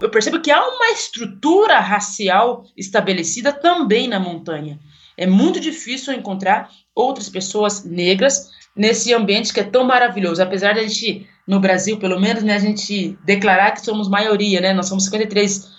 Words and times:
eu 0.00 0.10
percebo 0.10 0.40
que 0.40 0.50
há 0.50 0.60
uma 0.60 0.90
estrutura 0.90 1.80
racial 1.80 2.64
estabelecida 2.76 3.52
também 3.52 4.06
na 4.06 4.20
montanha. 4.20 4.78
É 5.16 5.26
muito 5.26 5.58
difícil 5.58 6.12
encontrar 6.12 6.70
outras 6.94 7.28
pessoas 7.28 7.84
negras 7.84 8.50
nesse 8.76 9.14
ambiente 9.14 9.52
que 9.54 9.60
é 9.60 9.64
tão 9.64 9.84
maravilhoso. 9.84 10.42
Apesar 10.42 10.74
de 10.74 10.80
a 10.80 10.82
gente, 10.82 11.26
no 11.46 11.58
Brasil, 11.58 11.98
pelo 11.98 12.20
menos, 12.20 12.42
né, 12.42 12.54
a 12.54 12.58
gente 12.58 13.16
declarar 13.24 13.70
que 13.70 13.80
somos 13.80 14.08
maioria, 14.08 14.60
né? 14.60 14.74
Nós 14.74 14.88
somos 14.88 15.04
53 15.04 15.74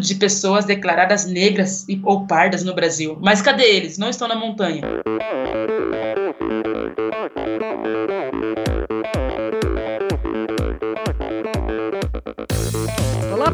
de 0.00 0.14
pessoas 0.14 0.64
declaradas 0.64 1.26
negras 1.26 1.84
ou 2.04 2.26
pardas 2.26 2.64
no 2.64 2.74
Brasil. 2.74 3.18
Mas 3.20 3.42
cadê 3.42 3.64
eles? 3.64 3.98
Não 3.98 4.08
estão 4.08 4.28
na 4.28 4.36
montanha. 4.36 4.82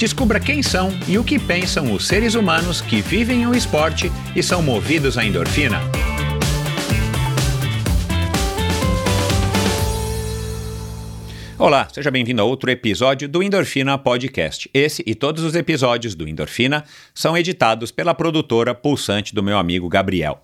Descubra 0.00 0.40
quem 0.40 0.62
são 0.62 0.88
e 1.06 1.18
o 1.18 1.22
que 1.22 1.38
pensam 1.38 1.92
os 1.92 2.08
seres 2.08 2.34
humanos 2.34 2.80
que 2.80 3.02
vivem 3.02 3.46
o 3.46 3.54
esporte 3.54 4.10
e 4.34 4.42
são 4.42 4.62
movidos 4.62 5.18
à 5.18 5.24
endorfina. 5.26 5.78
Olá, 11.58 11.86
seja 11.92 12.10
bem-vindo 12.10 12.40
a 12.40 12.44
outro 12.46 12.70
episódio 12.70 13.28
do 13.28 13.42
Endorfina 13.42 13.98
Podcast. 13.98 14.70
Esse 14.72 15.02
e 15.06 15.14
todos 15.14 15.44
os 15.44 15.54
episódios 15.54 16.14
do 16.14 16.26
Endorfina 16.26 16.82
são 17.14 17.36
editados 17.36 17.90
pela 17.90 18.14
produtora 18.14 18.74
Pulsante 18.74 19.34
do 19.34 19.42
meu 19.42 19.58
amigo 19.58 19.86
Gabriel. 19.86 20.40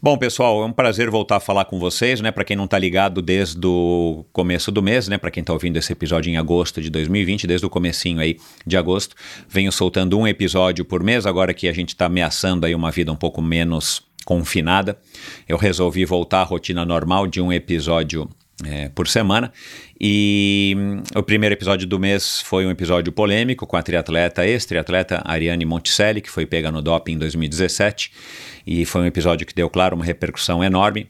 Bom, 0.00 0.18
pessoal, 0.18 0.62
é 0.62 0.66
um 0.66 0.72
prazer 0.72 1.08
voltar 1.10 1.36
a 1.36 1.40
falar 1.40 1.64
com 1.64 1.78
vocês, 1.78 2.20
né? 2.20 2.30
Para 2.30 2.44
quem 2.44 2.54
não 2.54 2.66
está 2.66 2.78
ligado 2.78 3.22
desde 3.22 3.66
o 3.66 4.26
começo 4.30 4.70
do 4.70 4.82
mês, 4.82 5.08
né? 5.08 5.16
Para 5.16 5.30
quem 5.30 5.40
está 5.40 5.54
ouvindo 5.54 5.78
esse 5.78 5.90
episódio 5.90 6.30
em 6.30 6.36
agosto 6.36 6.82
de 6.82 6.90
2020, 6.90 7.46
desde 7.46 7.66
o 7.66 7.70
comecinho 7.70 8.20
aí 8.20 8.36
de 8.66 8.76
agosto, 8.76 9.16
venho 9.48 9.72
soltando 9.72 10.18
um 10.18 10.28
episódio 10.28 10.84
por 10.84 11.02
mês, 11.02 11.24
agora 11.24 11.54
que 11.54 11.66
a 11.66 11.72
gente 11.72 11.90
está 11.90 12.06
ameaçando 12.06 12.66
aí 12.66 12.74
uma 12.74 12.90
vida 12.90 13.10
um 13.10 13.16
pouco 13.16 13.40
menos 13.40 14.02
confinada. 14.26 14.98
Eu 15.48 15.56
resolvi 15.56 16.04
voltar 16.04 16.40
à 16.40 16.44
rotina 16.44 16.84
normal 16.84 17.26
de 17.26 17.40
um 17.40 17.50
episódio 17.50 18.28
é, 18.64 18.88
por 18.88 19.08
semana. 19.08 19.52
E 20.00 20.74
hum, 20.76 21.02
o 21.14 21.22
primeiro 21.22 21.54
episódio 21.54 21.86
do 21.86 21.98
mês 21.98 22.40
foi 22.42 22.66
um 22.66 22.70
episódio 22.70 23.12
polêmico 23.12 23.66
com 23.66 23.76
a 23.76 23.82
triatleta, 23.82 24.46
ex-triatleta 24.46 25.22
Ariane 25.24 25.64
Monticelli, 25.64 26.20
que 26.20 26.30
foi 26.30 26.46
pega 26.46 26.70
no 26.70 26.82
doping 26.82 27.12
em 27.12 27.18
2017. 27.18 28.12
E 28.66 28.84
foi 28.84 29.02
um 29.02 29.06
episódio 29.06 29.46
que 29.46 29.54
deu, 29.54 29.70
claro, 29.70 29.94
uma 29.94 30.04
repercussão 30.04 30.64
enorme. 30.64 31.08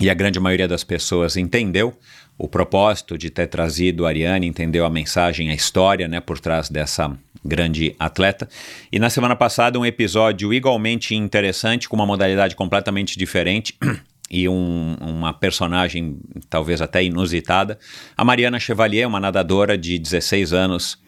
E 0.00 0.08
a 0.08 0.14
grande 0.14 0.40
maioria 0.40 0.66
das 0.66 0.82
pessoas 0.82 1.36
entendeu 1.36 1.94
o 2.38 2.48
propósito 2.48 3.18
de 3.18 3.28
ter 3.28 3.46
trazido 3.48 4.06
a 4.06 4.08
Ariane, 4.08 4.46
entendeu 4.46 4.86
a 4.86 4.90
mensagem, 4.90 5.50
a 5.50 5.54
história 5.54 6.08
né, 6.08 6.20
por 6.20 6.40
trás 6.40 6.70
dessa 6.70 7.14
grande 7.44 7.94
atleta. 7.98 8.48
E 8.90 8.98
na 8.98 9.10
semana 9.10 9.36
passada, 9.36 9.78
um 9.78 9.84
episódio 9.84 10.54
igualmente 10.54 11.14
interessante, 11.14 11.86
com 11.86 11.96
uma 11.96 12.06
modalidade 12.06 12.56
completamente 12.56 13.18
diferente. 13.18 13.76
e 14.30 14.48
um, 14.48 14.96
uma 15.00 15.32
personagem 15.32 16.18
talvez 16.48 16.80
até 16.80 17.02
inusitada. 17.02 17.78
A 18.16 18.24
Mariana 18.24 18.60
Chevalier, 18.60 19.08
uma 19.08 19.18
nadadora 19.18 19.76
de 19.76 19.98
16 19.98 20.52
anos 20.52 20.98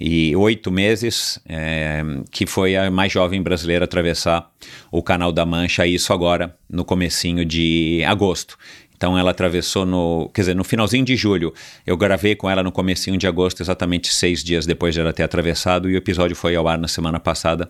e 0.00 0.34
oito 0.36 0.70
meses, 0.70 1.38
é, 1.46 2.02
que 2.30 2.46
foi 2.46 2.76
a 2.76 2.90
mais 2.90 3.12
jovem 3.12 3.42
brasileira 3.42 3.84
a 3.84 3.86
atravessar 3.86 4.50
o 4.90 5.02
Canal 5.02 5.32
da 5.32 5.44
Mancha, 5.44 5.86
isso 5.86 6.12
agora 6.12 6.56
no 6.70 6.84
comecinho 6.84 7.44
de 7.44 8.02
agosto. 8.06 8.56
Então 8.98 9.16
ela 9.16 9.30
atravessou 9.30 9.86
no, 9.86 10.28
quer 10.34 10.42
dizer, 10.42 10.56
no 10.56 10.64
finalzinho 10.64 11.04
de 11.04 11.16
julho. 11.16 11.54
Eu 11.86 11.96
gravei 11.96 12.34
com 12.34 12.50
ela 12.50 12.64
no 12.64 12.72
comecinho 12.72 13.16
de 13.16 13.28
agosto, 13.28 13.62
exatamente 13.62 14.12
seis 14.12 14.42
dias 14.42 14.66
depois 14.66 14.92
de 14.92 15.00
ela 15.00 15.12
ter 15.12 15.22
atravessado, 15.22 15.88
e 15.88 15.94
o 15.94 15.96
episódio 15.96 16.34
foi 16.34 16.56
ao 16.56 16.66
ar 16.66 16.76
na 16.76 16.88
semana 16.88 17.20
passada, 17.20 17.68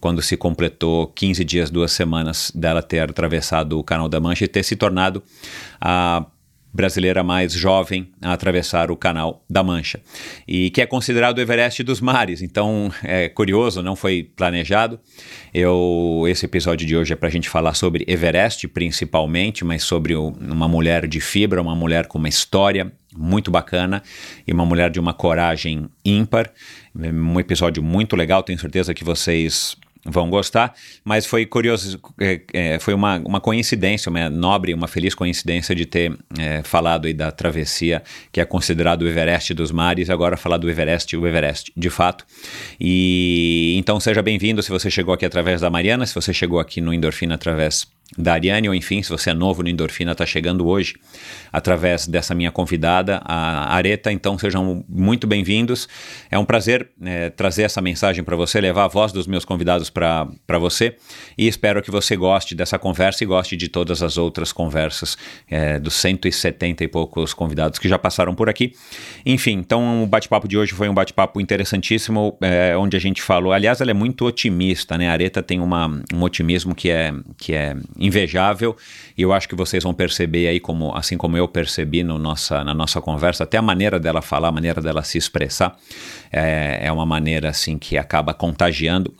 quando 0.00 0.22
se 0.22 0.38
completou 0.38 1.06
15 1.08 1.44
dias, 1.44 1.70
duas 1.70 1.92
semanas 1.92 2.50
dela 2.54 2.82
ter 2.82 3.00
atravessado 3.00 3.78
o 3.78 3.84
Canal 3.84 4.08
da 4.08 4.18
Mancha 4.18 4.46
e 4.46 4.48
ter 4.48 4.62
se 4.62 4.74
tornado 4.74 5.22
a 5.78 6.24
brasileira 6.72 7.22
mais 7.22 7.52
jovem 7.52 8.10
a 8.22 8.32
atravessar 8.32 8.90
o 8.90 8.96
Canal 8.96 9.44
da 9.48 9.62
Mancha 9.62 10.00
e 10.46 10.70
que 10.70 10.80
é 10.80 10.86
considerado 10.86 11.38
o 11.38 11.40
Everest 11.40 11.82
dos 11.82 12.00
mares. 12.00 12.42
Então 12.42 12.92
é 13.02 13.28
curioso, 13.28 13.82
não 13.82 13.96
foi 13.96 14.30
planejado. 14.36 15.00
Eu 15.52 16.24
esse 16.28 16.46
episódio 16.46 16.86
de 16.86 16.96
hoje 16.96 17.12
é 17.12 17.16
para 17.16 17.28
a 17.28 17.32
gente 17.32 17.48
falar 17.48 17.74
sobre 17.74 18.04
Everest 18.06 18.68
principalmente, 18.68 19.64
mas 19.64 19.82
sobre 19.82 20.14
o, 20.14 20.28
uma 20.28 20.68
mulher 20.68 21.06
de 21.06 21.20
fibra, 21.20 21.60
uma 21.60 21.74
mulher 21.74 22.06
com 22.06 22.18
uma 22.18 22.28
história 22.28 22.92
muito 23.16 23.50
bacana 23.50 24.02
e 24.46 24.52
uma 24.52 24.64
mulher 24.64 24.90
de 24.90 25.00
uma 25.00 25.12
coragem 25.12 25.88
ímpar. 26.04 26.52
Um 26.94 27.40
episódio 27.40 27.82
muito 27.82 28.14
legal, 28.14 28.42
tenho 28.42 28.58
certeza 28.58 28.94
que 28.94 29.04
vocês 29.04 29.76
vão 30.04 30.30
gostar, 30.30 30.74
mas 31.04 31.26
foi 31.26 31.44
curioso, 31.44 32.00
é, 32.18 32.40
é, 32.52 32.78
foi 32.78 32.94
uma, 32.94 33.18
uma 33.18 33.40
coincidência, 33.40 34.08
uma 34.08 34.30
nobre, 34.30 34.72
uma 34.72 34.88
feliz 34.88 35.14
coincidência 35.14 35.74
de 35.74 35.84
ter 35.84 36.16
é, 36.38 36.62
falado 36.62 37.06
aí 37.06 37.12
da 37.12 37.30
travessia 37.30 38.02
que 38.32 38.40
é 38.40 38.44
considerado 38.44 39.02
o 39.02 39.08
Everest 39.08 39.52
dos 39.54 39.70
mares, 39.70 40.08
agora 40.08 40.36
falar 40.36 40.56
do 40.56 40.70
Everest, 40.70 41.16
o 41.16 41.26
Everest, 41.26 41.72
de 41.76 41.90
fato. 41.90 42.24
E 42.80 43.74
então 43.78 44.00
seja 44.00 44.22
bem-vindo 44.22 44.62
se 44.62 44.70
você 44.70 44.90
chegou 44.90 45.12
aqui 45.12 45.26
através 45.26 45.60
da 45.60 45.68
Mariana, 45.68 46.06
se 46.06 46.14
você 46.14 46.32
chegou 46.32 46.58
aqui 46.58 46.80
no 46.80 46.94
Endorfina 46.94 47.34
através 47.34 47.86
da 48.18 48.32
Ariane, 48.32 48.68
ou 48.68 48.74
enfim, 48.74 49.02
se 49.02 49.10
você 49.10 49.30
é 49.30 49.34
novo 49.34 49.62
no 49.62 49.68
Endorfina, 49.68 50.12
está 50.12 50.26
chegando 50.26 50.66
hoje 50.66 50.96
através 51.52 52.06
dessa 52.06 52.34
minha 52.34 52.50
convidada, 52.50 53.20
a 53.24 53.74
Areta, 53.74 54.10
então 54.10 54.38
sejam 54.38 54.84
muito 54.88 55.26
bem-vindos. 55.26 55.88
É 56.30 56.38
um 56.38 56.44
prazer 56.44 56.90
é, 57.02 57.30
trazer 57.30 57.62
essa 57.62 57.80
mensagem 57.80 58.24
para 58.24 58.36
você, 58.36 58.60
levar 58.60 58.84
a 58.84 58.88
voz 58.88 59.12
dos 59.12 59.26
meus 59.26 59.44
convidados 59.44 59.90
para 59.90 60.58
você 60.58 60.96
e 61.38 61.46
espero 61.46 61.82
que 61.82 61.90
você 61.90 62.16
goste 62.16 62.54
dessa 62.54 62.78
conversa 62.78 63.22
e 63.22 63.26
goste 63.26 63.56
de 63.56 63.68
todas 63.68 64.02
as 64.02 64.16
outras 64.16 64.52
conversas 64.52 65.16
é, 65.48 65.78
dos 65.78 65.94
170 65.94 66.84
e 66.84 66.88
poucos 66.88 67.32
convidados 67.32 67.78
que 67.78 67.88
já 67.88 67.98
passaram 67.98 68.34
por 68.34 68.48
aqui. 68.48 68.72
Enfim, 69.24 69.52
então 69.52 70.02
o 70.02 70.06
bate-papo 70.06 70.48
de 70.48 70.58
hoje 70.58 70.72
foi 70.72 70.88
um 70.88 70.94
bate-papo 70.94 71.40
interessantíssimo, 71.40 72.36
é, 72.40 72.76
onde 72.76 72.96
a 72.96 73.00
gente 73.00 73.22
falou, 73.22 73.52
aliás, 73.52 73.80
ela 73.80 73.90
é 73.90 73.94
muito 73.94 74.24
otimista, 74.24 74.98
né? 74.98 75.08
A 75.08 75.12
Areta 75.12 75.42
tem 75.42 75.60
uma, 75.60 75.86
um 76.12 76.22
otimismo 76.22 76.74
que 76.74 76.90
é, 76.90 77.12
que 77.36 77.54
é 77.54 77.76
invejável. 78.00 78.74
E 79.16 79.22
eu 79.22 79.32
acho 79.32 79.48
que 79.48 79.54
vocês 79.54 79.84
vão 79.84 79.92
perceber 79.92 80.48
aí, 80.48 80.58
como, 80.58 80.96
assim 80.96 81.16
como 81.16 81.36
eu 81.36 81.46
percebi 81.46 82.02
no 82.02 82.18
nossa, 82.18 82.64
na 82.64 82.72
nossa 82.72 83.00
conversa, 83.00 83.44
até 83.44 83.58
a 83.58 83.62
maneira 83.62 84.00
dela 84.00 84.22
falar, 84.22 84.48
a 84.48 84.52
maneira 84.52 84.80
dela 84.80 85.02
se 85.02 85.18
expressar, 85.18 85.76
é, 86.32 86.80
é 86.86 86.90
uma 86.90 87.04
maneira 87.04 87.50
assim 87.50 87.78
que 87.78 87.98
acaba 87.98 88.32
contagiando 88.32 89.14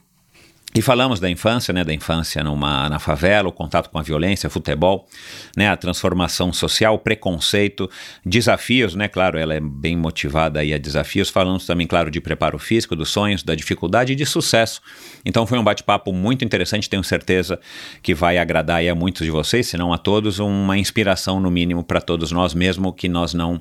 e 0.72 0.81
falamos 0.81 1.19
da 1.19 1.28
infância, 1.28 1.75
né, 1.75 1.82
da 1.82 1.92
infância 1.92 2.44
numa, 2.44 2.88
na 2.88 3.00
favela, 3.00 3.48
o 3.48 3.53
contato 3.53 3.91
com 3.91 3.98
a 3.98 4.03
violência, 4.03 4.48
futebol, 4.48 5.08
né, 5.56 5.69
a 5.69 5.76
transformação 5.76 6.53
social, 6.53 6.97
preconceito, 6.97 7.91
desafios, 8.25 8.94
né, 8.94 9.09
claro, 9.09 9.36
ela 9.36 9.53
é 9.53 9.59
bem 9.60 9.97
motivada 9.97 10.60
aí 10.60 10.72
a 10.72 10.78
desafios. 10.78 11.28
Falamos 11.28 11.66
também, 11.66 11.88
claro, 11.88 12.09
de 12.09 12.20
preparo 12.20 12.56
físico, 12.56 12.94
dos 12.94 13.10
sonhos, 13.10 13.42
da 13.42 13.56
dificuldade 13.56 14.12
e 14.12 14.16
de 14.16 14.25
sucesso. 14.25 14.80
Então 15.25 15.44
foi 15.44 15.59
um 15.59 15.64
bate-papo 15.64 16.12
muito 16.12 16.44
interessante, 16.44 16.89
tenho 16.89 17.03
certeza 17.03 17.59
que 18.00 18.15
vai 18.15 18.39
agradar 18.39 18.77
aí 18.77 18.89
a 18.89 18.94
muitos 18.94 19.24
de 19.24 19.30
vocês, 19.30 19.66
se 19.66 19.77
não 19.77 19.92
a 19.92 19.98
todos, 19.98 20.39
uma 20.39 20.78
inspiração 20.78 21.41
no 21.41 21.50
mínimo 21.50 21.83
para 21.83 22.00
todos 22.00 22.30
nós, 22.30 22.54
mesmo 22.54 22.92
que 22.92 23.09
nós 23.09 23.34
não, 23.34 23.60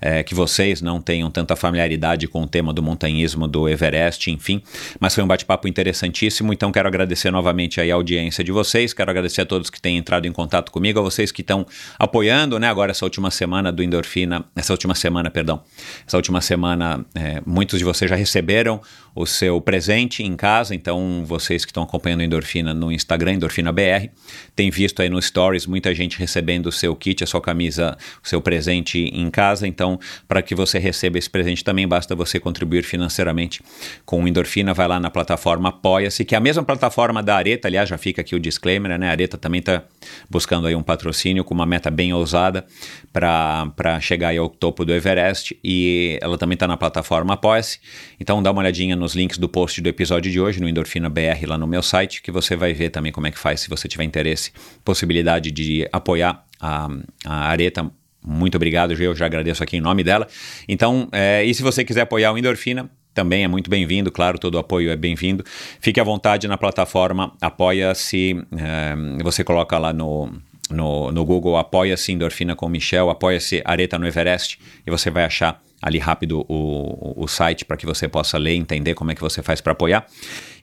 é, 0.00 0.22
que 0.22 0.34
vocês 0.34 0.80
não 0.80 1.00
tenham 1.00 1.30
tanta 1.30 1.56
familiaridade 1.56 2.26
com 2.28 2.42
o 2.42 2.46
tema 2.46 2.72
do 2.72 2.82
montanhismo, 2.82 3.46
do 3.46 3.68
Everest, 3.68 4.30
enfim. 4.30 4.62
Mas 5.00 5.14
foi 5.14 5.24
um 5.24 5.26
bate-papo 5.26 5.68
interessantíssimo. 5.68 6.52
Então 6.52 6.70
quero 6.70 6.88
agradecer 6.88 7.30
novamente 7.30 7.80
a 7.80 7.94
audiência 7.94 8.42
de 8.44 8.52
vocês, 8.52 8.92
quero 8.92 9.10
agradecer 9.10 9.42
a 9.42 9.46
todos 9.46 9.70
que 9.70 9.80
têm 9.80 9.96
entrado 9.96 10.26
em 10.26 10.32
contato 10.32 10.70
comigo, 10.70 10.98
a 10.98 11.02
vocês 11.02 11.32
que 11.32 11.40
estão 11.40 11.66
apoiando, 11.98 12.58
né, 12.58 12.68
agora 12.68 12.90
essa 12.90 13.04
última 13.04 13.30
semana 13.30 13.72
do 13.72 13.82
Endorfina, 13.82 14.44
essa 14.54 14.72
última 14.72 14.94
semana, 14.94 15.30
perdão, 15.30 15.62
essa 16.06 16.16
última 16.16 16.40
semana, 16.40 17.04
é, 17.14 17.42
muitos 17.46 17.78
de 17.78 17.84
vocês 17.84 18.08
já 18.08 18.16
receberam 18.16 18.80
o 19.14 19.26
seu 19.26 19.60
presente 19.60 20.22
em 20.22 20.36
casa, 20.36 20.74
então 20.74 21.24
vocês 21.26 21.64
que 21.64 21.70
estão 21.70 21.82
acompanhando 21.82 22.22
Endorfina 22.22 22.72
no 22.72 22.92
Instagram, 22.92 23.34
Endorfina 23.34 23.72
BR, 23.72 24.08
têm 24.54 24.70
visto 24.70 25.02
aí 25.02 25.08
no 25.08 25.20
Stories 25.20 25.66
muita 25.66 25.94
gente 25.94 26.18
recebendo 26.18 26.66
o 26.66 26.72
seu 26.72 26.94
kit, 26.94 27.24
a 27.24 27.26
sua 27.26 27.40
camisa, 27.40 27.96
o 28.24 28.28
seu 28.28 28.40
presente 28.40 28.98
em 28.98 29.30
casa, 29.30 29.66
então 29.66 29.98
para 30.26 30.42
que 30.42 30.54
você 30.54 30.78
receba 30.78 31.18
esse 31.18 31.28
presente 31.28 31.64
também 31.64 31.86
basta 31.86 32.14
você 32.14 32.38
contribuir 32.38 32.84
financeiramente 32.84 33.62
com 34.04 34.22
o 34.22 34.28
Endorfina, 34.28 34.72
vai 34.72 34.88
lá 34.88 35.00
na 35.00 35.10
plataforma 35.10 35.68
Apoia-se, 35.68 36.24
que 36.24 36.34
é 36.34 36.38
a 36.38 36.40
mesma 36.40 36.62
plataforma 36.62 37.22
da 37.22 37.36
Areta, 37.36 37.68
aliás, 37.68 37.88
já 37.88 37.98
fica 37.98 38.20
aqui 38.20 38.34
o 38.34 38.40
disclaimer, 38.40 38.98
né? 38.98 39.08
A 39.08 39.10
Areta 39.10 39.36
também 39.36 39.60
está 39.60 39.82
buscando 40.28 40.66
aí 40.66 40.74
um 40.74 40.82
patrocínio 40.82 41.44
com 41.44 41.54
uma 41.54 41.66
meta 41.66 41.90
bem 41.90 42.12
ousada 42.12 42.66
para 43.12 44.00
chegar 44.00 44.28
aí 44.28 44.38
ao 44.38 44.48
topo 44.48 44.84
do 44.84 44.92
Everest. 44.92 45.58
E 45.62 46.18
ela 46.20 46.38
também 46.38 46.54
está 46.54 46.66
na 46.66 46.76
plataforma 46.76 47.34
Apoia-se. 47.34 47.80
Então 48.20 48.42
dá 48.42 48.50
uma 48.50 48.60
olhadinha 48.60 48.96
nos 48.98 49.14
links 49.14 49.38
do 49.38 49.48
post 49.48 49.80
do 49.80 49.88
episódio 49.88 50.30
de 50.30 50.40
hoje 50.40 50.60
no 50.60 50.68
Endorfina 50.68 51.08
BR 51.08 51.46
lá 51.46 51.56
no 51.56 51.66
meu 51.66 51.82
site, 51.82 52.20
que 52.20 52.30
você 52.30 52.56
vai 52.56 52.74
ver 52.74 52.90
também 52.90 53.12
como 53.12 53.26
é 53.26 53.30
que 53.30 53.38
faz 53.38 53.60
se 53.60 53.68
você 53.68 53.88
tiver 53.88 54.04
interesse, 54.04 54.52
possibilidade 54.84 55.50
de 55.50 55.88
apoiar 55.92 56.44
a, 56.60 56.88
a 57.24 57.48
Areta 57.48 57.90
muito 58.24 58.56
obrigado, 58.56 58.92
eu 58.92 59.14
já 59.14 59.26
agradeço 59.26 59.62
aqui 59.62 59.76
em 59.76 59.80
nome 59.80 60.02
dela. 60.04 60.26
Então, 60.68 61.08
é, 61.12 61.44
e 61.44 61.54
se 61.54 61.62
você 61.62 61.84
quiser 61.84 62.02
apoiar 62.02 62.32
o 62.32 62.36
Endorfina, 62.36 62.90
também 63.14 63.42
é 63.42 63.48
muito 63.48 63.70
bem-vindo, 63.70 64.12
claro, 64.12 64.38
todo 64.38 64.58
apoio 64.58 64.90
é 64.90 64.96
bem-vindo. 64.96 65.44
Fique 65.80 65.98
à 65.98 66.04
vontade 66.04 66.46
na 66.46 66.58
plataforma, 66.58 67.32
apoia-se, 67.40 68.36
é, 68.56 69.22
você 69.22 69.42
coloca 69.42 69.78
lá 69.78 69.92
no, 69.92 70.30
no, 70.70 71.10
no 71.10 71.24
Google, 71.24 71.56
apoia-se 71.56 72.12
Endorfina 72.12 72.54
com 72.54 72.68
Michel, 72.68 73.08
apoia-se 73.08 73.62
Areta 73.64 73.98
no 73.98 74.06
Everest, 74.06 74.58
e 74.86 74.90
você 74.90 75.10
vai 75.10 75.24
achar 75.24 75.60
ali 75.80 75.98
rápido 75.98 76.44
o, 76.48 77.14
o 77.16 77.28
site 77.28 77.64
para 77.64 77.76
que 77.76 77.86
você 77.86 78.08
possa 78.08 78.36
ler, 78.36 78.54
entender 78.54 78.94
como 78.94 79.10
é 79.10 79.14
que 79.14 79.20
você 79.20 79.42
faz 79.42 79.60
para 79.60 79.72
apoiar. 79.72 80.06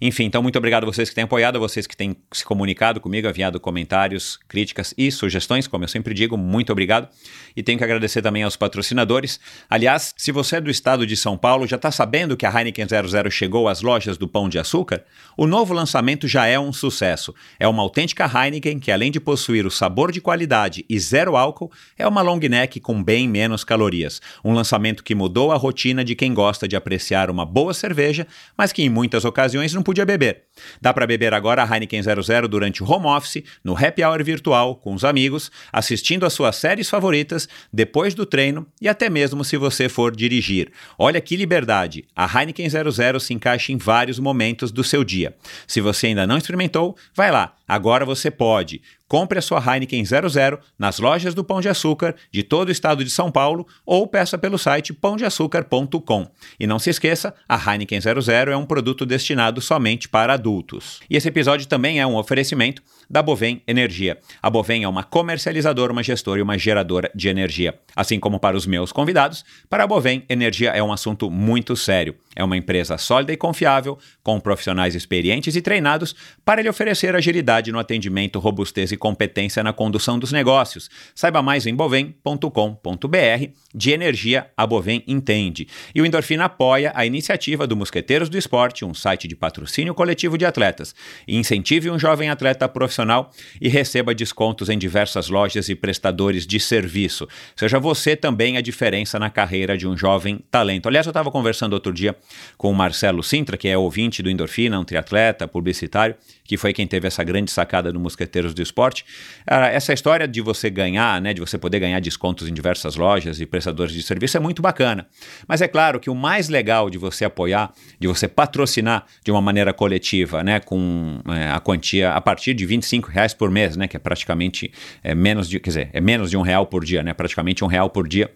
Enfim, 0.02 0.26
então 0.26 0.44
muito 0.44 0.58
obrigado 0.58 0.84
a 0.84 0.86
vocês 0.86 1.10
que 1.10 1.16
têm 1.16 1.24
apoiado, 1.24 1.56
a 1.56 1.60
vocês 1.60 1.88
que 1.88 1.96
têm 1.96 2.16
se 2.32 2.44
comunicado 2.44 3.00
comigo, 3.00 3.28
enviado 3.28 3.60
comentários, 3.60 4.38
críticas 4.48 4.94
e 4.98 5.12
sugestões, 5.12 5.68
como 5.68 5.84
eu 5.84 5.88
sempre 5.88 6.14
digo, 6.14 6.38
muito 6.38 6.72
obrigado. 6.72 7.08
E 7.56 7.64
tenho 7.64 7.78
que 7.78 7.84
agradecer 7.84 8.22
também 8.22 8.44
aos 8.44 8.56
patrocinadores. 8.56 9.40
Aliás, 9.70 10.14
se 10.18 10.32
você 10.32 10.58
é 10.58 10.62
do 10.62 10.70
estado 10.70 11.06
de 11.06 11.16
São 11.16 11.38
Paulo, 11.38 11.66
já 11.66 11.78
está 11.78 11.92
sabendo 11.92 12.36
que 12.36 12.46
a 12.46 12.50
Heineken 12.50 12.86
00 12.88 13.32
chegou 13.32 13.70
às 13.70 13.82
lojas 13.82 14.18
do 14.18 14.28
Pão 14.28 14.50
de 14.50 14.60
Açúcar? 14.60 15.04
O 15.38 15.48
novo 15.48 15.74
lançamento 15.74 16.28
já 16.28 16.46
é 16.46 16.60
um 16.60 16.74
sucesso. 16.74 17.34
É 17.60 17.68
uma 17.68 17.82
autêntica 17.82 18.26
Heineken 18.26 18.80
que, 18.80 18.92
além 18.92 19.12
de 19.12 19.20
possuir 19.20 19.66
o 19.66 19.72
sabor 19.72 20.12
de 20.12 20.20
qualidade 20.20 20.86
e 20.90 21.00
zero 21.00 21.38
álcool, 21.38 21.72
é 21.98 22.08
uma 22.08 22.22
long 22.22 22.40
neck 22.40 22.80
com 22.80 23.02
bem 23.02 23.28
menos 23.28 23.64
calorias. 23.64 24.22
Um 24.44 24.54
lançamento 24.54 25.04
que 25.04 25.16
mudou 25.16 25.52
a 25.52 25.56
rotina 25.56 26.04
de 26.04 26.16
quem 26.16 26.34
gosta 26.34 26.68
de 26.68 26.76
apreciar 26.76 27.30
uma 27.30 27.46
boa 27.46 27.74
cerveja, 27.74 28.28
mas 28.58 28.74
que 28.74 28.84
em 28.84 28.90
muitas 28.90 29.24
ocasiões 29.24 29.74
não 29.74 29.82
podia 29.82 30.06
beber. 30.06 30.44
Dá 30.82 30.94
para 30.94 31.08
beber 31.08 31.34
agora 31.34 31.64
a 31.64 31.66
Heineken 31.66 32.02
00 32.02 32.48
durante 32.48 32.84
o 32.84 32.90
home 32.90 33.08
office, 33.08 33.44
no 33.64 33.78
happy 33.78 34.04
hour 34.04 34.24
virtual, 34.24 34.76
com 34.76 34.94
os 34.94 35.04
amigos, 35.04 35.52
assistindo 35.72 36.26
às 36.26 36.34
suas 36.34 36.56
séries 36.56 36.90
favoritas, 36.90 37.45
depois 37.72 38.14
do 38.14 38.26
treino 38.26 38.68
e 38.82 38.88
até 38.88 39.10
mesmo 39.10 39.44
se 39.44 39.58
você 39.58 39.88
for 39.90 40.16
dirigir. 40.16 40.72
Olha 40.98 41.22
que 41.22 41.36
liberdade! 41.36 42.06
A 42.16 42.26
Heineken 42.26 42.70
00 42.70 43.20
se 43.20 43.34
encaixa 43.34 43.72
em 43.72 43.78
vários 43.78 44.20
momentos 44.20 44.72
do 44.72 44.84
seu 44.84 45.04
dia. 45.04 45.36
Se 45.68 45.82
você 45.82 46.08
ainda 46.08 46.28
não 46.28 46.38
experimentou, 46.38 46.96
vai 47.14 47.32
lá, 47.32 47.56
agora 47.68 48.06
você 48.06 48.30
pode. 48.32 48.82
Compre 49.08 49.38
a 49.38 49.42
sua 49.42 49.60
Heineken 49.60 50.04
00 50.04 50.60
nas 50.80 50.98
lojas 50.98 51.34
do 51.36 51.44
Pão 51.44 51.62
de 51.62 51.70
Açúcar 51.70 52.16
de 52.32 52.42
todo 52.42 52.70
o 52.70 52.72
estado 52.72 53.04
de 53.04 53.10
São 53.10 53.32
Paulo 53.32 53.68
ou 53.86 54.08
peça 54.08 54.38
pelo 54.38 54.58
site 54.58 54.94
pãodeaçúcar.com. 54.94 56.28
E 56.60 56.66
não 56.66 56.80
se 56.80 56.90
esqueça, 56.90 57.34
a 57.48 57.56
Heineken 57.56 58.00
00 58.02 58.52
é 58.52 58.58
um 58.58 58.66
produto 58.66 59.06
destinado 59.06 59.62
somente 59.62 60.10
para 60.10 60.34
adultos. 60.34 61.00
E 61.10 61.16
esse 61.16 61.28
episódio 61.28 61.68
também 61.68 62.00
é 62.00 62.08
um 62.08 62.16
oferecimento 62.16 62.82
da 63.10 63.22
Bovem 63.22 63.62
Energia. 63.68 64.18
A 64.42 64.50
Bovem 64.50 64.84
é 64.84 64.88
uma 64.88 65.04
comercializadora, 65.04 65.92
uma 65.92 66.02
gestora 66.02 66.40
e 66.40 66.44
uma 66.44 66.58
geradora 66.58 67.12
de 67.14 67.30
energia. 67.30 67.78
Assim 67.96 68.20
como 68.20 68.40
para 68.40 68.58
os 68.58 68.66
meus 68.66 68.92
convidados, 68.92 69.46
para 69.70 69.84
a 69.84 69.88
Bovem, 69.88 70.24
energia 70.28 70.72
é 70.72 70.82
um 70.82 70.92
assunto 70.92 71.30
muito 71.30 71.76
sério. 71.76 72.16
É 72.36 72.44
uma 72.44 72.58
empresa 72.58 72.98
sólida 72.98 73.32
e 73.32 73.38
confiável, 73.38 73.98
com 74.24 74.40
profissionais 74.40 74.96
experientes 74.96 75.56
e 75.56 75.62
treinados 75.62 76.16
para 76.44 76.62
lhe 76.62 76.68
oferecer 76.68 77.16
agilidade 77.16 77.55
no 77.72 77.80
atendimento, 77.80 78.40
robustez 78.40 78.92
e 78.92 78.98
competência 78.98 79.64
na 79.64 79.74
condução 79.74 80.20
dos 80.20 80.32
negócios. 80.32 80.90
Saiba 81.14 81.42
mais 81.42 81.66
em 81.66 81.76
bovem.com.br. 81.76 83.50
De 83.74 83.92
energia, 83.92 84.50
a 84.56 84.66
Bovem 84.66 85.04
entende. 85.08 85.68
E 85.94 86.02
o 86.02 86.06
Endorfina 86.06 86.46
apoia 86.46 86.92
a 86.96 87.06
iniciativa 87.06 87.68
do 87.68 87.76
Mosqueteiros 87.76 88.30
do 88.30 88.38
Esporte, 88.38 88.86
um 88.86 88.94
site 88.94 89.28
de 89.28 89.36
patrocínio 89.36 89.94
coletivo 89.94 90.38
de 90.38 90.46
atletas. 90.46 90.96
incentive 91.28 91.90
um 91.90 92.00
jovem 92.00 92.30
atleta 92.30 92.68
profissional 92.70 93.32
e 93.60 93.68
receba 93.68 94.16
descontos 94.16 94.70
em 94.70 94.78
diversas 94.78 95.30
lojas 95.30 95.70
e 95.70 95.76
prestadores 95.76 96.48
de 96.48 96.60
serviço. 96.60 97.28
Seja 97.56 97.80
você 97.80 98.16
também 98.16 98.58
a 98.58 98.62
diferença 98.62 99.20
na 99.20 99.30
carreira 99.30 99.78
de 99.78 99.88
um 99.88 99.98
jovem 99.98 100.40
talento. 100.50 100.88
Aliás, 100.88 101.06
eu 101.06 101.12
estava 101.12 101.32
conversando 101.32 101.74
outro 101.74 101.94
dia 101.94 102.16
com 102.58 102.72
o 102.72 102.74
Marcelo 102.74 103.24
Sintra, 103.24 103.58
que 103.58 103.68
é 103.68 103.78
ouvinte 103.78 104.24
do 104.24 104.30
Endorfina, 104.30 104.80
um 104.80 104.84
triatleta, 104.84 105.48
publicitário, 105.48 106.16
que 106.44 106.58
foi 106.58 106.74
quem 106.74 106.88
teve 106.88 107.08
essa 107.08 107.24
grande 107.24 107.45
sacada 107.52 107.92
no 107.92 108.00
Mosqueteiros 108.00 108.54
do 108.54 108.62
Esporte. 108.62 109.06
essa 109.46 109.94
história 109.94 110.28
de 110.28 110.42
você 110.42 110.70
ganhar, 110.70 111.22
né, 111.22 111.34
de 111.34 111.42
você 111.42 111.58
poder 111.58 111.80
ganhar 111.80 112.00
descontos 112.00 112.48
em 112.48 112.54
diversas 112.54 112.96
lojas 112.96 113.40
e 113.40 113.46
prestadores 113.46 113.94
de 113.94 114.02
serviço 114.04 114.38
é 114.38 114.40
muito 114.40 114.62
bacana. 114.62 115.08
Mas 115.48 115.62
é 115.62 115.68
claro 115.68 116.00
que 116.00 116.10
o 116.10 116.16
mais 116.16 116.50
legal 116.50 116.90
de 116.90 116.98
você 116.98 117.26
apoiar, 117.26 117.74
de 118.00 118.08
você 118.08 118.28
patrocinar 118.28 119.06
de 119.24 119.32
uma 119.32 119.42
maneira 119.42 119.74
coletiva, 119.74 120.44
né, 120.44 120.60
com 120.60 121.20
é, 121.28 121.52
a 121.52 121.60
quantia 121.60 122.12
a 122.12 122.22
partir 122.22 122.54
de 122.54 122.66
25 122.66 123.10
reais 123.10 123.34
por 123.34 123.50
mês, 123.50 123.76
né, 123.76 123.88
que 123.88 123.98
é 123.98 124.00
praticamente 124.00 124.72
é, 125.04 125.14
menos 125.14 125.50
de, 125.50 125.60
quer 125.60 125.70
dizer, 125.70 125.90
é 125.94 126.02
menos 126.02 126.30
de 126.30 126.38
um 126.38 126.42
real 126.42 126.66
por 126.66 126.84
dia, 126.84 127.04
né, 127.04 127.14
praticamente 127.14 127.64
um 127.64 127.68
real 127.68 127.90
por 127.90 128.08
dia 128.08 128.30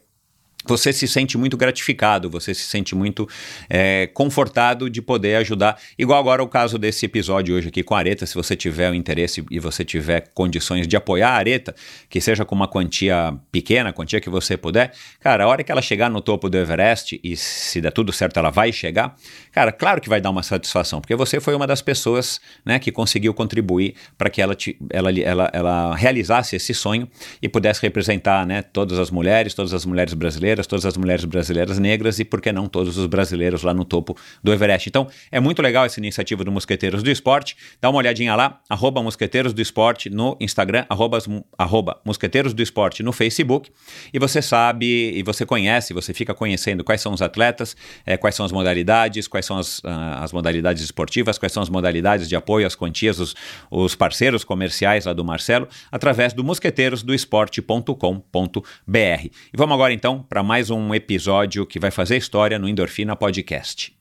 você 0.65 0.91
se 0.91 1.07
sente 1.07 1.37
muito 1.37 1.55
gratificado, 1.55 2.29
você 2.29 2.53
se 2.53 2.63
sente 2.63 2.93
muito 2.93 3.27
é, 3.69 4.07
confortado 4.07 4.89
de 4.89 5.01
poder 5.01 5.35
ajudar. 5.35 5.79
Igual 5.97 6.19
agora 6.19 6.43
o 6.43 6.47
caso 6.47 6.77
desse 6.77 7.05
episódio 7.05 7.55
hoje 7.55 7.69
aqui 7.69 7.81
com 7.81 7.95
a 7.95 7.99
Areta, 7.99 8.25
se 8.25 8.35
você 8.35 8.55
tiver 8.55 8.91
o 8.91 8.93
interesse 8.93 9.43
e 9.49 9.59
você 9.59 9.85
tiver 9.85 10.29
condições 10.33 10.87
de 10.87 10.95
apoiar 10.97 11.29
a 11.29 11.35
Areta, 11.35 11.73
que 12.09 12.19
seja 12.19 12.43
com 12.43 12.53
uma 12.53 12.67
quantia 12.67 13.33
pequena, 13.51 13.93
quantia 13.93 14.19
que 14.19 14.29
você 14.29 14.57
puder, 14.57 14.93
cara, 15.19 15.45
a 15.45 15.47
hora 15.47 15.63
que 15.63 15.71
ela 15.71 15.81
chegar 15.81 16.09
no 16.09 16.21
topo 16.21 16.49
do 16.49 16.57
Everest, 16.57 17.19
e 17.23 17.37
se 17.37 17.79
der 17.79 17.91
tudo 17.91 18.11
certo 18.11 18.37
ela 18.37 18.49
vai 18.49 18.71
chegar, 18.71 19.15
cara, 19.59 19.71
claro 19.73 19.99
que 19.99 20.07
vai 20.07 20.21
dar 20.21 20.29
uma 20.29 20.43
satisfação, 20.43 21.01
porque 21.01 21.15
você 21.15 21.39
foi 21.41 21.53
uma 21.53 21.67
das 21.67 21.81
pessoas 21.81 22.39
né, 22.65 22.79
que 22.79 22.91
conseguiu 22.91 23.33
contribuir 23.33 23.95
para 24.17 24.29
que 24.29 24.41
ela, 24.41 24.55
te, 24.55 24.77
ela, 24.89 25.11
ela, 25.11 25.49
ela 25.51 25.95
realizasse 25.95 26.55
esse 26.55 26.73
sonho 26.73 27.07
e 27.41 27.49
pudesse 27.49 27.81
representar 27.81 28.45
né, 28.45 28.61
todas 28.61 28.97
as 28.97 29.11
mulheres, 29.11 29.53
todas 29.53 29.73
as 29.73 29.85
mulheres 29.85 30.13
brasileiras 30.13 30.65
todas 30.65 30.85
as 30.85 30.95
mulheres 30.95 31.25
brasileiras 31.25 31.77
negras 31.77 32.19
e, 32.19 32.25
por 32.25 32.39
que 32.39 32.51
não, 32.51 32.67
todos 32.67 32.97
os 32.97 33.05
brasileiros 33.07 33.63
lá 33.63 33.73
no 33.73 33.83
topo 33.83 34.15
do 34.41 34.53
Everest. 34.53 34.87
Então, 34.87 35.07
é 35.31 35.39
muito 35.39 35.61
legal 35.61 35.83
essa 35.83 35.99
iniciativa 35.99 36.43
do 36.43 36.51
Mosqueteiros 36.51 37.03
do 37.03 37.09
Esporte. 37.09 37.57
Dá 37.81 37.89
uma 37.89 37.97
olhadinha 37.97 38.35
lá, 38.35 38.61
arroba 38.69 39.03
Mosqueteiros 39.03 39.51
do 39.51 39.61
Esporte 39.61 40.09
no 40.09 40.37
Instagram, 40.39 40.85
arroba, 40.87 41.17
arroba 41.57 41.99
Mosqueteiros 42.05 42.53
do 42.53 42.61
Esporte 42.61 43.03
no 43.03 43.11
Facebook. 43.11 43.71
E 44.13 44.19
você 44.19 44.41
sabe, 44.41 45.11
e 45.17 45.23
você 45.23 45.45
conhece, 45.45 45.93
você 45.93 46.13
fica 46.13 46.33
conhecendo 46.33 46.83
quais 46.83 47.01
são 47.01 47.13
os 47.13 47.21
atletas, 47.21 47.75
é, 48.05 48.15
quais 48.15 48.35
são 48.35 48.45
as 48.45 48.51
modalidades, 48.51 49.27
quais 49.27 49.48
são 49.49 49.57
as, 49.57 49.79
uh, 49.79 50.21
as 50.21 50.31
modalidades 50.31 50.83
esportivas, 50.83 51.37
quais 51.37 51.51
são 51.51 51.61
as 51.61 51.69
modalidades 51.69 52.29
de 52.29 52.35
apoio, 52.35 52.65
as 52.65 52.75
quantias, 52.75 53.19
os, 53.19 53.35
os 53.69 53.93
parceiros 53.95 54.43
comerciais 54.43 55.05
lá 55.05 55.13
do 55.13 55.23
Marcelo, 55.25 55.67
através 55.91 56.33
do 56.33 56.43
mosqueteirosdoesporte.com.br. 56.43 58.63
E 58.93 59.31
vamos 59.55 59.73
agora 59.73 59.93
então 59.93 60.23
para 60.23 60.43
mais 60.43 60.69
um 60.69 60.93
episódio 60.93 61.65
que 61.65 61.79
vai 61.79 61.91
fazer 61.91 62.17
história 62.17 62.59
no 62.59 62.69
Endorfina 62.69 63.15
Podcast. 63.15 63.97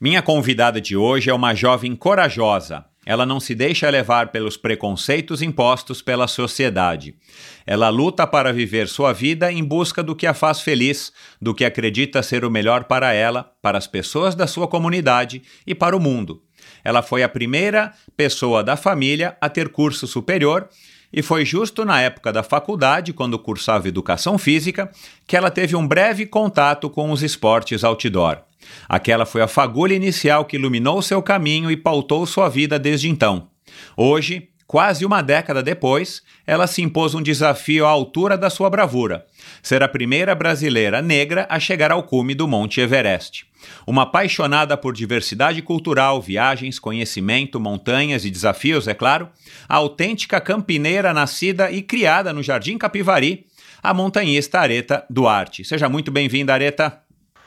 Minha 0.00 0.20
convidada 0.20 0.80
de 0.80 0.96
hoje 0.96 1.30
é 1.30 1.34
uma 1.34 1.54
jovem 1.54 1.94
corajosa. 1.96 2.84
Ela 3.06 3.26
não 3.26 3.38
se 3.40 3.54
deixa 3.54 3.90
levar 3.90 4.28
pelos 4.28 4.56
preconceitos 4.56 5.42
impostos 5.42 6.00
pela 6.00 6.26
sociedade. 6.26 7.14
Ela 7.66 7.88
luta 7.88 8.26
para 8.26 8.52
viver 8.52 8.88
sua 8.88 9.12
vida 9.12 9.52
em 9.52 9.62
busca 9.62 10.02
do 10.02 10.16
que 10.16 10.26
a 10.26 10.34
faz 10.34 10.60
feliz, 10.60 11.12
do 11.40 11.54
que 11.54 11.64
acredita 11.64 12.22
ser 12.22 12.44
o 12.44 12.50
melhor 12.50 12.84
para 12.84 13.12
ela, 13.12 13.52
para 13.60 13.78
as 13.78 13.86
pessoas 13.86 14.34
da 14.34 14.46
sua 14.46 14.68
comunidade 14.68 15.42
e 15.66 15.74
para 15.74 15.96
o 15.96 16.00
mundo. 16.00 16.42
Ela 16.82 17.02
foi 17.02 17.22
a 17.22 17.28
primeira 17.28 17.92
pessoa 18.16 18.62
da 18.62 18.76
família 18.76 19.36
a 19.40 19.48
ter 19.48 19.68
curso 19.68 20.06
superior 20.06 20.68
e 21.12 21.22
foi 21.22 21.44
justo 21.44 21.84
na 21.84 22.00
época 22.00 22.32
da 22.32 22.42
faculdade, 22.42 23.12
quando 23.12 23.38
cursava 23.38 23.86
educação 23.86 24.36
física, 24.36 24.90
que 25.26 25.36
ela 25.36 25.48
teve 25.48 25.76
um 25.76 25.86
breve 25.86 26.26
contato 26.26 26.90
com 26.90 27.12
os 27.12 27.22
esportes 27.22 27.84
outdoor. 27.84 28.38
Aquela 28.88 29.26
foi 29.26 29.42
a 29.42 29.48
fagulha 29.48 29.94
inicial 29.94 30.44
que 30.44 30.56
iluminou 30.56 31.00
seu 31.02 31.22
caminho 31.22 31.70
e 31.70 31.76
pautou 31.76 32.26
sua 32.26 32.48
vida 32.48 32.78
desde 32.78 33.08
então. 33.08 33.48
Hoje, 33.96 34.48
quase 34.66 35.04
uma 35.04 35.22
década 35.22 35.62
depois, 35.62 36.22
ela 36.46 36.66
se 36.66 36.82
impôs 36.82 37.14
um 37.14 37.22
desafio 37.22 37.86
à 37.86 37.88
altura 37.88 38.36
da 38.36 38.50
sua 38.50 38.68
bravura: 38.70 39.26
ser 39.62 39.82
a 39.82 39.88
primeira 39.88 40.34
brasileira 40.34 41.00
negra 41.00 41.46
a 41.48 41.58
chegar 41.58 41.90
ao 41.90 42.02
cume 42.02 42.34
do 42.34 42.48
Monte 42.48 42.80
Everest. 42.80 43.46
Uma 43.86 44.02
apaixonada 44.02 44.76
por 44.76 44.94
diversidade 44.94 45.62
cultural, 45.62 46.20
viagens, 46.20 46.78
conhecimento, 46.78 47.58
montanhas 47.58 48.24
e 48.24 48.30
desafios, 48.30 48.86
é 48.86 48.94
claro, 48.94 49.28
a 49.68 49.76
autêntica 49.76 50.40
campineira 50.40 51.14
nascida 51.14 51.70
e 51.70 51.80
criada 51.80 52.32
no 52.32 52.42
Jardim 52.42 52.76
Capivari, 52.76 53.46
a 53.82 53.94
montanhista 53.94 54.58
Areta 54.58 55.04
Duarte. 55.08 55.64
Seja 55.64 55.88
muito 55.88 56.10
bem-vinda, 56.10 56.52
Areta. 56.52 57.03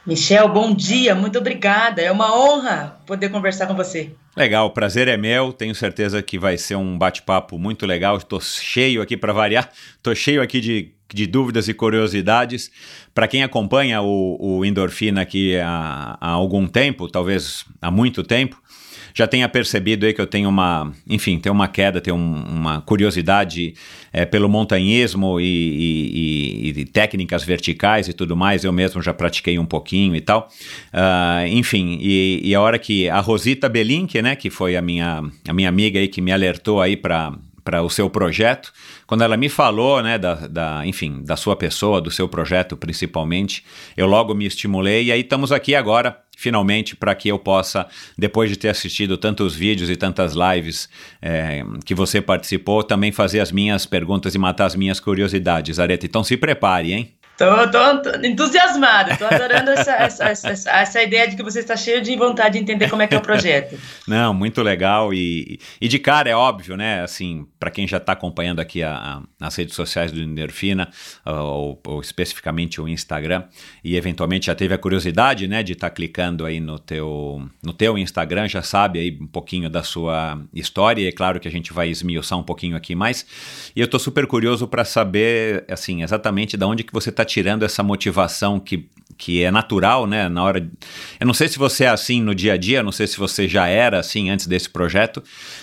Michel, 0.08 0.48
bom 0.48 0.74
dia, 0.74 1.14
muito 1.14 1.38
obrigada. 1.38 2.02
É 2.02 2.10
uma 2.10 2.34
honra 2.34 2.98
poder 3.06 3.28
conversar 3.28 3.68
com 3.68 3.76
você. 3.76 4.12
Legal, 4.38 4.68
o 4.68 4.70
prazer 4.70 5.10
é 5.10 5.18
meu. 5.18 5.52
Tenho 5.52 5.76
certeza 5.76 6.24
que 6.24 6.40
vai 6.40 6.58
ser 6.58 6.78
um 6.78 6.98
bate-papo 6.98 7.60
muito 7.60 7.86
legal. 7.86 8.16
Estou 8.16 8.40
cheio 8.40 9.02
aqui 9.02 9.18
para 9.18 9.34
variar, 9.34 9.70
estou 9.98 10.16
cheio 10.16 10.42
aqui 10.42 10.62
de, 10.62 10.94
de 11.14 11.28
dúvidas 11.28 11.68
e 11.68 11.74
curiosidades. 11.74 12.72
Para 13.14 13.28
quem 13.28 13.44
acompanha 13.44 14.02
o, 14.02 14.38
o 14.40 14.64
Endorfina 14.64 15.20
aqui 15.20 15.58
há, 15.58 16.18
há 16.22 16.30
algum 16.30 16.68
tempo, 16.68 17.10
talvez 17.10 17.66
há 17.82 17.92
muito 17.92 18.24
tempo, 18.24 18.64
já 19.18 19.26
tenha 19.26 19.50
percebido 19.50 20.06
aí 20.06 20.14
que 20.14 20.22
eu 20.22 20.28
tenho 20.28 20.48
uma, 20.48 20.94
enfim, 21.10 21.40
tenho 21.40 21.56
uma 21.56 21.68
queda, 21.68 22.00
tenho 22.00 22.16
um, 22.16 22.44
uma 22.44 22.82
curiosidade 22.82 23.74
é, 24.14 24.26
pelo 24.26 24.48
montanhismo 24.48 25.40
e, 25.40 25.44
e, 25.44 26.70
e, 26.70 26.82
e, 26.82 26.86
técnicas 26.86 27.44
verticais 27.44 28.08
e 28.08 28.14
tudo 28.14 28.38
mais. 28.38 28.64
Eu 28.64 28.72
mesmo 28.72 29.02
já 29.02 29.16
pratiquei 29.16 29.58
um 29.58 29.66
pouquinho 29.66 30.16
e 30.16 30.22
tal. 30.22 30.48
Uh, 30.94 31.48
enfim, 31.48 31.98
e, 32.00 32.54
a 32.54 32.62
hora 32.62 32.78
que 32.78 33.10
a 33.10 33.20
Rosita 33.20 33.68
Belink, 33.68 34.22
né, 34.22 34.36
que 34.36 34.52
foi 34.52 34.78
a 34.78 34.84
minha, 34.84 35.24
a 35.48 35.54
minha 35.54 35.68
amiga 35.68 36.00
aí 36.00 36.08
que 36.08 36.22
me 36.22 36.32
alertou 36.32 36.80
aí 36.80 36.96
para 36.96 37.34
para 37.64 37.84
o 37.84 37.90
seu 37.90 38.10
projeto. 38.10 38.72
Quando 39.06 39.26
ela 39.26 39.36
me 39.36 39.50
falou, 39.50 40.02
né, 40.02 40.18
da, 40.18 40.36
da, 40.48 40.86
enfim, 40.86 41.22
da 41.26 41.36
sua 41.36 41.54
pessoa, 41.54 42.00
do 42.00 42.10
seu 42.10 42.26
projeto 42.30 42.78
principalmente, 42.78 43.62
eu 43.98 44.08
logo 44.08 44.34
me 44.34 44.46
estimulei 44.46 45.08
e 45.08 45.12
aí 45.12 45.20
estamos 45.20 45.52
aqui 45.52 45.76
agora 45.76 46.18
finalmente 46.38 46.96
para 46.96 47.16
que 47.16 47.28
eu 47.28 47.40
possa, 47.40 47.88
depois 48.16 48.48
de 48.48 48.56
ter 48.56 48.70
assistido 48.70 49.18
tantos 49.18 49.56
vídeos 49.56 49.90
e 49.90 49.96
tantas 49.96 50.34
lives 50.36 50.88
é, 51.20 51.64
que 51.84 51.96
você 51.96 52.22
participou, 52.22 52.84
também 52.84 53.12
fazer 53.12 53.40
as 53.40 53.52
minhas 53.52 53.88
perguntas 53.88 54.36
e 54.36 54.38
matar 54.38 54.66
as 54.66 54.76
minhas 54.76 55.00
curiosidades, 55.00 55.80
Areta. 55.80 56.06
Então 56.06 56.24
se 56.24 56.38
prepare, 56.38 56.94
hein? 56.94 57.17
Tô, 57.38 57.46
tô, 57.70 58.02
tô 58.02 58.26
entusiasmada, 58.26 59.16
tô 59.16 59.26
adorando 59.26 59.70
essa, 59.70 59.92
essa, 59.92 60.30
essa, 60.30 60.72
essa, 60.72 61.04
ideia 61.04 61.28
de 61.28 61.36
que 61.36 61.44
você 61.44 61.60
está 61.60 61.78
cheio 61.78 62.02
de 62.02 62.16
vontade 62.16 62.54
de 62.54 62.64
entender 62.64 62.90
como 62.90 63.04
é 63.04 63.08
que 63.08 63.14
é 63.14 63.18
o 63.20 63.22
projeto. 63.22 63.78
Não, 64.08 64.34
muito 64.34 64.64
legal 64.64 65.14
e, 65.14 65.60
e 65.80 65.88
de 65.88 66.00
cara 66.00 66.28
é 66.28 66.36
óbvio, 66.36 66.76
né? 66.76 67.04
Assim, 67.04 67.46
para 67.60 67.70
quem 67.70 67.88
já 67.88 67.98
está 67.98 68.14
acompanhando 68.14 68.60
aqui 68.60 68.82
a, 68.82 69.22
a, 69.40 69.46
as 69.46 69.56
redes 69.56 69.76
sociais 69.76 70.12
do 70.12 70.20
Endorfina, 70.20 70.90
ou, 71.24 71.80
ou, 71.86 72.02
especificamente 72.02 72.82
o 72.82 72.88
Instagram, 72.88 73.44
e 73.84 73.96
eventualmente 73.96 74.48
já 74.48 74.56
teve 74.56 74.74
a 74.74 74.78
curiosidade, 74.80 75.48
né, 75.48 75.62
de 75.62 75.74
estar 75.74 75.92
tá 75.92 75.96
clicando 75.96 76.44
aí 76.44 76.60
no 76.60 76.80
teu, 76.80 77.48
no 77.64 77.72
teu 77.72 78.00
Instagram, 78.00 78.48
já 78.48 78.64
sabe 78.64 78.98
aí 78.98 79.18
um 79.22 79.28
pouquinho 79.28 79.70
da 79.70 79.84
sua 79.84 80.42
história, 80.52 81.04
e 81.04 81.08
é 81.08 81.12
claro 81.12 81.40
que 81.40 81.48
a 81.48 81.52
gente 81.52 81.72
vai 81.72 81.88
esmiuçar 81.90 82.40
um 82.40 82.44
pouquinho 82.44 82.76
aqui 82.76 82.96
mais, 82.96 83.28
e 83.76 83.80
eu 83.80 83.86
estou 83.86 84.00
super 84.00 84.26
curioso 84.26 84.68
para 84.68 84.84
saber, 84.84 85.66
assim, 85.70 86.02
exatamente 86.02 86.58
de 86.58 86.66
onde 86.66 86.84
que 86.84 86.92
você 86.92 87.12
está 87.12 87.27
tirando 87.28 87.64
essa 87.64 87.84
motivação 87.84 88.60
que, 88.60 88.90
que 89.18 89.44
é 89.44 89.52
natural, 89.52 90.08
né? 90.08 90.30
Na 90.30 90.44
hora. 90.44 90.68
Eu 91.20 91.28
não 91.28 91.34
sei 91.34 91.48
se 91.48 91.60
você 91.60 91.84
é 91.84 91.90
assim 91.90 92.22
no 92.22 92.34
dia 92.34 92.54
a 92.54 92.58
dia, 92.58 92.82
não 92.82 92.92
sei 92.92 93.06
se 93.06 93.18
você 93.18 93.48
já 93.48 93.68
era 93.68 94.00
assim 94.00 94.30
antes 94.30 94.48
desse 94.48 94.70
projeto, 94.70 95.22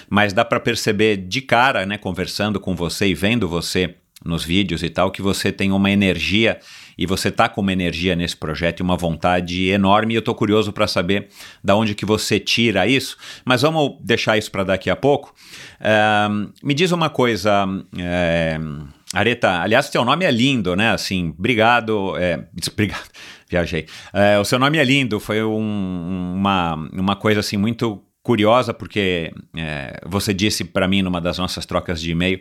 mas 0.08 0.32
dá 0.32 0.44
para 0.44 0.60
perceber 0.60 1.16
de 1.16 1.40
cara, 1.40 1.84
né? 1.86 1.98
Conversando 1.98 2.60
com 2.60 2.76
você 2.76 3.08
e 3.08 3.14
vendo 3.14 3.48
você 3.48 3.96
nos 4.24 4.44
vídeos 4.44 4.82
e 4.82 4.88
tal, 4.88 5.10
que 5.10 5.20
você 5.20 5.52
tem 5.52 5.70
uma 5.70 5.90
energia 5.90 6.58
e 6.96 7.06
você 7.06 7.30
tá 7.30 7.48
com 7.48 7.60
uma 7.60 7.72
energia 7.72 8.16
nesse 8.16 8.36
projeto 8.36 8.80
e 8.80 8.82
uma 8.82 8.96
vontade 8.96 9.68
enorme. 9.68 10.14
E 10.14 10.16
eu 10.16 10.22
tô 10.22 10.34
curioso 10.34 10.72
para 10.72 10.86
saber 10.86 11.28
da 11.62 11.76
onde 11.76 11.94
que 11.94 12.06
você 12.06 12.40
tira 12.40 12.86
isso. 12.86 13.16
Mas 13.44 13.62
vamos 13.62 13.96
deixar 14.00 14.38
isso 14.38 14.50
para 14.50 14.64
daqui 14.64 14.88
a 14.88 14.96
pouco. 14.96 15.34
Uh, 15.80 16.52
me 16.62 16.72
diz 16.72 16.92
uma 16.92 17.10
coisa. 17.10 17.66
Uh, 17.66 18.88
Areta, 19.14 19.60
aliás, 19.60 19.86
seu 19.86 20.04
nome 20.04 20.24
é 20.24 20.30
lindo, 20.30 20.74
né? 20.74 20.90
Assim, 20.90 21.34
obrigado. 21.38 22.16
É, 22.16 22.44
obrigado, 22.70 23.08
viajei. 23.48 23.86
É, 24.12 24.38
o 24.38 24.44
seu 24.44 24.58
nome 24.58 24.78
é 24.78 24.84
lindo, 24.84 25.20
foi 25.20 25.42
um, 25.42 26.34
uma, 26.36 26.74
uma 26.92 27.16
coisa 27.16 27.40
assim 27.40 27.56
muito 27.56 28.02
curiosa, 28.22 28.72
porque 28.72 29.32
é, 29.54 30.00
você 30.06 30.32
disse 30.32 30.64
para 30.64 30.88
mim 30.88 31.02
numa 31.02 31.20
das 31.20 31.36
nossas 31.38 31.66
trocas 31.66 32.00
de 32.00 32.10
e-mail 32.10 32.40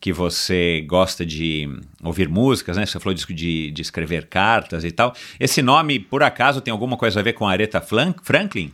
que 0.00 0.12
você 0.12 0.84
gosta 0.88 1.26
de 1.26 1.68
ouvir 2.02 2.28
músicas, 2.28 2.76
né? 2.76 2.86
Você 2.86 3.00
falou 3.00 3.14
de, 3.14 3.70
de 3.70 3.82
escrever 3.82 4.26
cartas 4.28 4.84
e 4.84 4.92
tal. 4.92 5.12
Esse 5.38 5.60
nome, 5.60 5.98
por 5.98 6.22
acaso, 6.22 6.60
tem 6.60 6.70
alguma 6.70 6.96
coisa 6.96 7.20
a 7.20 7.22
ver 7.22 7.32
com 7.32 7.48
a 7.48 7.50
Aretha 7.50 7.80
Franklin? 7.80 8.72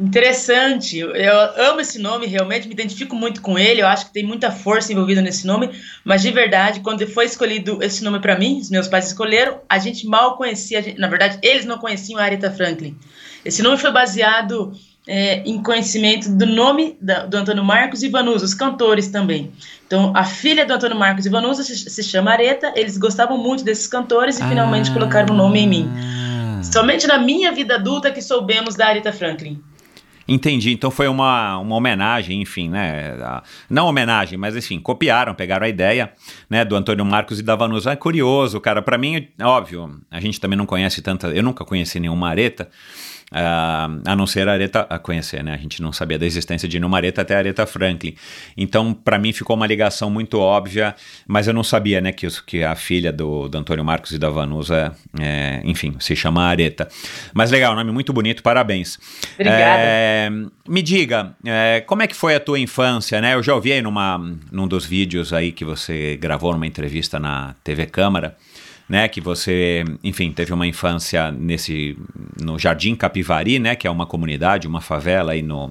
Interessante, 0.00 0.98
eu 0.98 1.38
amo 1.58 1.80
esse 1.80 1.98
nome, 1.98 2.26
realmente 2.26 2.66
me 2.66 2.72
identifico 2.72 3.14
muito 3.14 3.42
com 3.42 3.58
ele. 3.58 3.82
Eu 3.82 3.86
acho 3.86 4.06
que 4.06 4.12
tem 4.14 4.24
muita 4.24 4.50
força 4.50 4.90
envolvida 4.90 5.20
nesse 5.20 5.46
nome, 5.46 5.70
mas 6.02 6.22
de 6.22 6.30
verdade, 6.30 6.80
quando 6.80 7.06
foi 7.06 7.26
escolhido 7.26 7.82
esse 7.82 8.02
nome 8.02 8.18
para 8.18 8.38
mim, 8.38 8.58
os 8.58 8.70
meus 8.70 8.88
pais 8.88 9.08
escolheram, 9.08 9.60
a 9.68 9.78
gente 9.78 10.06
mal 10.06 10.38
conhecia, 10.38 10.82
gente, 10.82 10.98
na 10.98 11.06
verdade, 11.06 11.38
eles 11.42 11.66
não 11.66 11.76
conheciam 11.76 12.18
a 12.18 12.22
Aretha 12.22 12.50
Franklin. 12.50 12.96
Esse 13.44 13.62
nome 13.62 13.76
foi 13.76 13.92
baseado 13.92 14.72
é, 15.06 15.42
em 15.44 15.62
conhecimento 15.62 16.30
do 16.30 16.46
nome 16.46 16.96
da, 16.98 17.26
do 17.26 17.36
Antônio 17.36 17.62
Marcos 17.62 18.02
e 18.02 18.08
Vanusa, 18.08 18.46
os 18.46 18.54
cantores 18.54 19.08
também. 19.08 19.52
Então, 19.86 20.12
a 20.16 20.24
filha 20.24 20.64
do 20.64 20.72
Antônio 20.72 20.96
Marcos 20.96 21.26
e 21.26 21.28
Vanusa 21.28 21.62
se, 21.62 21.76
se 21.76 22.02
chama 22.02 22.30
Areta, 22.30 22.72
eles 22.74 22.96
gostavam 22.96 23.36
muito 23.36 23.62
desses 23.62 23.86
cantores 23.86 24.38
e 24.38 24.42
ah. 24.42 24.48
finalmente 24.48 24.90
colocaram 24.92 25.34
o 25.34 25.36
nome 25.36 25.60
em 25.60 25.68
mim. 25.68 25.90
Somente 26.62 27.06
na 27.06 27.18
minha 27.18 27.52
vida 27.52 27.74
adulta 27.74 28.10
que 28.10 28.22
soubemos 28.22 28.76
da 28.76 28.86
Aretha 28.86 29.12
Franklin. 29.12 29.62
Entendi, 30.32 30.70
então 30.70 30.92
foi 30.92 31.08
uma, 31.08 31.58
uma 31.58 31.74
homenagem, 31.74 32.40
enfim, 32.40 32.68
né? 32.68 33.16
Não 33.68 33.88
homenagem, 33.88 34.38
mas 34.38 34.54
enfim, 34.54 34.78
copiaram, 34.78 35.34
pegaram 35.34 35.66
a 35.66 35.68
ideia, 35.68 36.12
né, 36.48 36.64
do 36.64 36.76
Antônio 36.76 37.04
Marcos 37.04 37.40
e 37.40 37.42
da 37.42 37.56
Vanusa. 37.56 37.90
É 37.90 37.96
curioso, 37.96 38.60
cara, 38.60 38.80
para 38.80 38.96
mim, 38.96 39.26
óbvio, 39.42 40.00
a 40.08 40.20
gente 40.20 40.40
também 40.40 40.56
não 40.56 40.66
conhece 40.66 41.02
tanta, 41.02 41.26
eu 41.30 41.42
nunca 41.42 41.64
conheci 41.64 41.98
nenhuma 41.98 42.28
areta, 42.28 42.70
Uh, 43.32 44.02
a 44.04 44.16
não 44.16 44.26
ser 44.26 44.48
a 44.48 44.52
Aretha 44.52 44.86
a 44.90 44.98
conhecer, 44.98 45.44
né? 45.44 45.54
A 45.54 45.56
gente 45.56 45.80
não 45.80 45.92
sabia 45.92 46.18
da 46.18 46.26
existência 46.26 46.68
de 46.68 46.80
nenhuma 46.80 46.96
Areta 46.96 47.22
até 47.22 47.36
a 47.36 47.38
Aretha 47.38 47.64
Franklin. 47.64 48.16
Então, 48.56 48.92
para 48.92 49.20
mim 49.20 49.32
ficou 49.32 49.54
uma 49.54 49.68
ligação 49.68 50.10
muito 50.10 50.40
óbvia, 50.40 50.96
mas 51.28 51.46
eu 51.46 51.54
não 51.54 51.62
sabia, 51.62 52.00
né, 52.00 52.10
que, 52.10 52.26
que 52.44 52.64
a 52.64 52.74
filha 52.74 53.12
do, 53.12 53.48
do 53.48 53.56
Antônio 53.56 53.84
Marcos 53.84 54.10
e 54.10 54.18
da 54.18 54.28
Vanusa, 54.30 54.92
é, 55.20 55.60
enfim, 55.62 55.94
se 56.00 56.16
chama 56.16 56.42
Areta. 56.42 56.88
Mas 57.32 57.52
legal, 57.52 57.76
nome 57.76 57.92
muito 57.92 58.12
bonito, 58.12 58.42
parabéns. 58.42 58.98
Obrigada. 59.34 59.80
É, 59.80 60.30
me 60.68 60.82
diga, 60.82 61.36
é, 61.44 61.84
como 61.86 62.02
é 62.02 62.08
que 62.08 62.16
foi 62.16 62.34
a 62.34 62.40
tua 62.40 62.58
infância, 62.58 63.20
né? 63.20 63.34
Eu 63.34 63.44
já 63.44 63.54
ouvi 63.54 63.72
aí 63.72 63.80
numa, 63.80 64.18
num 64.50 64.66
dos 64.66 64.84
vídeos 64.84 65.32
aí 65.32 65.52
que 65.52 65.64
você 65.64 66.16
gravou 66.16 66.52
numa 66.52 66.66
entrevista 66.66 67.20
na 67.20 67.54
TV 67.62 67.86
Câmara, 67.86 68.36
né, 68.90 69.06
que 69.06 69.20
você, 69.20 69.84
enfim, 70.02 70.32
teve 70.32 70.52
uma 70.52 70.66
infância 70.66 71.30
nesse 71.30 71.96
no 72.42 72.58
Jardim 72.58 72.96
Capivari, 72.96 73.60
né, 73.60 73.76
que 73.76 73.86
é 73.86 73.90
uma 73.90 74.04
comunidade, 74.04 74.66
uma 74.66 74.80
favela 74.80 75.30
aí 75.30 75.42
no 75.42 75.70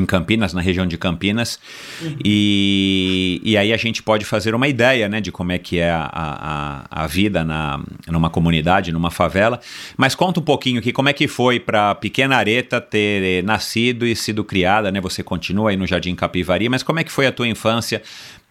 em 0.00 0.06
Campinas, 0.06 0.52
na 0.52 0.60
região 0.60 0.86
de 0.86 0.96
Campinas, 0.96 1.58
uhum. 2.02 2.16
e, 2.24 3.40
e 3.44 3.56
aí 3.56 3.72
a 3.72 3.76
gente 3.76 4.02
pode 4.02 4.24
fazer 4.24 4.54
uma 4.54 4.68
ideia, 4.68 5.08
né, 5.08 5.20
de 5.20 5.30
como 5.30 5.52
é 5.52 5.58
que 5.58 5.78
é 5.78 5.90
a, 5.90 6.08
a, 6.12 7.02
a 7.02 7.06
vida 7.06 7.44
na, 7.44 7.80
numa 8.08 8.30
comunidade, 8.30 8.92
numa 8.92 9.10
favela, 9.10 9.60
mas 9.96 10.14
conta 10.14 10.40
um 10.40 10.42
pouquinho 10.42 10.78
aqui 10.78 10.92
como 10.92 11.08
é 11.08 11.12
que 11.12 11.28
foi 11.28 11.58
para 11.58 11.94
Pequena 11.94 12.36
Areta 12.36 12.80
ter 12.80 13.42
nascido 13.44 14.06
e 14.06 14.14
sido 14.14 14.44
criada, 14.44 14.90
né, 14.90 15.00
você 15.00 15.22
continua 15.22 15.70
aí 15.70 15.76
no 15.76 15.86
Jardim 15.86 16.14
Capivari, 16.14 16.68
mas 16.68 16.82
como 16.82 17.00
é 17.00 17.04
que 17.04 17.12
foi 17.12 17.26
a 17.26 17.32
tua 17.32 17.48
infância 17.48 18.02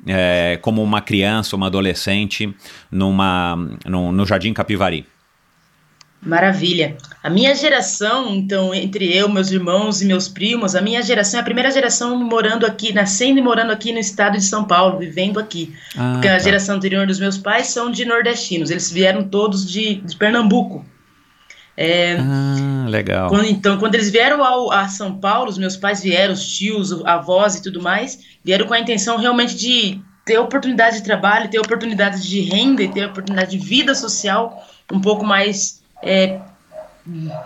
é, 0.05 0.57
como 0.61 0.83
uma 0.83 1.01
criança, 1.01 1.55
uma 1.55 1.67
adolescente 1.67 2.53
numa, 2.91 3.55
no, 3.85 4.11
no 4.11 4.25
Jardim 4.25 4.53
Capivari? 4.53 5.05
Maravilha. 6.25 6.95
A 7.21 7.29
minha 7.29 7.53
geração, 7.53 8.33
então, 8.33 8.73
entre 8.73 9.13
eu, 9.13 9.27
meus 9.27 9.51
irmãos 9.51 10.01
e 10.01 10.05
meus 10.05 10.29
primos, 10.29 10.73
a 10.73 10.81
minha 10.81 11.01
geração 11.01 11.39
é 11.39 11.41
a 11.41 11.45
primeira 11.45 11.69
geração 11.69 12.17
morando 12.17 12.65
aqui, 12.65 12.93
nascendo 12.93 13.39
e 13.39 13.41
morando 13.41 13.71
aqui 13.71 13.91
no 13.91 13.99
estado 13.99 14.37
de 14.37 14.43
São 14.43 14.63
Paulo, 14.63 14.99
vivendo 14.99 15.37
aqui. 15.37 15.73
Ah, 15.97 16.13
Porque 16.13 16.29
a 16.29 16.33
tá. 16.33 16.39
geração 16.39 16.77
anterior 16.77 17.05
dos 17.05 17.19
meus 17.19 17.37
pais 17.37 17.67
são 17.67 17.91
de 17.91 18.05
nordestinos, 18.05 18.71
eles 18.71 18.89
vieram 18.89 19.23
todos 19.23 19.69
de, 19.69 19.95
de 19.95 20.15
Pernambuco. 20.15 20.85
É, 21.75 22.17
ah, 22.19 22.85
legal. 22.87 23.29
Quando, 23.29 23.45
então, 23.45 23.77
quando 23.77 23.95
eles 23.95 24.09
vieram 24.09 24.43
ao, 24.43 24.71
a 24.71 24.87
São 24.87 25.17
Paulo, 25.17 25.49
os 25.49 25.57
meus 25.57 25.75
pais 25.75 26.01
vieram, 26.01 26.33
os 26.33 26.47
tios, 26.47 26.93
avós 27.05 27.55
e 27.55 27.63
tudo 27.63 27.81
mais, 27.81 28.19
vieram 28.43 28.65
com 28.65 28.73
a 28.73 28.79
intenção 28.79 29.17
realmente 29.17 29.55
de 29.55 29.99
ter 30.23 30.37
oportunidade 30.37 30.97
de 30.97 31.03
trabalho, 31.03 31.49
ter 31.49 31.59
oportunidade 31.59 32.25
de 32.25 32.39
renda 32.41 32.81
e 32.81 32.87
ter 32.87 33.07
oportunidade 33.07 33.57
de 33.57 33.65
vida 33.65 33.93
social 33.93 34.65
um 34.91 35.01
pouco 35.01 35.25
mais 35.25 35.82
é, 36.03 36.39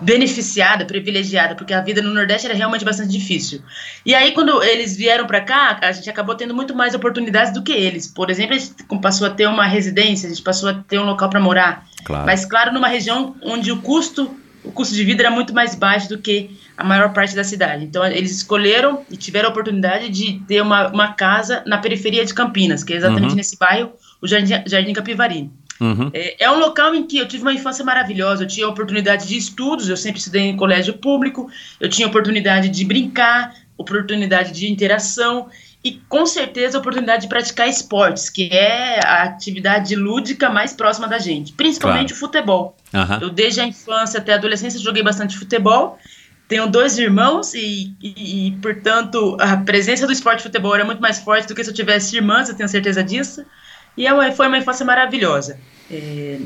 beneficiada, 0.00 0.84
privilegiada, 0.84 1.54
porque 1.54 1.74
a 1.74 1.80
vida 1.80 2.00
no 2.00 2.14
Nordeste 2.14 2.46
era 2.46 2.54
realmente 2.54 2.84
bastante 2.84 3.10
difícil. 3.10 3.60
E 4.06 4.14
aí, 4.14 4.32
quando 4.32 4.62
eles 4.62 4.96
vieram 4.96 5.26
para 5.26 5.40
cá, 5.40 5.78
a 5.82 5.92
gente 5.92 6.08
acabou 6.08 6.34
tendo 6.34 6.54
muito 6.54 6.74
mais 6.74 6.94
oportunidades 6.94 7.52
do 7.52 7.62
que 7.62 7.72
eles. 7.72 8.06
Por 8.06 8.30
exemplo, 8.30 8.54
a 8.54 8.58
gente 8.58 8.72
passou 9.02 9.26
a 9.26 9.30
ter 9.30 9.48
uma 9.48 9.66
residência, 9.66 10.28
a 10.28 10.30
gente 10.30 10.42
passou 10.42 10.68
a 10.68 10.74
ter 10.74 10.98
um 10.98 11.04
local 11.04 11.28
para 11.28 11.40
morar. 11.40 11.86
Claro. 12.04 12.26
Mas, 12.26 12.44
claro, 12.44 12.72
numa 12.72 12.88
região 12.88 13.34
onde 13.42 13.72
o 13.72 13.82
custo, 13.82 14.30
o 14.62 14.70
custo 14.70 14.94
de 14.94 15.04
vida 15.04 15.22
era 15.24 15.30
muito 15.30 15.52
mais 15.52 15.74
baixo 15.74 16.08
do 16.08 16.18
que 16.18 16.56
a 16.76 16.84
maior 16.84 17.12
parte 17.12 17.34
da 17.34 17.42
cidade. 17.42 17.84
Então, 17.84 18.06
eles 18.06 18.30
escolheram 18.30 19.04
e 19.10 19.16
tiveram 19.16 19.48
a 19.48 19.50
oportunidade 19.50 20.08
de 20.08 20.40
ter 20.46 20.62
uma, 20.62 20.86
uma 20.86 21.12
casa 21.14 21.64
na 21.66 21.78
periferia 21.78 22.24
de 22.24 22.32
Campinas, 22.32 22.84
que 22.84 22.92
é 22.92 22.96
exatamente 22.96 23.30
Uhum. 23.30 23.36
nesse 23.36 23.58
bairro, 23.58 23.92
o 24.22 24.28
Jardim, 24.28 24.62
Jardim 24.66 24.92
Capivari. 24.92 25.50
Uhum. 25.80 26.10
É, 26.12 26.44
é 26.44 26.50
um 26.50 26.58
local 26.58 26.94
em 26.94 27.06
que 27.06 27.18
eu 27.18 27.28
tive 27.28 27.42
uma 27.42 27.52
infância 27.52 27.84
maravilhosa. 27.84 28.44
Eu 28.44 28.48
tinha 28.48 28.68
oportunidade 28.68 29.26
de 29.26 29.36
estudos, 29.36 29.88
eu 29.88 29.96
sempre 29.96 30.18
estudei 30.18 30.42
em 30.42 30.56
colégio 30.56 30.94
público, 30.94 31.50
eu 31.80 31.88
tinha 31.88 32.08
oportunidade 32.08 32.68
de 32.68 32.84
brincar, 32.84 33.54
oportunidade 33.76 34.52
de 34.52 34.70
interação 34.70 35.48
e 35.84 35.92
com 36.08 36.26
certeza 36.26 36.78
oportunidade 36.78 37.22
de 37.22 37.28
praticar 37.28 37.68
esportes, 37.68 38.28
que 38.28 38.48
é 38.52 39.00
a 39.04 39.22
atividade 39.22 39.94
lúdica 39.94 40.50
mais 40.50 40.72
próxima 40.72 41.06
da 41.06 41.18
gente, 41.18 41.52
principalmente 41.52 42.12
o 42.12 42.16
futebol. 42.16 42.76
Aham. 42.92 43.20
Eu 43.22 43.30
desde 43.30 43.60
a 43.60 43.66
infância 43.66 44.18
até 44.18 44.32
a 44.32 44.36
adolescência 44.36 44.80
joguei 44.80 45.02
bastante 45.02 45.38
futebol. 45.38 45.98
Tenho 46.48 46.66
dois 46.66 46.98
irmãos 46.98 47.52
e, 47.54 47.94
e, 48.02 48.48
e, 48.48 48.52
portanto, 48.62 49.36
a 49.38 49.58
presença 49.58 50.06
do 50.06 50.12
esporte 50.12 50.38
de 50.38 50.44
futebol 50.44 50.74
era 50.74 50.84
muito 50.84 51.00
mais 51.00 51.18
forte 51.18 51.46
do 51.46 51.54
que 51.54 51.62
se 51.62 51.70
eu 51.70 51.74
tivesse 51.74 52.16
irmãs, 52.16 52.48
eu 52.48 52.56
tenho 52.56 52.68
certeza 52.68 53.04
disso. 53.04 53.44
E 53.98 54.06
é 54.06 54.32
foi 54.32 54.46
uma 54.46 54.58
infância 54.58 54.86
maravilhosa. 54.86 55.58
É, 55.90 56.38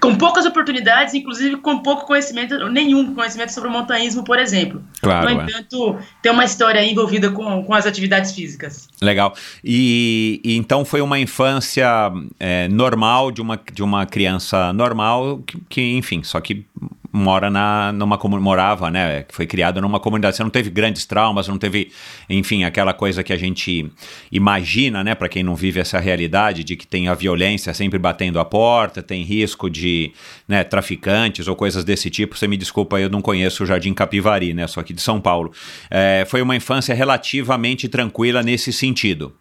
com 0.00 0.14
poucas 0.14 0.46
oportunidades, 0.46 1.14
inclusive 1.14 1.56
com 1.56 1.78
pouco 1.78 2.06
conhecimento, 2.06 2.68
nenhum 2.68 3.14
conhecimento 3.14 3.52
sobre 3.52 3.68
o 3.68 3.72
montanhismo, 3.72 4.24
por 4.24 4.38
exemplo. 4.38 4.82
Claro, 5.00 5.34
no 5.34 5.40
é. 5.40 5.44
entanto, 5.44 5.98
tem 6.22 6.32
uma 6.32 6.44
história 6.44 6.84
envolvida 6.84 7.30
com, 7.30 7.64
com 7.64 7.74
as 7.74 7.86
atividades 7.86 8.32
físicas. 8.32 8.88
Legal. 9.00 9.34
E, 9.62 10.40
e 10.44 10.56
então 10.56 10.84
foi 10.84 11.00
uma 11.00 11.18
infância 11.18 12.12
é, 12.38 12.68
normal 12.68 13.30
de 13.30 13.40
uma, 13.40 13.60
de 13.72 13.82
uma 13.82 14.06
criança 14.06 14.72
normal 14.72 15.42
que, 15.46 15.58
que, 15.68 15.96
enfim, 15.96 16.22
só 16.22 16.40
que 16.40 16.64
mora 17.12 17.50
na 17.50 17.92
numa 17.92 18.18
morava, 18.40 18.90
né, 18.90 19.22
que 19.24 19.34
foi 19.34 19.46
criada 19.46 19.80
numa 19.80 20.00
comunidade. 20.00 20.36
Você 20.36 20.42
não 20.42 20.50
teve 20.50 20.70
grandes 20.70 21.04
traumas, 21.04 21.46
não 21.46 21.58
teve, 21.58 21.92
enfim, 22.28 22.64
aquela 22.64 22.94
coisa 22.94 23.22
que 23.22 23.32
a 23.32 23.36
gente 23.36 23.90
imagina, 24.30 25.04
né, 25.04 25.14
para 25.14 25.28
quem 25.28 25.42
não 25.42 25.54
vive 25.54 25.78
essa 25.80 25.98
realidade 25.98 26.64
de 26.64 26.76
que 26.76 26.86
tem 26.86 27.08
a 27.08 27.14
violência 27.14 27.74
sempre 27.74 27.98
batendo 27.98 28.40
a 28.40 28.44
porta, 28.44 29.02
tem 29.02 29.22
risco 29.22 29.68
de, 29.68 30.12
né, 30.48 30.64
traficantes 30.64 31.46
ou 31.46 31.54
coisas 31.54 31.84
desse 31.84 32.08
tipo. 32.08 32.36
Você 32.36 32.48
me 32.48 32.56
desculpa, 32.56 32.98
eu 32.98 33.10
não 33.10 33.20
conheço 33.20 33.62
o 33.62 33.66
Jardim 33.66 33.92
Capivari, 33.92 34.54
né, 34.54 34.66
sou 34.66 34.80
aqui 34.80 34.94
de 34.94 35.02
São 35.02 35.20
Paulo. 35.20 35.52
É, 35.90 36.24
foi 36.26 36.40
uma 36.40 36.56
infância 36.56 36.94
relativamente 36.94 37.88
tranquila 37.88 38.42
nesse 38.42 38.72
sentido. 38.72 39.34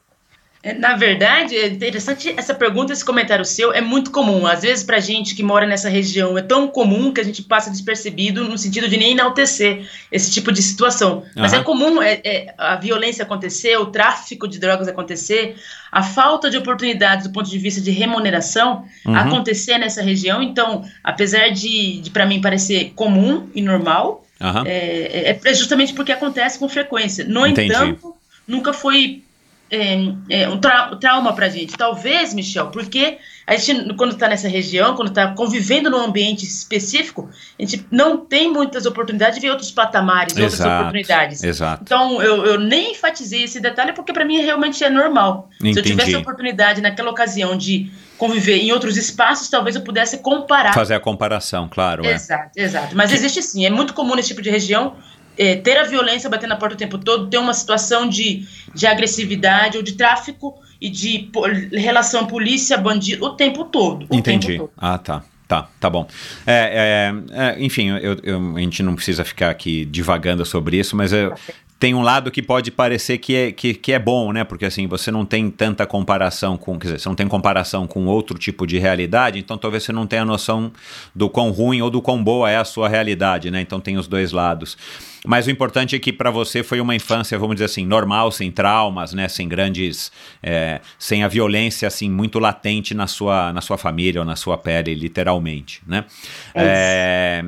É, 0.63 0.73
Na 0.73 0.95
verdade, 0.95 1.55
é 1.55 1.67
interessante 1.67 2.33
essa 2.37 2.53
pergunta, 2.53 2.93
esse 2.93 3.03
comentário 3.03 3.43
seu 3.43 3.73
é 3.73 3.81
muito 3.81 4.11
comum. 4.11 4.45
Às 4.45 4.61
vezes, 4.61 4.83
pra 4.83 4.99
gente 4.99 5.33
que 5.33 5.41
mora 5.41 5.65
nessa 5.65 5.89
região, 5.89 6.37
é 6.37 6.41
tão 6.41 6.67
comum 6.67 7.11
que 7.11 7.19
a 7.19 7.23
gente 7.23 7.41
passa 7.41 7.71
despercebido 7.71 8.47
no 8.47 8.57
sentido 8.57 8.87
de 8.87 8.95
nem 8.95 9.11
enaltecer 9.13 9.89
esse 10.11 10.29
tipo 10.31 10.51
de 10.51 10.61
situação. 10.61 11.23
Mas 11.35 11.51
Aham. 11.53 11.61
é 11.61 11.65
comum 11.65 12.01
é, 12.01 12.21
é, 12.23 12.53
a 12.57 12.75
violência 12.75 13.23
acontecer, 13.23 13.75
o 13.77 13.87
tráfico 13.87 14.47
de 14.47 14.59
drogas 14.59 14.87
acontecer, 14.87 15.55
a 15.91 16.03
falta 16.03 16.47
de 16.49 16.57
oportunidades 16.57 17.25
do 17.27 17.33
ponto 17.33 17.49
de 17.49 17.57
vista 17.57 17.81
de 17.81 17.89
remuneração 17.91 18.85
Uhum. 19.05 19.15
acontecer 19.15 19.79
nessa 19.79 20.01
região. 20.03 20.43
Então, 20.43 20.83
apesar 21.03 21.49
de, 21.49 21.99
de 22.01 22.09
para 22.11 22.25
mim 22.25 22.39
parecer 22.39 22.91
comum 22.95 23.49
e 23.55 23.61
normal, 23.63 24.23
é, 24.65 25.31
é- 25.31 25.39
é 25.43 25.53
justamente 25.53 25.93
porque 25.93 26.11
acontece 26.11 26.59
com 26.59 26.69
frequência. 26.69 27.25
No 27.25 27.45
Entendi. 27.47 27.69
entanto, 27.73 28.15
nunca 28.47 28.73
foi 28.73 29.23
é, 29.71 29.97
é, 30.29 30.49
um 30.49 30.59
tra- 30.59 30.97
trauma 30.97 31.33
pra 31.33 31.47
gente. 31.47 31.77
Talvez, 31.77 32.33
Michel, 32.33 32.67
porque 32.67 33.17
a 33.47 33.55
gente, 33.55 33.93
quando 33.95 34.11
está 34.11 34.27
nessa 34.27 34.49
região, 34.49 34.95
quando 34.95 35.07
está 35.07 35.29
convivendo 35.33 35.89
num 35.89 36.01
ambiente 36.01 36.43
específico, 36.45 37.29
a 37.57 37.61
gente 37.65 37.85
não 37.89 38.17
tem 38.17 38.51
muitas 38.51 38.85
oportunidades 38.85 39.35
de 39.35 39.41
ver 39.41 39.49
outros 39.51 39.71
patamares, 39.71 40.33
outras 40.33 40.53
Exato. 40.53 40.81
oportunidades. 40.81 41.43
Exato. 41.43 41.83
Então, 41.83 42.21
eu, 42.21 42.45
eu 42.45 42.59
nem 42.59 42.91
enfatizei 42.91 43.43
esse 43.43 43.59
detalhe 43.61 43.93
porque 43.93 44.11
para 44.11 44.25
mim 44.25 44.41
realmente 44.41 44.83
é 44.83 44.89
normal. 44.89 45.49
Se 45.59 45.65
eu 45.67 45.71
Entendi. 45.71 45.89
tivesse 45.89 46.15
a 46.15 46.19
oportunidade 46.19 46.81
naquela 46.81 47.09
ocasião 47.09 47.57
de 47.57 47.89
conviver 48.17 48.57
em 48.57 48.71
outros 48.71 48.97
espaços, 48.97 49.49
talvez 49.49 49.75
eu 49.75 49.81
pudesse 49.81 50.19
comparar 50.19 50.73
Fazer 50.73 50.93
a 50.93 50.99
comparação, 50.99 51.67
claro. 51.67 52.05
É. 52.05 52.11
Exato, 52.13 52.51
exato. 52.55 52.95
Mas 52.95 53.11
existe 53.11 53.41
sim, 53.41 53.65
é 53.65 53.69
muito 53.69 53.93
comum 53.93 54.15
nesse 54.15 54.27
tipo 54.27 54.41
de 54.43 54.49
região 54.51 54.95
é, 55.41 55.55
ter 55.55 55.77
a 55.77 55.83
violência 55.83 56.29
batendo 56.29 56.49
na 56.49 56.55
porta 56.55 56.75
o 56.75 56.77
tempo 56.77 56.97
todo, 56.99 57.27
ter 57.27 57.37
uma 57.39 57.53
situação 57.53 58.07
de, 58.07 58.45
de 58.75 58.85
agressividade 58.85 59.75
ou 59.77 59.83
de 59.83 59.93
tráfico 59.93 60.53
e 60.79 60.87
de 60.89 61.29
po- 61.33 61.45
relação 61.71 62.27
polícia-bandido 62.27 63.25
o 63.25 63.29
tempo 63.31 63.65
todo. 63.65 64.05
O 64.09 64.15
Entendi. 64.15 64.47
Tempo 64.47 64.59
todo. 64.65 64.71
Ah, 64.77 64.97
tá. 64.97 65.23
Tá, 65.47 65.67
tá 65.81 65.89
bom. 65.89 66.07
É, 66.47 67.11
é, 67.33 67.43
é, 67.57 67.61
enfim, 67.61 67.89
eu- 67.89 68.17
eu- 68.23 68.55
a 68.55 68.59
gente 68.61 68.81
não 68.81 68.95
precisa 68.95 69.25
ficar 69.25 69.49
aqui 69.49 69.83
divagando 69.83 70.45
sobre 70.45 70.77
isso, 70.77 70.95
mas 70.95 71.11
eu- 71.11 71.33
tem 71.81 71.95
um 71.95 72.03
lado 72.03 72.29
que 72.29 72.43
pode 72.43 72.69
parecer 72.69 73.17
que 73.17 73.35
é, 73.35 73.51
que, 73.51 73.73
que 73.73 73.91
é 73.91 73.97
bom, 73.97 74.31
né? 74.31 74.43
Porque 74.43 74.65
assim, 74.65 74.85
você 74.85 75.09
não 75.09 75.25
tem 75.25 75.49
tanta 75.49 75.83
comparação 75.87 76.55
com. 76.55 76.77
Quer 76.77 76.89
dizer, 76.89 76.99
você 76.99 77.09
não 77.09 77.15
tem 77.15 77.27
comparação 77.27 77.87
com 77.87 78.05
outro 78.05 78.37
tipo 78.37 78.67
de 78.67 78.77
realidade, 78.77 79.39
então 79.39 79.57
talvez 79.57 79.81
você 79.81 79.91
não 79.91 80.05
tenha 80.05 80.23
noção 80.23 80.71
do 81.15 81.27
quão 81.27 81.49
ruim 81.49 81.81
ou 81.81 81.89
do 81.89 81.99
quão 81.99 82.23
boa 82.23 82.51
é 82.51 82.57
a 82.57 82.63
sua 82.63 82.87
realidade, 82.87 83.49
né? 83.49 83.61
Então 83.61 83.79
tem 83.79 83.97
os 83.97 84.07
dois 84.07 84.31
lados. 84.31 84.77
Mas 85.25 85.47
o 85.47 85.49
importante 85.49 85.95
é 85.95 85.99
que 85.99 86.13
para 86.13 86.29
você 86.29 86.61
foi 86.61 86.79
uma 86.79 86.93
infância, 86.93 87.37
vamos 87.39 87.55
dizer 87.55 87.65
assim, 87.65 87.83
normal, 87.83 88.31
sem 88.31 88.51
traumas, 88.51 89.11
né? 89.13 89.27
Sem 89.27 89.47
grandes. 89.47 90.11
é, 90.43 90.81
sem 90.99 91.23
a 91.23 91.27
violência, 91.27 91.87
assim, 91.87 92.11
muito 92.11 92.37
latente 92.37 92.93
na 92.93 93.07
sua, 93.07 93.51
na 93.51 93.59
sua 93.59 93.79
família 93.79 94.21
ou 94.21 94.25
na 94.25 94.35
sua 94.35 94.55
pele, 94.55 94.93
literalmente, 94.93 95.81
né? 95.87 96.05
É, 96.53 97.43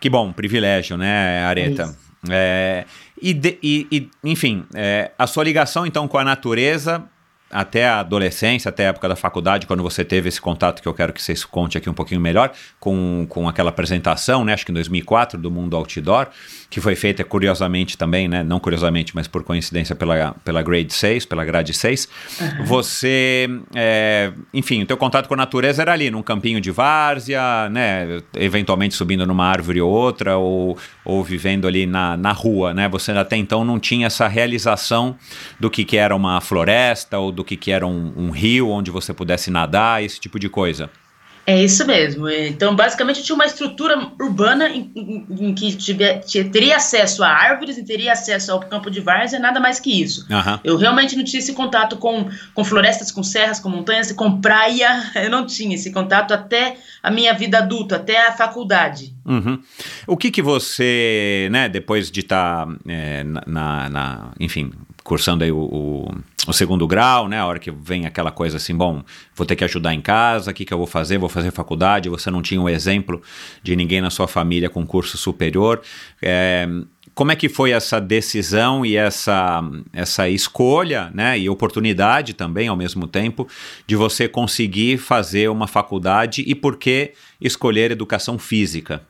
que 0.00 0.10
bom, 0.10 0.32
privilégio, 0.32 0.96
né, 0.96 1.44
Areta? 1.44 1.96
É, 2.28 2.84
e, 3.22 3.32
de- 3.34 3.58
e- 3.62 3.86
e, 3.90 4.10
enfim, 4.24 4.64
é, 4.74 5.10
a 5.18 5.26
sua 5.26 5.44
ligação 5.44 5.86
então 5.86 6.06
com 6.08 6.18
a 6.18 6.24
natureza 6.24 7.04
até 7.50 7.88
a 7.88 8.00
adolescência, 8.00 8.68
até 8.68 8.86
a 8.86 8.88
época 8.90 9.08
da 9.08 9.16
faculdade, 9.16 9.66
quando 9.66 9.82
você 9.82 10.04
teve 10.04 10.28
esse 10.28 10.40
contato 10.40 10.80
que 10.80 10.86
eu 10.86 10.94
quero 10.94 11.12
que 11.12 11.20
vocês 11.20 11.44
conte 11.44 11.76
aqui 11.76 11.90
um 11.90 11.94
pouquinho 11.94 12.20
melhor, 12.20 12.52
com, 12.78 13.26
com 13.28 13.48
aquela 13.48 13.70
apresentação, 13.70 14.44
né, 14.44 14.54
acho 14.54 14.64
que 14.64 14.70
em 14.70 14.74
2004, 14.74 15.38
do 15.38 15.50
Mundo 15.50 15.76
Outdoor, 15.76 16.28
que 16.68 16.80
foi 16.80 16.94
feita 16.94 17.24
curiosamente 17.24 17.98
também, 17.98 18.28
né, 18.28 18.44
não 18.44 18.60
curiosamente, 18.60 19.14
mas 19.14 19.26
por 19.26 19.42
coincidência 19.42 19.96
pela, 19.96 20.36
pela 20.44 20.62
Grade 20.62 20.92
6, 20.92 21.26
pela 21.26 21.44
grade 21.44 21.74
6, 21.74 22.08
você, 22.64 23.48
é, 23.74 24.32
enfim, 24.54 24.82
o 24.82 24.86
teu 24.86 24.96
contato 24.96 25.26
com 25.26 25.34
a 25.34 25.36
natureza 25.36 25.82
era 25.82 25.92
ali, 25.92 26.10
num 26.10 26.22
campinho 26.22 26.60
de 26.60 26.70
várzea, 26.70 27.68
né, 27.68 28.20
eventualmente 28.36 28.94
subindo 28.94 29.26
numa 29.26 29.46
árvore 29.46 29.80
ou 29.80 29.90
outra, 29.90 30.36
ou, 30.36 30.78
ou 31.04 31.24
vivendo 31.24 31.66
ali 31.66 31.86
na, 31.86 32.16
na 32.16 32.30
rua, 32.30 32.72
né, 32.72 32.88
você 32.88 33.10
até 33.10 33.36
então 33.36 33.64
não 33.64 33.80
tinha 33.80 34.06
essa 34.06 34.28
realização 34.28 35.16
do 35.58 35.68
que, 35.68 35.84
que 35.84 35.96
era 35.96 36.14
uma 36.14 36.40
floresta 36.40 37.18
ou 37.18 37.32
do 37.32 37.39
que, 37.44 37.56
que 37.56 37.70
era 37.70 37.86
um, 37.86 38.12
um 38.16 38.30
rio 38.30 38.68
onde 38.68 38.90
você 38.90 39.12
pudesse 39.14 39.50
nadar, 39.50 40.02
esse 40.02 40.18
tipo 40.20 40.38
de 40.38 40.48
coisa. 40.48 40.90
É 41.46 41.64
isso 41.64 41.84
mesmo. 41.86 42.28
Então, 42.28 42.76
basicamente, 42.76 43.24
tinha 43.24 43.34
uma 43.34 43.46
estrutura 43.46 43.98
urbana 44.20 44.68
em, 44.68 44.88
em- 44.94 45.26
em 45.48 45.54
que 45.54 45.74
tiver- 45.74 46.18
te- 46.20 46.44
teria 46.44 46.76
acesso 46.76 47.24
a 47.24 47.28
árvores 47.28 47.76
e 47.76 47.82
teria 47.84 48.12
acesso 48.12 48.52
ao 48.52 48.60
campo 48.60 48.88
de 48.90 49.00
várzea, 49.00 49.40
nada 49.40 49.58
mais 49.58 49.80
que 49.80 49.90
isso. 50.02 50.26
Aham. 50.30 50.60
Eu 50.62 50.76
realmente 50.76 51.16
não 51.16 51.24
tinha 51.24 51.40
esse 51.40 51.52
contato 51.54 51.96
com, 51.96 52.28
com 52.54 52.62
florestas, 52.62 53.10
com 53.10 53.22
serras, 53.24 53.58
com 53.58 53.68
montanhas, 53.70 54.12
com 54.12 54.40
praia. 54.40 55.02
Eu 55.16 55.30
não 55.30 55.44
tinha 55.44 55.74
esse 55.74 55.90
contato 55.90 56.32
até 56.32 56.76
a 57.02 57.10
minha 57.10 57.32
vida 57.32 57.58
adulta, 57.58 57.96
até 57.96 58.28
a 58.28 58.32
faculdade. 58.32 59.12
Uhum. 59.24 59.58
O 60.06 60.16
que 60.16 60.30
que 60.30 60.42
você, 60.42 61.48
né, 61.50 61.68
depois 61.68 62.10
de 62.10 62.20
estar, 62.20 62.66
na, 62.84 63.42
na- 63.46 63.88
na- 63.88 64.30
enfim, 64.38 64.70
cursando 65.02 65.42
aí 65.42 65.50
o, 65.50 65.58
o- 65.58 66.14
o 66.46 66.52
segundo 66.52 66.86
grau, 66.86 67.28
né, 67.28 67.38
a 67.38 67.46
hora 67.46 67.58
que 67.58 67.70
vem 67.70 68.06
aquela 68.06 68.30
coisa 68.30 68.56
assim, 68.56 68.74
bom, 68.74 69.02
vou 69.34 69.46
ter 69.46 69.56
que 69.56 69.64
ajudar 69.64 69.92
em 69.94 70.00
casa, 70.00 70.50
o 70.50 70.54
que 70.54 70.64
que 70.64 70.72
eu 70.72 70.78
vou 70.78 70.86
fazer? 70.86 71.18
Vou 71.18 71.28
fazer 71.28 71.50
faculdade, 71.50 72.08
você 72.08 72.30
não 72.30 72.40
tinha 72.40 72.60
um 72.60 72.68
exemplo 72.68 73.20
de 73.62 73.76
ninguém 73.76 74.00
na 74.00 74.10
sua 74.10 74.26
família 74.26 74.70
com 74.70 74.86
curso 74.86 75.18
superior, 75.18 75.82
é, 76.22 76.66
como 77.14 77.32
é 77.32 77.36
que 77.36 77.48
foi 77.48 77.72
essa 77.72 78.00
decisão 78.00 78.86
e 78.86 78.96
essa, 78.96 79.60
essa 79.92 80.28
escolha, 80.28 81.10
né, 81.12 81.38
e 81.38 81.50
oportunidade 81.50 82.32
também 82.32 82.68
ao 82.68 82.76
mesmo 82.76 83.06
tempo 83.06 83.46
de 83.86 83.96
você 83.96 84.28
conseguir 84.28 84.98
fazer 84.98 85.50
uma 85.50 85.66
faculdade 85.66 86.42
e 86.46 86.54
por 86.54 86.76
que 86.76 87.12
escolher 87.40 87.90
educação 87.90 88.38
física? 88.38 89.02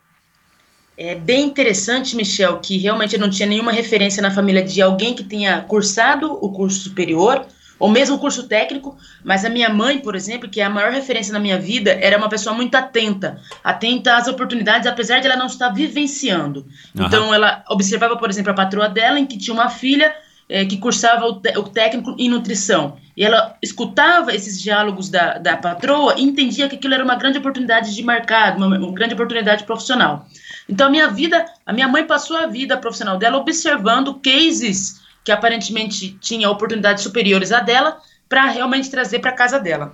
É 1.02 1.14
bem 1.14 1.46
interessante, 1.46 2.14
Michel, 2.14 2.58
que 2.58 2.76
realmente 2.76 3.14
eu 3.14 3.20
não 3.20 3.30
tinha 3.30 3.48
nenhuma 3.48 3.72
referência 3.72 4.20
na 4.20 4.30
família 4.30 4.62
de 4.62 4.82
alguém 4.82 5.14
que 5.14 5.24
tenha 5.24 5.62
cursado 5.62 6.30
o 6.30 6.52
curso 6.52 6.80
superior 6.80 7.46
ou 7.78 7.88
mesmo 7.88 8.18
curso 8.18 8.46
técnico, 8.46 8.94
mas 9.24 9.42
a 9.42 9.48
minha 9.48 9.70
mãe, 9.70 9.98
por 9.98 10.14
exemplo, 10.14 10.46
que 10.46 10.60
é 10.60 10.64
a 10.64 10.68
maior 10.68 10.92
referência 10.92 11.32
na 11.32 11.38
minha 11.38 11.58
vida, 11.58 11.92
era 11.92 12.18
uma 12.18 12.28
pessoa 12.28 12.54
muito 12.54 12.74
atenta, 12.74 13.40
atenta 13.64 14.14
às 14.14 14.28
oportunidades, 14.28 14.86
apesar 14.86 15.20
de 15.20 15.26
ela 15.26 15.36
não 15.36 15.46
estar 15.46 15.70
vivenciando. 15.70 16.66
Aham. 16.94 17.06
Então, 17.06 17.32
ela 17.32 17.64
observava, 17.70 18.18
por 18.18 18.28
exemplo, 18.28 18.52
a 18.52 18.54
patroa 18.54 18.86
dela, 18.86 19.18
em 19.18 19.24
que 19.24 19.38
tinha 19.38 19.54
uma 19.54 19.70
filha 19.70 20.14
eh, 20.50 20.64
que 20.64 20.78
cursava 20.78 21.26
o, 21.26 21.40
o 21.60 21.62
técnico 21.62 22.16
em 22.18 22.28
nutrição. 22.28 22.96
E 23.16 23.24
ela 23.24 23.56
escutava 23.62 24.34
esses 24.34 24.60
diálogos 24.60 25.08
da, 25.08 25.38
da 25.38 25.56
patroa 25.56 26.16
e 26.18 26.22
entendia 26.24 26.68
que 26.68 26.74
aquilo 26.74 26.92
era 26.92 27.04
uma 27.04 27.14
grande 27.14 27.38
oportunidade 27.38 27.94
de 27.94 28.02
mercado, 28.02 28.56
uma, 28.56 28.76
uma 28.76 28.92
grande 28.92 29.14
oportunidade 29.14 29.62
profissional. 29.62 30.26
Então, 30.68 30.88
a 30.88 30.90
minha 30.90 31.08
vida, 31.08 31.46
a 31.64 31.72
minha 31.72 31.86
mãe 31.86 32.04
passou 32.04 32.36
a 32.36 32.46
vida 32.46 32.76
profissional 32.76 33.16
dela 33.16 33.36
observando 33.36 34.14
cases 34.14 35.00
que 35.24 35.30
aparentemente 35.30 36.18
tinham 36.20 36.50
oportunidades 36.50 37.04
superiores 37.04 37.52
à 37.52 37.60
dela 37.60 37.98
para 38.28 38.46
realmente 38.46 38.90
trazer 38.90 39.20
para 39.20 39.30
casa 39.30 39.60
dela. 39.60 39.92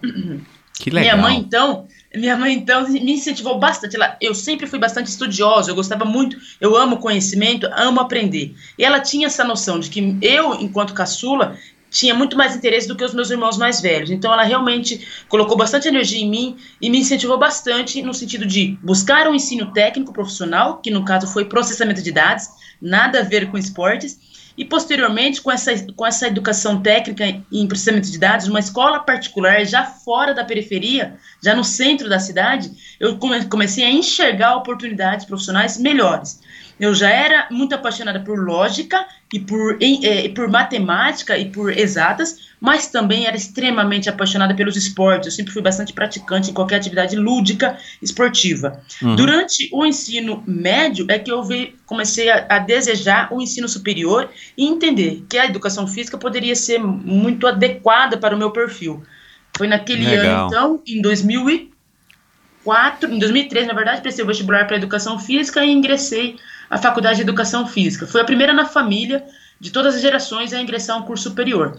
Que 0.79 0.90
legal. 0.90 1.16
Minha 1.16 1.29
mãe, 1.29 1.38
então, 1.38 1.87
minha 2.14 2.37
mãe, 2.37 2.55
então, 2.55 2.88
me 2.88 3.12
incentivou 3.12 3.59
bastante. 3.59 3.97
Ela, 3.97 4.16
eu 4.21 4.35
sempre 4.35 4.66
fui 4.66 4.79
bastante 4.79 5.09
estudiosa, 5.09 5.71
eu 5.71 5.75
gostava 5.75 6.05
muito, 6.05 6.38
eu 6.61 6.77
amo 6.77 6.99
conhecimento, 6.99 7.66
amo 7.73 8.01
aprender. 8.01 8.55
E 8.79 8.85
ela 8.85 9.01
tinha 9.01 9.27
essa 9.27 9.45
noção 9.45 9.79
de 9.79 9.90
que 9.90 10.16
eu, 10.23 10.55
enquanto 10.55 10.95
caçula, 10.95 11.57
tinha 11.90 12.14
muito 12.14 12.37
mais 12.37 12.55
interesse 12.55 12.87
do 12.87 12.97
que 12.97 13.05
os 13.05 13.14
meus 13.14 13.31
irmãos 13.31 13.57
mais 13.57 13.81
velhos. 13.81 14.11
Então, 14.11 14.33
ela 14.33 14.42
realmente 14.42 15.07
colocou 15.29 15.57
bastante 15.57 15.88
energia 15.88 16.21
em 16.21 16.29
mim 16.29 16.57
e 16.81 16.90
me 16.90 16.99
incentivou 16.99 17.38
bastante 17.38 18.03
no 18.03 18.12
sentido 18.12 18.47
de 18.47 18.79
buscar 18.83 19.29
um 19.29 19.35
ensino 19.35 19.73
técnico 19.73 20.12
profissional, 20.12 20.79
que 20.79 20.90
no 20.90 21.05
caso 21.05 21.27
foi 21.27 21.45
processamento 21.45 22.03
de 22.03 22.12
dados, 22.12 22.49
nada 22.81 23.21
a 23.21 23.23
ver 23.23 23.51
com 23.51 23.57
esportes, 23.57 24.19
e 24.57 24.64
posteriormente, 24.64 25.42
com 25.42 25.51
essa, 25.51 25.73
com 25.95 26.07
essa 26.07 26.27
educação 26.27 26.81
técnica 26.81 27.25
em 27.53 27.66
processamento 27.66 28.11
de 28.11 28.19
dados, 28.19 28.49
numa 28.49 28.61
escola 28.61 29.01
particular, 29.01 29.64
já 29.66 29.85
fora 29.85 30.33
da 30.33 30.45
periferia, 30.45 31.16
já 31.42 31.55
no 31.55 31.62
centro 31.62 32.09
da 32.09 32.19
cidade, 32.19 32.71
eu 32.99 33.19
come- 33.19 33.45
comecei 33.47 33.85
a 33.85 33.90
enxergar 33.90 34.57
oportunidades 34.57 35.27
profissionais 35.27 35.77
melhores. 35.79 36.40
Eu 36.79 36.95
já 36.95 37.09
era 37.09 37.47
muito 37.51 37.75
apaixonada 37.75 38.21
por 38.21 38.39
lógica 38.39 39.07
e 39.33 39.41
por, 39.41 39.79
em- 39.81 40.05
eh, 40.05 40.29
por 40.29 40.47
matemática 40.49 41.39
e 41.39 41.47
por 41.51 41.73
exatas, 41.73 42.37
mas 42.61 42.89
também 42.89 43.27
era 43.27 43.37
extremamente 43.37 44.09
apaixonada 44.11 44.55
pelos 44.55 44.77
esportes. 44.77 45.27
Eu 45.27 45.33
sempre 45.33 45.53
fui 45.53 45.62
bastante 45.62 45.93
praticante 45.93 46.51
em 46.51 46.55
qualquer 46.55 46.77
atividade 46.77 47.17
lúdica 47.17 47.77
esportiva. 48.03 48.81
Uhum. 49.03 49.17
Durante 49.17 49.69
o 49.73 49.85
ensino 49.87 50.45
médio 50.47 51.07
é 51.09 51.19
que 51.19 51.33
eu 51.33 51.43
vi, 51.43 51.75
comecei 51.87 52.29
a, 52.31 52.47
a 52.49 52.59
desejar 52.59 53.33
o 53.33 53.41
ensino 53.41 53.69
superior 53.69 54.29
e 54.57 54.67
entender 54.67 55.25
que 55.29 55.39
a 55.39 55.47
educação 55.47 55.87
física 55.89 56.19
poderia 56.19 56.55
ser 56.55 56.79
muito 56.79 57.47
adequada 57.47 58.19
para 58.19 58.35
o 58.35 58.39
meu 58.39 58.51
perfil. 58.51 59.03
Foi 59.57 59.67
naquele 59.67 60.07
Legal. 60.07 60.47
ano, 60.47 60.49
então, 60.49 60.83
em 60.87 61.01
2004, 61.01 63.11
em 63.11 63.19
2003, 63.19 63.67
na 63.67 63.73
verdade, 63.73 64.03
prestei 64.03 64.23
o 64.25 64.29
vestibular 64.29 64.67
para 64.67 64.77
educação 64.77 65.19
física 65.19 65.65
e 65.65 65.71
ingressei 65.71 66.37
à 66.68 66.79
faculdade 66.79 67.16
de 67.16 67.22
educação 67.22 67.66
física. 67.66 68.07
Foi 68.07 68.20
a 68.20 68.24
primeira 68.24 68.52
na 68.52 68.66
família 68.66 69.24
de 69.61 69.70
todas 69.70 69.94
as 69.94 70.02
gerações 70.02 70.52
a 70.52 70.61
ingressar 70.61 70.96
a 70.96 71.00
um 71.00 71.02
curso 71.02 71.24
superior. 71.24 71.79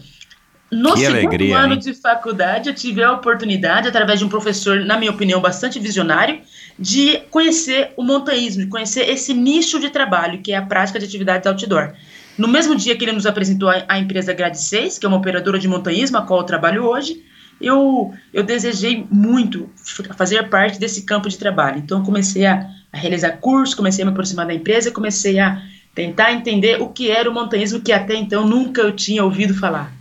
No 0.69 0.93
Que 0.93 0.99
segundo 0.99 1.17
alegria, 1.17 1.57
ano 1.59 1.73
hein? 1.75 1.79
de 1.79 1.93
faculdade, 1.93 2.67
eu 2.67 2.75
tive 2.75 3.01
a 3.01 3.13
oportunidade, 3.13 3.87
através 3.87 4.19
de 4.19 4.25
um 4.25 4.29
professor, 4.29 4.81
na 4.81 4.97
minha 4.97 5.11
opinião, 5.11 5.39
bastante 5.39 5.79
visionário, 5.79 6.41
de 6.77 7.19
conhecer 7.31 7.91
o 7.95 8.03
montanhismo, 8.03 8.63
de 8.63 8.69
conhecer 8.69 9.09
esse 9.09 9.33
nicho 9.33 9.79
de 9.79 9.89
trabalho, 9.89 10.41
que 10.41 10.51
é 10.51 10.57
a 10.57 10.61
prática 10.61 10.99
de 10.99 11.05
atividades 11.05 11.47
outdoor. 11.47 11.93
No 12.37 12.47
mesmo 12.47 12.75
dia 12.75 12.95
que 12.97 13.05
ele 13.05 13.13
nos 13.13 13.25
apresentou 13.25 13.69
a, 13.69 13.85
a 13.87 13.97
empresa 13.97 14.33
Grade 14.33 14.59
6, 14.59 14.99
que 14.99 15.05
é 15.05 15.09
uma 15.09 15.17
operadora 15.17 15.57
de 15.57 15.67
montanhismo, 15.69 16.17
a 16.17 16.21
qual 16.21 16.41
eu 16.41 16.45
trabalho 16.45 16.83
hoje, 16.83 17.23
eu, 17.59 18.13
eu 18.33 18.43
desejei 18.43 19.05
muito 19.09 19.69
fazer 20.15 20.47
parte 20.49 20.79
desse 20.79 21.03
campo 21.03 21.27
de 21.27 21.37
trabalho. 21.37 21.79
Então, 21.79 22.03
comecei 22.03 22.45
a, 22.45 22.67
a 22.91 22.97
realizar 22.97 23.31
cursos, 23.37 23.75
comecei 23.75 24.03
a 24.03 24.05
me 24.05 24.11
aproximar 24.11 24.45
da 24.45 24.53
empresa, 24.53 24.91
comecei 24.91 25.39
a 25.39 25.61
tentar 25.93 26.31
entender 26.31 26.81
o 26.81 26.89
que 26.89 27.09
era 27.09 27.29
o 27.29 27.33
montanhismo, 27.33 27.81
que 27.81 27.91
até 27.91 28.15
então 28.15 28.47
nunca 28.47 28.81
eu 28.81 28.91
tinha 28.91 29.23
ouvido 29.23 29.55
falar. 29.55 29.91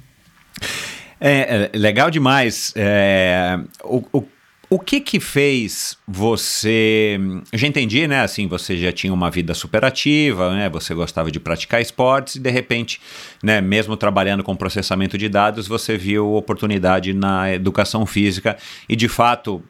É, 1.19 1.71
é 1.73 1.79
legal 1.79 2.11
demais. 2.11 2.73
É, 2.77 3.59
o, 3.83 4.03
o, 4.13 4.25
o 4.69 4.79
que 4.79 5.01
que 5.01 5.21
fez 5.21 5.97
você... 6.07 7.19
Já 7.53 7.67
entendi, 7.67 8.07
né? 8.07 8.21
Assim, 8.21 8.47
você 8.49 8.77
já 8.77 8.93
tinha 8.93 9.13
uma 9.13 9.31
vida 9.31 9.55
superativa, 9.55 10.53
né? 10.55 10.69
Você 10.71 10.95
gostava 10.95 11.31
de 11.31 11.39
praticar 11.39 11.81
esportes 11.81 12.37
e, 12.37 12.41
de 12.41 12.51
repente, 12.51 13.01
né, 13.43 13.61
mesmo 13.61 13.97
trabalhando 13.97 14.43
com 14.43 14.57
processamento 14.57 15.17
de 15.17 15.29
dados, 15.29 15.69
você 15.69 15.97
viu 15.97 16.35
oportunidade 16.35 17.13
na 17.13 17.53
educação 17.53 18.05
física 18.07 18.57
e, 18.89 18.97
de 18.97 19.09
fato... 19.09 19.63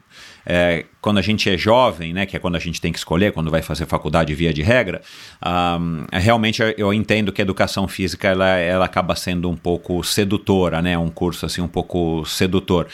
é, 0.47 0.85
quando 1.01 1.19
a 1.19 1.23
gente 1.23 1.49
é 1.51 1.59
jovem, 1.59 2.13
né, 2.13 2.25
que 2.25 2.37
é 2.37 2.39
quando 2.41 2.57
a 2.57 2.59
gente 2.61 2.81
tem 2.81 2.93
que 2.93 2.99
escolher, 2.99 3.33
quando 3.33 3.51
vai 3.51 3.63
fazer 3.63 3.85
faculdade 3.87 4.33
via 4.35 4.53
de 4.53 4.63
regra, 4.63 5.01
ahm, 5.43 6.05
realmente 6.13 6.63
eu- 6.63 6.75
eu 6.79 6.95
entendo 6.95 7.33
que 7.33 7.41
a 7.41 7.45
educação 7.45 7.87
física 7.89 8.29
ela, 8.29 8.49
ela 8.57 8.85
acaba 8.85 9.15
sendo 9.15 9.51
um 9.51 9.57
pouco 9.57 10.03
sedutora, 10.05 10.81
né, 10.81 10.97
um 10.97 11.09
curso 11.11 11.45
assim 11.47 11.61
um 11.61 11.69
pouco 11.69 12.25
sedutor. 12.25 12.87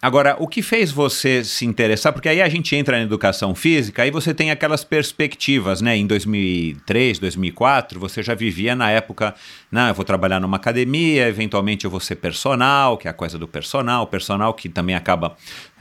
Agora, 0.00 0.36
o 0.38 0.48
que 0.48 0.62
fez 0.62 0.90
você 0.90 1.44
se 1.44 1.64
interessar? 1.64 2.12
Porque 2.12 2.28
aí 2.28 2.42
a 2.42 2.48
gente 2.48 2.74
entra 2.74 2.96
na 2.96 3.04
educação 3.04 3.54
física, 3.54 4.02
aí 4.02 4.10
você 4.10 4.34
tem 4.34 4.50
aquelas 4.50 4.82
perspectivas, 4.82 5.80
né? 5.80 5.96
Em 5.96 6.06
2003, 6.06 7.18
2004, 7.18 8.00
você 8.00 8.22
já 8.22 8.34
vivia 8.34 8.74
na 8.74 8.90
época, 8.90 9.34
não, 9.70 9.88
eu 9.88 9.94
vou 9.94 10.04
trabalhar 10.04 10.40
numa 10.40 10.56
academia, 10.56 11.28
eventualmente 11.28 11.84
eu 11.84 11.90
vou 11.90 12.00
ser 12.00 12.16
personal, 12.16 12.96
que 12.96 13.06
é 13.06 13.10
a 13.10 13.14
coisa 13.14 13.38
do 13.38 13.46
personal, 13.46 14.06
personal 14.06 14.54
que 14.54 14.68
também 14.68 14.94
acaba 14.94 15.36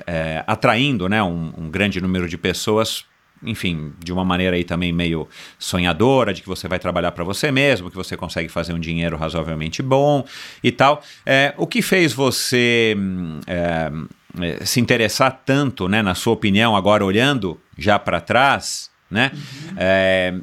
é, 0.06 0.44
atraindo, 0.46 1.10
né? 1.10 1.24
Um, 1.24 1.54
um 1.58 1.72
grande 1.72 2.00
número 2.00 2.28
de 2.28 2.38
pessoas 2.38 3.06
enfim, 3.44 3.94
de 4.00 4.14
uma 4.14 4.24
maneira 4.24 4.56
aí 4.56 4.64
também 4.64 4.92
meio 4.92 5.28
sonhadora, 5.58 6.34
de 6.34 6.42
que 6.42 6.48
você 6.48 6.68
vai 6.68 6.80
trabalhar 6.80 7.12
para 7.12 7.24
você 7.24 7.52
mesmo, 7.52 7.90
que 7.90 7.96
você 7.96 8.16
consegue 8.16 8.50
fazer 8.50 8.74
um 8.74 8.80
dinheiro 8.80 9.18
razoavelmente 9.18 9.82
bom 9.82 10.26
e 10.64 10.72
tal. 10.72 11.04
É, 11.26 11.54
o 11.58 11.66
que 11.66 11.82
fez 11.82 12.14
você 12.14 12.96
hum, 12.98 13.40
é, 13.48 13.92
é, 14.40 14.66
se 14.66 14.80
interessar 14.80 15.42
tanto, 15.46 15.88
né, 15.88 16.02
na 16.02 16.16
sua 16.16 16.34
opinião, 16.34 16.76
agora 16.76 17.04
olhando 17.04 17.60
já 17.78 18.00
para 18.00 18.22
trás, 18.22 18.90
né? 19.10 19.32
É, 19.76 20.34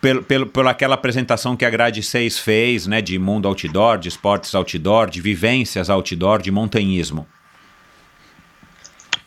pelo, 0.00 0.22
pelo, 0.22 0.46
pela 0.46 0.70
aquela 0.70 0.94
apresentação 0.94 1.56
que 1.56 1.64
a 1.64 1.70
Grade 1.70 2.02
6 2.02 2.38
fez, 2.38 2.86
né, 2.86 3.02
de 3.02 3.18
mundo 3.18 3.46
outdoor, 3.46 3.98
de 3.98 4.08
esportes 4.08 4.54
outdoor, 4.54 5.10
de 5.10 5.20
vivências 5.20 5.90
outdoor, 5.90 6.40
de 6.40 6.50
montanhismo. 6.50 7.26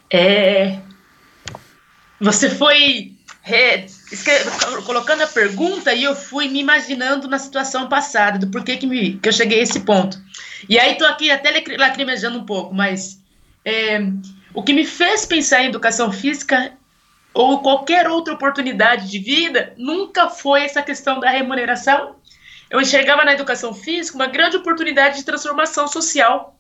É, 0.10 0.80
você 2.24 2.50
foi 2.50 3.14
colocando 4.86 5.22
a 5.22 5.28
pergunta 5.28 5.94
e 5.94 6.04
eu 6.04 6.16
fui 6.16 6.48
me 6.48 6.60
imaginando 6.60 7.28
na 7.28 7.38
situação 7.38 7.90
passada, 7.90 8.40
do 8.40 8.48
porquê 8.48 8.78
que, 8.78 8.88
me, 8.88 9.18
que 9.18 9.28
eu 9.28 9.34
cheguei 9.34 9.60
a 9.60 9.64
esse 9.64 9.82
ponto. 9.82 10.18
E 10.70 10.80
aí 10.80 10.96
tô 10.96 11.06
aqui 11.06 11.30
até 11.30 11.52
lacri- 11.52 11.78
lacrimejando 11.78 12.40
um 12.40 12.46
pouco, 12.46 12.74
mas 12.74 13.20
é, 13.66 14.00
o 14.54 14.64
que 14.64 14.74
me 14.74 14.86
fez 14.86 15.26
pensar 15.26 15.62
em 15.62 15.68
educação 15.68 16.12
física 16.12 16.72
ou 17.34 17.62
qualquer 17.62 18.08
outra 18.08 18.34
oportunidade 18.34 19.10
de 19.10 19.20
vida 19.20 19.74
nunca 19.78 20.30
foi 20.30 20.64
essa 20.64 20.82
questão 20.82 21.20
da 21.20 21.30
remuneração. 21.30 22.16
Eu 22.70 22.80
enxergava 22.80 23.26
na 23.26 23.34
educação 23.34 23.74
física 23.74 24.16
uma 24.16 24.28
grande 24.28 24.56
oportunidade 24.56 25.18
de 25.18 25.26
transformação 25.26 25.88
social. 25.88 26.58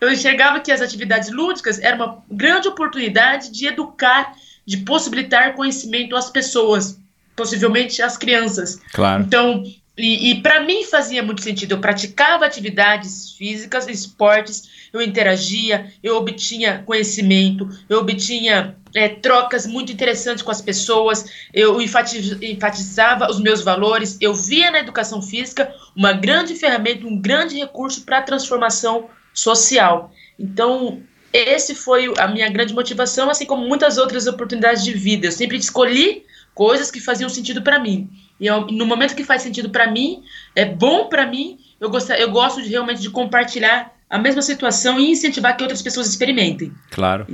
Eu 0.00 0.10
enxergava 0.12 0.60
que 0.60 0.72
as 0.72 0.80
atividades 0.80 1.30
lúdicas 1.30 1.78
eram 1.80 1.96
uma 1.96 2.24
grande 2.30 2.68
oportunidade 2.68 3.50
de 3.50 3.66
educar, 3.66 4.34
de 4.66 4.78
possibilitar 4.78 5.54
conhecimento 5.54 6.16
às 6.16 6.28
pessoas, 6.28 6.98
possivelmente 7.36 8.02
às 8.02 8.16
crianças. 8.16 8.80
Claro. 8.92 9.22
Então, 9.22 9.62
e, 9.96 10.30
e 10.30 10.42
para 10.42 10.60
mim 10.60 10.84
fazia 10.84 11.22
muito 11.22 11.42
sentido. 11.42 11.72
Eu 11.72 11.78
praticava 11.78 12.44
atividades 12.44 13.30
físicas, 13.30 13.88
esportes, 13.88 14.68
eu 14.92 15.00
interagia, 15.00 15.92
eu 16.02 16.16
obtinha 16.16 16.82
conhecimento, 16.84 17.68
eu 17.88 17.98
obtinha 17.98 18.76
é, 18.94 19.08
trocas 19.08 19.66
muito 19.66 19.92
interessantes 19.92 20.42
com 20.42 20.50
as 20.50 20.60
pessoas, 20.60 21.24
eu 21.52 21.80
enfatiz- 21.80 22.36
enfatizava 22.42 23.30
os 23.30 23.40
meus 23.40 23.62
valores, 23.62 24.16
eu 24.20 24.34
via 24.34 24.70
na 24.70 24.80
educação 24.80 25.22
física 25.22 25.72
uma 25.94 26.12
grande 26.12 26.54
ferramenta, 26.54 27.06
um 27.06 27.20
grande 27.20 27.56
recurso 27.56 28.02
para 28.04 28.18
a 28.18 28.22
transformação 28.22 29.08
social. 29.32 30.12
Então, 30.38 31.02
esse 31.32 31.74
foi 31.74 32.12
a 32.18 32.28
minha 32.28 32.48
grande 32.48 32.72
motivação, 32.74 33.28
assim 33.30 33.46
como 33.46 33.66
muitas 33.66 33.98
outras 33.98 34.26
oportunidades 34.26 34.84
de 34.84 34.92
vida. 34.92 35.26
Eu 35.26 35.32
sempre 35.32 35.56
escolhi 35.56 36.24
coisas 36.54 36.90
que 36.90 37.00
faziam 37.00 37.28
sentido 37.28 37.62
para 37.62 37.78
mim. 37.78 38.08
E 38.40 38.46
eu- 38.46 38.66
no 38.66 38.86
momento 38.86 39.14
que 39.14 39.24
faz 39.24 39.42
sentido 39.42 39.70
para 39.70 39.90
mim, 39.90 40.22
é 40.54 40.64
bom 40.64 41.08
para 41.08 41.26
mim, 41.26 41.58
eu, 41.80 41.90
gosto, 41.90 42.10
eu 42.12 42.30
gosto 42.30 42.62
de, 42.62 42.68
realmente 42.68 43.00
de 43.02 43.10
compartilhar 43.10 43.92
a 44.08 44.18
mesma 44.18 44.40
situação 44.42 44.98
e 45.00 45.10
incentivar 45.10 45.56
que 45.56 45.62
outras 45.62 45.82
pessoas 45.82 46.06
experimentem. 46.08 46.72
Claro. 46.90 47.26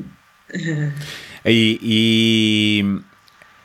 E, 1.44 1.78
e 1.82 2.84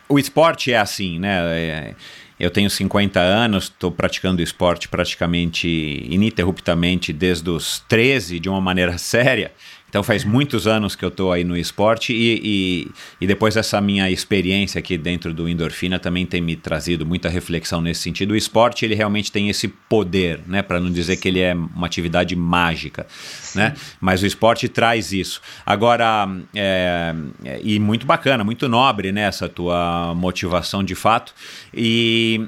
o 0.09 0.19
esporte 0.19 0.71
é 0.71 0.77
assim, 0.77 1.19
né? 1.19 1.39
É- 1.59 1.95
eu 2.39 2.51
tenho 2.51 2.69
50 2.69 3.19
anos, 3.19 3.63
estou 3.63 3.91
praticando 3.91 4.43
esporte 4.43 4.87
praticamente 4.87 5.67
ininterruptamente 6.07 7.11
desde 7.11 7.49
os 7.49 7.79
13, 7.89 8.39
de 8.39 8.47
uma 8.47 8.61
maneira 8.61 8.95
séria. 8.99 9.51
Então 9.89 10.03
faz 10.03 10.25
muitos 10.25 10.67
anos 10.67 10.95
que 10.95 11.05
eu 11.05 11.09
estou 11.09 11.31
aí 11.31 11.43
no 11.43 11.55
esporte 11.55 12.13
e, 12.13 12.41
e, 12.43 12.91
e, 13.21 13.27
depois 13.27 13.55
essa 13.55 13.79
minha 13.79 14.11
experiência 14.11 14.79
aqui 14.79 14.97
dentro 14.97 15.33
do 15.33 15.47
Endorfina 15.47 15.97
também 15.97 16.25
tem 16.25 16.41
me 16.41 16.55
trazido 16.55 17.05
muita 17.05 17.29
reflexão 17.29 17.81
nesse 17.81 18.01
sentido. 18.01 18.31
O 18.31 18.35
esporte 18.35 18.83
ele 18.83 18.95
realmente 18.95 19.31
tem 19.31 19.49
esse 19.49 19.67
poder, 19.67 20.41
né, 20.45 20.61
para 20.61 20.79
não 20.79 20.91
dizer 20.91 21.17
que 21.17 21.27
ele 21.27 21.39
é 21.39 21.53
uma 21.53 21.87
atividade 21.87 22.35
mágica, 22.35 23.07
né? 23.55 23.73
Mas 24.01 24.21
o 24.21 24.25
esporte 24.25 24.67
traz 24.67 25.13
isso. 25.13 25.41
Agora 25.65 26.27
é, 26.53 27.15
e 27.63 27.79
muito 27.79 28.05
bacana, 28.05 28.43
muito 28.43 28.67
nobre, 28.67 29.11
né, 29.11 29.21
essa 29.21 29.47
tua 29.47 30.13
motivação 30.15 30.83
de 30.83 30.95
fato 30.95 31.33
e 31.73 32.45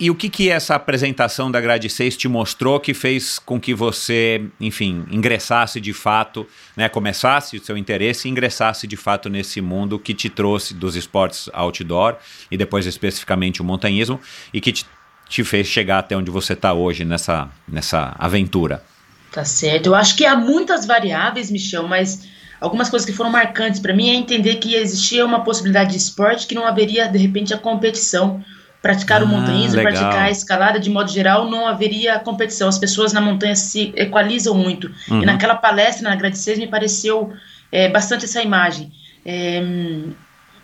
e 0.00 0.10
o 0.10 0.14
que, 0.14 0.30
que 0.30 0.48
essa 0.48 0.74
apresentação 0.74 1.50
da 1.50 1.60
Grade 1.60 1.90
6 1.90 2.16
te 2.16 2.26
mostrou 2.26 2.80
que 2.80 2.94
fez 2.94 3.38
com 3.38 3.60
que 3.60 3.74
você, 3.74 4.42
enfim, 4.58 5.04
ingressasse 5.10 5.78
de 5.78 5.92
fato, 5.92 6.46
né, 6.74 6.88
começasse 6.88 7.58
o 7.58 7.62
seu 7.62 7.76
interesse 7.76 8.26
e 8.26 8.30
ingressasse 8.30 8.86
de 8.86 8.96
fato 8.96 9.28
nesse 9.28 9.60
mundo 9.60 9.98
que 9.98 10.14
te 10.14 10.30
trouxe 10.30 10.72
dos 10.72 10.96
esportes 10.96 11.50
outdoor 11.52 12.16
e 12.50 12.56
depois 12.56 12.86
especificamente 12.86 13.60
o 13.60 13.64
montanhismo 13.64 14.18
e 14.54 14.60
que 14.60 14.72
te, 14.72 14.86
te 15.28 15.44
fez 15.44 15.66
chegar 15.66 15.98
até 15.98 16.16
onde 16.16 16.30
você 16.30 16.54
está 16.54 16.72
hoje 16.72 17.04
nessa, 17.04 17.50
nessa 17.68 18.16
aventura? 18.18 18.82
Tá 19.30 19.44
certo. 19.44 19.88
Eu 19.88 19.94
acho 19.94 20.16
que 20.16 20.24
há 20.24 20.34
muitas 20.34 20.86
variáveis, 20.86 21.50
Michel, 21.50 21.86
mas 21.86 22.26
algumas 22.58 22.88
coisas 22.88 23.04
que 23.04 23.14
foram 23.14 23.30
marcantes 23.30 23.78
para 23.78 23.94
mim 23.94 24.08
é 24.08 24.14
entender 24.14 24.56
que 24.56 24.74
existia 24.74 25.26
uma 25.26 25.44
possibilidade 25.44 25.90
de 25.90 25.98
esporte 25.98 26.46
que 26.46 26.54
não 26.54 26.66
haveria, 26.66 27.06
de 27.06 27.18
repente, 27.18 27.52
a 27.52 27.58
competição 27.58 28.42
praticar 28.82 29.20
ah, 29.20 29.24
o 29.24 29.28
montanhismo, 29.28 29.76
legal. 29.76 29.92
praticar 29.92 30.24
a 30.24 30.30
escalada 30.30 30.80
de 30.80 30.88
modo 30.88 31.10
geral, 31.10 31.50
não 31.50 31.66
haveria 31.66 32.18
competição. 32.18 32.68
As 32.68 32.78
pessoas 32.78 33.12
na 33.12 33.20
montanha 33.20 33.54
se 33.54 33.92
equalizam 33.96 34.54
muito. 34.54 34.90
Uhum. 35.08 35.22
E 35.22 35.26
naquela 35.26 35.54
palestra, 35.54 36.08
na 36.08 36.16
Grade 36.16 36.38
6, 36.38 36.58
me 36.58 36.66
pareceu 36.66 37.32
é, 37.70 37.88
bastante 37.88 38.24
essa 38.24 38.42
imagem. 38.42 38.92
É, 39.24 39.62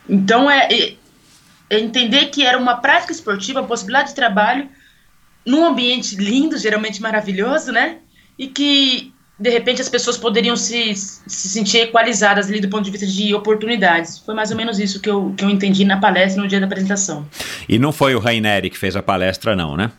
então, 0.08 0.50
é, 0.50 0.68
é, 0.70 0.94
é, 1.68 1.78
entender 1.78 2.26
que 2.26 2.44
era 2.44 2.56
uma 2.58 2.76
prática 2.76 3.12
esportiva, 3.12 3.60
uma 3.60 3.68
possibilidade 3.68 4.10
de 4.10 4.14
trabalho, 4.14 4.68
num 5.44 5.64
ambiente 5.64 6.16
lindo, 6.16 6.56
geralmente 6.58 7.00
maravilhoso, 7.02 7.70
né? 7.70 7.98
E 8.38 8.48
que 8.48 9.12
de 9.38 9.50
repente 9.50 9.82
as 9.82 9.88
pessoas 9.88 10.16
poderiam 10.16 10.56
se, 10.56 10.94
se 10.94 11.48
sentir 11.48 11.78
equalizadas 11.78 12.48
ali 12.48 12.60
do 12.60 12.68
ponto 12.68 12.84
de 12.84 12.90
vista 12.90 13.06
de 13.06 13.34
oportunidades. 13.34 14.18
Foi 14.18 14.34
mais 14.34 14.50
ou 14.50 14.56
menos 14.56 14.78
isso 14.78 15.00
que 15.00 15.10
eu, 15.10 15.34
que 15.36 15.44
eu 15.44 15.50
entendi 15.50 15.84
na 15.84 15.98
palestra 15.98 16.42
no 16.42 16.48
dia 16.48 16.58
da 16.58 16.66
apresentação. 16.66 17.26
E 17.68 17.78
não 17.78 17.92
foi 17.92 18.14
o 18.14 18.18
Raineri 18.18 18.70
que 18.70 18.78
fez 18.78 18.96
a 18.96 19.02
palestra, 19.02 19.54
não, 19.54 19.76
né? 19.76 19.90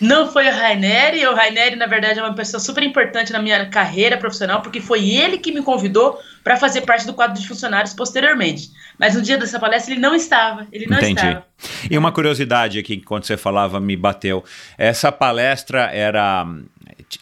Não 0.00 0.30
foi 0.30 0.48
o 0.48 0.52
Raineri, 0.52 1.24
o 1.24 1.34
Raineri, 1.34 1.76
na 1.76 1.86
verdade, 1.86 2.18
é 2.18 2.22
uma 2.22 2.34
pessoa 2.34 2.60
super 2.60 2.82
importante 2.82 3.32
na 3.32 3.40
minha 3.40 3.66
carreira 3.66 4.16
profissional, 4.16 4.60
porque 4.60 4.80
foi 4.80 5.08
ele 5.08 5.38
que 5.38 5.52
me 5.52 5.62
convidou 5.62 6.18
para 6.42 6.56
fazer 6.56 6.80
parte 6.82 7.06
do 7.06 7.14
quadro 7.14 7.40
de 7.40 7.46
funcionários 7.46 7.94
posteriormente. 7.94 8.70
Mas 8.98 9.14
no 9.14 9.22
dia 9.22 9.38
dessa 9.38 9.58
palestra 9.58 9.94
ele 9.94 10.00
não 10.00 10.14
estava, 10.14 10.66
ele 10.72 10.86
não 10.86 10.98
Entendi. 10.98 11.14
estava. 11.14 11.46
E 11.88 11.96
uma 11.96 12.10
curiosidade 12.10 12.78
aqui, 12.78 12.94
enquanto 12.94 13.26
você 13.26 13.36
falava, 13.36 13.80
me 13.80 13.96
bateu. 13.96 14.44
Essa 14.76 15.12
palestra 15.12 15.90
era 15.92 16.44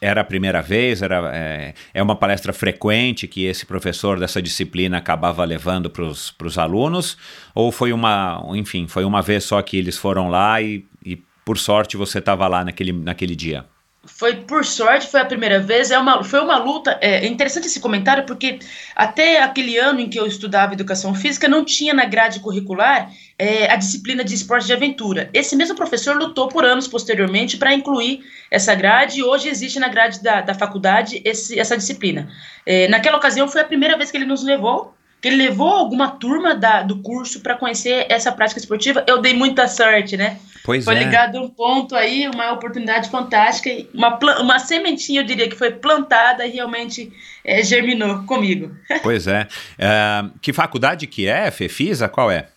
era 0.01 0.21
a 0.21 0.25
primeira 0.25 0.63
vez, 0.63 1.03
era, 1.03 1.31
é, 1.35 1.75
é 1.93 2.03
uma 2.03 2.17
palestra 2.17 2.53
frequente 2.53 3.27
que 3.27 3.45
esse 3.45 3.67
professor 3.67 4.19
dessa 4.19 4.41
disciplina 4.41 4.99
acabava 4.99 5.45
levando 5.45 5.91
para 5.91 6.05
os 6.05 6.59
alunos? 6.59 7.17
Ou 7.55 7.71
foi 7.73 7.93
uma, 7.93 8.43
enfim, 8.55 8.87
foi 8.87 9.05
uma 9.05 9.23
vez 9.23 9.45
só 9.45 9.61
que 9.63 9.77
eles 9.77 9.97
foram 9.99 10.29
lá 10.29 10.61
e, 10.61 10.85
e 11.05 11.17
por 11.45 11.59
sorte 11.59 11.97
você 11.97 12.19
estava 12.19 12.47
lá 12.49 12.65
naquele, 12.65 12.93
naquele 12.93 13.35
dia? 13.35 13.65
Foi 14.05 14.35
por 14.37 14.65
sorte, 14.65 15.07
foi 15.07 15.21
a 15.21 15.25
primeira 15.25 15.61
vez. 15.61 15.91
É 15.91 15.99
uma, 15.99 16.25
foi 16.25 16.41
uma 16.41 16.59
luta. 16.59 16.99
É, 17.01 17.25
é 17.25 17.27
interessante 17.27 17.67
esse 17.67 17.81
comentário 17.81 18.25
porque 18.27 18.59
até 18.97 19.43
aquele 19.43 19.79
ano 19.79 20.01
em 20.01 20.09
que 20.09 20.19
eu 20.19 20.27
estudava 20.27 20.75
educação 20.75 21.15
física 21.15 21.49
não 21.49 21.65
tinha 21.65 21.95
na 21.95 22.05
grade 22.05 22.41
curricular 22.41 23.11
é, 23.39 23.71
a 23.71 23.77
disciplina 23.77 24.25
de 24.25 24.35
esporte 24.35 24.67
de 24.67 24.73
aventura. 24.73 25.31
Esse 25.33 25.55
mesmo 25.55 25.77
professor 25.77 26.17
lutou 26.17 26.49
por 26.49 26.65
anos 26.65 26.89
posteriormente 26.89 27.57
para 27.57 27.73
incluir 27.73 28.21
essa 28.51 28.75
grade 28.75 29.21
e 29.21 29.23
hoje 29.23 29.49
existe 29.49 29.79
na 29.79 29.89
grade 29.89 30.23
da, 30.23 30.41
da 30.41 30.55
faculdade 30.55 31.23
esse, 31.25 31.59
essa 31.59 31.77
disciplina. 31.77 32.29
É, 32.67 32.89
naquela 32.89 33.17
ocasião 33.17 33.47
foi 33.47 33.61
a 33.61 33.65
primeira 33.65 33.97
vez 33.97 34.11
que 34.11 34.17
ele 34.17 34.27
nos 34.27 34.43
levou 34.43 34.95
que 35.23 35.29
ele 35.29 35.37
levou 35.37 35.69
alguma 35.69 36.11
turma 36.11 36.53
da, 36.53 36.83
do 36.83 36.99
curso 36.99 37.41
para 37.41 37.55
conhecer 37.55 38.07
essa 38.09 38.33
prática 38.33 38.59
esportiva. 38.59 39.05
Eu 39.07 39.23
dei 39.23 39.33
muita 39.33 39.69
sorte, 39.69 40.17
né? 40.17 40.41
Pois 40.65 40.85
foi 40.85 40.97
é. 40.97 40.99
ligado 40.99 41.41
um 41.41 41.49
ponto 41.49 41.95
aí, 41.95 42.29
uma 42.29 42.53
oportunidade 42.53 43.09
fantástica, 43.09 43.71
uma, 43.95 44.19
uma 44.41 44.59
sementinha, 44.59 45.21
eu 45.21 45.25
diria, 45.25 45.49
que 45.49 45.55
foi 45.55 45.71
plantada 45.71 46.45
e 46.45 46.51
realmente 46.51 47.13
é, 47.45 47.63
germinou 47.63 48.25
comigo. 48.25 48.77
Pois 49.03 49.27
é. 49.29 49.47
é. 49.79 50.25
Que 50.41 50.53
faculdade 50.53 51.07
que 51.07 51.27
é? 51.27 51.51
FEFISA? 51.51 52.09
Qual 52.09 52.31
é? 52.31 52.49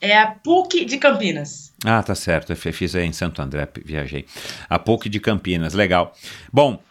É 0.00 0.16
a 0.18 0.26
PUC 0.26 0.84
de 0.84 0.98
Campinas. 0.98 1.72
Ah, 1.84 2.02
tá 2.02 2.14
certo. 2.14 2.52
A 2.52 2.56
FEFISA 2.56 3.00
é 3.00 3.04
em 3.04 3.12
Santo 3.12 3.40
André, 3.40 3.66
viajei. 3.82 4.26
A 4.68 4.78
PUC 4.78 5.08
de 5.08 5.20
Campinas, 5.20 5.72
legal. 5.72 6.14
Bom, 6.52 6.82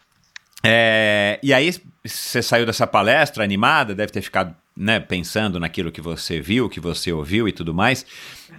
é, 0.64 1.40
e 1.44 1.54
aí 1.54 1.70
você 2.06 2.42
saiu 2.42 2.66
dessa 2.66 2.86
palestra 2.86 3.44
animada, 3.44 3.96
deve 3.96 4.12
ter 4.12 4.22
ficado 4.22 4.54
né, 4.76 5.00
pensando 5.00 5.60
naquilo 5.60 5.92
que 5.92 6.02
você 6.02 6.42
viu, 6.42 6.68
que 6.68 6.80
você 6.80 7.14
ouviu 7.14 7.48
e 7.48 7.52
tudo 7.52 7.74
mais. 7.74 8.06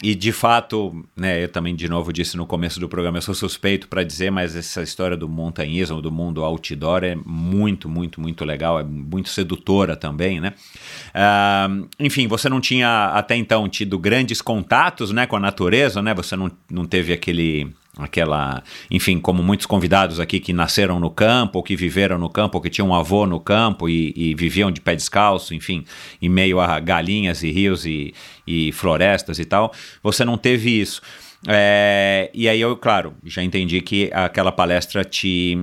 E 0.03 0.15
de 0.15 0.33
fato, 0.33 1.05
né, 1.15 1.45
eu 1.45 1.49
também 1.49 1.75
de 1.75 1.89
novo 1.89 2.13
disse 2.13 2.37
no 2.37 2.47
começo 2.47 2.81
do 2.81 2.89
programa, 2.89 3.19
eu 3.19 3.23
sou 3.23 3.35
suspeito 3.35 3.87
para 3.87 4.03
dizer, 4.03 4.31
mas 4.31 4.57
essa 4.57 4.83
história 4.83 5.17
do 5.17 5.29
montanhismo, 5.29 6.01
do 6.01 6.11
mundo 6.11 6.43
outdoor 6.43 7.05
é 7.05 7.15
muito, 7.15 7.89
muito, 7.89 8.21
muito 8.21 8.45
legal, 8.45 8.81
é 8.81 8.85
muito 8.85 9.29
sedutora 9.29 9.95
também, 9.95 10.41
né? 10.41 10.55
Uh, 11.11 11.89
enfim, 11.99 12.27
você 12.27 12.49
não 12.49 12.61
tinha 12.61 13.07
até 13.15 13.37
então 13.37 13.69
tido 13.69 13.99
grandes 13.99 14.41
contatos, 14.41 15.11
né, 15.11 15.27
com 15.27 15.37
a 15.37 15.41
natureza, 15.41 16.01
né? 16.01 16.15
Você 16.15 16.35
não, 16.35 16.51
não 16.71 16.87
teve 16.87 17.13
aquele 17.13 17.73
aquela, 17.99 18.63
enfim, 18.91 19.21
como 19.21 19.43
muitos 19.43 19.67
convidados 19.67 20.19
aqui 20.19 20.41
que 20.41 20.53
nasceram 20.53 20.99
no 20.99 21.11
campo, 21.11 21.59
ou 21.59 21.63
que 21.63 21.77
viveram 21.77 22.19
no 22.19 22.29
campo, 22.29 22.59
ou 22.59 22.63
que 22.63 22.71
tinham 22.71 22.89
um 22.89 22.95
avô 22.95 23.27
no 23.27 23.41
campo 23.41 23.89
e, 23.89 24.13
e 24.17 24.35
viviam 24.35 24.71
de 24.71 24.81
pé 24.81 24.95
descalço, 24.95 25.55
enfim, 25.55 25.85
em 26.21 26.29
meio 26.29 26.61
a 26.61 26.81
galinhas 26.81 27.43
e 27.43 27.51
rios 27.51 27.87
e, 27.87 28.15
e 28.47 28.73
florestas 28.73 29.39
e 29.39 29.45
tal, 29.45 29.73
você 30.03 30.25
não 30.25 30.37
teve 30.37 30.81
isso. 30.81 31.01
É, 31.47 32.31
e 32.33 32.49
aí 32.49 32.61
eu, 32.61 32.75
claro, 32.77 33.15
já 33.23 33.43
entendi 33.43 33.81
que 33.83 34.11
aquela 34.15 34.51
palestra 34.51 35.05
te, 35.05 35.57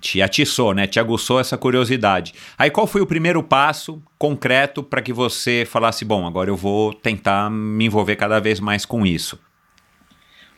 te 0.00 0.22
atiçou, 0.22 0.72
né? 0.72 0.86
Te 0.86 1.00
aguçou 1.00 1.40
essa 1.40 1.58
curiosidade. 1.58 2.32
Aí 2.56 2.70
qual 2.70 2.86
foi 2.86 3.00
o 3.00 3.06
primeiro 3.06 3.42
passo 3.42 4.00
concreto 4.16 4.82
para 4.82 5.02
que 5.02 5.12
você 5.12 5.66
falasse, 5.68 6.04
bom, 6.04 6.24
agora 6.24 6.50
eu 6.50 6.56
vou 6.56 6.94
tentar 6.94 7.50
me 7.50 7.86
envolver 7.86 8.14
cada 8.16 8.38
vez 8.38 8.60
mais 8.60 8.84
com 8.86 9.04
isso? 9.04 9.38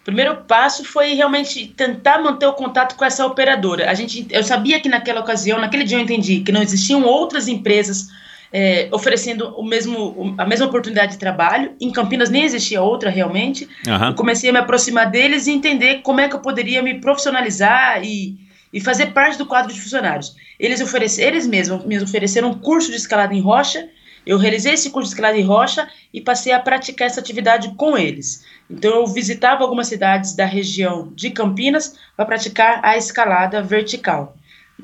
Primeiro 0.06 0.36
passo 0.44 0.84
foi 0.84 1.14
realmente 1.14 1.66
tentar 1.66 2.22
manter 2.22 2.46
o 2.46 2.52
contato 2.52 2.94
com 2.94 3.04
essa 3.04 3.26
operadora. 3.26 3.90
A 3.90 3.94
gente, 3.94 4.24
eu 4.30 4.44
sabia 4.44 4.78
que 4.78 4.88
naquela 4.88 5.20
ocasião, 5.20 5.60
naquele 5.60 5.82
dia 5.82 5.98
eu 5.98 6.00
entendi 6.00 6.40
que 6.40 6.52
não 6.52 6.62
existiam 6.62 7.02
outras 7.02 7.48
empresas 7.48 8.06
é, 8.52 8.88
oferecendo 8.92 9.48
o 9.56 9.64
mesmo, 9.64 10.32
a 10.38 10.46
mesma 10.46 10.66
oportunidade 10.66 11.12
de 11.12 11.18
trabalho. 11.18 11.74
Em 11.80 11.90
Campinas 11.90 12.30
nem 12.30 12.44
existia 12.44 12.80
outra 12.80 13.10
realmente. 13.10 13.68
Uhum. 13.84 14.14
Comecei 14.14 14.48
a 14.48 14.52
me 14.52 14.60
aproximar 14.60 15.10
deles 15.10 15.48
e 15.48 15.50
entender 15.50 16.02
como 16.02 16.20
é 16.20 16.28
que 16.28 16.36
eu 16.36 16.40
poderia 16.40 16.80
me 16.80 17.00
profissionalizar 17.00 18.00
e, 18.04 18.38
e 18.72 18.80
fazer 18.80 19.06
parte 19.06 19.36
do 19.36 19.44
quadro 19.44 19.74
de 19.74 19.80
funcionários. 19.80 20.36
Eles, 20.56 21.18
eles 21.18 21.48
mesmos 21.48 21.84
me 21.84 22.00
ofereceram 22.00 22.50
um 22.50 22.54
curso 22.54 22.92
de 22.92 22.96
escalada 22.96 23.34
em 23.34 23.40
rocha 23.40 23.88
eu 24.26 24.38
realizei 24.38 24.74
esse 24.74 24.90
curso 24.90 25.08
de 25.08 25.14
escalada 25.14 25.38
em 25.38 25.44
rocha 25.44 25.88
e 26.12 26.20
passei 26.20 26.52
a 26.52 26.58
praticar 26.58 27.06
essa 27.06 27.20
atividade 27.20 27.72
com 27.76 27.96
eles. 27.96 28.44
Então 28.68 28.90
eu 28.90 29.06
visitava 29.06 29.62
algumas 29.62 29.86
cidades 29.86 30.34
da 30.34 30.44
região 30.44 31.12
de 31.14 31.30
Campinas 31.30 31.94
para 32.16 32.26
praticar 32.26 32.80
a 32.82 32.96
escalada 32.96 33.62
vertical. 33.62 34.36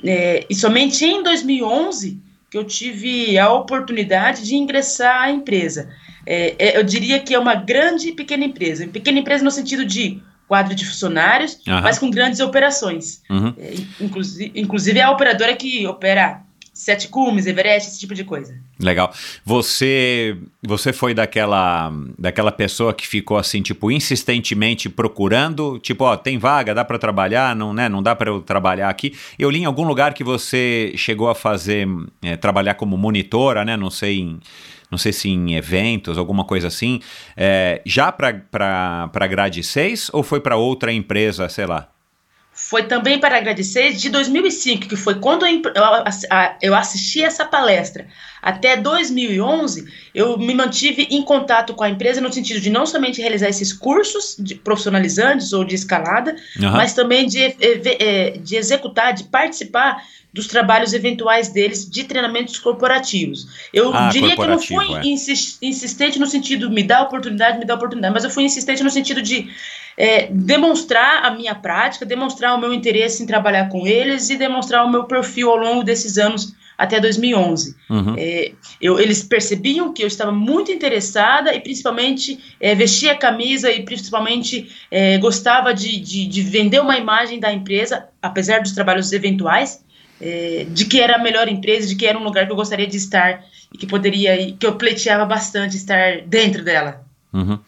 É, 0.05 0.47
e 0.49 0.55
somente 0.55 1.05
em 1.05 1.23
2011 1.23 2.19
que 2.49 2.57
eu 2.57 2.65
tive 2.65 3.39
a 3.39 3.51
oportunidade 3.53 4.45
de 4.45 4.55
ingressar 4.55 5.23
à 5.23 5.31
empresa. 5.31 5.91
É, 6.25 6.55
é, 6.59 6.79
eu 6.79 6.85
diria 6.85 7.19
que 7.19 7.35
é 7.35 7.39
uma 7.39 7.55
grande 7.55 8.11
e 8.11 8.13
pequena 8.13 8.45
empresa. 8.45 8.87
Pequena 8.87 9.19
empresa 9.19 9.43
no 9.43 9.51
sentido 9.51 9.85
de 9.85 10.23
quadro 10.47 10.75
de 10.75 10.85
funcionários, 10.85 11.55
uhum. 11.67 11.81
mas 11.81 11.99
com 11.99 12.11
grandes 12.11 12.41
operações. 12.41 13.23
Uhum. 13.31 13.55
É, 13.57 13.75
inclusive, 13.99 14.53
inclusive 14.55 14.99
é 14.99 15.03
a 15.03 15.11
operadora 15.11 15.57
que 15.57 15.87
opera 15.87 16.43
Sete 16.73 17.09
Cumes, 17.09 17.47
Everest, 17.47 17.91
esse 17.91 18.01
tipo 18.01 18.15
de 18.15 18.25
coisa. 18.25 18.59
Legal. 18.81 19.13
Você 19.45 20.39
você 20.63 20.93
foi 20.93 21.13
daquela 21.13 21.93
daquela 22.19 22.51
pessoa 22.51 22.95
que 22.95 23.07
ficou 23.07 23.37
assim, 23.37 23.61
tipo, 23.61 23.91
insistentemente 23.91 24.89
procurando, 24.89 25.79
tipo, 25.79 26.05
ó, 26.05 26.17
tem 26.17 26.39
vaga, 26.39 26.75
dá 26.75 26.85
para 26.85 26.99
trabalhar, 26.99 27.55
não, 27.55 27.75
né, 27.75 27.89
não 27.89 28.03
dá 28.03 28.17
para 28.17 28.31
eu 28.31 28.41
trabalhar 28.41 28.89
aqui. 28.89 29.15
Eu 29.39 29.51
li 29.51 29.61
em 29.61 29.65
algum 29.67 29.85
lugar 29.85 30.15
que 30.15 30.25
você 30.25 30.95
chegou 30.97 31.29
a 31.29 31.35
fazer 31.35 31.87
é, 32.23 32.37
trabalhar 32.37 32.75
como 32.75 32.97
monitora, 32.97 33.65
né? 33.65 33.77
Não 33.77 33.91
sei 33.91 34.21
em 34.21 34.41
não 34.91 34.99
sei 34.99 35.11
se 35.11 35.31
em 35.31 35.55
eventos, 35.55 36.19
alguma 36.19 36.45
coisa 36.45 36.69
assim, 36.69 37.01
é, 37.35 37.81
já 37.87 38.13
para 38.13 39.27
Grade 39.27 39.63
6 39.63 40.11
ou 40.13 40.23
foi 40.23 40.39
para 40.39 40.57
outra 40.57 40.93
empresa, 40.93 41.49
sei 41.49 41.65
lá? 41.65 41.92
Foi 42.73 42.85
também 42.85 43.21
para 43.21 43.37
agradecer 43.37 43.93
de 43.93 44.09
2005, 44.09 44.89
que 44.89 44.97
foi 44.97 45.17
quando 45.17 45.45
eu 46.63 46.75
assisti 46.75 47.23
essa 47.23 47.45
palestra. 47.45 48.07
Até 48.43 48.77
2011, 48.77 49.87
eu 50.13 50.37
me 50.37 50.53
mantive 50.53 51.07
em 51.09 51.23
contato 51.23 51.75
com 51.75 51.85
a 51.85 51.89
empresa 51.89 52.21
no 52.21 52.33
sentido 52.33 52.61
de 52.61 52.71
não 52.71 52.85
somente 52.85 53.21
realizar 53.21 53.49
esses 53.49 53.73
cursos 53.73 54.35
de 54.37 54.57
profissionalizantes 54.57 55.53
ou 55.53 55.65
de 55.65 55.77
escalada, 55.77 56.35
uhum. 56.59 56.73
mas 56.73 56.93
também 56.93 57.29
de, 57.29 57.41
é, 57.41 58.31
de 58.31 58.57
executar, 58.57 59.15
de 59.15 59.23
participar 59.25 60.03
dos 60.33 60.49
trabalhos 60.49 60.93
eventuais 60.93 61.51
deles 61.51 61.89
de 61.89 62.03
treinamentos 62.03 62.59
corporativos. 62.59 63.47
Eu 63.73 63.95
ah, 63.95 64.09
diria 64.09 64.35
que 64.35 64.41
eu 64.41 64.49
não 64.49 64.59
fui 64.59 64.93
é. 64.93 65.07
insistente 65.07 66.19
no 66.19 66.27
sentido 66.27 66.69
me 66.69 66.83
dá 66.83 67.03
oportunidade, 67.03 67.59
me 67.59 67.65
dá 67.65 67.75
oportunidade, 67.75 68.13
mas 68.13 68.25
eu 68.25 68.31
fui 68.31 68.43
insistente 68.43 68.83
no 68.83 68.91
sentido 68.91 69.23
de 69.23 69.49
é, 69.97 70.27
demonstrar 70.33 71.25
a 71.25 71.31
minha 71.31 71.55
prática, 71.55 72.05
demonstrar 72.05 72.57
o 72.57 72.59
meu 72.59 72.73
interesse 72.73 73.23
em 73.23 73.27
trabalhar 73.27 73.69
com 73.69 73.87
eles 73.87 74.31
e 74.31 74.37
demonstrar 74.37 74.85
o 74.85 74.91
meu 74.91 75.05
perfil 75.05 75.51
ao 75.51 75.57
longo 75.57 75.85
desses 75.85 76.19
anos 76.19 76.55
até 76.77 77.01
2011. 77.01 77.77
Uhum. 77.89 78.15
É, 78.19 78.53
eu, 78.81 78.99
eles 78.99 79.23
percebiam 79.23 79.93
que 79.93 80.03
eu 80.03 80.07
estava 80.07 80.33
muito 80.33 80.71
interessada 80.71 81.55
e 81.55 81.61
principalmente 81.61 82.39
é, 82.61 82.75
vestia 82.75 83.13
a 83.13 83.17
camisa 83.17 83.71
e 83.71 83.83
principalmente 83.83 84.71
é, 84.91 85.19
gostava 85.19 85.73
de, 85.73 85.99
de, 86.01 86.27
de, 86.27 86.43
vender 86.43 86.81
uma 86.81 86.97
imagem 86.97 87.39
da 87.39 87.53
empresa, 87.53 88.09
apesar 88.21 88.61
dos 88.61 88.73
trabalhos 88.73 89.13
eventuais, 89.13 89.85
é, 90.21 90.67
de 90.69 90.85
que 90.87 91.01
era 91.01 91.17
a 91.17 91.19
melhor 91.19 91.49
empresa, 91.49 91.87
de 91.87 91.97
que 91.97 92.07
era 92.07 92.19
um 92.19 92.25
lugar 92.25 92.47
que 92.47 92.53
eu 92.53 92.57
gostaria 92.57 92.87
de 92.87 92.97
estar 92.97 93.45
e 93.73 93.79
que 93.79 93.87
poderia, 93.87 94.53
que 94.53 94.67
eu 94.67 94.77
pleiteava 94.77 95.25
bastante 95.25 95.77
estar 95.77 96.23
dentro 96.27 96.65
dela. 96.65 97.05
Uhum. 97.33 97.59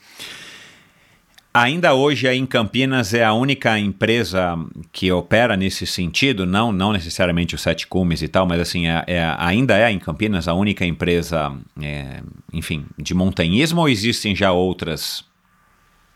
Ainda 1.57 1.95
hoje 1.95 2.27
em 2.27 2.45
Campinas 2.45 3.14
é 3.14 3.23
a 3.23 3.33
única 3.33 3.79
empresa 3.79 4.59
que 4.90 5.12
opera 5.12 5.57
nesse 5.57 5.87
sentido, 5.87 6.45
não, 6.45 6.73
não 6.73 6.93
necessariamente 6.93 7.55
o 7.55 7.59
Sete 7.59 7.87
Cumes 7.87 8.23
e 8.23 8.27
tal, 8.27 8.45
mas 8.45 8.61
assim, 8.61 8.88
é, 8.88 9.05
é, 9.07 9.37
ainda 9.38 9.79
é 9.79 9.88
em 9.88 10.01
Campinas 10.01 10.49
a 10.49 10.55
única 10.55 10.85
empresa, 10.85 11.57
é, 11.81 12.21
enfim, 12.53 12.85
de 12.99 13.14
montanhismo 13.14 13.83
ou 13.83 13.88
existem 13.88 14.35
já 14.35 14.51
outras 14.51 15.25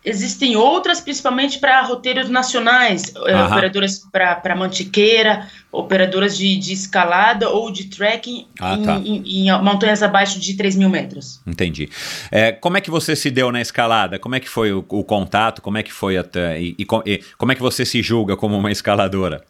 Existem 0.04 0.56
outras, 0.56 1.00
principalmente 1.00 1.58
para 1.58 1.82
roteiros 1.82 2.30
nacionais, 2.30 3.12
uhum. 3.16 3.46
operadoras 3.46 4.06
para 4.12 4.54
mantiqueira, 4.54 5.48
operadoras 5.72 6.38
de, 6.38 6.56
de, 6.56 6.72
escalada 6.72 7.50
ou 7.50 7.70
de 7.70 7.84
trekking 7.84 8.46
ah, 8.61 8.74
em, 8.74 8.84
tá. 8.84 8.96
em, 8.96 9.48
em, 9.48 9.62
montanhas 9.62 10.02
abaixo 10.02 10.38
de 10.38 10.54
3 10.54 10.76
mil 10.76 10.88
metros. 10.88 11.40
Entendi. 11.44 11.90
É, 12.30 12.52
como 12.52 12.76
é 12.76 12.80
que 12.80 12.90
você 12.90 13.16
se 13.16 13.28
deu 13.28 13.50
na 13.50 13.61
escalada? 13.61 14.18
Como 14.20 14.37
é 14.37 14.40
que 14.40 14.48
foi 14.48 14.72
o, 14.72 14.84
o 14.88 15.02
contato? 15.02 15.61
Como 15.61 15.76
é 15.76 15.82
que 15.82 15.92
foi 15.92 16.16
até. 16.16 16.61
E, 16.61 16.76
e, 16.78 16.87
e, 17.04 17.20
como 17.37 17.52
é 17.52 17.54
que 17.56 17.61
você 17.62 17.84
se 17.84 18.00
julga 18.00 18.37
como 18.37 18.56
uma 18.56 18.70
escaladora? 18.70 19.44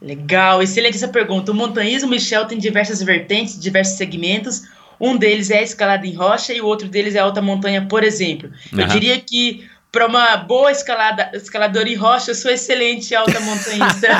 Legal, 0.00 0.62
excelente 0.62 0.96
essa 0.96 1.08
pergunta. 1.08 1.52
O 1.52 1.54
montanhismo, 1.54 2.10
Michel, 2.10 2.46
tem 2.46 2.58
diversas 2.58 3.02
vertentes, 3.02 3.58
diversos 3.58 3.96
segmentos. 3.96 4.62
Um 5.00 5.16
deles 5.16 5.50
é 5.50 5.58
a 5.58 5.62
escalada 5.62 6.06
em 6.06 6.14
rocha 6.14 6.52
e 6.52 6.60
o 6.60 6.66
outro 6.66 6.88
deles 6.88 7.14
é 7.14 7.18
a 7.18 7.24
alta 7.24 7.42
montanha, 7.42 7.86
por 7.86 8.02
exemplo. 8.02 8.50
Uhum. 8.72 8.80
Eu 8.80 8.86
diria 8.86 9.20
que 9.20 9.68
para 9.92 10.06
uma 10.06 10.36
boa 10.36 10.70
escalada, 10.70 11.30
escaladora 11.32 11.88
em 11.88 11.94
rocha, 11.94 12.32
eu 12.32 12.34
sou 12.34 12.50
excelente 12.50 13.14
alta 13.14 13.40
montanhista. 13.40 14.08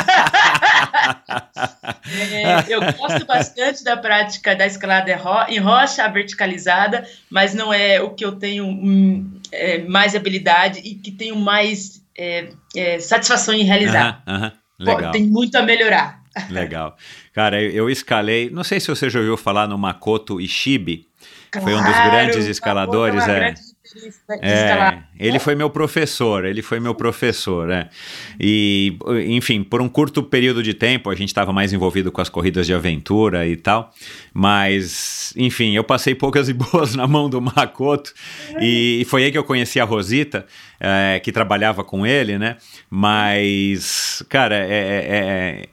é, 2.33 2.65
eu 2.67 2.81
gosto 2.95 3.27
bastante 3.27 3.85
da 3.85 3.95
prática 3.95 4.57
da 4.57 4.67
escalada 4.67 5.11
em 5.49 5.59
rocha, 5.59 6.09
verticalizada, 6.09 7.07
mas 7.29 7.53
não 7.53 7.75
é 7.75 8.01
o 8.01 8.11
que 8.11 8.25
eu 8.25 8.33
tenho 8.33 8.65
hum, 8.67 9.39
é, 9.53 9.79
mais 9.81 10.15
habilidade 10.17 10.81
e 10.83 10.95
que 10.95 11.11
tenho 11.11 11.37
mais 11.37 12.03
é, 12.17 12.49
é 12.75 12.99
satisfação 12.99 13.53
em 13.53 13.65
realizar. 13.65 14.23
Uh 14.27 14.33
-huh, 14.33 14.39
uh 14.39 14.45
-huh. 14.45 14.53
Legal. 14.79 15.03
Pô, 15.05 15.11
tem 15.11 15.27
muito 15.27 15.57
a 15.57 15.63
melhorar. 15.63 16.23
Legal. 16.51 16.97
Cara, 17.37 17.63
eu 17.63 17.91
escalei, 17.91 18.49
não 18.49 18.65
sei 18.65 18.81
se 18.81 18.89
você 18.89 19.11
já 19.11 19.19
ouviu 19.19 19.37
falar 19.37 19.69
no 19.69 19.77
Makoto 19.77 20.41
Ishibe, 20.41 21.07
claro, 21.51 21.67
foi 21.67 21.77
um 21.77 21.85
dos 21.85 22.11
grandes 22.11 22.47
escaladores. 22.47 23.23
É, 23.25 23.27
grande 23.27 23.61
é, 24.43 24.99
ele 25.19 25.39
foi 25.39 25.55
meu 25.55 25.69
professor, 25.69 26.47
ele 26.47 26.63
foi 26.63 26.81
meu 26.81 26.95
professor, 26.95 27.69
né? 27.69 27.91
E, 28.41 28.99
enfim, 29.29 29.63
por 29.63 29.83
um 29.83 29.89
curto 29.89 30.23
período 30.23 30.63
de 30.63 30.73
tempo, 30.73 31.11
a 31.11 31.15
gente 31.15 31.29
estava 31.29 31.53
mais 31.53 31.75
envolvido 31.75 32.11
com 32.11 32.23
as 32.23 32.31
corridas 32.31 32.67
de 32.67 32.73
aventura 32.73 33.47
e 33.47 33.55
tal, 33.55 33.93
mas, 34.33 35.35
enfim, 35.37 35.77
eu 35.77 35.85
passei 35.85 36.15
poucas 36.15 36.49
e 36.51 36.55
boas 36.55 36.95
na 36.95 37.07
mão 37.07 37.29
do 37.29 37.39
Makoto, 37.39 38.15
e, 38.61 39.03
e 39.03 39.05
foi 39.05 39.25
aí 39.25 39.31
que 39.31 39.37
eu 39.37 39.45
conheci 39.45 39.79
a 39.79 39.85
Rosita, 39.85 40.47
é, 40.81 41.21
que 41.21 41.31
trabalhava 41.31 41.85
com 41.85 42.07
ele, 42.07 42.39
né? 42.39 42.57
Mas, 42.89 44.25
cara, 44.31 44.57
é, 44.57 44.65
é, 44.71 45.69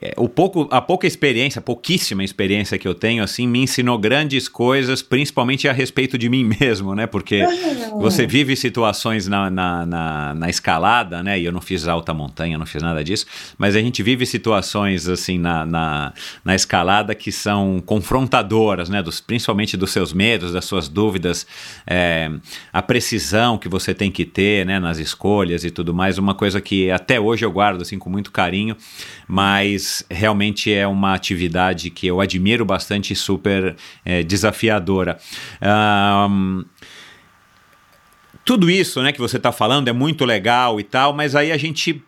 é 0.00 0.14
o 0.16 0.28
pouco, 0.28 0.68
a 0.70 0.80
pouca 0.80 1.06
experiência, 1.06 1.60
pouquíssima 1.60 2.22
experiência 2.22 2.78
que 2.78 2.86
eu 2.86 2.94
tenho, 2.94 3.22
assim, 3.22 3.48
me 3.48 3.60
ensinou 3.60 3.98
grandes 3.98 4.48
coisas, 4.48 5.02
principalmente 5.02 5.68
a 5.68 5.72
respeito 5.72 6.16
de 6.16 6.28
mim 6.28 6.44
mesmo, 6.60 6.94
né? 6.94 7.06
Porque 7.06 7.44
você 7.98 8.26
vive 8.26 8.54
situações 8.54 9.26
na, 9.26 9.50
na, 9.50 9.84
na, 9.84 10.34
na, 10.34 10.48
escalada, 10.48 11.22
né? 11.22 11.38
E 11.38 11.44
eu 11.44 11.52
não 11.52 11.60
fiz 11.60 11.88
alta 11.88 12.14
montanha, 12.14 12.56
não 12.56 12.66
fiz 12.66 12.80
nada 12.80 13.02
disso, 13.02 13.26
mas 13.56 13.74
a 13.74 13.80
gente 13.80 14.02
vive 14.02 14.24
situações, 14.24 15.08
assim, 15.08 15.36
na, 15.36 15.66
na, 15.66 16.12
na 16.44 16.54
escalada 16.54 17.14
que 17.14 17.32
são 17.32 17.82
confrontadoras, 17.84 18.88
né? 18.88 19.02
Dos, 19.02 19.20
principalmente 19.20 19.76
dos 19.76 19.90
seus 19.90 20.12
medos, 20.12 20.52
das 20.52 20.64
suas 20.64 20.88
dúvidas, 20.88 21.44
é, 21.86 22.30
a 22.72 22.82
precisão 22.82 23.58
que 23.58 23.68
você 23.68 23.92
tem 23.92 24.12
que 24.12 24.24
ter, 24.24 24.64
né? 24.64 24.78
Nas 24.78 24.98
escolhas 24.98 25.64
e 25.64 25.70
tudo 25.72 25.92
mais, 25.92 26.18
uma 26.18 26.34
coisa 26.34 26.60
que 26.60 26.88
até 26.88 27.18
hoje 27.18 27.44
eu 27.44 27.50
guardo, 27.50 27.82
assim, 27.82 27.98
com 27.98 28.08
muito 28.08 28.30
carinho, 28.30 28.76
mas 29.26 29.87
realmente 30.10 30.72
é 30.72 30.86
uma 30.86 31.14
atividade 31.14 31.90
que 31.90 32.06
eu 32.06 32.20
admiro 32.20 32.64
bastante 32.64 33.12
e 33.12 33.16
super 33.16 33.76
é, 34.04 34.22
desafiadora. 34.22 35.18
Um, 36.30 36.64
tudo 38.44 38.70
isso 38.70 39.02
né, 39.02 39.12
que 39.12 39.20
você 39.20 39.36
está 39.36 39.52
falando 39.52 39.88
é 39.88 39.92
muito 39.92 40.24
legal 40.24 40.80
e 40.80 40.82
tal, 40.82 41.12
mas 41.12 41.34
aí 41.34 41.52
a 41.52 41.56
gente 41.56 42.02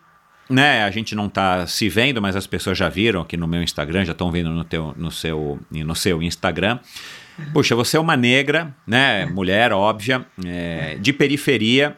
né, 0.49 0.83
a 0.83 0.91
gente 0.91 1.15
não 1.15 1.27
está 1.27 1.65
se 1.65 1.87
vendo, 1.87 2.21
mas 2.21 2.35
as 2.35 2.45
pessoas 2.45 2.77
já 2.77 2.89
viram 2.89 3.21
aqui 3.21 3.37
no 3.37 3.47
meu 3.47 3.63
Instagram, 3.63 4.03
já 4.03 4.11
estão 4.11 4.29
vendo 4.31 4.49
no, 4.49 4.63
teu, 4.63 4.93
no, 4.97 5.09
seu, 5.09 5.59
no 5.71 5.95
seu 5.95 6.21
Instagram. 6.21 6.79
Puxa, 7.53 7.75
você 7.75 7.95
é 7.95 7.99
uma 7.99 8.17
negra, 8.17 8.75
né, 8.85 9.25
mulher, 9.25 9.71
óbvia, 9.71 10.25
é, 10.45 10.97
de 10.99 11.13
periferia, 11.13 11.97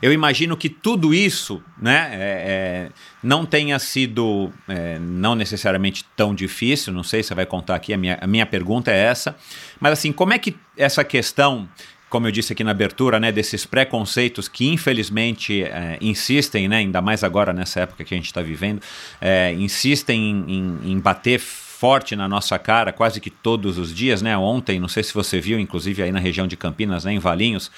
Eu 0.00 0.12
imagino 0.12 0.56
que 0.56 0.68
tudo 0.68 1.12
isso 1.12 1.62
né, 1.80 2.08
é, 2.12 2.18
é, 2.18 2.90
não 3.22 3.44
tenha 3.44 3.78
sido 3.78 4.50
é, 4.66 4.98
não 4.98 5.34
necessariamente 5.34 6.04
tão 6.16 6.34
difícil, 6.34 6.92
não 6.92 7.02
sei 7.02 7.22
se 7.22 7.28
você 7.28 7.34
vai 7.34 7.46
contar 7.46 7.74
aqui, 7.74 7.92
a 7.92 7.98
minha, 7.98 8.18
a 8.20 8.26
minha 8.26 8.46
pergunta 8.46 8.90
é 8.90 8.98
essa, 8.98 9.36
mas 9.78 9.92
assim, 9.92 10.10
como 10.10 10.32
é 10.32 10.38
que 10.38 10.56
essa 10.76 11.04
questão, 11.04 11.68
como 12.08 12.26
eu 12.26 12.32
disse 12.32 12.54
aqui 12.54 12.64
na 12.64 12.70
abertura, 12.70 13.20
né, 13.20 13.30
desses 13.30 13.66
preconceitos 13.66 14.48
que 14.48 14.68
infelizmente 14.68 15.62
é, 15.62 15.98
insistem, 16.00 16.66
né, 16.66 16.78
ainda 16.78 17.02
mais 17.02 17.22
agora 17.22 17.52
nessa 17.52 17.80
época 17.80 18.04
que 18.04 18.14
a 18.14 18.16
gente 18.16 18.26
está 18.26 18.40
vivendo, 18.40 18.80
é, 19.20 19.52
insistem 19.52 20.30
em, 20.30 20.44
em, 20.48 20.92
em 20.92 20.98
bater 20.98 21.38
forte 21.82 22.14
na 22.14 22.28
nossa 22.28 22.56
cara 22.60 22.92
quase 22.92 23.20
que 23.20 23.28
todos 23.28 23.76
os 23.76 23.92
dias, 23.92 24.22
né? 24.22 24.38
Ontem, 24.38 24.78
não 24.78 24.86
sei 24.86 25.02
se 25.02 25.12
você 25.12 25.40
viu, 25.40 25.58
inclusive 25.58 26.00
aí 26.00 26.12
na 26.12 26.20
região 26.20 26.46
de 26.46 26.56
Campinas, 26.56 27.04
né, 27.04 27.12
em 27.12 27.18
Valinhos, 27.18 27.72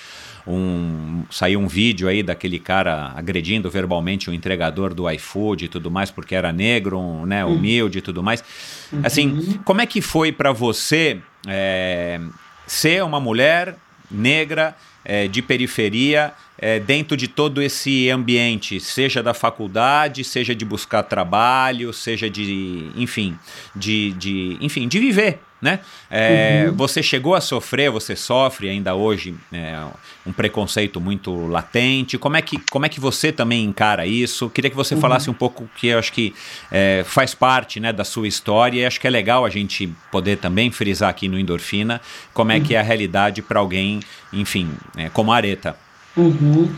um, 0.47 1.25
saiu 1.31 1.59
um 1.59 1.67
vídeo 1.67 2.09
aí 2.09 2.23
daquele 2.23 2.59
cara 2.59 3.13
agredindo 3.17 3.71
verbalmente 3.71 4.29
o 4.29 4.35
entregador 4.35 4.93
do 4.93 5.11
iFood 5.11 5.65
e 5.65 5.69
tudo 5.69 5.91
mais, 5.91 6.11
porque 6.11 6.35
era 6.35 6.53
negro, 6.53 6.99
um, 6.99 7.25
né, 7.25 7.45
uhum. 7.45 7.55
humilde 7.55 7.99
e 7.99 8.03
tudo 8.03 8.23
mais. 8.23 8.45
Uhum. 8.93 9.01
Assim, 9.03 9.59
como 9.65 9.81
é 9.81 9.87
que 9.87 10.01
foi 10.01 10.33
para 10.33 10.53
você 10.53 11.19
é, 11.47 12.21
ser 12.67 13.03
uma 13.03 13.19
mulher 13.19 13.77
negra 14.11 14.77
é, 15.05 15.27
de 15.29 15.41
periferia 15.43 16.33
é, 16.59 16.79
dentro 16.79 17.17
de 17.17 17.27
todo 17.27 17.61
esse 17.61 18.11
ambiente, 18.11 18.79
seja 18.81 19.23
da 19.23 19.35
faculdade, 19.35 20.25
seja 20.25 20.55
de 20.55 20.65
buscar 20.65 21.03
trabalho, 21.03 21.93
seja 21.93 22.31
de, 22.31 22.91
enfim, 22.97 23.37
de, 23.75 24.13
de, 24.13 24.57
enfim, 24.61 24.87
de 24.87 24.99
viver 24.99 25.41
né? 25.65 25.81
É, 26.11 26.67
uhum. 26.69 26.77
Você 26.77 27.03
chegou 27.03 27.35
a 27.35 27.41
sofrer, 27.41 27.91
você 27.91 28.15
sofre 28.15 28.69
ainda 28.69 28.95
hoje 28.95 29.35
é, 29.51 29.83
um 30.27 30.33
preconceito 30.33 31.01
muito 31.01 31.47
latente. 31.47 32.19
Como 32.19 32.37
é, 32.37 32.43
que, 32.43 32.59
como 32.71 32.85
é 32.85 32.89
que 32.91 33.01
você 33.01 33.33
também 33.33 33.65
encara 33.65 34.07
isso? 34.07 34.51
Queria 34.51 34.69
que 34.69 34.77
você 34.77 34.95
uhum. 34.95 35.01
falasse 35.01 35.31
um 35.31 35.35
pouco 35.35 35.69
que 35.75 35.89
eu 35.89 35.99
acho 35.99 36.13
que 36.13 36.35
é, 36.71 37.03
faz 37.07 37.35
parte 37.35 37.81
né, 37.81 37.95
da 37.95 38.05
sua 38.05 38.29
história 38.29 38.83
e 38.83 38.85
acho 38.85 39.01
que 39.01 39.07
é 39.07 39.11
legal 39.11 39.47
a 39.47 39.49
gente 39.49 39.91
poder 40.13 40.37
também 40.37 40.71
frisar 40.71 41.09
aqui 41.09 41.29
no 41.29 41.39
Endorfina 41.39 41.99
como 42.35 42.53
é 42.53 42.57
uhum. 42.57 42.63
que 42.63 42.75
é 42.75 42.79
a 42.79 42.83
realidade 42.83 43.41
para 43.41 43.59
alguém, 43.59 44.01
enfim, 44.31 44.71
é, 44.97 45.09
como 45.09 45.33
a 45.33 45.37
Areta. 45.37 45.75
Uhum. 46.15 46.71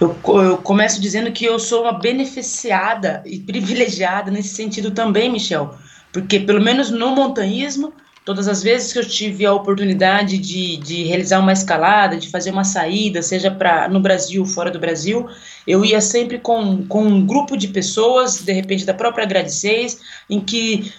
Eu, 0.00 0.16
eu, 0.24 0.56
começo 0.58 1.00
dizendo 1.00 1.32
que 1.32 1.44
eu 1.44 1.58
sou 1.58 1.82
uma 1.82 1.98
beneficiada 1.98 3.22
e 3.26 3.40
privilegiada 3.40 4.30
nesse 4.30 4.54
sentido 4.54 4.92
também, 4.92 5.30
Michel, 5.30 5.76
porque 6.12 6.40
pelo 6.40 6.60
menos 6.60 6.90
no 6.90 7.14
montanhismo, 7.14 7.92
todas 8.24 8.48
as 8.48 8.62
vezes 8.62 8.92
que 8.92 8.98
eu 8.98 9.08
tive 9.08 9.46
a 9.46 9.52
oportunidade 9.52 10.38
de, 10.38 10.76
de 10.76 11.04
realizar 11.04 11.38
uma 11.38 11.52
escalada, 11.52 12.16
de 12.16 12.28
fazer 12.28 12.50
uma 12.50 12.64
saída, 12.64 13.22
seja 13.22 13.50
para 13.50 13.88
no 13.88 14.00
Brasil, 14.00 14.44
fora 14.44 14.70
do 14.70 14.78
Brasil, 14.78 15.28
eu 15.66 15.84
ia 15.84 16.00
sempre 16.00 16.38
com, 16.38 16.86
com 16.86 17.02
um 17.02 17.26
grupo 17.26 17.56
de 17.56 17.68
pessoas, 17.68 18.42
de 18.42 18.52
repente 18.52 18.84
da 18.84 18.94
própria 18.94 19.26
Grade 19.26 19.52
6, 19.52 20.00
em 20.28 20.40
que 20.40 20.92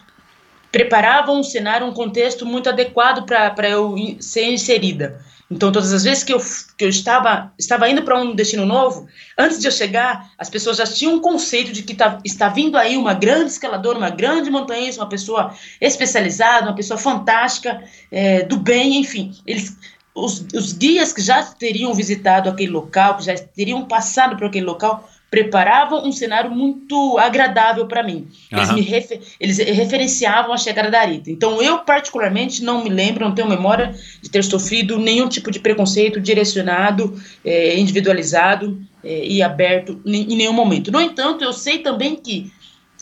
preparavam 0.71 1.39
um 1.39 1.43
cenário, 1.43 1.85
um 1.85 1.93
contexto 1.93 2.45
muito 2.45 2.69
adequado 2.69 3.25
para 3.25 3.69
eu 3.69 3.95
ser 4.19 4.45
inserida. 4.45 5.19
Então, 5.51 5.69
todas 5.69 5.91
as 5.91 6.05
vezes 6.05 6.23
que 6.23 6.33
eu, 6.33 6.39
que 6.77 6.85
eu 6.85 6.87
estava, 6.87 7.51
estava 7.59 7.89
indo 7.89 8.01
para 8.03 8.17
um 8.17 8.33
destino 8.33 8.65
novo, 8.65 9.05
antes 9.37 9.59
de 9.59 9.67
eu 9.67 9.71
chegar, 9.71 10.31
as 10.37 10.49
pessoas 10.49 10.77
já 10.77 10.85
tinham 10.85 11.15
um 11.15 11.19
conceito 11.19 11.73
de 11.73 11.83
que 11.83 11.93
tá, 11.93 12.19
está 12.23 12.47
vindo 12.47 12.77
aí 12.77 12.95
uma 12.95 13.13
grande 13.13 13.51
escaladora, 13.51 13.97
uma 13.97 14.09
grande 14.09 14.49
montanhista, 14.49 15.01
uma 15.01 15.09
pessoa 15.09 15.53
especializada, 15.81 16.67
uma 16.67 16.75
pessoa 16.75 16.97
fantástica, 16.97 17.83
é, 18.09 18.43
do 18.43 18.55
bem, 18.55 19.01
enfim. 19.01 19.35
Eles, 19.45 19.75
os, 20.15 20.45
os 20.53 20.71
guias 20.71 21.11
que 21.11 21.21
já 21.21 21.43
teriam 21.43 21.93
visitado 21.93 22.49
aquele 22.49 22.71
local, 22.71 23.17
que 23.17 23.25
já 23.25 23.35
teriam 23.35 23.85
passado 23.85 24.37
por 24.37 24.47
aquele 24.47 24.65
local, 24.65 25.09
preparavam 25.31 26.05
um 26.05 26.11
cenário 26.11 26.51
muito 26.51 27.17
agradável 27.17 27.87
para 27.87 28.03
mim. 28.03 28.27
Eles 28.51 28.73
me 28.73 28.81
refer, 28.81 29.21
eles 29.39 29.57
referenciavam 29.59 30.53
a 30.53 30.57
chegada 30.57 30.91
da 30.91 30.99
Arita. 30.99 31.31
Então 31.31 31.61
eu 31.61 31.79
particularmente 31.79 32.61
não 32.61 32.83
me 32.83 32.89
lembro, 32.89 33.23
não 33.23 33.33
tenho 33.33 33.47
memória 33.47 33.95
de 34.21 34.29
ter 34.29 34.43
sofrido 34.43 34.99
nenhum 34.99 35.29
tipo 35.29 35.49
de 35.49 35.57
preconceito 35.57 36.19
direcionado, 36.19 37.17
é, 37.45 37.79
individualizado 37.79 38.77
é, 39.01 39.25
e 39.25 39.41
aberto 39.41 40.01
em, 40.05 40.33
em, 40.33 40.35
nenhum 40.35 40.51
momento. 40.51 40.91
No 40.91 40.99
entanto, 40.99 41.45
eu 41.45 41.53
sei 41.53 41.79
também 41.79 42.17
que 42.17 42.51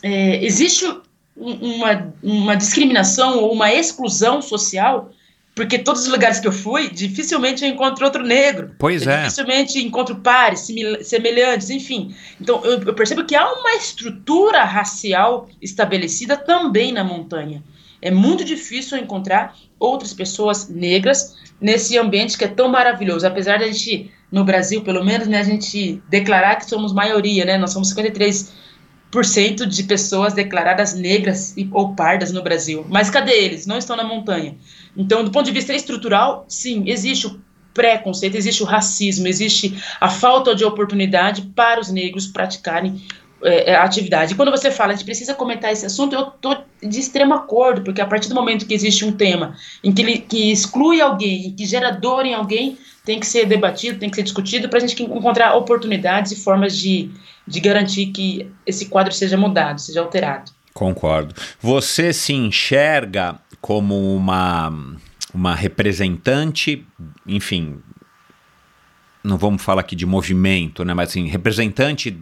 é, 0.00 0.44
existe 0.44 0.86
uma, 1.36 2.14
uma 2.22 2.54
discriminação 2.54 3.40
ou 3.40 3.52
uma 3.52 3.74
exclusão 3.74 4.40
social 4.40 5.10
porque 5.60 5.78
todos 5.78 6.04
os 6.04 6.08
lugares 6.08 6.40
que 6.40 6.48
eu 6.48 6.52
fui, 6.52 6.88
dificilmente 6.88 7.62
eu 7.62 7.70
encontro 7.70 8.02
outro 8.06 8.22
negro. 8.22 8.70
Pois 8.78 9.06
é. 9.06 9.24
Dificilmente 9.24 9.78
encontro 9.78 10.16
pares, 10.16 10.66
semelhantes, 11.02 11.68
enfim. 11.68 12.14
Então 12.40 12.64
eu, 12.64 12.82
eu 12.82 12.94
percebo 12.94 13.26
que 13.26 13.36
há 13.36 13.46
uma 13.52 13.74
estrutura 13.74 14.64
racial 14.64 15.50
estabelecida 15.60 16.34
também 16.34 16.92
na 16.92 17.04
montanha. 17.04 17.62
É 18.00 18.10
muito 18.10 18.42
difícil 18.42 18.96
encontrar 18.96 19.54
outras 19.78 20.14
pessoas 20.14 20.70
negras 20.70 21.36
nesse 21.60 21.98
ambiente 21.98 22.38
que 22.38 22.44
é 22.46 22.48
tão 22.48 22.66
maravilhoso. 22.66 23.26
Apesar 23.26 23.58
da 23.58 23.66
gente, 23.66 24.10
no 24.32 24.44
Brasil, 24.44 24.80
pelo 24.80 25.04
menos, 25.04 25.28
né, 25.28 25.40
a 25.40 25.44
gente 25.44 26.02
declarar 26.08 26.56
que 26.56 26.64
somos 26.70 26.94
maioria, 26.94 27.44
né? 27.44 27.58
Nós 27.58 27.74
somos 27.74 27.90
53 27.90 28.50
de 29.68 29.82
pessoas 29.82 30.32
declaradas 30.32 30.94
negras 30.94 31.54
ou 31.72 31.94
pardas 31.94 32.32
no 32.32 32.42
Brasil. 32.42 32.86
Mas 32.88 33.10
cadê 33.10 33.32
eles? 33.32 33.66
Não 33.66 33.76
estão 33.76 33.96
na 33.96 34.04
montanha. 34.04 34.56
Então, 34.96 35.24
do 35.24 35.30
ponto 35.30 35.46
de 35.46 35.52
vista 35.52 35.72
estrutural, 35.72 36.44
sim, 36.48 36.84
existe 36.86 37.26
o 37.26 37.40
preconceito, 37.72 38.36
existe 38.36 38.62
o 38.62 38.66
racismo, 38.66 39.28
existe 39.28 39.80
a 40.00 40.08
falta 40.08 40.54
de 40.54 40.64
oportunidade 40.64 41.42
para 41.54 41.80
os 41.80 41.90
negros 41.90 42.26
praticarem 42.26 43.00
é, 43.42 43.74
a 43.74 43.84
atividade. 43.84 44.32
E 44.32 44.36
quando 44.36 44.50
você 44.50 44.70
fala, 44.70 44.92
a 44.92 44.94
gente 44.94 45.04
precisa 45.04 45.34
comentar 45.34 45.72
esse 45.72 45.86
assunto, 45.86 46.14
eu 46.14 46.28
estou 46.28 46.64
de 46.82 47.00
extremo 47.00 47.34
acordo, 47.34 47.82
porque 47.82 48.00
a 48.00 48.06
partir 48.06 48.28
do 48.28 48.34
momento 48.34 48.66
que 48.66 48.74
existe 48.74 49.04
um 49.04 49.12
tema 49.12 49.56
em 49.82 49.92
que, 49.92 50.02
ele, 50.02 50.18
que 50.18 50.50
exclui 50.50 51.00
alguém, 51.00 51.52
que 51.52 51.64
gera 51.64 51.90
dor 51.90 52.26
em 52.26 52.34
alguém, 52.34 52.76
tem 53.04 53.18
que 53.18 53.26
ser 53.26 53.46
debatido, 53.46 53.98
tem 53.98 54.10
que 54.10 54.16
ser 54.16 54.22
discutido 54.22 54.68
para 54.68 54.78
a 54.78 54.80
gente 54.80 55.02
encontrar 55.02 55.56
oportunidades 55.56 56.32
e 56.32 56.36
formas 56.36 56.76
de, 56.76 57.10
de 57.46 57.60
garantir 57.60 58.06
que 58.06 58.50
esse 58.66 58.86
quadro 58.86 59.12
seja 59.12 59.36
mudado, 59.36 59.80
seja 59.80 60.00
alterado. 60.00 60.52
Concordo. 60.80 61.34
Você 61.60 62.10
se 62.10 62.32
enxerga 62.32 63.38
como 63.60 64.16
uma, 64.16 64.72
uma 65.34 65.54
representante, 65.54 66.86
enfim, 67.26 67.80
não 69.22 69.36
vamos 69.36 69.60
falar 69.60 69.82
aqui 69.82 69.94
de 69.94 70.06
movimento, 70.06 70.82
né, 70.82 70.94
mas 70.94 71.10
assim, 71.10 71.28
representante 71.28 72.16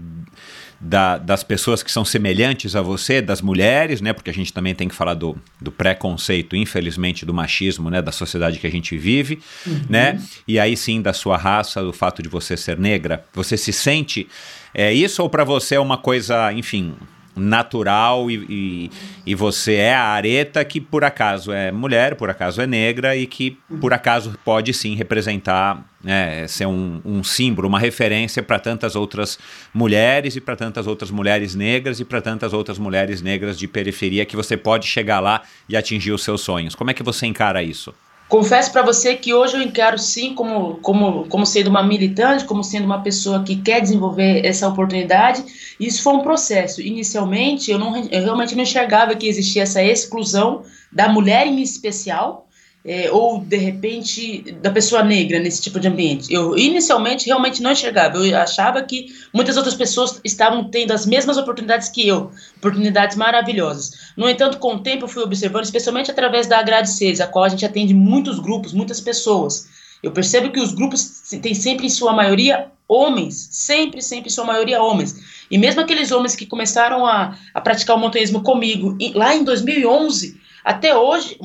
da, 0.80 1.18
das 1.18 1.44
pessoas 1.44 1.84
que 1.84 1.92
são 1.92 2.04
semelhantes 2.04 2.74
a 2.74 2.82
você, 2.82 3.22
das 3.22 3.40
mulheres, 3.40 4.00
né? 4.00 4.12
Porque 4.12 4.30
a 4.30 4.34
gente 4.34 4.52
também 4.52 4.74
tem 4.74 4.88
que 4.88 4.94
falar 4.94 5.14
do, 5.14 5.36
do 5.60 5.70
preconceito, 5.70 6.56
infelizmente, 6.56 7.24
do 7.26 7.34
machismo, 7.34 7.90
né? 7.90 8.00
Da 8.02 8.12
sociedade 8.12 8.58
que 8.58 8.66
a 8.66 8.70
gente 8.70 8.96
vive, 8.96 9.40
uhum. 9.66 9.86
né? 9.88 10.20
E 10.46 10.58
aí 10.58 10.76
sim 10.76 11.02
da 11.02 11.12
sua 11.12 11.36
raça, 11.36 11.82
do 11.82 11.92
fato 11.92 12.22
de 12.22 12.28
você 12.28 12.56
ser 12.56 12.78
negra. 12.78 13.24
Você 13.34 13.56
se 13.56 13.72
sente 13.72 14.28
é 14.72 14.92
isso 14.92 15.22
ou 15.22 15.28
para 15.28 15.42
você 15.42 15.74
é 15.74 15.80
uma 15.80 15.98
coisa, 15.98 16.52
enfim, 16.52 16.94
natural 17.38 18.30
e, 18.30 18.46
e, 18.48 18.90
e, 19.26 19.34
você 19.34 19.74
é 19.74 19.94
a 19.94 20.04
areta 20.04 20.64
que 20.64 20.80
por 20.80 21.04
acaso 21.04 21.52
é 21.52 21.70
mulher, 21.70 22.14
por 22.16 22.28
acaso 22.28 22.60
é 22.60 22.66
negra 22.66 23.16
e 23.16 23.26
que 23.26 23.52
por 23.80 23.92
acaso 23.92 24.38
pode 24.44 24.74
sim 24.74 24.94
representar, 24.94 25.84
né, 26.02 26.46
ser 26.46 26.66
um, 26.66 27.00
um 27.04 27.22
símbolo, 27.22 27.68
uma 27.68 27.78
referência 27.78 28.42
para 28.42 28.58
tantas 28.58 28.96
outras 28.96 29.38
mulheres 29.72 30.36
e 30.36 30.40
para 30.40 30.56
tantas 30.56 30.86
outras 30.86 31.10
mulheres 31.10 31.54
negras 31.54 32.00
e 32.00 32.04
para 32.04 32.20
tantas 32.20 32.52
outras 32.52 32.78
mulheres 32.78 33.22
negras 33.22 33.58
de 33.58 33.68
periferia 33.68 34.26
que 34.26 34.36
você 34.36 34.56
pode 34.56 34.86
chegar 34.86 35.20
lá 35.20 35.42
e 35.68 35.76
atingir 35.76 36.12
os 36.12 36.24
seus 36.24 36.40
sonhos. 36.40 36.74
Como 36.74 36.90
é 36.90 36.94
que 36.94 37.02
você 37.02 37.26
encara 37.26 37.62
isso? 37.62 37.94
Confesso 38.28 38.70
para 38.70 38.82
você 38.82 39.16
que 39.16 39.32
hoje 39.32 39.56
eu 39.56 39.62
encaro 39.62 39.98
sim 39.98 40.34
como, 40.34 40.76
como, 40.82 41.26
como 41.28 41.46
sendo 41.46 41.68
uma 41.68 41.82
militante, 41.82 42.44
como 42.44 42.62
sendo 42.62 42.84
uma 42.84 43.00
pessoa 43.02 43.42
que 43.42 43.56
quer 43.56 43.80
desenvolver 43.80 44.44
essa 44.44 44.68
oportunidade. 44.68 45.42
Isso 45.80 46.02
foi 46.02 46.12
um 46.12 46.22
processo. 46.22 46.82
Inicialmente, 46.82 47.70
eu, 47.70 47.78
não, 47.78 47.96
eu 47.96 48.22
realmente 48.22 48.54
não 48.54 48.62
enxergava 48.62 49.14
que 49.14 49.26
existia 49.26 49.62
essa 49.62 49.82
exclusão 49.82 50.62
da 50.92 51.08
mulher 51.08 51.46
em 51.46 51.62
especial, 51.62 52.47
é, 52.84 53.10
ou 53.10 53.40
de 53.40 53.56
repente 53.56 54.52
da 54.62 54.70
pessoa 54.70 55.02
negra 55.02 55.38
nesse 55.38 55.60
tipo 55.60 55.80
de 55.80 55.88
ambiente. 55.88 56.32
Eu 56.32 56.56
inicialmente 56.56 57.26
realmente 57.26 57.62
não 57.62 57.72
enxergava, 57.72 58.18
eu 58.18 58.36
achava 58.36 58.82
que 58.82 59.06
muitas 59.32 59.56
outras 59.56 59.74
pessoas 59.74 60.20
estavam 60.24 60.70
tendo 60.70 60.92
as 60.92 61.04
mesmas 61.04 61.36
oportunidades 61.36 61.88
que 61.88 62.06
eu, 62.06 62.30
oportunidades 62.56 63.16
maravilhosas. 63.16 64.12
No 64.16 64.28
entanto, 64.28 64.58
com 64.58 64.74
o 64.74 64.80
tempo 64.80 65.04
eu 65.04 65.08
fui 65.08 65.22
observando, 65.22 65.64
especialmente 65.64 66.10
através 66.10 66.46
da 66.46 66.62
Grade 66.62 66.90
6, 66.90 67.20
a 67.20 67.26
qual 67.26 67.44
a 67.44 67.48
gente 67.48 67.66
atende 67.66 67.92
muitos 67.92 68.38
grupos, 68.38 68.72
muitas 68.72 69.00
pessoas. 69.00 69.68
Eu 70.02 70.12
percebo 70.12 70.50
que 70.50 70.60
os 70.60 70.72
grupos 70.72 71.28
têm 71.42 71.54
sempre 71.54 71.86
em 71.86 71.90
sua 71.90 72.12
maioria 72.12 72.70
homens, 72.86 73.48
sempre, 73.50 74.00
sempre 74.00 74.28
em 74.28 74.32
sua 74.32 74.44
maioria 74.44 74.82
homens. 74.82 75.16
E 75.50 75.58
mesmo 75.58 75.80
aqueles 75.80 76.10
homens 76.10 76.34
que 76.34 76.46
começaram 76.46 77.04
a, 77.04 77.36
a 77.52 77.60
praticar 77.60 77.96
o 77.96 77.98
montanhismo 77.98 78.42
comigo 78.42 78.96
lá 79.14 79.34
em 79.34 79.44
2011, 79.44 80.40
até 80.68 80.94
hoje, 80.94 81.38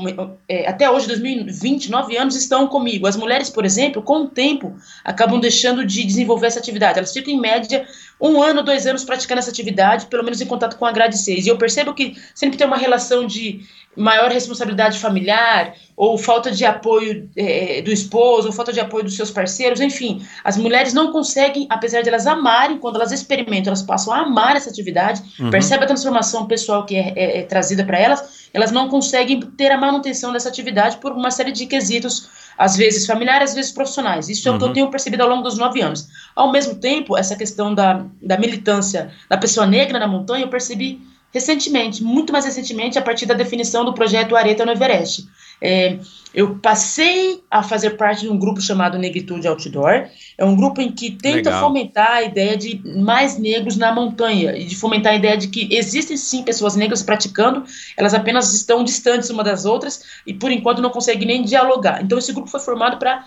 é, 0.49 0.67
até 0.67 0.91
hoje, 0.91 1.07
2020, 1.07 1.89
nove 1.89 2.17
anos 2.17 2.36
estão 2.36 2.67
comigo. 2.67 3.07
As 3.07 3.15
mulheres, 3.15 3.49
por 3.49 3.63
exemplo, 3.63 4.01
com 4.01 4.24
o 4.24 4.28
tempo, 4.28 4.76
acabam 5.01 5.39
deixando 5.39 5.86
de 5.86 6.03
desenvolver 6.03 6.47
essa 6.47 6.59
atividade. 6.59 6.97
Elas 6.97 7.13
ficam, 7.13 7.34
em 7.34 7.39
média, 7.39 7.88
um 8.19 8.43
ano, 8.43 8.61
dois 8.61 8.86
anos 8.86 9.05
praticando 9.05 9.39
essa 9.39 9.49
atividade, 9.49 10.07
pelo 10.07 10.26
menos 10.26 10.41
em 10.41 10.45
contato 10.45 10.78
com 10.78 10.86
a 10.86 10.91
grade 10.91 11.17
6. 11.17 11.45
E 11.45 11.49
eu 11.49 11.57
percebo 11.57 11.93
que 11.93 12.17
sempre 12.36 12.57
tem 12.57 12.67
uma 12.67 12.76
relação 12.76 13.26
de 13.26 13.61
maior 13.95 14.32
responsabilidade 14.32 14.99
familiar, 14.99 15.74
ou 15.95 16.17
falta 16.17 16.51
de 16.51 16.65
apoio 16.65 17.30
é, 17.38 17.82
do 17.82 17.91
esposo, 17.91 18.47
ou 18.47 18.53
falta 18.53 18.74
de 18.74 18.80
apoio 18.80 19.03
dos 19.03 19.15
seus 19.15 19.30
parceiros, 19.30 19.80
enfim. 19.80 20.26
As 20.43 20.57
mulheres 20.57 20.93
não 20.93 21.11
conseguem, 21.11 21.67
apesar 21.69 22.01
de 22.01 22.09
elas 22.09 22.26
amarem, 22.26 22.78
quando 22.78 22.95
elas 22.95 23.11
experimentam, 23.11 23.69
elas 23.69 23.84
passam 23.84 24.13
a 24.13 24.21
amar 24.21 24.55
essa 24.55 24.69
atividade, 24.69 25.21
uhum. 25.39 25.49
percebem 25.49 25.84
a 25.84 25.88
transformação 25.88 26.47
pessoal 26.47 26.86
que 26.86 26.95
é, 26.95 27.13
é, 27.15 27.39
é 27.39 27.41
trazida 27.43 27.86
para 27.86 27.99
elas, 27.99 28.43
elas 28.54 28.72
não 28.72 28.88
conseguem 28.88 29.41
ter 29.41 29.72
a 29.72 29.78
manutenção 29.78 30.32
dessa 30.32 30.47
atividade 30.47 30.97
por 30.97 31.12
uma 31.12 31.32
série 31.32 31.51
de 31.51 31.66
quesitos, 31.66 32.30
às 32.58 32.78
vezes 32.78 33.08
familiares, 33.08 33.49
às 33.49 33.56
vezes 33.56 33.72
profissionais. 33.72 34.30
Isso 34.30 34.47
uhum. 34.47 34.54
é 34.54 34.56
o 34.56 34.60
que 34.60 34.64
eu 34.64 34.68
uhum. 34.68 34.74
tenho 34.74 34.91
percebido 34.91 35.24
ao 35.24 35.30
longo 35.30 35.41
dos 35.41 35.58
nove 35.58 35.82
anos. 35.82 36.08
Ao 36.36 36.51
mesmo 36.51 36.76
tempo, 36.76 37.18
essa 37.18 37.36
questão 37.36 37.74
da, 37.74 38.06
da 38.22 38.38
militância 38.38 39.12
da 39.28 39.38
pessoa 39.38 39.66
negra 39.66 39.97
na 39.97 40.08
montanha, 40.08 40.45
eu 40.45 40.49
percebi 40.49 41.01
recentemente, 41.34 42.04
muito 42.04 42.32
mais 42.32 42.45
recentemente, 42.45 42.99
a 42.99 43.01
partir 43.01 43.26
da 43.26 43.34
definição 43.34 43.84
do 43.84 43.93
projeto 43.93 44.36
Areta 44.36 44.64
no 44.64 44.72
Everest. 44.72 45.28
É, 45.62 45.97
eu 46.34 46.56
passei 46.56 47.41
a 47.49 47.62
fazer 47.64 47.91
parte 47.91 48.22
de 48.22 48.30
um 48.30 48.38
grupo 48.38 48.60
chamado 48.60 48.97
Negritude 48.97 49.47
Outdoor. 49.47 50.08
É 50.38 50.43
um 50.43 50.56
grupo 50.56 50.82
em 50.82 50.91
que 50.91 51.12
tenta 51.12 51.49
Legal. 51.49 51.62
fomentar 51.62 52.12
a 52.12 52.24
ideia 52.24 52.58
de 52.58 52.82
mais 52.97 53.38
negros 53.38 53.78
na 53.78 53.93
montanha 53.93 54.58
e 54.58 54.66
de 54.66 54.76
fomentar 54.76 55.14
a 55.14 55.16
ideia 55.16 55.38
de 55.38 55.47
que 55.47 55.70
existem 55.72 56.18
sim 56.18 56.43
pessoas 56.43 56.76
negras 56.76 57.04
praticando, 57.04 57.64
elas 57.95 58.14
apenas 58.14 58.54
estão 58.54 58.84
distantes 58.84 59.30
uma 59.30 59.43
das 59.43 59.64
outras 59.64 60.04
e 60.26 60.34
por 60.34 60.51
enquanto 60.51 60.82
não 60.82 60.89
conseguem 60.89 61.28
nem 61.28 61.43
dialogar. 61.43 62.04
Então 62.04 62.18
esse 62.18 62.34
grupo 62.34 62.49
foi 62.49 62.60
formado 62.60 62.97
para 62.97 63.26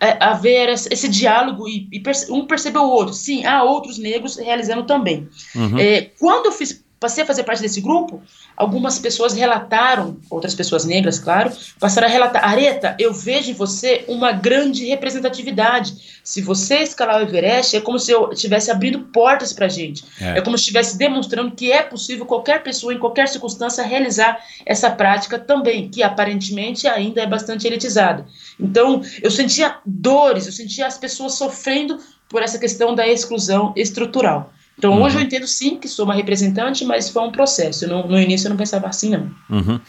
é, 0.00 0.16
haver 0.24 0.68
esse, 0.70 1.08
diálogo 1.08 1.68
e, 1.68 1.88
e 1.92 2.00
perce- 2.00 2.32
um 2.32 2.46
percebeu 2.46 2.82
o 2.82 2.90
outro. 2.90 3.14
Sim, 3.14 3.44
há 3.44 3.62
outros 3.62 3.98
negros 3.98 4.36
realizando 4.36 4.84
também. 4.84 5.28
Uhum. 5.54 5.78
É, 5.78 6.10
quando 6.18 6.46
eu 6.46 6.52
fiz, 6.52 6.84
passei 6.98 7.22
a 7.22 7.26
fazer 7.26 7.44
parte 7.44 7.60
desse 7.60 7.80
grupo, 7.80 8.22
algumas 8.56 8.98
pessoas 8.98 9.34
relataram, 9.34 10.16
outras 10.30 10.54
pessoas 10.54 10.84
negras, 10.84 11.18
claro, 11.18 11.52
passaram 11.78 12.06
a 12.06 12.10
relatar: 12.10 12.44
Areta, 12.44 12.96
eu 12.98 13.12
vejo 13.12 13.50
em 13.50 13.54
você 13.54 14.04
uma 14.08 14.32
grande 14.32 14.84
representatividade. 14.86 16.20
Se 16.24 16.40
você 16.40 16.78
escalar 16.78 17.20
o 17.20 17.22
Everest, 17.22 17.76
é 17.76 17.80
como 17.80 17.98
se 17.98 18.10
eu 18.10 18.32
estivesse 18.32 18.70
abrindo 18.70 19.00
portas 19.12 19.52
para 19.52 19.68
gente. 19.68 20.04
É. 20.20 20.38
É. 20.38 20.40
como 20.40 20.56
se 20.56 20.62
estivesse 20.62 20.96
demonstrando 20.98 21.54
que 21.54 21.70
é 21.70 21.82
possível 21.82 22.26
qualquer 22.26 22.62
pessoa, 22.62 22.92
em 22.92 22.98
qualquer 22.98 23.28
circunstância, 23.28 23.84
realizar 23.84 24.38
essa 24.64 24.90
prática 24.90 25.38
também, 25.38 25.88
que 25.88 26.02
aparentemente 26.02 26.86
ainda 26.88 27.20
é 27.20 27.26
bastante 27.26 27.66
elitizada. 27.66 28.26
Então, 28.58 29.02
eu 29.22 29.30
sentia 29.30 29.76
dores, 29.84 30.46
eu 30.46 30.52
sentia 30.52 30.86
as 30.86 30.98
pessoas 30.98 31.34
sofrendo 31.34 31.98
por 32.28 32.42
essa 32.42 32.58
questão 32.58 32.94
da 32.94 33.06
exclusão 33.06 33.72
estrutural. 33.76 34.52
Então, 34.78 34.92
Uhum. 34.92 35.02
hoje 35.02 35.16
eu 35.16 35.22
entendo 35.22 35.46
sim 35.46 35.76
que 35.78 35.88
sou 35.88 36.04
uma 36.04 36.14
representante, 36.14 36.84
mas 36.84 37.08
foi 37.08 37.22
um 37.22 37.32
processo. 37.32 37.86
Não- 37.88 38.06
no 38.06 38.20
início 38.20 38.46
eu 38.46 38.50
não 38.50 38.56
pensava 38.56 38.86
assim, 38.86 39.10
não. 39.10 39.30
Uhum. 39.50 39.80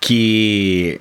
Que 0.00 1.00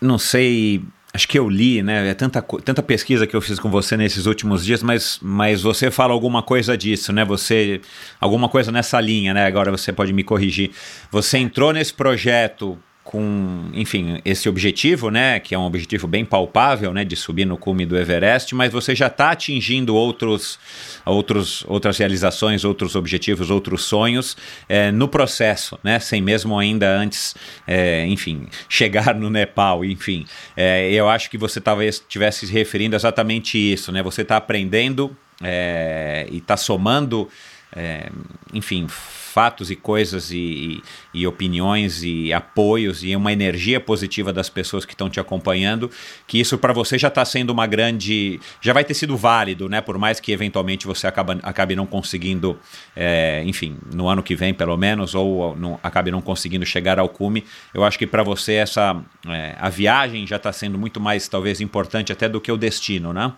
não 0.00 0.18
sei, 0.18 0.82
acho 1.14 1.26
que 1.26 1.38
eu 1.38 1.48
li, 1.48 1.82
né? 1.82 2.08
É 2.10 2.14
tanta, 2.14 2.42
tanta 2.42 2.82
pesquisa 2.82 3.26
que 3.26 3.34
eu 3.34 3.40
fiz 3.40 3.58
com 3.58 3.70
você 3.70 3.96
nesses 3.96 4.26
últimos 4.26 4.64
dias, 4.64 4.82
mas, 4.82 5.18
mas 5.22 5.62
você 5.62 5.90
fala 5.90 6.12
alguma 6.12 6.42
coisa 6.42 6.76
disso, 6.76 7.12
né? 7.12 7.24
Você 7.24 7.80
alguma 8.20 8.48
coisa 8.48 8.70
nessa 8.70 9.00
linha, 9.00 9.32
né? 9.32 9.46
Agora 9.46 9.70
você 9.70 9.92
pode 9.92 10.12
me 10.12 10.22
corrigir. 10.22 10.70
Você 11.10 11.38
entrou 11.38 11.72
nesse 11.72 11.94
projeto 11.94 12.78
com, 13.08 13.70
enfim, 13.72 14.20
esse 14.22 14.50
objetivo, 14.50 15.10
né, 15.10 15.40
que 15.40 15.54
é 15.54 15.58
um 15.58 15.62
objetivo 15.62 16.06
bem 16.06 16.26
palpável, 16.26 16.92
né, 16.92 17.06
de 17.06 17.16
subir 17.16 17.46
no 17.46 17.56
cume 17.56 17.86
do 17.86 17.96
Everest, 17.96 18.54
mas 18.54 18.70
você 18.70 18.94
já 18.94 19.06
está 19.06 19.30
atingindo 19.30 19.96
outros, 19.96 20.58
outros, 21.06 21.64
outras 21.66 21.96
realizações, 21.96 22.64
outros 22.64 22.94
objetivos, 22.94 23.48
outros 23.48 23.84
sonhos 23.84 24.36
eh, 24.68 24.92
no 24.92 25.08
processo, 25.08 25.78
né, 25.82 25.98
sem 25.98 26.20
mesmo 26.20 26.58
ainda 26.58 26.86
antes, 26.86 27.34
eh, 27.66 28.04
enfim, 28.08 28.46
chegar 28.68 29.14
no 29.14 29.30
Nepal, 29.30 29.86
enfim. 29.86 30.26
Eh, 30.54 30.92
eu 30.92 31.08
acho 31.08 31.30
que 31.30 31.38
você 31.38 31.62
talvez 31.62 31.94
estivesse 31.94 32.46
se 32.46 32.52
referindo 32.52 32.94
exatamente 32.94 33.56
isso, 33.56 33.90
né, 33.90 34.02
você 34.02 34.20
está 34.20 34.36
aprendendo 34.36 35.16
e 36.30 36.36
está 36.36 36.58
somando, 36.58 37.28
enfim, 38.52 38.88
fatos 39.28 39.70
e 39.70 39.76
coisas 39.76 40.30
e, 40.30 40.82
e, 41.14 41.20
e 41.20 41.26
opiniões 41.26 42.02
e 42.02 42.32
apoios 42.32 43.04
e 43.04 43.14
uma 43.14 43.32
energia 43.32 43.78
positiva 43.78 44.32
das 44.32 44.48
pessoas 44.48 44.84
que 44.84 44.94
estão 44.94 45.08
te 45.08 45.20
acompanhando, 45.20 45.90
que 46.26 46.40
isso 46.40 46.58
para 46.58 46.72
você 46.72 46.98
já 46.98 47.08
está 47.08 47.24
sendo 47.24 47.50
uma 47.50 47.66
grande, 47.66 48.40
já 48.60 48.72
vai 48.72 48.84
ter 48.84 48.94
sido 48.94 49.16
válido, 49.16 49.68
né? 49.68 49.80
Por 49.80 49.98
mais 49.98 50.18
que 50.18 50.32
eventualmente 50.32 50.86
você 50.86 51.06
acaba, 51.06 51.38
acabe 51.42 51.76
não 51.76 51.86
conseguindo, 51.86 52.58
é, 52.96 53.42
enfim, 53.44 53.76
no 53.94 54.08
ano 54.08 54.22
que 54.22 54.34
vem 54.34 54.54
pelo 54.54 54.76
menos, 54.76 55.14
ou 55.14 55.54
não, 55.56 55.78
acabe 55.82 56.10
não 56.10 56.20
conseguindo 56.20 56.64
chegar 56.64 56.98
ao 56.98 57.08
cume, 57.08 57.44
eu 57.74 57.84
acho 57.84 57.98
que 57.98 58.06
para 58.06 58.22
você 58.22 58.54
essa 58.54 59.00
é, 59.28 59.54
a 59.58 59.68
viagem 59.68 60.26
já 60.26 60.36
está 60.36 60.52
sendo 60.52 60.78
muito 60.78 60.98
mais 60.98 61.28
talvez 61.28 61.60
importante 61.60 62.12
até 62.12 62.28
do 62.28 62.40
que 62.40 62.50
o 62.50 62.56
destino, 62.56 63.12
né? 63.12 63.32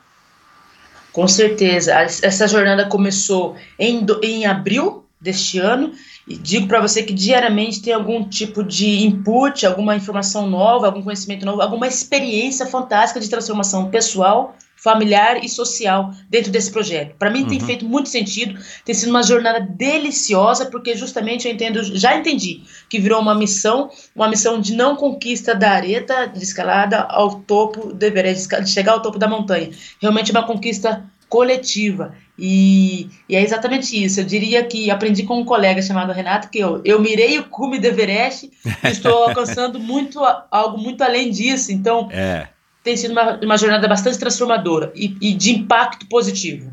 Com 1.12 1.26
certeza. 1.26 1.92
Essa 1.92 2.46
jornada 2.46 2.86
começou 2.86 3.56
em, 3.78 4.06
em 4.22 4.46
abril 4.46 5.04
deste 5.20 5.58
ano 5.58 5.92
e 6.26 6.36
digo 6.36 6.66
para 6.66 6.80
você 6.80 7.02
que 7.02 7.12
diariamente 7.12 7.82
tem 7.82 7.92
algum 7.92 8.28
tipo 8.28 8.62
de 8.62 9.04
input, 9.04 9.66
alguma 9.66 9.96
informação 9.96 10.48
nova, 10.48 10.86
algum 10.86 11.02
conhecimento 11.02 11.44
novo, 11.44 11.60
alguma 11.60 11.86
experiência 11.86 12.66
fantástica 12.66 13.20
de 13.20 13.28
transformação 13.28 13.90
pessoal, 13.90 14.56
familiar 14.76 15.44
e 15.44 15.48
social 15.48 16.10
dentro 16.28 16.50
desse 16.50 16.70
projeto. 16.70 17.14
Para 17.18 17.28
mim 17.28 17.46
tem 17.46 17.58
Uhum. 17.58 17.66
feito 17.66 17.84
muito 17.84 18.08
sentido, 18.08 18.58
tem 18.84 18.94
sido 18.94 19.10
uma 19.10 19.22
jornada 19.22 19.60
deliciosa 19.60 20.66
porque 20.66 20.96
justamente 20.96 21.46
eu 21.46 21.52
entendo, 21.52 21.82
já 21.98 22.16
entendi 22.16 22.62
que 22.88 22.98
virou 22.98 23.20
uma 23.20 23.34
missão, 23.34 23.90
uma 24.16 24.28
missão 24.28 24.58
de 24.58 24.74
não 24.74 24.96
conquista 24.96 25.54
da 25.54 25.72
areta 25.72 26.26
de 26.26 26.42
escalada 26.42 27.00
ao 27.02 27.40
topo 27.42 27.92
do 27.92 28.02
Everest, 28.02 28.48
de 28.62 28.70
chegar 28.70 28.92
ao 28.92 29.02
topo 29.02 29.18
da 29.18 29.28
montanha 29.28 29.70
realmente 30.00 30.30
uma 30.30 30.46
conquista 30.46 31.09
coletiva. 31.30 32.12
E, 32.38 33.08
e 33.28 33.36
é 33.36 33.42
exatamente 33.42 34.02
isso. 34.02 34.20
Eu 34.20 34.24
diria 34.24 34.62
que 34.64 34.90
aprendi 34.90 35.22
com 35.22 35.40
um 35.40 35.44
colega 35.44 35.80
chamado 35.80 36.12
Renato 36.12 36.50
que 36.50 36.58
eu, 36.58 36.82
eu 36.84 37.00
mirei 37.00 37.38
o 37.38 37.44
cume 37.44 37.78
do 37.78 37.86
Everest 37.86 38.50
e 38.84 38.88
estou 38.88 39.24
alcançando 39.28 39.78
muito 39.78 40.20
algo 40.50 40.76
muito 40.76 41.02
além 41.02 41.30
disso. 41.30 41.72
Então, 41.72 42.08
É. 42.10 42.48
tem 42.82 42.96
sido 42.96 43.12
uma, 43.12 43.38
uma 43.42 43.56
jornada 43.56 43.86
bastante 43.86 44.18
transformadora 44.18 44.92
e, 44.94 45.16
e 45.20 45.32
de 45.34 45.52
impacto 45.52 46.06
positivo. 46.06 46.70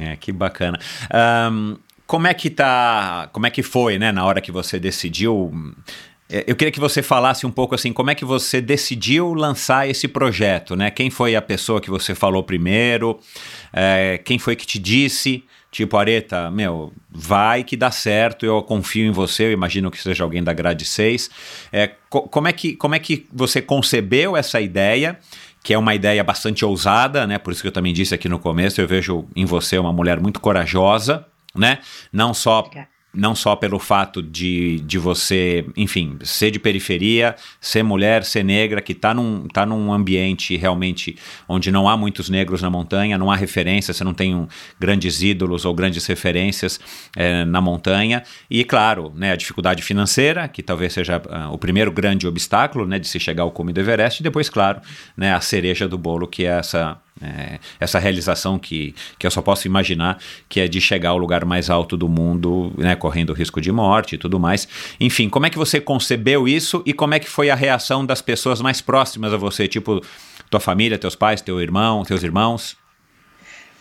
É, 0.00 0.16
que 0.16 0.32
bacana. 0.32 0.78
Ahn, 1.10 1.76
como 2.06 2.26
é 2.26 2.34
que 2.34 2.48
tá. 2.48 3.28
Como 3.32 3.46
é 3.46 3.50
que 3.50 3.62
foi, 3.62 3.98
né, 3.98 4.10
na 4.12 4.24
hora 4.24 4.40
que 4.40 4.50
você 4.52 4.78
decidiu? 4.78 5.52
É, 6.32 6.44
Eu 6.46 6.56
queria 6.56 6.72
que 6.72 6.80
você 6.80 7.02
falasse 7.02 7.46
um 7.46 7.50
pouco 7.50 7.74
assim, 7.74 7.92
como 7.92 8.10
é 8.10 8.14
que 8.14 8.24
você 8.24 8.60
decidiu 8.60 9.34
lançar 9.34 9.88
esse 9.88 10.08
projeto, 10.08 10.74
né? 10.74 10.90
Quem 10.90 11.10
foi 11.10 11.36
a 11.36 11.42
pessoa 11.42 11.80
que 11.80 11.90
você 11.90 12.14
falou 12.14 12.42
primeiro? 12.42 13.20
É, 13.72 14.18
quem 14.24 14.38
foi 14.38 14.56
que 14.56 14.66
te 14.66 14.78
disse? 14.78 15.44
Tipo, 15.70 15.96
Areta, 15.96 16.50
meu, 16.50 16.92
vai 17.10 17.64
que 17.64 17.76
dá 17.78 17.90
certo, 17.90 18.44
eu 18.44 18.62
confio 18.62 19.06
em 19.06 19.10
você, 19.10 19.44
eu 19.44 19.52
imagino 19.52 19.90
que 19.90 19.98
seja 20.02 20.22
alguém 20.22 20.42
da 20.42 20.52
grade 20.52 20.84
6. 20.84 21.30
É, 21.72 21.90
co- 22.10 22.28
como, 22.28 22.46
é 22.46 22.52
que, 22.52 22.76
como 22.76 22.94
é 22.94 22.98
que 22.98 23.26
você 23.32 23.62
concebeu 23.62 24.36
essa 24.36 24.60
ideia? 24.60 25.18
que 25.64 25.72
é 25.72 25.78
uma 25.78 25.94
ideia 25.94 26.24
bastante 26.24 26.64
ousada, 26.64 27.24
né? 27.24 27.38
Por 27.38 27.52
isso 27.52 27.62
que 27.62 27.68
eu 27.68 27.72
também 27.72 27.92
disse 27.92 28.12
aqui 28.12 28.28
no 28.28 28.40
começo, 28.40 28.80
eu 28.80 28.88
vejo 28.88 29.26
em 29.36 29.44
você 29.44 29.78
uma 29.78 29.92
mulher 29.92 30.18
muito 30.18 30.40
corajosa, 30.40 31.24
né? 31.54 31.78
Não 32.12 32.34
só 32.34 32.58
Obrigada. 32.58 32.88
Não 33.14 33.34
só 33.34 33.54
pelo 33.54 33.78
fato 33.78 34.22
de, 34.22 34.80
de 34.80 34.98
você, 34.98 35.66
enfim, 35.76 36.16
ser 36.22 36.50
de 36.50 36.58
periferia, 36.58 37.36
ser 37.60 37.82
mulher, 37.82 38.24
ser 38.24 38.42
negra, 38.42 38.80
que 38.80 38.92
está 38.92 39.12
num, 39.12 39.46
tá 39.48 39.66
num 39.66 39.92
ambiente 39.92 40.56
realmente 40.56 41.16
onde 41.46 41.70
não 41.70 41.88
há 41.88 41.96
muitos 41.96 42.30
negros 42.30 42.62
na 42.62 42.70
montanha, 42.70 43.18
não 43.18 43.30
há 43.30 43.36
referência, 43.36 43.92
você 43.92 44.02
não 44.02 44.14
tem 44.14 44.34
um, 44.34 44.48
grandes 44.80 45.22
ídolos 45.22 45.66
ou 45.66 45.74
grandes 45.74 46.06
referências 46.06 46.80
eh, 47.14 47.44
na 47.44 47.60
montanha. 47.60 48.22
E, 48.48 48.64
claro, 48.64 49.12
né, 49.14 49.32
a 49.32 49.36
dificuldade 49.36 49.82
financeira, 49.82 50.48
que 50.48 50.62
talvez 50.62 50.94
seja 50.94 51.20
ah, 51.28 51.50
o 51.50 51.58
primeiro 51.58 51.92
grande 51.92 52.26
obstáculo 52.26 52.86
né, 52.86 52.98
de 52.98 53.08
se 53.08 53.20
chegar 53.20 53.42
ao 53.42 53.50
cume 53.50 53.72
do 53.74 53.80
Everest, 53.80 54.20
e 54.20 54.22
depois, 54.22 54.48
claro, 54.48 54.80
né, 55.14 55.34
a 55.34 55.40
cereja 55.40 55.86
do 55.86 55.98
bolo, 55.98 56.26
que 56.26 56.46
é 56.46 56.58
essa 56.58 56.96
é, 57.22 57.58
essa 57.78 57.98
realização 57.98 58.58
que, 58.58 58.94
que 59.18 59.26
eu 59.26 59.30
só 59.30 59.40
posso 59.40 59.66
imaginar, 59.66 60.18
que 60.48 60.60
é 60.60 60.68
de 60.68 60.80
chegar 60.80 61.10
ao 61.10 61.18
lugar 61.18 61.44
mais 61.44 61.70
alto 61.70 61.96
do 61.96 62.08
mundo, 62.08 62.72
né, 62.76 62.96
correndo 62.96 63.32
risco 63.32 63.60
de 63.60 63.70
morte 63.70 64.14
e 64.16 64.18
tudo 64.18 64.40
mais. 64.40 64.66
Enfim, 64.98 65.28
como 65.28 65.46
é 65.46 65.50
que 65.50 65.58
você 65.58 65.80
concebeu 65.80 66.48
isso 66.48 66.82
e 66.84 66.92
como 66.92 67.14
é 67.14 67.18
que 67.18 67.28
foi 67.28 67.50
a 67.50 67.54
reação 67.54 68.04
das 68.04 68.20
pessoas 68.20 68.60
mais 68.60 68.80
próximas 68.80 69.32
a 69.32 69.36
você, 69.36 69.68
tipo 69.68 70.00
tua 70.50 70.60
família, 70.60 70.98
teus 70.98 71.16
pais, 71.16 71.40
teu 71.40 71.60
irmão, 71.60 72.04
teus 72.04 72.22
irmãos? 72.22 72.76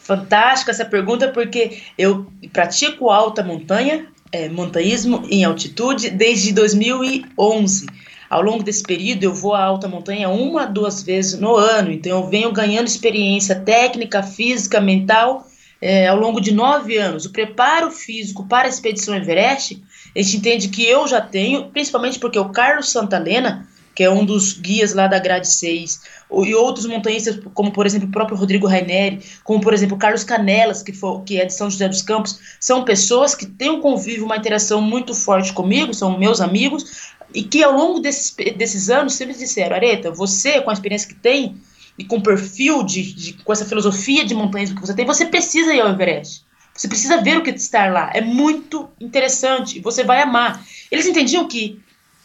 Fantástica 0.01 0.71
essa 0.71 0.85
pergunta, 0.85 1.27
porque 1.27 1.81
eu 1.97 2.31
pratico 2.51 3.09
alta 3.09 3.43
montanha, 3.43 4.07
é, 4.31 4.49
montanhismo 4.49 5.23
em 5.29 5.43
altitude, 5.43 6.09
desde 6.09 6.53
2011. 6.53 7.85
Ao 8.31 8.41
longo 8.41 8.63
desse 8.63 8.81
período, 8.81 9.25
eu 9.25 9.33
vou 9.33 9.53
à 9.53 9.61
alta 9.61 9.89
montanha 9.89 10.29
uma, 10.29 10.65
duas 10.65 11.03
vezes 11.03 11.37
no 11.37 11.53
ano, 11.53 11.91
então 11.91 12.21
eu 12.21 12.29
venho 12.29 12.49
ganhando 12.49 12.87
experiência 12.87 13.59
técnica, 13.59 14.23
física, 14.23 14.79
mental, 14.79 15.45
é, 15.81 16.07
ao 16.07 16.15
longo 16.15 16.39
de 16.39 16.53
nove 16.53 16.95
anos. 16.95 17.25
O 17.25 17.33
preparo 17.33 17.91
físico 17.91 18.47
para 18.47 18.67
a 18.67 18.69
expedição 18.69 19.13
Everest, 19.13 19.83
a 20.15 20.21
gente 20.21 20.37
entende 20.37 20.69
que 20.69 20.81
eu 20.81 21.05
já 21.09 21.19
tenho, 21.19 21.65
principalmente 21.71 22.19
porque 22.19 22.39
o 22.39 22.47
Carlos 22.47 22.89
Santalena, 22.89 23.67
que 24.01 24.05
é 24.05 24.09
um 24.09 24.25
dos 24.25 24.53
guias 24.53 24.95
lá 24.95 25.05
da 25.05 25.19
Grade 25.19 25.47
6, 25.47 26.01
e 26.43 26.55
outros 26.55 26.87
montanhistas, 26.87 27.39
como 27.53 27.71
por 27.71 27.85
exemplo 27.85 28.07
o 28.07 28.11
próprio 28.11 28.35
Rodrigo 28.35 28.65
Raineri, 28.65 29.21
como 29.43 29.61
por 29.61 29.75
exemplo 29.75 29.95
Carlos 29.95 30.23
Canelas, 30.23 30.81
que, 30.81 30.91
for, 30.91 31.21
que 31.21 31.39
é 31.39 31.45
de 31.45 31.53
São 31.53 31.69
José 31.69 31.87
dos 31.87 32.01
Campos, 32.01 32.39
são 32.59 32.83
pessoas 32.83 33.35
que 33.35 33.45
têm 33.45 33.69
um 33.69 33.79
convívio, 33.79 34.25
uma 34.25 34.37
interação 34.37 34.81
muito 34.81 35.13
forte 35.13 35.53
comigo, 35.53 35.93
são 35.93 36.17
meus 36.17 36.41
amigos, 36.41 37.11
e 37.31 37.43
que 37.43 37.63
ao 37.63 37.73
longo 37.73 37.99
desses, 37.99 38.35
desses 38.57 38.89
anos 38.89 39.13
sempre 39.13 39.37
disseram, 39.37 39.75
Areta, 39.75 40.09
você 40.09 40.59
com 40.61 40.71
a 40.71 40.73
experiência 40.73 41.07
que 41.07 41.13
tem, 41.13 41.57
e 41.95 42.03
com 42.03 42.15
o 42.15 42.23
perfil, 42.23 42.81
de, 42.81 43.13
de, 43.13 43.33
com 43.33 43.53
essa 43.53 43.65
filosofia 43.65 44.25
de 44.25 44.33
montanhismo 44.33 44.77
que 44.77 44.81
você 44.81 44.95
tem, 44.95 45.05
você 45.05 45.27
precisa 45.27 45.75
ir 45.75 45.81
ao 45.81 45.89
Everest. 45.89 46.43
Você 46.73 46.87
precisa 46.87 47.21
ver 47.21 47.37
o 47.37 47.43
que 47.43 47.51
está 47.51 47.87
lá. 47.87 48.09
É 48.13 48.21
muito 48.21 48.89
interessante. 48.99 49.79
Você 49.81 50.03
vai 50.03 50.21
amar. 50.21 50.65
Eles 50.89 51.05
entendiam 51.05 51.47
que 51.47 51.79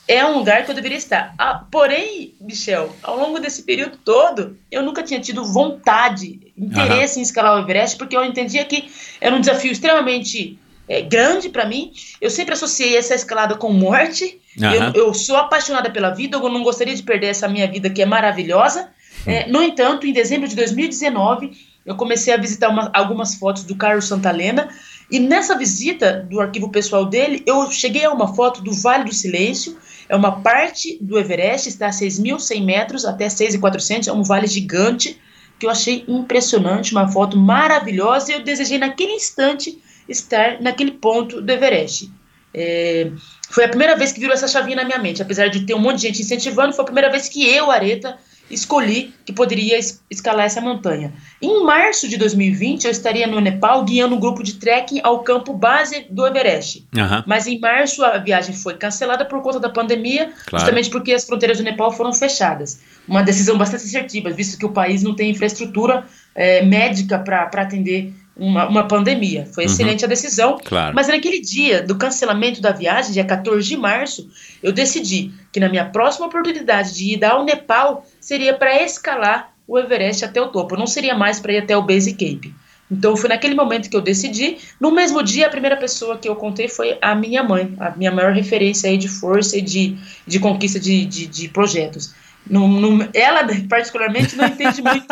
é 0.08 0.24
um 0.24 0.38
lugar 0.38 0.64
que 0.64 0.70
eu 0.70 0.74
deveria 0.74 0.98
estar. 0.98 1.34
Ah, 1.36 1.64
porém, 1.70 2.34
Michel, 2.40 2.94
ao 3.02 3.18
longo 3.18 3.40
desse 3.40 3.62
período 3.62 3.98
todo, 4.04 4.56
eu 4.70 4.82
nunca 4.82 5.02
tinha 5.02 5.20
tido 5.20 5.44
vontade, 5.44 6.52
interesse 6.56 7.16
uhum. 7.16 7.20
em 7.20 7.22
escalar 7.22 7.56
o 7.56 7.60
Everest, 7.60 7.96
porque 7.96 8.16
eu 8.16 8.24
entendia 8.24 8.64
que 8.64 8.88
era 9.20 9.34
um 9.34 9.40
desafio 9.40 9.72
extremamente 9.72 10.58
é, 10.88 11.02
grande 11.02 11.48
para 11.48 11.66
mim. 11.66 11.92
Eu 12.20 12.30
sempre 12.30 12.54
associei 12.54 12.96
essa 12.96 13.14
escalada 13.14 13.56
com 13.56 13.72
morte. 13.72 14.40
Uhum. 14.56 14.72
Eu, 14.72 14.92
eu, 15.06 15.14
sou 15.14 15.36
apaixonada 15.36 15.90
pela 15.90 16.10
vida, 16.10 16.36
eu 16.36 16.48
não 16.48 16.62
gostaria 16.62 16.94
de 16.94 17.02
perder 17.02 17.28
essa 17.28 17.48
minha 17.48 17.66
vida 17.66 17.90
que 17.90 18.00
é 18.00 18.06
maravilhosa. 18.06 18.88
Uhum. 19.26 19.32
É, 19.32 19.46
no 19.48 19.62
entanto, 19.62 20.06
em 20.06 20.12
dezembro 20.12 20.46
de 20.46 20.54
2019, 20.54 21.50
eu 21.84 21.96
comecei 21.96 22.32
a 22.32 22.36
visitar 22.36 22.68
uma, 22.68 22.90
algumas 22.92 23.34
fotos 23.34 23.64
do 23.64 23.74
Carlos 23.74 24.06
Santalena. 24.06 24.68
E 25.10 25.20
nessa 25.20 25.56
visita 25.56 26.26
do 26.28 26.40
arquivo 26.40 26.68
pessoal 26.68 27.04
dele, 27.04 27.42
eu 27.46 27.70
cheguei 27.70 28.04
a 28.04 28.12
uma 28.12 28.34
foto 28.34 28.60
do 28.60 28.72
Vale 28.72 29.04
do 29.04 29.14
Silêncio, 29.14 29.76
é 30.08 30.16
uma 30.16 30.40
parte 30.40 30.98
do 31.00 31.18
Everest, 31.18 31.68
está 31.68 31.86
a 31.86 31.90
6.100 31.90 32.64
metros 32.64 33.04
até 33.04 33.26
6.400, 33.26 34.08
é 34.08 34.12
um 34.12 34.22
vale 34.22 34.46
gigante 34.46 35.20
que 35.58 35.66
eu 35.66 35.70
achei 35.70 36.04
impressionante, 36.06 36.92
uma 36.92 37.08
foto 37.08 37.36
maravilhosa 37.36 38.30
e 38.30 38.34
eu 38.34 38.42
desejei 38.42 38.78
naquele 38.78 39.12
instante 39.12 39.82
estar 40.08 40.60
naquele 40.60 40.92
ponto 40.92 41.40
do 41.40 41.50
Everest. 41.50 42.10
É, 42.52 43.10
foi 43.50 43.64
a 43.64 43.68
primeira 43.68 43.96
vez 43.96 44.12
que 44.12 44.20
virou 44.20 44.34
essa 44.34 44.48
chavinha 44.48 44.76
na 44.76 44.84
minha 44.84 44.98
mente, 44.98 45.22
apesar 45.22 45.48
de 45.48 45.60
ter 45.66 45.74
um 45.74 45.78
monte 45.78 45.96
de 45.96 46.02
gente 46.08 46.22
incentivando, 46.22 46.72
foi 46.72 46.82
a 46.82 46.86
primeira 46.86 47.10
vez 47.10 47.28
que 47.28 47.46
eu, 47.48 47.70
Areta, 47.70 48.18
escolhi 48.50 49.14
que 49.24 49.32
poderia 49.32 49.78
es 49.78 50.02
escalar 50.10 50.46
essa 50.46 50.60
montanha. 50.60 51.12
Em 51.42 51.64
março 51.64 52.08
de 52.08 52.16
2020, 52.16 52.84
eu 52.84 52.90
estaria 52.90 53.26
no 53.26 53.40
Nepal 53.40 53.84
guiando 53.84 54.14
um 54.14 54.20
grupo 54.20 54.42
de 54.42 54.54
trekking 54.54 55.00
ao 55.02 55.20
campo 55.22 55.52
base 55.52 56.06
do 56.10 56.26
Everest. 56.26 56.86
Uhum. 56.94 57.22
Mas 57.26 57.46
em 57.46 57.58
março 57.58 58.04
a 58.04 58.18
viagem 58.18 58.54
foi 58.54 58.74
cancelada 58.74 59.24
por 59.24 59.42
conta 59.42 59.58
da 59.58 59.68
pandemia, 59.68 60.32
claro. 60.46 60.64
justamente 60.64 60.90
porque 60.90 61.12
as 61.12 61.24
fronteiras 61.26 61.58
do 61.58 61.64
Nepal 61.64 61.92
foram 61.92 62.12
fechadas. 62.12 62.80
Uma 63.06 63.22
decisão 63.22 63.58
bastante 63.58 63.84
assertiva, 63.84 64.30
visto 64.30 64.58
que 64.58 64.66
o 64.66 64.70
país 64.70 65.02
não 65.02 65.14
tem 65.14 65.30
infraestrutura 65.30 66.04
é, 66.34 66.64
médica 66.64 67.18
para 67.18 67.62
atender 67.62 68.12
uma, 68.36 68.68
uma 68.68 68.86
pandemia. 68.86 69.48
Foi 69.52 69.64
uhum. 69.64 69.70
excelente 69.70 70.04
a 70.04 70.08
decisão. 70.08 70.58
Claro. 70.64 70.94
Mas 70.94 71.08
naquele 71.08 71.40
dia 71.40 71.82
do 71.82 71.96
cancelamento 71.96 72.60
da 72.60 72.70
viagem, 72.70 73.12
dia 73.12 73.24
14 73.24 73.66
de 73.66 73.76
março, 73.76 74.28
eu 74.62 74.72
decidi 74.72 75.32
que 75.50 75.58
na 75.58 75.68
minha 75.68 75.86
próxima 75.86 76.26
oportunidade 76.26 76.94
de 76.94 77.14
ir 77.14 77.24
ao 77.24 77.44
Nepal 77.44 78.06
seria 78.20 78.54
para 78.54 78.82
escalar 78.82 79.52
o 79.66 79.78
Everest 79.78 80.24
até 80.24 80.40
o 80.40 80.48
topo. 80.48 80.76
Não 80.76 80.86
seria 80.86 81.14
mais 81.14 81.40
para 81.40 81.54
ir 81.54 81.58
até 81.58 81.76
o 81.76 81.82
Base 81.82 82.12
Cape. 82.12 82.54
Então 82.90 83.16
foi 83.16 83.28
naquele 83.28 83.54
momento 83.54 83.90
que 83.90 83.96
eu 83.96 84.00
decidi. 84.00 84.58
No 84.78 84.92
mesmo 84.92 85.22
dia, 85.22 85.46
a 85.46 85.50
primeira 85.50 85.76
pessoa 85.76 86.16
que 86.18 86.28
eu 86.28 86.36
contei 86.36 86.68
foi 86.68 86.96
a 87.02 87.14
minha 87.14 87.42
mãe, 87.42 87.74
a 87.80 87.90
minha 87.96 88.12
maior 88.12 88.32
referência 88.32 88.88
aí 88.88 88.96
de 88.96 89.08
força 89.08 89.56
e 89.56 89.62
de, 89.62 89.96
de 90.26 90.38
conquista 90.38 90.78
de, 90.78 91.04
de, 91.04 91.26
de 91.26 91.48
projetos. 91.48 92.14
Não, 92.48 92.68
não, 92.68 93.08
ela, 93.12 93.40
particularmente, 93.68 94.36
não 94.36 94.46
entende 94.46 94.80
muito, 94.80 95.06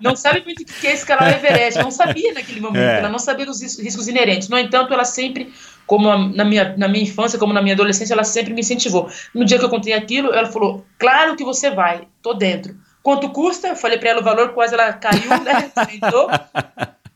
não 0.00 0.16
sabe 0.16 0.42
muito 0.44 0.62
o 0.62 0.64
que 0.64 0.86
é 0.86 0.94
escalar 0.94 1.32
o 1.32 1.36
Everest, 1.36 1.80
não 1.80 1.90
sabia 1.90 2.34
naquele 2.34 2.60
momento, 2.60 2.82
é. 2.82 2.98
ela 2.98 3.08
não 3.08 3.18
sabia 3.18 3.46
dos 3.46 3.60
riscos 3.60 4.08
inerentes. 4.08 4.48
No 4.48 4.58
entanto, 4.58 4.92
ela 4.92 5.04
sempre, 5.04 5.52
como 5.86 6.08
na 6.28 6.44
minha, 6.44 6.74
na 6.76 6.88
minha 6.88 7.04
infância, 7.04 7.38
como 7.38 7.52
na 7.52 7.62
minha 7.62 7.74
adolescência, 7.74 8.12
ela 8.12 8.24
sempre 8.24 8.52
me 8.52 8.60
incentivou. 8.60 9.08
No 9.32 9.44
dia 9.44 9.58
que 9.58 9.64
eu 9.64 9.70
contei 9.70 9.92
aquilo, 9.92 10.32
ela 10.32 10.50
falou: 10.50 10.84
Claro 10.98 11.36
que 11.36 11.44
você 11.44 11.70
vai, 11.70 12.08
tô 12.20 12.34
dentro. 12.34 12.74
Quanto 13.02 13.30
custa? 13.30 13.68
Eu 13.68 13.76
falei 13.76 13.98
para 13.98 14.10
ela 14.10 14.20
o 14.20 14.24
valor, 14.24 14.50
quase 14.50 14.74
ela 14.74 14.92
caiu, 14.92 15.30
né? 15.42 15.70
Sentou. 15.88 16.28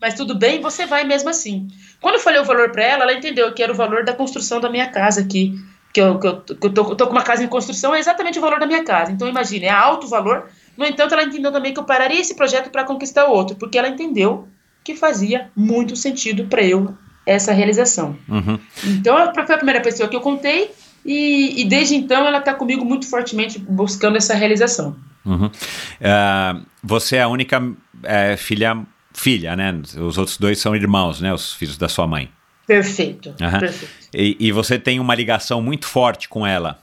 Mas 0.00 0.14
tudo 0.14 0.34
bem, 0.34 0.60
você 0.60 0.86
vai 0.86 1.02
mesmo 1.04 1.30
assim. 1.30 1.66
Quando 2.00 2.14
eu 2.14 2.20
falei 2.20 2.40
o 2.40 2.44
valor 2.44 2.70
para 2.70 2.84
ela, 2.84 3.02
ela 3.02 3.12
entendeu 3.12 3.52
que 3.52 3.62
era 3.62 3.72
o 3.72 3.76
valor 3.76 4.04
da 4.04 4.12
construção 4.12 4.60
da 4.60 4.70
minha 4.70 4.88
casa 4.90 5.20
aqui 5.20 5.54
que 5.94 6.00
eu, 6.00 6.18
que 6.18 6.26
eu, 6.26 6.40
que 6.40 6.66
eu, 6.66 6.74
tô, 6.74 6.90
eu 6.90 6.96
tô 6.96 7.06
com 7.06 7.12
uma 7.12 7.22
casa 7.22 7.44
em 7.44 7.46
construção, 7.46 7.94
é 7.94 8.00
exatamente 8.00 8.36
o 8.36 8.42
valor 8.42 8.58
da 8.58 8.66
minha 8.66 8.82
casa. 8.82 9.12
Então, 9.12 9.28
imagine, 9.28 9.66
é 9.66 9.70
alto 9.70 10.08
valor. 10.08 10.50
No 10.76 10.84
entanto, 10.84 11.14
ela 11.14 11.22
entendeu 11.22 11.52
também 11.52 11.72
que 11.72 11.78
eu 11.78 11.84
pararia 11.84 12.20
esse 12.20 12.34
projeto 12.34 12.68
para 12.68 12.82
conquistar 12.82 13.26
outro, 13.26 13.54
porque 13.54 13.78
ela 13.78 13.88
entendeu 13.88 14.48
que 14.82 14.96
fazia 14.96 15.50
muito 15.54 15.94
sentido 15.94 16.46
para 16.46 16.62
eu 16.64 16.92
essa 17.24 17.52
realização. 17.52 18.16
Uhum. 18.28 18.58
Então, 18.84 19.16
foi 19.32 19.54
a 19.54 19.56
primeira 19.56 19.80
pessoa 19.80 20.08
que 20.08 20.16
eu 20.16 20.20
contei, 20.20 20.72
e, 21.06 21.60
e 21.60 21.64
desde 21.64 21.94
então 21.94 22.26
ela 22.26 22.38
está 22.38 22.52
comigo 22.52 22.84
muito 22.84 23.08
fortemente 23.08 23.56
buscando 23.58 24.16
essa 24.16 24.34
realização. 24.34 24.96
Uhum. 25.24 25.46
Uh, 25.46 26.66
você 26.82 27.16
é 27.16 27.22
a 27.22 27.28
única 27.28 27.62
é, 28.02 28.36
filha, 28.36 28.84
filha, 29.12 29.54
né? 29.54 29.80
Os 29.96 30.18
outros 30.18 30.38
dois 30.38 30.58
são 30.58 30.74
irmãos, 30.74 31.20
né? 31.20 31.32
Os 31.32 31.54
filhos 31.54 31.78
da 31.78 31.88
sua 31.88 32.06
mãe. 32.06 32.28
Perfeito. 32.66 33.34
Uhum. 33.40 33.58
perfeito. 33.60 34.08
E, 34.12 34.36
e, 34.40 34.52
você 34.52 34.78
tem 34.78 35.00
uma 35.00 35.14
ligação 35.14 35.60
muito 35.62 35.86
forte 35.86 36.28
com 36.28 36.46
ela? 36.46 36.78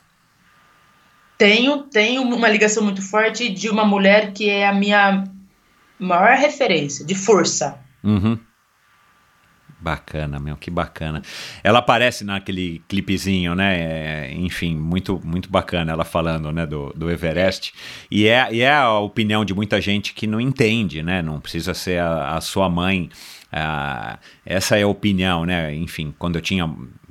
Tenho, 1.38 1.80
tenho 1.84 2.22
uma 2.22 2.48
ligação 2.48 2.84
muito 2.84 3.02
forte 3.02 3.50
de 3.50 3.70
uma 3.70 3.84
mulher 3.84 4.32
que 4.32 4.50
é 4.50 4.68
a 4.68 4.74
minha 4.74 5.24
maior 5.98 6.38
referência 6.38 7.04
de 7.04 7.16
força. 7.16 7.80
Uhum. 8.04 8.38
Bacana, 9.80 10.40
meu, 10.40 10.56
que 10.56 10.70
bacana. 10.70 11.24
Ela 11.64 11.80
aparece 11.80 12.24
naquele 12.24 12.84
clipezinho, 12.88 13.56
né? 13.56 13.80
É, 13.80 14.32
enfim, 14.32 14.76
muito 14.76 15.20
muito 15.24 15.50
bacana 15.50 15.92
ela 15.92 16.06
falando, 16.06 16.52
né, 16.52 16.68
do, 16.68 16.94
do 16.96 17.10
Everest. 17.10 17.74
E 18.12 18.28
é, 18.28 18.48
e 18.54 18.62
é 18.62 18.72
a 18.72 19.00
opinião 19.00 19.44
de 19.44 19.56
muita 19.56 19.82
gente 19.82 20.14
que 20.14 20.28
não 20.28 20.40
entende, 20.40 21.02
né? 21.02 21.24
Não 21.24 21.40
precisa 21.40 21.74
ser 21.74 22.00
a, 22.00 22.36
a 22.36 22.42
sua 22.42 22.70
mãe 22.70 23.10
ah, 23.52 24.18
essa 24.46 24.78
é 24.78 24.84
a 24.84 24.88
opinião, 24.88 25.46
né? 25.46 25.76
Enfim, 25.76 26.14
quando 26.18 26.38
eu 26.38 26.42
tinha, 26.42 26.66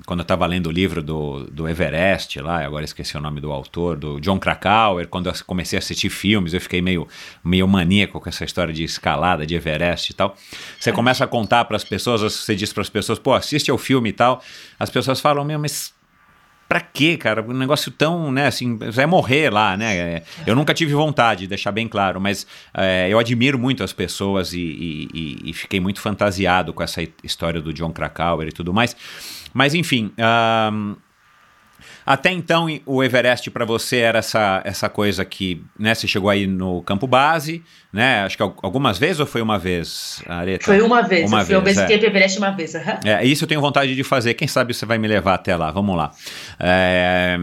quando 0.06 0.20
eu 0.20 0.22
estava 0.22 0.46
lendo 0.46 0.68
o 0.68 0.72
livro 0.72 1.02
do, 1.02 1.44
do 1.44 1.68
Everest 1.68 2.40
lá, 2.40 2.64
agora 2.64 2.84
esqueci 2.84 3.16
o 3.16 3.20
nome 3.20 3.40
do 3.40 3.52
autor, 3.52 3.98
do 3.98 4.18
John 4.20 4.38
Krakauer, 4.38 5.06
quando 5.06 5.28
eu 5.28 5.34
comecei 5.46 5.76
a 5.76 5.80
assistir 5.80 6.08
filmes, 6.08 6.54
eu 6.54 6.60
fiquei 6.60 6.80
meio, 6.80 7.06
meio 7.44 7.68
maníaco 7.68 8.18
com 8.18 8.28
essa 8.28 8.44
história 8.44 8.72
de 8.72 8.84
escalada, 8.84 9.46
de 9.46 9.54
Everest 9.54 10.12
e 10.12 10.14
tal. 10.14 10.34
Você 10.78 10.90
começa 10.92 11.24
a 11.24 11.26
contar 11.26 11.66
para 11.66 11.76
as 11.76 11.84
pessoas, 11.84 12.22
você 12.22 12.56
diz 12.56 12.72
para 12.72 12.82
as 12.82 12.90
pessoas, 12.90 13.18
pô, 13.18 13.34
assiste 13.34 13.70
ao 13.70 13.76
filme 13.76 14.08
e 14.08 14.12
tal. 14.12 14.42
As 14.78 14.88
pessoas 14.88 15.20
falam, 15.20 15.44
meu, 15.44 15.58
mas 15.58 15.92
pra 16.70 16.80
quê, 16.80 17.16
cara? 17.16 17.42
Um 17.42 17.52
negócio 17.52 17.90
tão, 17.90 18.30
né, 18.30 18.46
assim, 18.46 18.78
vai 18.78 19.04
morrer 19.04 19.52
lá, 19.52 19.76
né? 19.76 19.96
É, 19.96 20.22
eu 20.46 20.54
nunca 20.54 20.72
tive 20.72 20.94
vontade, 20.94 21.48
deixar 21.48 21.72
bem 21.72 21.88
claro, 21.88 22.20
mas 22.20 22.46
é, 22.72 23.08
eu 23.10 23.18
admiro 23.18 23.58
muito 23.58 23.82
as 23.82 23.92
pessoas 23.92 24.52
e, 24.52 25.08
e, 25.12 25.50
e, 25.50 25.52
fiquei 25.52 25.80
muito 25.80 26.00
fantasiado 26.00 26.72
com 26.72 26.80
essa 26.80 27.02
história 27.24 27.60
do 27.60 27.72
John 27.72 27.90
Krakauer 27.90 28.46
e 28.46 28.52
tudo 28.52 28.72
mais. 28.72 28.94
Mas, 29.52 29.74
enfim. 29.74 30.12
Até 32.04 32.30
então, 32.30 32.66
o 32.86 33.02
Everest 33.02 33.50
para 33.50 33.64
você 33.64 33.98
era 33.98 34.18
essa, 34.18 34.60
essa 34.64 34.88
coisa 34.88 35.24
que, 35.24 35.62
né, 35.78 35.94
você 35.94 36.06
chegou 36.06 36.30
aí 36.30 36.46
no 36.46 36.82
campo 36.82 37.06
base, 37.06 37.62
né? 37.92 38.22
Acho 38.22 38.36
que 38.36 38.42
algumas 38.42 38.98
vezes 38.98 39.20
ou 39.20 39.26
foi 39.26 39.42
uma 39.42 39.58
vez, 39.58 40.22
Areta? 40.26 40.64
Foi 40.64 40.80
uma 40.80 41.02
vez, 41.02 41.30
uma 41.30 41.42
eu 41.42 41.62
vez, 41.62 41.78
ao 41.78 41.84
é. 41.86 41.92
Everest 41.92 42.38
uma 42.38 42.50
vez. 42.50 42.74
Uhum. 42.74 42.80
É, 43.04 43.24
isso 43.24 43.44
eu 43.44 43.48
tenho 43.48 43.60
vontade 43.60 43.94
de 43.94 44.04
fazer, 44.04 44.34
quem 44.34 44.48
sabe 44.48 44.74
você 44.74 44.86
vai 44.86 44.98
me 44.98 45.08
levar 45.08 45.34
até 45.34 45.56
lá, 45.56 45.70
vamos 45.70 45.96
lá. 45.96 46.10
É, 46.58 47.36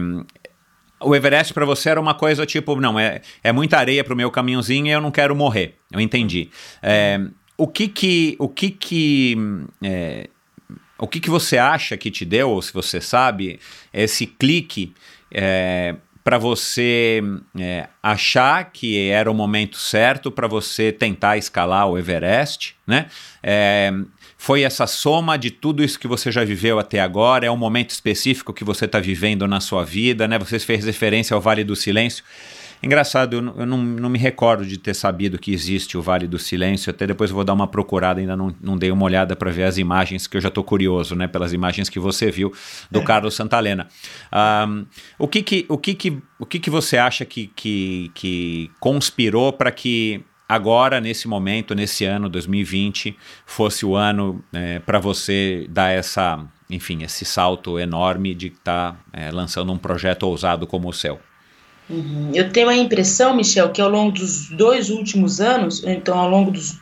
o 1.00 1.14
Everest 1.14 1.54
para 1.54 1.64
você 1.64 1.90
era 1.90 2.00
uma 2.00 2.14
coisa 2.14 2.44
tipo, 2.44 2.80
não, 2.80 2.98
é, 2.98 3.20
é 3.42 3.52
muita 3.52 3.78
areia 3.78 4.02
para 4.02 4.14
o 4.14 4.16
meu 4.16 4.30
caminhãozinho 4.30 4.86
e 4.86 4.90
eu 4.90 5.00
não 5.00 5.10
quero 5.10 5.34
morrer. 5.34 5.76
Eu 5.92 6.00
entendi. 6.00 6.50
É, 6.82 7.20
o 7.56 7.66
que 7.66 7.88
que, 7.88 8.36
o 8.38 8.48
que, 8.48 8.70
que 8.70 9.36
é, 9.82 10.28
o 10.98 11.06
que, 11.06 11.20
que 11.20 11.30
você 11.30 11.58
acha 11.58 11.96
que 11.96 12.10
te 12.10 12.24
deu, 12.24 12.50
ou 12.50 12.60
se 12.60 12.72
você 12.72 13.00
sabe, 13.00 13.60
esse 13.92 14.26
clique 14.26 14.92
é, 15.30 15.94
para 16.24 16.36
você 16.36 17.22
é, 17.58 17.88
achar 18.02 18.70
que 18.70 19.08
era 19.08 19.30
o 19.30 19.34
momento 19.34 19.78
certo 19.78 20.30
para 20.30 20.46
você 20.46 20.92
tentar 20.92 21.38
escalar 21.38 21.88
o 21.88 21.96
Everest, 21.96 22.76
né? 22.86 23.06
É, 23.42 23.92
foi 24.36 24.62
essa 24.62 24.86
soma 24.86 25.36
de 25.36 25.50
tudo 25.50 25.82
isso 25.82 25.98
que 25.98 26.06
você 26.06 26.30
já 26.30 26.44
viveu 26.44 26.78
até 26.78 27.00
agora? 27.00 27.46
É 27.46 27.50
um 27.50 27.56
momento 27.56 27.90
específico 27.90 28.52
que 28.52 28.62
você 28.62 28.84
está 28.84 29.00
vivendo 29.00 29.48
na 29.48 29.60
sua 29.60 29.84
vida, 29.84 30.28
né? 30.28 30.38
Você 30.38 30.58
fez 30.58 30.84
referência 30.84 31.34
ao 31.34 31.40
Vale 31.40 31.64
do 31.64 31.74
Silêncio. 31.74 32.22
Engraçado, 32.82 33.34
eu, 33.34 33.60
eu 33.60 33.66
não, 33.66 33.78
não, 33.78 34.08
me 34.08 34.18
recordo 34.18 34.64
de 34.64 34.78
ter 34.78 34.94
sabido 34.94 35.38
que 35.38 35.52
existe 35.52 35.98
o 35.98 36.02
Vale 36.02 36.26
do 36.26 36.38
Silêncio, 36.38 36.90
até 36.90 37.06
depois 37.06 37.30
eu 37.30 37.36
vou 37.36 37.44
dar 37.44 37.52
uma 37.52 37.66
procurada, 37.66 38.20
ainda 38.20 38.36
não, 38.36 38.54
não 38.60 38.76
dei 38.76 38.90
uma 38.90 39.04
olhada 39.04 39.34
para 39.34 39.50
ver 39.50 39.64
as 39.64 39.78
imagens, 39.78 40.26
que 40.26 40.36
eu 40.36 40.40
já 40.40 40.48
estou 40.48 40.62
curioso, 40.62 41.16
né, 41.16 41.26
pelas 41.26 41.52
imagens 41.52 41.88
que 41.88 41.98
você 41.98 42.30
viu 42.30 42.52
do 42.90 43.00
é. 43.00 43.02
Carlos 43.02 43.34
Santalena. 43.34 43.88
Um, 44.32 44.86
o 45.18 45.26
que 45.26 45.42
que, 45.42 45.66
o 45.68 45.76
que, 45.76 45.94
que, 45.94 46.18
o 46.38 46.46
que, 46.46 46.58
que 46.60 46.70
você 46.70 46.96
acha 46.96 47.24
que, 47.24 47.48
que, 47.48 48.10
que 48.14 48.70
conspirou 48.78 49.52
para 49.52 49.72
que 49.72 50.22
agora, 50.48 51.00
nesse 51.00 51.26
momento, 51.26 51.74
nesse 51.74 52.04
ano 52.04 52.28
2020, 52.28 53.16
fosse 53.44 53.84
o 53.84 53.96
ano 53.96 54.42
é, 54.52 54.78
para 54.78 54.98
você 54.98 55.66
dar 55.68 55.90
essa, 55.90 56.46
enfim, 56.70 57.02
esse 57.02 57.24
salto 57.24 57.78
enorme 57.78 58.34
de 58.34 58.46
estar 58.48 58.92
tá, 58.92 58.98
é, 59.12 59.30
lançando 59.30 59.72
um 59.72 59.78
projeto 59.78 60.22
ousado 60.22 60.66
como 60.66 60.88
o 60.88 60.92
seu? 60.92 61.20
Uhum. 61.88 62.30
Eu 62.34 62.50
tenho 62.50 62.68
a 62.68 62.76
impressão, 62.76 63.34
Michel, 63.34 63.70
que 63.70 63.80
ao 63.80 63.88
longo 63.88 64.12
dos 64.12 64.50
dois 64.50 64.90
últimos 64.90 65.40
anos, 65.40 65.82
então 65.84 66.18
ao 66.18 66.28
longo 66.28 66.50
dos 66.50 66.76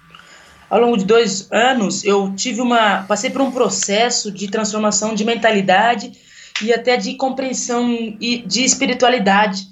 ao 0.68 0.80
longo 0.80 0.96
de 0.96 1.04
dois 1.04 1.48
anos, 1.52 2.04
eu 2.04 2.34
tive 2.34 2.60
uma 2.60 3.04
passei 3.04 3.30
por 3.30 3.40
um 3.40 3.52
processo 3.52 4.32
de 4.32 4.48
transformação 4.48 5.14
de 5.14 5.24
mentalidade 5.24 6.10
e 6.60 6.72
até 6.72 6.96
de 6.96 7.14
compreensão 7.14 8.16
e 8.20 8.38
de 8.38 8.64
espiritualidade. 8.64 9.62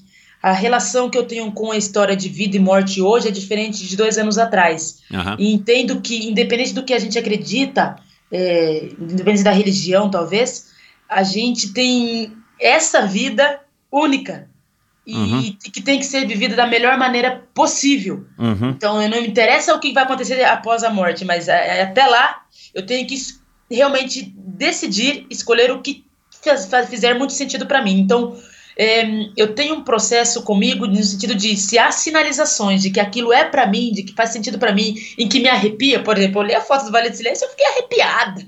A 0.40 0.52
relação 0.52 1.08
que 1.08 1.16
eu 1.16 1.24
tenho 1.24 1.50
com 1.50 1.72
a 1.72 1.76
história 1.76 2.14
de 2.14 2.28
vida 2.28 2.56
e 2.56 2.60
morte 2.60 3.00
hoje 3.00 3.26
é 3.26 3.30
diferente 3.30 3.84
de 3.84 3.96
dois 3.96 4.18
anos 4.18 4.38
atrás. 4.38 4.98
Aham. 5.12 5.36
E 5.38 5.52
entendo 5.52 6.00
que, 6.00 6.28
independente 6.28 6.74
do 6.74 6.84
que 6.84 6.92
a 6.92 6.98
gente 6.98 7.18
acredita, 7.18 7.96
é, 8.30 8.90
independente 9.00 9.42
da 9.42 9.50
religião, 9.50 10.10
talvez, 10.10 10.66
a 11.08 11.22
gente 11.22 11.72
tem 11.72 12.36
essa 12.60 13.06
vida 13.06 13.60
única 13.90 14.48
e 15.06 15.14
Uhum. 15.14 15.56
que 15.72 15.82
tem 15.82 15.98
que 15.98 16.06
ser 16.06 16.26
vivida 16.26 16.56
da 16.56 16.66
melhor 16.66 16.96
maneira 16.96 17.42
possível. 17.52 18.24
Uhum. 18.38 18.70
Então, 18.70 18.94
não 19.08 19.20
me 19.20 19.28
interessa 19.28 19.74
o 19.74 19.78
que 19.78 19.92
vai 19.92 20.04
acontecer 20.04 20.42
após 20.44 20.82
a 20.82 20.90
morte, 20.90 21.24
mas 21.24 21.48
é, 21.48 21.82
até 21.82 22.06
lá 22.06 22.42
eu 22.72 22.84
tenho 22.84 23.06
que 23.06 23.16
realmente 23.70 24.32
decidir, 24.36 25.26
escolher 25.30 25.70
o 25.70 25.82
que 25.82 26.04
fizer 26.88 27.14
muito 27.14 27.32
sentido 27.32 27.66
para 27.66 27.82
mim. 27.82 27.98
Então, 27.98 28.36
é, 28.76 29.04
eu 29.36 29.54
tenho 29.54 29.76
um 29.76 29.84
processo 29.84 30.42
comigo 30.42 30.86
no 30.86 31.02
sentido 31.02 31.34
de 31.34 31.56
se 31.56 31.78
há 31.78 31.92
sinalizações 31.92 32.82
de 32.82 32.90
que 32.90 32.98
aquilo 32.98 33.32
é 33.32 33.44
para 33.44 33.66
mim, 33.66 33.92
de 33.92 34.02
que 34.02 34.12
faz 34.12 34.30
sentido 34.30 34.58
para 34.58 34.72
mim, 34.72 34.96
em 35.16 35.28
que 35.28 35.40
me 35.40 35.48
arrepia, 35.48 36.02
por 36.02 36.18
exemplo, 36.18 36.38
eu 36.38 36.44
olhei 36.44 36.56
a 36.56 36.60
foto 36.60 36.86
do 36.86 36.92
Vale 36.92 37.10
do 37.10 37.16
Silêncio, 37.16 37.44
eu 37.44 37.50
fiquei 37.50 37.66
arrepiada, 37.66 38.46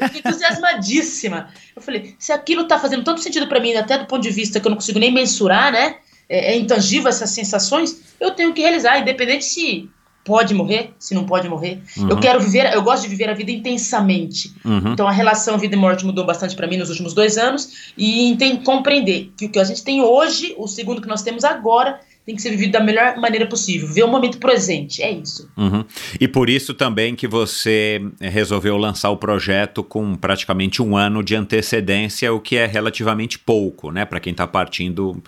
eu 0.00 0.08
fiquei 0.08 0.20
entusiasmadíssima. 0.24 1.48
Eu 1.74 1.82
falei, 1.82 2.14
se 2.18 2.32
aquilo 2.32 2.68
tá 2.68 2.78
fazendo 2.78 3.02
tanto 3.02 3.20
sentido 3.20 3.48
para 3.48 3.60
mim, 3.60 3.74
até 3.74 3.98
do 3.98 4.06
ponto 4.06 4.22
de 4.22 4.30
vista 4.30 4.60
que 4.60 4.66
eu 4.66 4.70
não 4.70 4.76
consigo 4.76 4.98
nem 4.98 5.12
mensurar, 5.12 5.72
né? 5.72 5.96
É, 6.28 6.52
é 6.52 6.56
intangível 6.56 7.08
essas 7.08 7.30
sensações, 7.30 8.14
eu 8.20 8.30
tenho 8.30 8.54
que 8.54 8.62
realizar, 8.62 8.98
independente 8.98 9.44
se 9.44 9.90
pode 10.24 10.54
morrer, 10.54 10.90
se 10.98 11.14
não 11.14 11.24
pode 11.24 11.48
morrer. 11.48 11.82
Eu 12.08 12.18
quero 12.18 12.40
viver, 12.40 12.72
eu 12.72 12.82
gosto 12.82 13.02
de 13.02 13.08
viver 13.08 13.28
a 13.28 13.34
vida 13.34 13.50
intensamente. 13.50 14.52
Uhum. 14.64 14.92
Então 14.92 15.06
a 15.06 15.12
relação 15.12 15.58
vida 15.58 15.74
e 15.74 15.78
morte 15.78 16.04
mudou 16.06 16.24
bastante 16.24 16.56
para 16.56 16.66
mim 16.66 16.78
nos 16.78 16.88
últimos 16.88 17.12
dois 17.12 17.36
anos 17.36 17.92
e 17.96 18.30
que 18.56 18.64
compreender 18.64 19.30
que 19.36 19.46
o 19.46 19.48
que 19.50 19.58
a 19.58 19.64
gente 19.64 19.84
tem 19.84 20.00
hoje, 20.00 20.54
o 20.56 20.66
segundo 20.66 21.02
que 21.02 21.08
nós 21.08 21.22
temos 21.22 21.44
agora, 21.44 22.00
tem 22.24 22.34
que 22.34 22.40
ser 22.40 22.50
vivido 22.50 22.72
da 22.72 22.80
melhor 22.80 23.18
maneira 23.18 23.46
possível. 23.46 23.86
Ver 23.86 24.02
o 24.02 24.08
momento 24.08 24.38
presente, 24.38 25.02
é 25.02 25.10
isso. 25.10 25.50
Uhum. 25.56 25.84
E 26.18 26.26
por 26.26 26.48
isso 26.48 26.72
também 26.72 27.14
que 27.14 27.28
você 27.28 28.00
resolveu 28.18 28.78
lançar 28.78 29.10
o 29.10 29.16
projeto 29.16 29.84
com 29.84 30.14
praticamente 30.14 30.80
um 30.80 30.96
ano 30.96 31.22
de 31.22 31.36
antecedência, 31.36 32.32
o 32.32 32.40
que 32.40 32.56
é 32.56 32.64
relativamente 32.64 33.38
pouco, 33.38 33.90
né? 33.90 34.06
Para 34.06 34.20
quem 34.20 34.30
está 34.30 34.46
partindo 34.46 35.22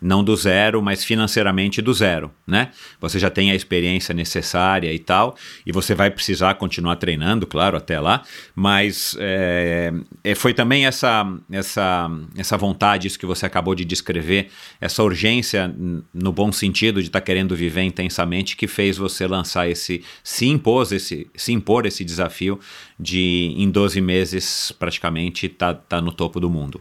não 0.00 0.24
do 0.24 0.34
zero, 0.34 0.80
mas 0.80 1.04
financeiramente 1.04 1.82
do 1.82 1.92
zero, 1.92 2.30
né? 2.46 2.70
Você 3.00 3.18
já 3.18 3.28
tem 3.28 3.50
a 3.50 3.54
experiência 3.54 4.14
necessária 4.14 4.92
e 4.92 4.98
tal, 4.98 5.36
e 5.66 5.72
você 5.72 5.94
vai 5.94 6.10
precisar 6.10 6.54
continuar 6.54 6.96
treinando, 6.96 7.46
claro, 7.46 7.76
até 7.76 8.00
lá, 8.00 8.22
mas 8.54 9.16
é, 9.20 9.92
foi 10.36 10.54
também 10.54 10.86
essa, 10.86 11.26
essa, 11.50 12.10
essa 12.36 12.56
vontade, 12.56 13.06
isso 13.06 13.18
que 13.18 13.26
você 13.26 13.44
acabou 13.44 13.74
de 13.74 13.84
descrever, 13.84 14.48
essa 14.80 15.02
urgência, 15.02 15.72
no 16.14 16.32
bom 16.32 16.50
sentido, 16.50 17.00
de 17.00 17.08
estar 17.08 17.20
querendo 17.20 17.54
viver 17.54 17.82
intensamente, 17.82 18.56
que 18.56 18.66
fez 18.66 18.96
você 18.96 19.26
lançar 19.26 19.68
esse, 19.68 20.02
se 20.24 20.46
impôs 20.46 20.92
esse, 20.92 21.28
se 21.34 21.52
impor 21.52 21.84
esse 21.86 22.04
desafio 22.04 22.58
de, 22.98 23.54
em 23.56 23.70
12 23.70 24.00
meses, 24.00 24.72
praticamente, 24.78 25.46
estar 25.46 25.74
tá, 25.74 25.80
tá 25.88 26.00
no 26.00 26.12
topo 26.12 26.40
do 26.40 26.48
mundo. 26.48 26.80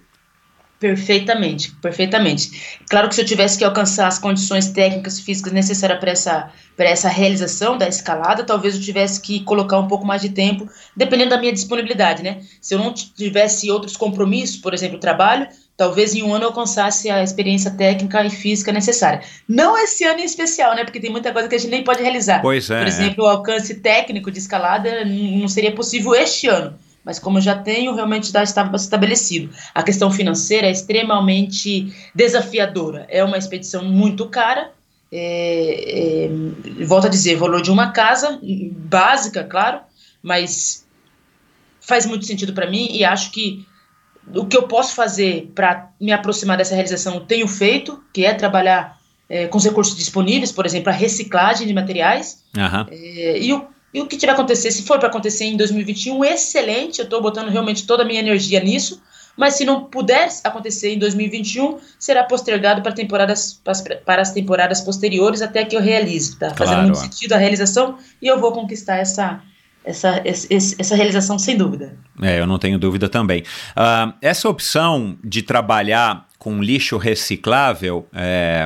Perfeitamente, 0.80 1.72
perfeitamente. 1.82 2.80
Claro 2.90 3.10
que 3.10 3.16
se 3.16 3.20
eu 3.20 3.26
tivesse 3.26 3.58
que 3.58 3.66
alcançar 3.66 4.08
as 4.08 4.18
condições 4.18 4.70
técnicas 4.70 5.20
físicas 5.20 5.52
necessárias 5.52 6.00
para 6.00 6.12
essa, 6.12 6.52
para 6.78 6.90
essa 6.90 7.10
realização 7.10 7.78
da 7.78 7.86
escalada, 7.86 8.46
talvez 8.46 8.76
eu 8.76 8.82
tivesse 8.82 9.20
que 9.20 9.42
colocar 9.42 9.78
um 9.78 9.88
pouco 9.88 10.06
mais 10.06 10.22
de 10.22 10.30
tempo, 10.30 10.70
dependendo 10.96 11.32
da 11.32 11.38
minha 11.38 11.52
disponibilidade, 11.52 12.24
né? 12.24 12.40
Se 12.62 12.74
eu 12.74 12.80
não 12.80 12.94
tivesse 12.94 13.70
outros 13.70 13.98
compromissos, 13.98 14.56
por 14.56 14.74
exemplo, 14.74 14.98
trabalho, 14.98 15.50
talvez 15.76 16.16
em 16.16 16.24
um 16.24 16.34
ano 16.34 16.46
eu 16.46 16.50
alcançasse 16.50 17.10
a 17.10 17.22
experiência 17.22 17.72
técnica 17.72 18.24
e 18.26 18.30
física 18.30 18.72
necessária. 18.72 19.22
Não 19.46 19.78
esse 19.78 20.06
ano 20.06 20.22
em 20.22 20.26
especial, 20.26 20.76
né? 20.76 20.86
Porque 20.86 21.02
tem 21.02 21.12
muita 21.12 21.34
coisa 21.34 21.50
que 21.50 21.56
a 21.56 21.58
gente 21.58 21.72
nem 21.72 21.84
pode 21.84 22.02
realizar. 22.02 22.42
Pois 22.42 22.70
é. 22.70 22.80
Por 22.80 22.88
exemplo, 22.88 23.26
o 23.26 23.28
alcance 23.28 23.76
técnico 23.76 24.32
de 24.32 24.40
escalada 24.40 25.04
não 25.04 25.50
seria 25.50 25.74
possível 25.74 26.16
este 26.16 26.48
ano. 26.48 26.74
Mas 27.10 27.18
como 27.18 27.40
eu 27.40 27.42
já 27.42 27.56
tenho, 27.56 27.96
realmente 27.96 28.32
já 28.32 28.44
está 28.44 28.70
estabelecido. 28.76 29.50
A 29.74 29.82
questão 29.82 30.12
financeira 30.12 30.68
é 30.68 30.72
extremamente 30.72 31.92
desafiadora. 32.14 33.08
É 33.10 33.24
uma 33.24 33.36
expedição 33.36 33.84
muito 33.84 34.28
cara. 34.28 34.72
É, 35.12 36.28
é, 36.28 36.86
volto 36.86 37.08
a 37.08 37.10
dizer, 37.10 37.36
valor 37.36 37.64
de 37.64 37.72
uma 37.72 37.90
casa, 37.90 38.40
básica, 38.72 39.44
claro, 39.44 39.80
mas 40.22 40.86
faz 41.82 42.06
muito 42.06 42.28
sentido 42.28 42.54
para 42.54 42.70
mim 42.70 42.90
e 42.92 43.04
acho 43.04 43.32
que 43.32 43.66
o 44.36 44.46
que 44.46 44.56
eu 44.56 44.68
posso 44.68 44.94
fazer 44.94 45.52
para 45.56 45.90
me 46.00 46.12
aproximar 46.12 46.58
dessa 46.58 46.76
realização 46.76 47.16
eu 47.16 47.22
tenho 47.22 47.48
feito, 47.48 48.04
que 48.14 48.24
é 48.24 48.36
trabalhar 48.36 49.00
é, 49.28 49.48
com 49.48 49.58
os 49.58 49.66
recursos 49.66 49.98
disponíveis, 49.98 50.52
por 50.52 50.64
exemplo, 50.64 50.90
a 50.90 50.96
reciclagem 50.96 51.66
de 51.66 51.74
materiais. 51.74 52.44
É, 52.92 53.40
e, 53.42 53.52
o, 53.52 53.68
e 53.94 54.02
o 54.02 54.06
que 54.08 54.18
tiver 54.18 54.32
acontecer, 54.34 54.72
se 54.72 54.84
for 54.84 55.00
para 55.00 55.08
acontecer 55.10 55.46
em 55.46 55.58
2021, 55.58 56.24
excelente, 56.26 57.00
eu 57.00 57.06
estou 57.06 57.22
botando 57.22 57.50
realmente 57.50 57.86
toda 57.88 58.04
a 58.04 58.06
minha 58.06 58.20
energia 58.20 58.60
nisso, 58.60 59.02
mas 59.38 59.54
se 59.54 59.64
não 59.64 59.86
puder 59.86 60.28
acontecer 60.44 60.94
em 60.94 61.00
2021, 61.00 61.78
será 61.98 62.24
postergado 62.26 62.82
para, 62.82 62.92
temporadas, 62.92 63.60
para 64.06 64.22
as 64.22 64.32
temporadas 64.32 64.82
posteriores 64.82 65.42
até 65.42 65.64
que 65.64 65.76
eu 65.76 65.82
realize. 65.82 66.32
Tá 66.38 66.48
Claro, 66.52 66.58
fazendo 66.58 66.82
muito 66.84 66.98
sentido 67.00 67.34
a 67.34 67.38
realização 67.38 67.98
e 68.22 68.28
eu 68.28 68.38
vou 68.40 68.52
conquistar 68.52 68.98
essa, 68.98 69.42
essa, 69.86 70.22
esse- 70.26 70.76
essa 70.78 70.94
realização 70.96 71.40
sem 71.40 71.56
dúvida. 71.56 71.96
É, 72.22 72.38
eu 72.40 72.46
não 72.46 72.60
tenho 72.60 72.78
dúvida 72.78 73.08
também. 73.08 73.44
Ah, 73.76 74.14
essa 74.22 74.50
opção 74.50 75.18
de 75.24 75.42
trabalhar 75.42 76.28
com 76.38 76.62
lixo 76.62 76.98
reciclável, 76.98 78.08
é, 78.14 78.66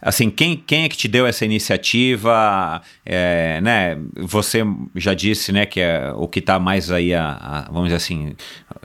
assim, 0.00 0.30
quem, 0.30 0.56
quem 0.56 0.84
é 0.84 0.88
que 0.88 0.96
te 0.96 1.08
deu 1.08 1.26
essa 1.26 1.44
iniciativa? 1.44 2.80
É, 3.04 3.60
né, 3.60 3.98
você 4.16 4.62
já 4.94 5.14
disse, 5.14 5.52
né, 5.52 5.66
que 5.66 5.80
é 5.80 6.12
o 6.14 6.26
que 6.28 6.38
está 6.38 6.58
mais 6.58 6.90
aí, 6.90 7.14
a, 7.14 7.30
a- 7.40 7.62
vamos 7.70 7.84
dizer 7.84 7.96
assim, 7.96 8.34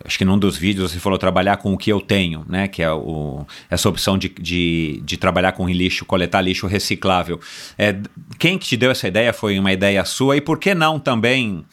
acho 0.05 0.17
que 0.17 0.25
num 0.25 0.37
dos 0.37 0.57
vídeos 0.57 0.91
você 0.91 0.99
falou 0.99 1.17
trabalhar 1.17 1.57
com 1.57 1.73
o 1.73 1.77
que 1.77 1.91
eu 1.91 2.01
tenho, 2.01 2.45
né, 2.47 2.67
que 2.67 2.81
é 2.81 2.91
o, 2.91 3.45
essa 3.69 3.87
opção 3.89 4.17
de, 4.17 4.29
de, 4.29 5.01
de 5.03 5.17
trabalhar 5.17 5.51
com 5.53 5.67
lixo, 5.69 6.05
coletar 6.05 6.41
lixo 6.41 6.67
reciclável. 6.67 7.39
É, 7.77 7.95
quem 8.39 8.57
que 8.57 8.65
te 8.67 8.77
deu 8.77 8.91
essa 8.91 9.07
ideia? 9.07 9.33
Foi 9.33 9.57
uma 9.59 9.71
ideia 9.71 10.03
sua? 10.05 10.37
E 10.37 10.41
por 10.41 10.57
que 10.59 10.73
não 10.73 10.99
também 10.99 11.63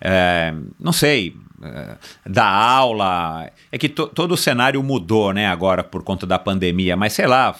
é, 0.00 0.52
não 0.78 0.92
sei, 0.92 1.34
é, 1.62 1.96
dar 2.28 2.46
aula. 2.50 3.50
É 3.72 3.78
que 3.78 3.88
to- 3.88 4.08
todo 4.08 4.32
o 4.32 4.36
cenário 4.36 4.82
mudou, 4.82 5.32
né, 5.32 5.46
agora 5.46 5.82
por 5.82 6.02
conta 6.02 6.26
da 6.26 6.38
pandemia, 6.38 6.96
mas 6.96 7.14
sei 7.14 7.26
lá, 7.26 7.54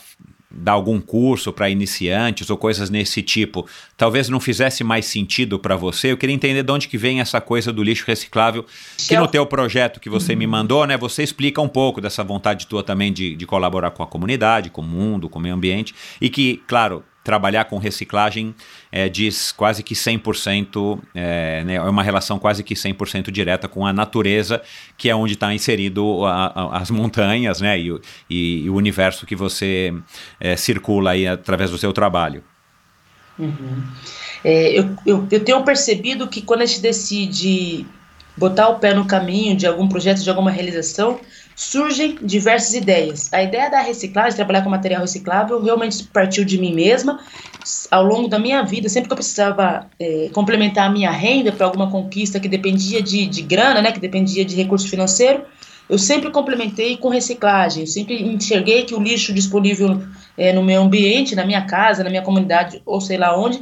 dar 0.59 0.73
algum 0.73 1.01
curso 1.01 1.53
para 1.53 1.69
iniciantes 1.71 2.51
ou 2.51 2.57
coisas 2.57 2.91
nesse 2.91 3.23
tipo, 3.23 3.67
talvez 3.97 4.29
não 4.29 4.41
fizesse 4.41 4.83
mais 4.83 5.07
sentido 5.07 5.59
para 5.59 5.77
você. 5.77 6.13
Eu 6.13 6.17
queria 6.17 6.35
entender 6.35 6.63
de 6.63 6.73
onde 6.73 6.89
que 6.89 6.99
vem 6.99 7.21
essa 7.21 7.41
coisa 7.41 7.73
do 7.73 7.83
lixo 7.83 8.05
reciclável, 8.07 8.65
que 8.97 9.15
no 9.15 9.23
Shell- 9.23 9.29
teu 9.29 9.47
projeto 9.47 10.01
que 10.01 10.09
você 10.11 10.35
me 10.35 10.47
mandou, 10.47 10.87
né, 10.87 10.97
você 10.97 11.23
explica 11.23 11.61
um 11.61 11.69
pouco 11.69 12.01
dessa 12.01 12.25
vontade 12.25 12.67
tua 12.67 12.83
também 12.83 13.13
de, 13.13 13.37
de 13.37 13.47
colaborar 13.47 13.91
com 13.91 14.03
a 14.03 14.07
comunidade, 14.07 14.71
com 14.71 14.81
o 14.81 14.85
mundo, 14.85 15.29
com 15.29 15.39
o 15.39 15.43
meio 15.43 15.55
ambiente, 15.55 15.95
e 16.21 16.29
que, 16.29 16.63
claro, 16.67 17.05
trabalhar 17.27 17.65
com 17.65 17.77
reciclagem 17.77 18.55
é, 18.93 19.09
diz 19.09 19.51
quase 19.51 19.83
que 19.83 19.95
100%, 19.95 21.01
é, 21.13 21.65
né, 21.65 21.75
é 21.75 21.81
uma 21.83 22.03
relação 22.05 22.39
quase 22.39 22.63
que 22.63 22.75
100% 22.75 23.33
direta 23.33 23.67
com 23.67 23.85
a 23.85 23.93
natureza, 23.93 24.63
que 24.97 25.11
é 25.11 25.15
onde 25.15 25.33
está 25.35 25.53
inserido 25.53 26.25
a- 26.25 26.47
a- 26.55 26.79
as 26.79 26.89
montanhas 26.91 27.61
né, 27.61 27.79
e, 27.81 27.91
o- 27.91 28.01
e- 28.31 28.63
e 28.65 28.71
o 28.71 28.75
universo 28.77 29.27
que 29.27 29.35
você 29.35 29.93
é, 30.39 30.55
circula 30.57 31.11
aí 31.11 31.27
através 31.27 31.71
do 31.73 31.77
seu 31.79 31.93
trabalho. 31.93 32.45
É, 34.45 34.79
eu, 34.79 34.97
eu, 35.05 35.29
eu 35.31 35.41
tenho 35.45 35.63
percebido 35.65 36.29
que 36.29 36.41
quando 36.43 36.63
a 36.63 36.67
gente 36.67 36.81
decide 36.81 37.85
botar 38.37 38.69
o 38.69 38.79
pé 38.79 38.95
no 38.95 39.05
caminho 39.05 39.57
de 39.57 39.67
algum 39.67 39.89
projeto, 39.89 40.23
de 40.23 40.31
alguma 40.31 40.51
realização, 40.51 41.19
surgem 41.57 42.19
diversas 42.21 42.75
ideias. 42.75 43.33
A 43.33 43.43
ideia 43.43 43.71
da 43.71 43.81
reciclagem, 43.81 44.37
trabalhar 44.37 44.63
com 44.63 44.69
material 44.69 45.01
reciclável, 45.01 45.61
realmente 45.61 46.05
partiu 46.05 46.45
de 46.45 46.59
mim 46.59 46.75
mesma. 46.75 47.19
Ao 47.91 48.05
longo 48.05 48.29
da 48.29 48.39
minha 48.39 48.63
vida, 48.63 48.91
sempre 48.91 49.09
que 49.09 49.15
eu 49.15 49.17
precisava 49.17 49.89
é, 49.99 50.29
complementar 50.33 50.89
a 50.89 50.93
minha 50.93 51.11
renda 51.11 51.51
para 51.51 51.65
alguma 51.67 51.91
conquista 51.91 52.39
que 52.39 52.47
dependia 52.47 53.03
de, 53.03 53.27
de 53.27 53.41
grana, 53.41 53.81
né, 53.81 53.91
que 53.91 53.99
dependia 53.99 54.45
de 54.45 54.55
recurso 54.55 54.89
financeiro, 54.89 55.45
eu 55.89 55.99
sempre 55.99 56.31
complementei 56.31 56.99
com 56.99 57.09
reciclagem. 57.09 57.85
Eu 57.85 57.87
sempre 57.87 58.23
enxerguei 58.23 58.85
que 58.85 58.95
o 58.95 59.01
lixo 59.01 59.33
disponível 59.33 60.03
é, 60.37 60.53
no 60.53 60.63
meu 60.63 60.83
ambiente, 60.83 61.35
na 61.35 61.47
minha 61.47 61.63
casa, 61.63 62.05
na 62.05 62.11
minha 62.11 62.23
comunidade, 62.23 62.83
ou 62.85 63.01
sei 63.01 63.17
lá 63.17 63.37
onde, 63.37 63.61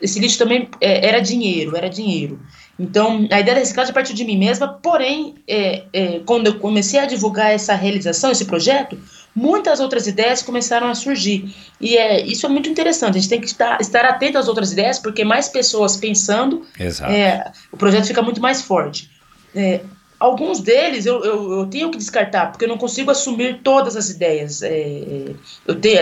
esse 0.00 0.18
lixo 0.18 0.38
também 0.38 0.68
é, 0.80 1.06
era 1.06 1.20
dinheiro, 1.20 1.76
era 1.76 1.88
dinheiro. 1.88 2.40
Então, 2.80 3.28
a 3.30 3.38
ideia 3.38 3.56
da 3.56 3.60
reciclagem 3.60 3.92
partiu 3.92 4.14
de 4.14 4.24
mim 4.24 4.38
mesma, 4.38 4.66
porém, 4.66 5.34
é, 5.46 5.82
é, 5.92 6.20
quando 6.24 6.46
eu 6.46 6.58
comecei 6.58 6.98
a 6.98 7.04
divulgar 7.04 7.52
essa 7.52 7.74
realização, 7.74 8.30
esse 8.30 8.46
projeto, 8.46 8.98
muitas 9.36 9.80
outras 9.80 10.06
ideias 10.06 10.42
começaram 10.42 10.88
a 10.88 10.94
surgir. 10.94 11.54
E 11.78 11.98
é, 11.98 12.24
isso 12.24 12.46
é 12.46 12.48
muito 12.48 12.70
interessante, 12.70 13.18
a 13.18 13.20
gente 13.20 13.28
tem 13.28 13.38
que 13.38 13.46
estar, 13.46 13.78
estar 13.82 14.06
atento 14.06 14.38
às 14.38 14.48
outras 14.48 14.72
ideias, 14.72 14.98
porque 14.98 15.22
mais 15.26 15.46
pessoas 15.46 15.94
pensando, 15.94 16.64
é, 16.78 17.52
o 17.70 17.76
projeto 17.76 18.06
fica 18.06 18.22
muito 18.22 18.40
mais 18.40 18.62
forte. 18.62 19.10
É, 19.54 19.82
alguns 20.18 20.60
deles 20.60 21.04
eu, 21.04 21.22
eu, 21.22 21.52
eu, 21.58 21.66
tenho 21.66 21.90
que 21.90 21.98
descartar, 21.98 22.46
porque 22.50 22.64
eu 22.64 22.68
não 22.68 22.78
consigo 22.78 23.10
assumir 23.10 23.60
todas 23.62 23.94
as 23.94 24.08
ideias. 24.08 24.62
É, 24.62 25.34
eu 25.66 25.74
tenho, 25.74 26.00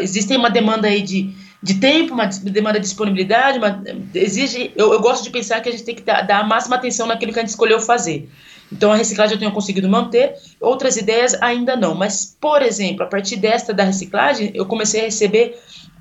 existem 0.00 0.36
uma 0.36 0.48
demanda 0.48 0.86
aí 0.86 1.02
de, 1.02 1.34
de 1.62 1.74
tempo, 1.74 2.14
uma 2.14 2.26
demanda 2.26 2.78
de 2.78 2.86
disponibilidade, 2.86 3.58
uma, 3.58 3.82
exige. 4.14 4.72
Eu, 4.74 4.92
eu 4.92 5.00
gosto 5.00 5.24
de 5.24 5.30
pensar 5.30 5.60
que 5.60 5.68
a 5.68 5.72
gente 5.72 5.84
tem 5.84 5.94
que 5.94 6.02
dar, 6.02 6.22
dar 6.22 6.40
a 6.40 6.44
máxima 6.44 6.76
atenção 6.76 7.06
naquilo 7.06 7.32
que 7.32 7.38
a 7.38 7.42
gente 7.42 7.50
escolheu 7.50 7.78
fazer. 7.80 8.30
Então 8.72 8.92
a 8.92 8.96
reciclagem 8.96 9.34
eu 9.34 9.38
tenho 9.38 9.52
conseguido 9.52 9.88
manter, 9.88 10.34
outras 10.60 10.96
ideias 10.96 11.34
ainda 11.34 11.76
não. 11.76 11.94
Mas, 11.94 12.36
por 12.40 12.62
exemplo, 12.62 13.02
a 13.02 13.06
partir 13.06 13.36
desta 13.36 13.74
da 13.74 13.84
reciclagem, 13.84 14.50
eu 14.54 14.64
comecei 14.64 15.02
a 15.02 15.04
receber 15.04 15.58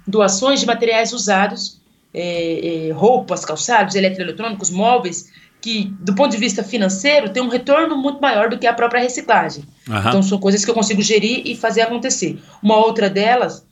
doações 0.08 0.62
de 0.62 0.66
materiais 0.66 1.12
usados, 1.12 1.80
é, 2.14 2.88
é, 2.88 2.92
roupas, 2.92 3.44
calçados, 3.44 3.96
eletroeletrônicos, 3.96 4.70
móveis, 4.70 5.30
que, 5.62 5.94
do 6.00 6.16
ponto 6.16 6.32
de 6.32 6.38
vista 6.38 6.64
financeiro, 6.64 7.30
tem 7.30 7.44
um 7.44 7.50
retorno 7.50 7.98
muito 7.98 8.22
maior 8.22 8.50
do 8.50 8.58
que 8.58 8.66
a 8.66 8.74
própria 8.74 9.02
reciclagem. 9.02 9.66
Uhum. 9.88 10.00
Então, 10.00 10.24
são 10.24 10.40
coisas 10.40 10.64
que 10.64 10.72
eu 10.72 10.76
consigo 10.76 11.02
gerir 11.02 11.42
e 11.46 11.56
fazer 11.56 11.82
acontecer. 11.82 12.40
Uma 12.64 12.78
outra 12.78 13.10
delas 13.10 13.68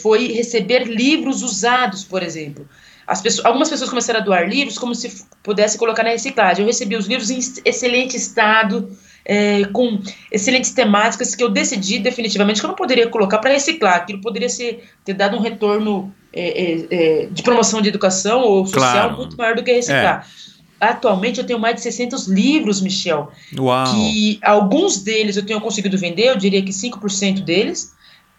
foi 0.00 0.32
receber 0.32 0.84
livros 0.84 1.42
usados, 1.42 2.04
por 2.04 2.22
exemplo. 2.22 2.66
As 3.06 3.20
pessoas, 3.20 3.44
algumas 3.44 3.68
pessoas 3.68 3.90
começaram 3.90 4.20
a 4.20 4.22
doar 4.22 4.48
livros 4.48 4.78
como 4.78 4.94
se 4.94 5.24
pudesse 5.42 5.76
colocar 5.76 6.02
na 6.02 6.10
reciclagem. 6.10 6.62
Eu 6.62 6.66
recebi 6.66 6.96
os 6.96 7.06
livros 7.06 7.30
em 7.30 7.38
excelente 7.64 8.16
estado, 8.16 8.88
é, 9.24 9.64
com 9.66 10.00
excelentes 10.30 10.70
temáticas 10.70 11.34
que 11.34 11.42
eu 11.42 11.48
decidi 11.48 11.98
definitivamente 11.98 12.60
que 12.60 12.66
eu 12.66 12.68
não 12.68 12.76
poderia 12.76 13.08
colocar 13.08 13.38
para 13.38 13.50
reciclar. 13.50 13.96
Aquilo 13.96 14.20
poderia 14.20 14.48
ser, 14.48 14.84
ter 15.04 15.14
dado 15.14 15.36
um 15.36 15.40
retorno 15.40 16.12
é, 16.32 16.62
é, 16.62 16.86
é 16.90 17.26
de 17.26 17.42
promoção 17.42 17.82
de 17.82 17.88
educação 17.88 18.40
ou 18.42 18.66
social 18.66 18.90
claro. 18.90 19.16
muito 19.16 19.36
maior 19.36 19.54
do 19.54 19.62
que 19.62 19.72
reciclar. 19.72 20.26
É. 20.48 20.52
Atualmente 20.80 21.38
eu 21.38 21.46
tenho 21.46 21.60
mais 21.60 21.76
de 21.76 21.82
600 21.82 22.26
livros, 22.26 22.80
Michel. 22.80 23.30
Uau. 23.56 23.94
Que 23.94 24.40
alguns 24.42 24.98
deles 24.98 25.36
eu 25.36 25.46
tenho 25.46 25.60
conseguido 25.60 25.96
vender, 25.96 26.28
eu 26.28 26.36
diria 26.36 26.62
que 26.62 26.72
5% 26.72 27.40
deles. 27.40 27.92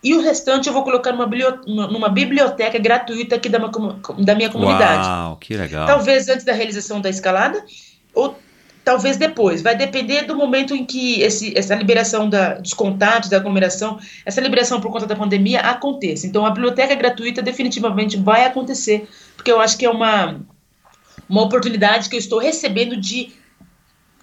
E 0.04 0.14
o 0.14 0.22
restante 0.22 0.68
eu 0.68 0.74
vou 0.74 0.84
colocar 0.84 1.12
numa 1.12 1.26
biblioteca, 1.26 1.64
numa 1.66 2.10
biblioteca 2.10 2.78
gratuita 2.78 3.36
aqui 3.36 3.48
da, 3.48 3.60
da 3.60 4.36
minha 4.36 4.50
comunidade. 4.50 5.08
Uau, 5.08 5.38
que 5.38 5.56
legal. 5.56 5.88
Talvez 5.88 6.28
antes 6.28 6.44
da 6.44 6.52
realização 6.52 7.00
da 7.00 7.10
escalada, 7.10 7.64
ou 8.14 8.38
talvez 8.84 9.16
depois. 9.16 9.62
Vai 9.62 9.76
depender 9.76 10.24
do 10.24 10.36
momento 10.36 10.76
em 10.76 10.86
que 10.86 11.22
esse, 11.22 11.58
essa 11.58 11.74
liberação 11.74 12.30
da, 12.30 12.56
dos 12.56 12.74
contatos, 12.74 13.30
da 13.30 13.38
aglomeração, 13.38 13.98
essa 14.26 14.42
liberação 14.42 14.82
por 14.82 14.92
conta 14.92 15.06
da 15.06 15.16
pandemia 15.16 15.62
aconteça. 15.62 16.28
Então 16.28 16.46
a 16.46 16.50
biblioteca 16.50 16.94
gratuita 16.96 17.42
definitivamente 17.42 18.18
vai 18.18 18.44
acontecer, 18.46 19.08
porque 19.38 19.52
eu 19.52 19.62
acho 19.62 19.78
que 19.78 19.86
é 19.86 19.90
uma 19.90 20.42
uma 21.30 21.42
oportunidade 21.42 22.10
que 22.10 22.16
eu 22.16 22.20
estou 22.20 22.38
recebendo 22.40 22.98
de 22.98 23.32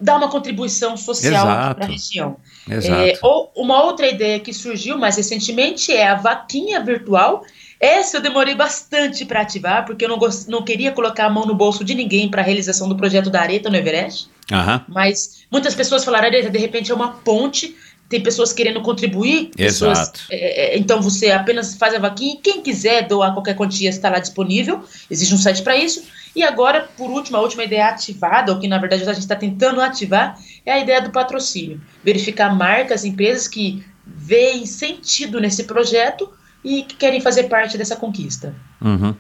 dar 0.01 0.17
uma 0.17 0.29
contribuição 0.29 0.97
social 0.97 1.75
para 1.75 1.85
a 1.85 1.89
região. 1.89 2.37
É, 2.69 3.19
ou 3.23 3.53
uma 3.55 3.83
outra 3.83 4.09
ideia 4.09 4.41
que 4.41 4.53
surgiu 4.53 4.97
mais 4.97 5.17
recentemente 5.17 5.93
é 5.93 6.09
a 6.09 6.15
vaquinha 6.15 6.83
virtual. 6.83 7.45
Essa 7.79 8.19
eu 8.19 8.21
demorei 8.21 8.55
bastante 8.55 9.25
para 9.25 9.41
ativar, 9.41 9.87
porque 9.87 10.05
eu 10.05 10.09
não, 10.09 10.19
não 10.49 10.63
queria 10.63 10.93
colocar 10.93 11.27
a 11.27 11.31
mão 11.31 11.47
no 11.47 11.55
bolso 11.55 11.83
de 11.83 11.95
ninguém 11.95 12.29
para 12.29 12.43
a 12.43 12.45
realização 12.45 12.89
do 12.89 12.97
projeto 12.97 13.31
da 13.31 13.41
Areta 13.41 13.71
no 13.71 13.77
Everest. 13.77 14.29
Uhum. 14.53 14.81
Mas 14.89 15.45
muitas 15.51 15.75
pessoas 15.75 16.05
falaram, 16.05 16.27
Areta, 16.27 16.51
de 16.51 16.59
repente 16.59 16.93
é 16.93 16.95
uma 16.95 17.13
ponte, 17.13 17.75
tem 18.11 18.21
pessoas 18.21 18.53
querendo 18.53 18.83
contribuir. 18.83 19.51
Pessoas, 19.57 19.99
Exato. 19.99 20.21
É, 20.31 20.75
é, 20.75 20.79
então 20.79 21.01
você 21.01 21.31
apenas 21.31 21.77
faz 21.77 21.95
a 21.95 21.99
vaquinha 21.99 22.35
e 22.35 22.37
quem 22.39 22.61
quiser 22.61 23.07
doar 23.07 23.33
qualquer 23.33 23.55
quantia 23.55 23.89
está 23.89 24.11
lá 24.11 24.19
disponível. 24.19 24.85
Existe 25.11 25.33
um 25.33 25.39
site 25.39 25.63
para 25.63 25.77
isso. 25.77 26.03
E 26.35 26.43
agora, 26.43 26.89
por 26.97 27.11
último, 27.11 27.37
a 27.37 27.41
última 27.41 27.65
ideia 27.65 27.89
ativada, 27.89 28.53
ou 28.53 28.59
que 28.59 28.69
na 28.69 28.79
verdade 28.79 29.03
a 29.03 29.13
gente 29.13 29.23
está 29.23 29.37
tentando 29.37 29.81
ativar, 29.81 30.39
é 30.65 30.73
a 30.73 30.79
ideia 30.79 31.01
do 31.01 31.11
patrocínio. 31.11 31.81
Verificar 32.05 32.55
marcas, 32.55 33.05
empresas 33.05 33.49
que 33.49 33.85
veem 34.07 34.67
sentido 34.67 35.41
nesse 35.41 35.65
projeto 35.65 36.31
e 36.65 36.83
que 36.83 36.97
querem 36.97 37.21
fazer 37.21 37.45
parte 37.45 37.77
dessa 37.77 37.97
conquista. 37.97 38.55
Uhum. 38.81 39.15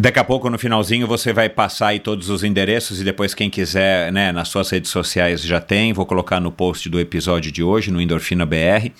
Daqui 0.00 0.20
a 0.20 0.22
pouco, 0.22 0.48
no 0.48 0.56
finalzinho, 0.56 1.08
você 1.08 1.32
vai 1.32 1.48
passar 1.48 1.88
aí 1.88 1.98
todos 1.98 2.30
os 2.30 2.44
endereços 2.44 3.00
e 3.00 3.04
depois 3.04 3.34
quem 3.34 3.50
quiser, 3.50 4.12
né, 4.12 4.30
nas 4.30 4.46
suas 4.46 4.70
redes 4.70 4.92
sociais 4.92 5.42
já 5.42 5.60
tem. 5.60 5.92
Vou 5.92 6.06
colocar 6.06 6.38
no 6.38 6.52
post 6.52 6.88
do 6.88 7.00
episódio 7.00 7.50
de 7.50 7.64
hoje, 7.64 7.90
no 7.90 8.00
Endorfina 8.00 8.46
BR. 8.46 8.92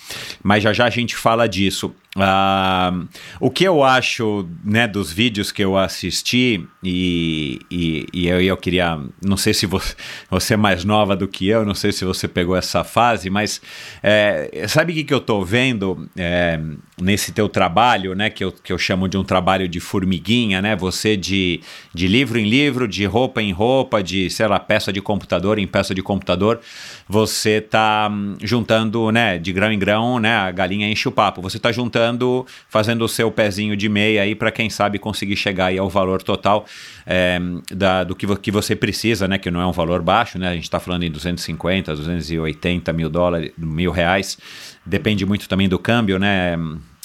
Mas 0.43 0.65
já 0.65 0.73
já 0.73 0.87
a 0.87 0.91
gente 0.91 1.15
fala 1.15 1.49
disso. 1.49 1.95
Uh, 2.19 3.09
o 3.39 3.49
que 3.49 3.63
eu 3.63 3.85
acho 3.85 4.49
né, 4.65 4.89
dos 4.89 5.13
vídeos 5.13 5.53
que 5.53 5.63
eu 5.63 5.77
assisti, 5.77 6.67
e, 6.83 7.61
e, 7.71 8.07
e 8.13 8.29
eu, 8.29 8.41
eu, 8.41 8.57
queria. 8.57 8.99
Não 9.23 9.37
sei 9.37 9.55
se 9.55 9.67
você, 9.67 9.95
você, 10.29 10.55
é 10.55 10.57
mais 10.57 10.85
nova 10.85 11.17
do 11.17 11.29
que 11.29 11.47
eu, 11.47 11.65
não 11.65 11.75
sei 11.75 11.93
se 11.93 12.05
você 12.05 12.27
pegou 12.27 12.57
essa 12.57 12.83
fase, 12.83 13.31
mas 13.31 13.61
é, 14.03 14.67
sabe 14.67 14.93
o 14.93 14.97
que, 14.97 15.05
que 15.05 15.15
eu 15.15 15.19
estou 15.19 15.45
vendo 15.45 16.09
é, 16.17 16.59
nesse 17.01 17.31
teu 17.31 17.49
trabalho, 17.49 18.15
né? 18.15 18.31
Que 18.31 18.45
eu, 18.45 18.51
que 18.51 18.73
eu 18.73 18.79
chamo 18.79 19.09
de 19.09 19.17
um 19.17 19.23
trabalho 19.23 19.69
de 19.69 19.79
formiguinha, 19.79 20.61
né? 20.61 20.75
Você 20.75 21.17
de, 21.17 21.61
de 21.95 22.09
livro 22.09 22.37
em 22.37 22.49
livro, 22.49 22.89
de 22.89 23.05
roupa 23.05 23.41
em 23.41 23.53
roupa, 23.53 24.03
de, 24.03 24.29
sei 24.29 24.49
lá, 24.49 24.59
peça 24.59 24.93
de 24.93 25.01
computador 25.01 25.59
em 25.59 25.67
peça 25.69 25.95
de 25.95 26.03
computador, 26.03 26.61
você 27.09 27.53
está 27.59 28.09
hum, 28.11 28.37
juntando, 28.43 29.11
né, 29.11 29.39
de 29.39 29.53
grão 29.53 29.73
em 29.73 29.79
grão, 29.79 30.19
né? 30.19 30.37
A 30.37 30.51
galinha 30.51 30.89
enche 30.89 31.09
o 31.09 31.13
papo. 31.13 31.41
Você 31.41 31.57
está 31.57 31.73
juntando 31.73 32.47
fazendo 32.69 33.03
o 33.03 33.09
seu 33.09 33.31
pezinho 33.31 33.77
de 33.77 33.89
meia 33.89 34.23
aí 34.23 34.35
para 34.35 34.51
quem 34.51 34.69
sabe 34.69 34.99
conseguir 34.99 35.37
chegar 35.37 35.67
aí 35.67 35.79
ao 35.79 35.89
valor 35.89 36.23
total 36.23 36.67
é, 37.07 37.41
da, 37.71 38.05
do 38.05 38.15
que, 38.15 38.27
que 38.37 38.51
você 38.51 38.77
precisa, 38.77 39.27
né? 39.27 39.39
Que 39.39 39.51
não 39.51 39.61
é 39.61 39.67
um 39.67 39.73
valor 39.73 40.03
baixo, 40.03 40.39
né? 40.39 40.49
A 40.51 40.55
gente 40.55 40.65
está 40.65 40.79
falando 40.79 41.05
em 41.05 41.11
250, 41.11 41.97
280 41.97 42.93
mil 42.93 43.09
dólares, 43.09 43.53
mil 43.57 43.91
reais. 43.91 44.37
Depende 44.85 45.25
muito 45.25 45.49
também 45.49 45.69
do 45.69 45.79
câmbio, 45.79 46.19
né? 46.19 46.57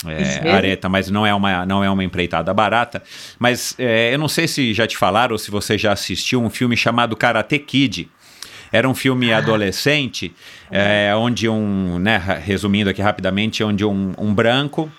É, 0.06 0.52
areta, 0.52 0.90
mas 0.90 1.10
não 1.10 1.26
é 1.26 1.34
uma, 1.34 1.66
não 1.66 1.82
é 1.82 1.90
uma 1.90 2.04
empreitada 2.04 2.54
barata. 2.54 3.02
Mas 3.40 3.74
é, 3.80 4.14
eu 4.14 4.20
não 4.20 4.28
sei 4.28 4.50
se 4.50 4.74
já 4.74 4.86
te 4.86 4.98
falaram 4.98 5.32
ou 5.34 5.40
se 5.40 5.50
você 5.50 5.78
já 5.78 5.94
assistiu 5.94 6.44
um 6.44 6.50
filme 6.50 6.76
chamado 6.76 7.16
Karate 7.16 7.58
Kid. 7.60 8.10
Era 8.74 8.90
um 8.90 8.96
filme 8.96 9.32
ah. 9.32 9.38
adolescente, 9.38 10.34
é, 10.72 11.14
onde 11.16 11.48
um, 11.48 12.00
né, 12.00 12.18
resumindo 12.44 12.90
aqui 12.90 13.04
rapidamente, 13.04 13.64
onde 13.64 13.86
um, 13.86 14.14
um 14.18 14.34
branco, 14.34 14.92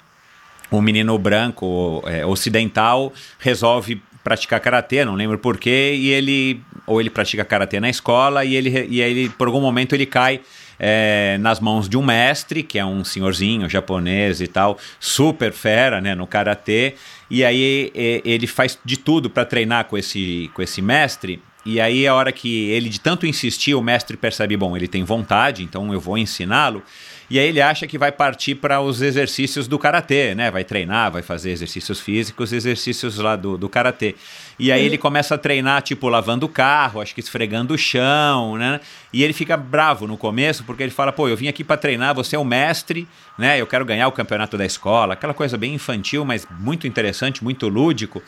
um 0.71 0.81
menino 0.81 1.19
branco 1.19 2.01
é, 2.07 2.25
ocidental, 2.25 3.13
resolve 3.37 4.01
praticar 4.23 4.61
karatê, 4.61 5.05
não 5.05 5.17
lembro 5.17 5.39
porquê, 5.39 5.93
e 5.97 6.09
ele 6.11 6.63
ou 6.87 7.01
ele 7.01 7.11
pratica 7.11 7.45
karatê 7.45 7.81
na 7.81 7.91
escola 7.91 8.45
e 8.45 8.55
ele 8.55 8.87
e 8.89 9.01
ele 9.01 9.29
por 9.29 9.49
algum 9.49 9.61
momento 9.61 9.95
ele 9.95 10.07
cai 10.07 10.41
é, 10.79 11.37
nas 11.41 11.61
mãos 11.61 11.89
de 11.89 11.97
um 11.97 12.03
mestre, 12.03 12.63
que 12.63 12.79
é 12.79 12.85
um 12.85 13.05
senhorzinho 13.05 13.69
japonês 13.69 14.41
e 14.41 14.47
tal, 14.47 14.79
super 15.01 15.53
fera, 15.53 16.01
né, 16.01 16.15
no 16.15 16.27
karatê, 16.27 16.95
e 17.29 17.45
aí 17.45 17.93
ele 18.25 18.47
faz 18.47 18.79
de 18.85 18.97
tudo 18.97 19.29
para 19.29 19.45
treinar 19.45 19.87
com 19.87 19.99
esse 19.99 20.49
com 20.55 20.63
esse 20.63 20.81
mestre 20.81 21.43
e 21.67 21.81
aí, 21.81 22.07
a 22.07 22.15
hora 22.15 22.31
que 22.31 22.69
ele 22.71 22.91
de 22.91 23.01
tanto 23.01 23.27
insistir, 23.27 23.75
o 23.75 23.83
mestre 23.83 24.17
percebe: 24.17 24.57
bom, 24.57 24.77
ele 24.77 24.87
tem 24.87 25.03
vontade, 25.03 25.63
então 25.63 25.93
eu 25.93 26.01
vou 26.01 26.19
ensiná-lo. 26.19 26.83
E 27.31 27.39
aí 27.39 27.49
ele 27.49 27.61
acha 27.61 27.87
que 27.87 27.97
vai 27.97 28.13
partir 28.13 28.55
para 28.55 28.83
os 28.83 29.01
exercícios 29.01 29.67
do 29.67 29.79
karatê, 29.79 30.35
né? 30.35 30.51
Vai 30.51 30.63
treinar, 30.63 31.11
vai 31.11 31.23
fazer 31.23 31.53
exercícios 31.53 31.99
físicos, 31.99 32.53
exercícios 32.53 33.17
lá 33.17 33.35
do, 33.35 33.57
do 33.57 33.67
karatê. 33.67 34.15
E 34.59 34.71
aí 34.71 34.85
ele 34.85 34.99
começa 34.99 35.35
a 35.35 35.39
treinar, 35.39 35.81
tipo, 35.81 36.09
lavando 36.09 36.45
o 36.45 36.49
carro, 36.49 37.01
acho 37.01 37.15
que 37.15 37.21
esfregando 37.21 37.73
o 37.73 37.79
chão, 37.79 38.59
né? 38.59 38.79
E 39.11 39.25
ele 39.25 39.33
fica 39.33 39.57
bravo 39.57 40.07
no 40.07 40.19
começo, 40.19 40.65
porque 40.65 40.83
ele 40.83 40.93
fala, 40.93 41.13
pô, 41.13 41.27
eu 41.27 41.37
vim 41.37 41.49
aqui 41.49 41.65
para 41.65 41.79
treinar, 41.79 42.15
você 42.15 42.37
é 42.37 42.39
o 42.39 42.45
mestre, 42.45 43.09
né? 43.39 43.59
Eu 43.59 43.67
quero 43.67 43.87
ganhar 43.87 44.07
o 44.07 44.13
campeonato 44.13 44.59
da 44.59 44.67
escola, 44.67 45.15
aquela 45.15 45.33
coisa 45.33 45.57
bem 45.57 45.75
infantil, 45.75 46.27
mas 46.27 46.47
muito 46.61 46.87
interessante, 46.87 47.43
muito 47.43 47.69
lúdico. 47.69 48.23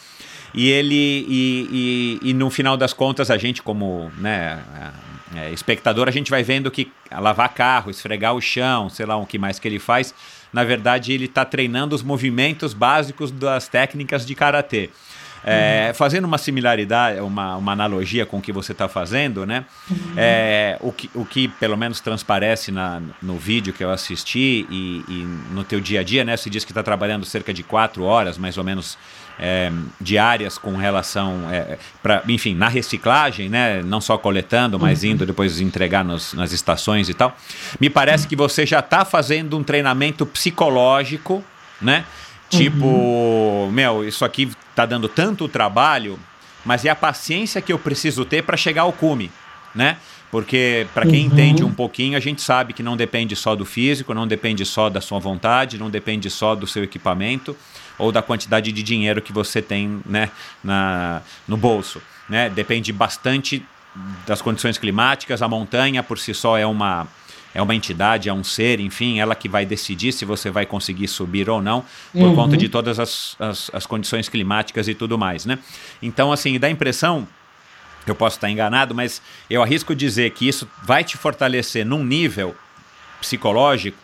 E 0.54 0.70
ele 0.70 1.26
e, 1.28 2.18
e, 2.22 2.30
e, 2.30 2.34
no 2.34 2.50
final 2.50 2.76
das 2.76 2.92
contas 2.92 3.30
a 3.30 3.36
gente 3.36 3.62
como 3.62 4.10
né, 4.18 4.62
é, 5.34 5.50
espectador 5.50 6.08
a 6.08 6.10
gente 6.10 6.30
vai 6.30 6.42
vendo 6.42 6.70
que 6.70 6.90
lavar 7.10 7.48
carro, 7.54 7.90
esfregar 7.90 8.34
o 8.34 8.40
chão, 8.40 8.88
sei 8.88 9.06
lá 9.06 9.16
o 9.16 9.26
que 9.26 9.38
mais 9.38 9.58
que 9.58 9.68
ele 9.68 9.78
faz, 9.78 10.14
na 10.52 10.64
verdade 10.64 11.12
ele 11.12 11.26
está 11.26 11.44
treinando 11.44 11.94
os 11.94 12.02
movimentos 12.02 12.72
básicos 12.72 13.30
das 13.30 13.68
técnicas 13.68 14.24
de 14.24 14.34
karatê. 14.34 14.90
É, 15.48 15.86
uhum. 15.88 15.94
Fazendo 15.94 16.24
uma 16.24 16.38
similaridade, 16.38 17.20
uma, 17.20 17.56
uma 17.56 17.70
analogia 17.70 18.26
com 18.26 18.38
o 18.38 18.42
que 18.42 18.50
você 18.50 18.72
está 18.72 18.88
fazendo, 18.88 19.46
né? 19.46 19.64
Uhum. 19.88 19.96
É, 20.16 20.76
o, 20.80 20.90
que, 20.90 21.08
o 21.14 21.24
que 21.24 21.46
pelo 21.46 21.76
menos 21.76 22.00
transparece 22.00 22.72
na, 22.72 23.00
no 23.22 23.38
vídeo 23.38 23.72
que 23.72 23.84
eu 23.84 23.90
assisti 23.92 24.66
e, 24.68 25.04
e 25.08 25.52
no 25.52 25.62
teu 25.62 25.80
dia 25.80 26.00
a 26.00 26.02
dia, 26.02 26.24
né? 26.24 26.36
Você 26.36 26.50
diz 26.50 26.64
que 26.64 26.72
está 26.72 26.82
trabalhando 26.82 27.24
cerca 27.24 27.54
de 27.54 27.62
quatro 27.62 28.02
horas, 28.02 28.36
mais 28.36 28.58
ou 28.58 28.64
menos, 28.64 28.98
é, 29.38 29.70
diárias 30.00 30.58
com 30.58 30.76
relação, 30.76 31.50
é, 31.50 31.78
pra, 32.02 32.22
enfim, 32.28 32.54
na 32.54 32.68
reciclagem, 32.68 33.48
né? 33.48 33.82
Não 33.82 34.00
só 34.00 34.16
coletando, 34.16 34.78
mas 34.78 35.02
uhum. 35.02 35.10
indo 35.10 35.26
depois 35.26 35.60
entregar 35.60 36.04
nos, 36.04 36.32
nas 36.32 36.52
estações 36.52 37.08
e 37.08 37.14
tal. 37.14 37.36
Me 37.78 37.90
parece 37.90 38.26
que 38.26 38.36
você 38.36 38.64
já 38.64 38.80
está 38.80 39.04
fazendo 39.04 39.56
um 39.58 39.62
treinamento 39.62 40.24
psicológico, 40.24 41.44
né? 41.80 42.04
Tipo, 42.48 42.86
uhum. 42.86 43.70
meu, 43.70 44.06
isso 44.06 44.24
aqui 44.24 44.50
está 44.70 44.86
dando 44.86 45.08
tanto 45.08 45.48
trabalho, 45.48 46.18
mas 46.64 46.84
é 46.84 46.90
a 46.90 46.94
paciência 46.94 47.60
que 47.60 47.72
eu 47.72 47.78
preciso 47.78 48.24
ter 48.24 48.42
para 48.42 48.56
chegar 48.56 48.82
ao 48.82 48.92
cume, 48.92 49.30
né? 49.74 49.96
Porque, 50.30 50.86
para 50.92 51.06
quem 51.06 51.26
Uhum. 51.26 51.32
entende 51.32 51.64
um 51.64 51.72
pouquinho, 51.72 52.16
a 52.16 52.20
gente 52.20 52.42
sabe 52.42 52.72
que 52.72 52.82
não 52.82 52.96
depende 52.96 53.34
só 53.36 53.54
do 53.54 53.64
físico, 53.64 54.12
não 54.12 54.26
depende 54.26 54.64
só 54.64 54.90
da 54.90 55.00
sua 55.00 55.18
vontade, 55.18 55.78
não 55.78 55.88
depende 55.88 56.28
só 56.28 56.54
do 56.54 56.66
seu 56.66 56.82
equipamento 56.82 57.56
ou 57.98 58.12
da 58.12 58.22
quantidade 58.22 58.72
de 58.72 58.82
dinheiro 58.82 59.22
que 59.22 59.32
você 59.32 59.62
tem 59.62 60.00
né, 60.04 60.30
na, 60.62 61.22
no 61.46 61.56
bolso. 61.56 62.00
Né? 62.28 62.50
Depende 62.50 62.92
bastante 62.92 63.64
das 64.26 64.42
condições 64.42 64.76
climáticas, 64.76 65.40
a 65.40 65.48
montanha 65.48 66.02
por 66.02 66.18
si 66.18 66.34
só 66.34 66.58
é 66.58 66.66
uma, 66.66 67.06
é 67.54 67.62
uma 67.62 67.74
entidade, 67.74 68.28
é 68.28 68.32
um 68.32 68.44
ser, 68.44 68.78
enfim, 68.80 69.18
ela 69.18 69.34
que 69.34 69.48
vai 69.48 69.64
decidir 69.64 70.12
se 70.12 70.24
você 70.24 70.50
vai 70.50 70.66
conseguir 70.66 71.08
subir 71.08 71.48
ou 71.48 71.62
não, 71.62 71.84
por 72.12 72.22
Uhum. 72.22 72.34
conta 72.34 72.56
de 72.56 72.68
todas 72.68 73.00
as, 73.00 73.36
as, 73.40 73.70
as 73.72 73.86
condições 73.86 74.28
climáticas 74.28 74.88
e 74.88 74.94
tudo 74.94 75.16
mais, 75.16 75.46
né? 75.46 75.58
Então, 76.02 76.30
assim, 76.30 76.58
dá 76.58 76.66
a 76.66 76.70
impressão, 76.70 77.26
eu 78.06 78.14
posso 78.14 78.36
estar 78.36 78.50
enganado, 78.50 78.94
mas 78.94 79.22
eu 79.48 79.62
arrisco 79.62 79.94
dizer 79.94 80.30
que 80.30 80.46
isso 80.46 80.68
vai 80.82 81.02
te 81.02 81.16
fortalecer 81.16 81.84
num 81.86 82.04
nível 82.04 82.54
psicológico 83.20 83.96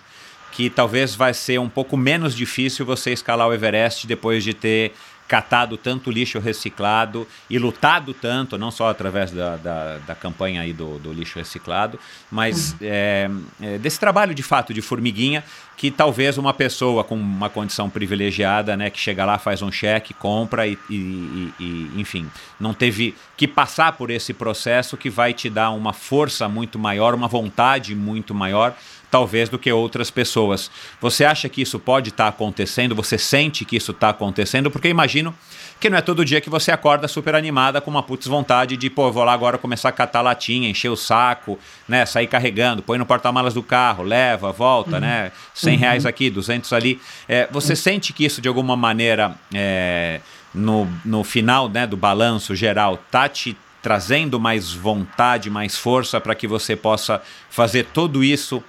que 0.53 0.71
talvez 0.71 1.15
vai 1.15 1.35
ser 1.35 1.59
um 1.59 1.69
pouco 1.69 1.97
menos 1.97 2.35
difícil 2.37 2.87
você 2.87 3.13
escalar 3.13 3.49
o 3.49 3.53
Everest 3.53 4.07
depois 4.07 4.45
de 4.45 4.55
ter 4.55 4.93
catado 5.29 5.79
tanto 5.79 6.11
lixo 6.11 6.39
reciclado 6.39 7.27
e 7.49 7.59
lutado 7.59 8.13
tanto, 8.13 8.59
não 8.59 8.71
só 8.71 8.91
através 8.91 9.31
da, 9.31 9.57
da, 9.57 9.97
da 10.07 10.15
campanha 10.15 10.61
aí 10.61 10.75
do, 10.75 10.99
do 10.99 11.11
lixo 11.11 11.39
reciclado, 11.39 11.99
mas 12.31 12.77
é, 12.83 13.31
é, 13.59 13.79
desse 13.79 13.99
trabalho 13.99 14.35
de 14.35 14.43
fato 14.43 14.75
de 14.75 14.83
formiguinha 14.83 15.43
que 15.75 15.91
talvez 15.91 16.37
uma 16.37 16.53
pessoa 16.53 17.03
com 17.03 17.15
uma 17.15 17.49
condição 17.49 17.89
privilegiada, 17.89 18.77
né, 18.77 18.91
que 18.91 19.01
chega 19.01 19.25
lá, 19.25 19.39
faz 19.39 19.63
um 19.63 19.73
cheque, 19.73 20.13
compra 20.13 20.67
e, 20.67 20.77
e- 20.91 21.53
e, 21.59 21.91
enfim, 21.97 22.29
não 22.61 22.75
teve 22.75 23.15
que 23.35 23.49
passar 23.49 23.93
por 23.93 24.11
esse 24.11 24.35
processo 24.35 24.99
que 24.99 25.09
vai 25.09 25.33
te 25.33 25.49
dar 25.49 25.71
uma 25.71 25.95
força 25.95 26.47
muito 26.47 26.79
maior, 26.79 27.15
uma 27.15 27.27
vontade 27.27 27.95
muito 27.95 28.35
maior 28.35 28.75
talvez 29.13 29.51
do 29.51 29.59
que 29.59 29.71
outras 29.71 30.11
pessoas. 30.11 30.71
Você 30.99 31.23
acha 31.23 31.47
que 31.47 31.61
isso 31.61 31.79
pode 31.79 32.09
estar 32.09 32.29
acontecendo? 32.29 32.95
Você 32.95 33.19
sente 33.19 33.63
que 33.63 33.77
isso 33.77 33.91
está 33.91 34.09
acontecendo? 34.09 34.71
Porque 34.71 34.89
imagino 34.89 35.35
que 35.79 35.91
não 35.91 35.99
é 35.99 36.01
todo 36.01 36.25
dia 36.25 36.41
que 36.41 36.49
você 36.49 36.73
acorda 36.73 37.07
super 37.07 37.35
animada 37.35 37.79
com 37.79 37.91
uma 37.91 38.03
putz 38.03 38.27
vontade 38.27 38.75
de, 38.75 38.89
pô, 38.89 39.13
vou 39.13 39.23
lá 39.23 39.35
agora 39.35 39.59
começar 39.59 39.91
a 39.91 39.93
catar 39.93 40.23
latinha, 40.23 40.71
encher 40.71 40.89
o 40.89 40.97
saco, 40.97 41.59
né, 41.87 42.07
sair 42.07 42.27
carregando, 42.27 42.83
põe 42.83 42.97
no 42.97 43.05
porta-malas 43.05 43.53
do 43.53 43.63
carro, 43.63 44.03
leva, 44.03 44.51
volta, 44.51 44.99
né, 44.99 45.31
100 45.53 45.77
reais 45.77 46.07
aqui, 46.07 46.31
200 46.31 46.73
ali. 46.73 46.99
É, 47.29 47.47
você 47.51 47.77
sente 47.77 48.15
que 48.15 48.25
isso 48.25 48.41
de 48.41 48.49
alguma 48.49 48.77
maneira, 48.79 49.35
é, 49.53 50.21
no, 50.55 50.89
no 51.05 51.23
final 51.23 51.69
né, 51.69 51.87
do 51.87 51.99
balanço 51.99 52.55
geral, 52.55 52.99
tá 53.11 53.29
te 53.29 53.55
trazendo 53.83 54.41
mais 54.41 54.73
vontade, 54.73 55.51
mais 55.51 55.77
força 55.77 56.19
para 56.19 56.35
que 56.35 56.47
você 56.47 56.77
possa 56.77 57.21
fazer 57.51 57.89
tudo 57.93 58.25
isso 58.25 58.63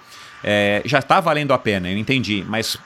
é, 0.44 0.82
já 0.84 0.98
está 0.98 1.20
valendo 1.20 1.52
a 1.52 1.58
pena, 1.58 1.90
eu 1.90 1.96
entendi, 1.98 2.44
mas 2.46 2.76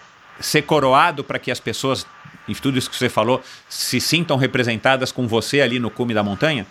ser 0.40 0.62
coroado 0.62 1.24
para 1.24 1.38
que 1.38 1.50
as 1.50 1.59
pessoas, 1.59 2.06
em 2.48 2.54
tudo 2.54 2.78
isso 2.78 2.88
que 2.88 2.96
você 2.96 3.09
falou, 3.09 3.42
se 3.68 4.00
sintam 4.00 4.36
representadas 4.36 5.11
com 5.11 5.26
você 5.26 5.61
ali 5.61 5.78
no 5.78 5.90
cume 5.90 6.14
da 6.14 6.22
montanha? 6.22 6.64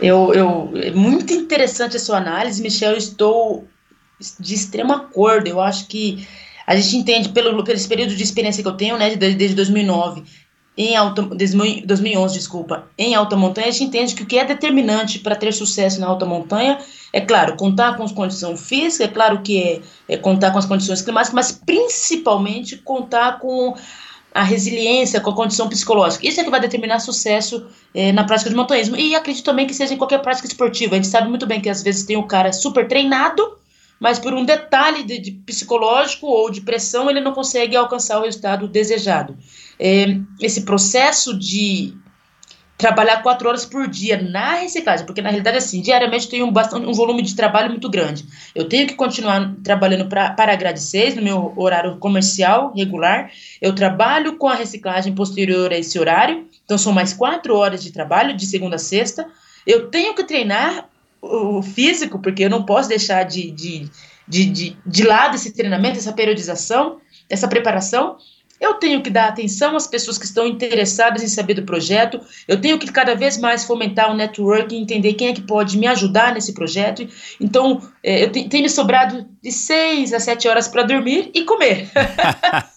Eu, 0.00 0.32
eu, 0.34 0.72
é 0.76 0.90
muito 0.90 1.32
interessante 1.32 1.96
a 1.96 2.00
sua 2.00 2.18
análise, 2.18 2.62
Michel. 2.62 2.92
Eu 2.92 2.98
estou 2.98 3.68
de 4.38 4.54
extremo 4.54 4.92
acordo. 4.92 5.48
Eu 5.48 5.60
acho 5.60 5.86
que 5.86 6.26
a 6.66 6.76
gente 6.76 6.96
entende, 6.96 7.28
pelo, 7.30 7.62
pelo 7.64 7.88
período 7.88 8.14
de 8.14 8.22
experiência 8.22 8.62
que 8.62 8.68
eu 8.68 8.72
tenho, 8.76 8.96
né, 8.96 9.10
de- 9.10 9.34
desde 9.34 9.54
2009, 9.54 10.22
em 10.76 10.96
alta, 10.96 11.22
desde 11.22 11.56
2011, 11.84 12.34
desculpa, 12.34 12.88
em 12.96 13.14
alta 13.14 13.36
montanha, 13.36 13.68
a 13.68 13.70
gente 13.70 13.84
entende 13.84 14.14
que 14.14 14.22
o 14.22 14.26
que 14.26 14.38
é 14.38 14.44
determinante 14.44 15.18
para 15.18 15.34
ter 15.34 15.52
sucesso 15.52 16.00
na 16.00 16.06
alta 16.06 16.24
montanha 16.24 16.78
é, 17.12 17.20
claro, 17.20 17.56
contar 17.56 17.96
com 17.96 18.04
as 18.04 18.12
condições 18.12 18.60
físicas, 18.66 19.08
é 19.08 19.08
claro 19.08 19.42
que 19.42 19.60
é, 19.60 19.80
é 20.08 20.16
contar 20.16 20.52
com 20.52 20.58
as 20.58 20.66
condições 20.66 21.02
climáticas, 21.02 21.34
mas 21.34 21.52
principalmente 21.52 22.76
contar 22.76 23.38
com 23.38 23.74
a 24.32 24.42
resiliência, 24.42 25.20
com 25.20 25.30
a 25.30 25.34
condição 25.34 25.68
psicológica. 25.68 26.26
Isso 26.26 26.40
é 26.40 26.44
que 26.44 26.50
vai 26.50 26.60
determinar 26.60 27.00
sucesso 27.00 27.66
eh, 27.92 28.12
na 28.12 28.24
prática 28.24 28.48
de 28.48 28.56
montanhismo. 28.56 28.96
E 28.96 29.14
acredito 29.14 29.44
também 29.44 29.66
que 29.66 29.74
seja 29.74 29.92
em 29.92 29.96
qualquer 29.96 30.22
prática 30.22 30.46
esportiva. 30.46 30.94
A 30.94 30.96
gente 30.96 31.08
sabe 31.08 31.28
muito 31.28 31.46
bem 31.46 31.60
que 31.60 31.68
às 31.68 31.82
vezes 31.82 32.04
tem 32.04 32.16
o 32.16 32.22
cara 32.22 32.52
super 32.52 32.86
treinado, 32.86 33.56
mas 33.98 34.18
por 34.20 34.32
um 34.32 34.44
detalhe 34.44 35.02
de, 35.02 35.18
de 35.18 35.32
psicológico 35.32 36.26
ou 36.26 36.48
de 36.48 36.60
pressão 36.60 37.10
ele 37.10 37.20
não 37.20 37.32
consegue 37.32 37.74
alcançar 37.74 38.20
o 38.20 38.24
resultado 38.24 38.68
desejado. 38.68 39.36
Eh, 39.80 40.18
esse 40.40 40.62
processo 40.62 41.36
de 41.36 41.92
trabalhar 42.80 43.22
quatro 43.22 43.46
horas 43.46 43.66
por 43.66 43.86
dia 43.86 44.20
na 44.20 44.54
reciclagem, 44.54 45.04
porque 45.04 45.20
na 45.20 45.28
realidade 45.28 45.58
assim, 45.58 45.82
diariamente 45.82 46.24
eu 46.24 46.30
tenho 46.30 46.46
um, 46.46 46.52
bastante, 46.52 46.86
um 46.86 46.94
volume 46.94 47.20
de 47.20 47.36
trabalho 47.36 47.68
muito 47.68 47.90
grande. 47.90 48.24
Eu 48.54 48.68
tenho 48.68 48.86
que 48.86 48.94
continuar 48.94 49.54
trabalhando 49.62 50.08
pra, 50.08 50.30
para 50.30 50.52
a 50.52 50.56
grade 50.56 50.80
6, 50.80 51.16
no 51.16 51.22
meu 51.22 51.52
horário 51.56 51.98
comercial 51.98 52.72
regular. 52.74 53.30
Eu 53.60 53.74
trabalho 53.74 54.36
com 54.36 54.48
a 54.48 54.54
reciclagem 54.54 55.14
posterior 55.14 55.70
a 55.70 55.76
esse 55.76 55.98
horário, 55.98 56.46
então 56.64 56.78
são 56.78 56.92
mais 56.92 57.12
quatro 57.12 57.54
horas 57.54 57.82
de 57.82 57.92
trabalho, 57.92 58.34
de 58.34 58.46
segunda 58.46 58.76
a 58.76 58.78
sexta. 58.78 59.26
Eu 59.66 59.88
tenho 59.90 60.14
que 60.14 60.24
treinar 60.24 60.88
o 61.20 61.62
físico, 61.62 62.18
porque 62.18 62.44
eu 62.44 62.50
não 62.50 62.64
posso 62.64 62.88
deixar 62.88 63.24
de, 63.24 63.50
de, 63.50 63.90
de, 64.26 64.46
de, 64.46 64.76
de 64.86 65.04
lado 65.04 65.36
esse 65.36 65.52
treinamento, 65.52 65.98
essa 65.98 66.14
periodização, 66.14 66.98
essa 67.28 67.46
preparação. 67.46 68.16
Eu 68.60 68.74
tenho 68.74 69.00
que 69.02 69.08
dar 69.08 69.28
atenção 69.28 69.74
às 69.74 69.86
pessoas 69.86 70.18
que 70.18 70.26
estão 70.26 70.46
interessadas 70.46 71.22
em 71.22 71.28
saber 71.28 71.54
do 71.54 71.62
projeto. 71.62 72.20
Eu 72.46 72.60
tenho 72.60 72.78
que 72.78 72.92
cada 72.92 73.14
vez 73.14 73.38
mais 73.38 73.64
fomentar 73.64 74.10
o 74.10 74.14
networking, 74.14 74.82
entender 74.82 75.14
quem 75.14 75.28
é 75.28 75.32
que 75.32 75.40
pode 75.40 75.78
me 75.78 75.86
ajudar 75.86 76.34
nesse 76.34 76.52
projeto. 76.52 77.08
Então, 77.40 77.80
eh, 78.04 78.24
eu 78.24 78.30
te- 78.30 78.48
tenho 78.48 78.62
me 78.64 78.68
sobrado 78.68 79.26
de 79.42 79.50
seis 79.50 80.12
a 80.12 80.20
sete 80.20 80.46
horas 80.46 80.68
para 80.68 80.82
dormir 80.82 81.30
e 81.34 81.44
comer. 81.44 81.88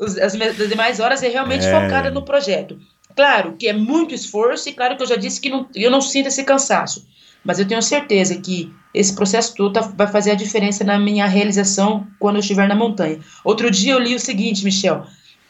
As, 0.00 0.16
as 0.16 0.32
demais 0.68 0.98
horas 0.98 1.22
é 1.22 1.28
realmente 1.28 1.64
É. 1.66 1.70
focada 1.80 2.10
no 2.10 2.22
projeto. 2.22 2.78
Claro 3.14 3.54
que 3.58 3.68
é 3.68 3.72
muito 3.72 4.14
esforço 4.14 4.68
e 4.68 4.72
claro 4.72 4.96
que 4.96 5.02
eu 5.02 5.06
já 5.06 5.16
disse 5.16 5.40
que 5.40 5.50
não, 5.50 5.68
eu 5.74 5.90
não 5.90 6.00
sinto 6.00 6.28
esse 6.28 6.42
cansaço. 6.42 7.06
Mas 7.44 7.58
eu 7.58 7.66
tenho 7.66 7.82
certeza 7.82 8.40
que 8.40 8.72
esse 8.94 9.14
processo 9.14 9.54
todo 9.54 9.72
tá- 9.72 9.92
vai 9.96 10.06
fazer 10.06 10.30
a 10.32 10.34
diferença 10.34 10.84
na 10.84 10.98
minha 10.98 11.26
realização 11.26 12.06
quando 12.18 12.36
eu 12.36 12.40
estiver 12.40 12.66
na 12.68 12.74
montanha. 12.74 13.18
Outro 13.44 13.70
dia 13.70 13.92
eu 13.92 13.98
li 13.98 14.14
o 14.14 14.20
seguinte, 14.20 14.64
Michel. 14.64 15.06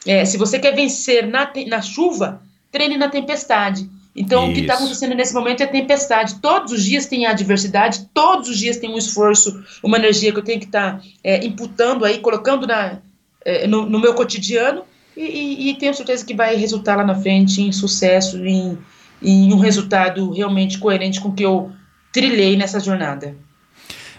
É, 0.06 0.24
se 0.24 0.36
você 0.38 0.58
quer 0.58 0.74
vencer 0.74 1.26
na, 1.26 1.50
na 1.66 1.82
chuva, 1.82 2.42
treine 2.72 2.96
na 2.96 3.08
tempestade. 3.08 3.88
Então, 4.14 4.50
o 4.50 4.54
que 4.54 4.60
está 4.60 4.74
Isso. 4.74 4.82
acontecendo 4.82 5.14
nesse 5.14 5.32
momento 5.32 5.62
é 5.62 5.66
tempestade. 5.66 6.36
Todos 6.40 6.72
os 6.72 6.84
dias 6.84 7.06
tem 7.06 7.26
adversidade, 7.26 8.08
todos 8.12 8.48
os 8.48 8.58
dias 8.58 8.76
tem 8.76 8.90
um 8.90 8.98
esforço, 8.98 9.62
uma 9.84 9.96
energia 9.98 10.32
que 10.32 10.38
eu 10.38 10.42
tenho 10.44 10.58
que 10.58 10.66
estar 10.66 11.00
imputando 11.42 12.04
aí, 12.04 12.18
colocando 12.18 12.66
na, 12.66 12.98
é, 13.44 13.66
no, 13.66 13.88
no 13.88 14.00
meu 14.00 14.12
cotidiano, 14.14 14.82
e, 15.16 15.22
e- 15.22 15.70
e 15.70 15.74
tenho 15.74 15.94
certeza 15.94 16.24
que 16.24 16.34
vai 16.34 16.56
resultar 16.56 16.96
lá 16.96 17.04
na 17.04 17.14
frente 17.14 17.60
em 17.62 17.70
sucesso, 17.72 18.44
em, 18.44 18.76
em 19.22 19.52
um 19.52 19.58
resultado 19.58 20.30
realmente 20.32 20.78
coerente 20.78 21.20
com 21.20 21.28
o 21.28 21.32
que 21.34 21.44
eu 21.44 21.70
trilhei 22.12 22.56
nessa 22.56 22.80
jornada. 22.80 23.36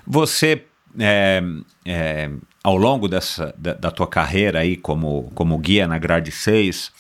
Você, 0.07 0.63
é, 0.99 1.41
é, 1.86 2.29
ao 2.64 2.78
longo 2.78 3.07
dessa, 3.07 3.53
da, 3.57 3.74
da 3.74 3.91
tua 3.91 4.07
carreira 4.07 4.59
aí 4.59 4.76
como, 4.76 5.32
como 5.34 5.57
guia 5.57 5.88
na 5.88 5.97
Grade 5.97 6.32
6, 6.32 6.91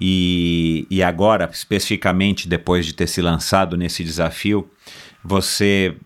e, 0.00 0.86
e 0.90 1.02
agora, 1.02 1.48
especificamente 1.52 2.48
depois 2.48 2.86
de 2.86 2.94
ter 2.94 3.06
se 3.06 3.20
lançado 3.20 3.76
nesse 3.76 4.02
desafio, 4.02 4.70
você 5.22 5.96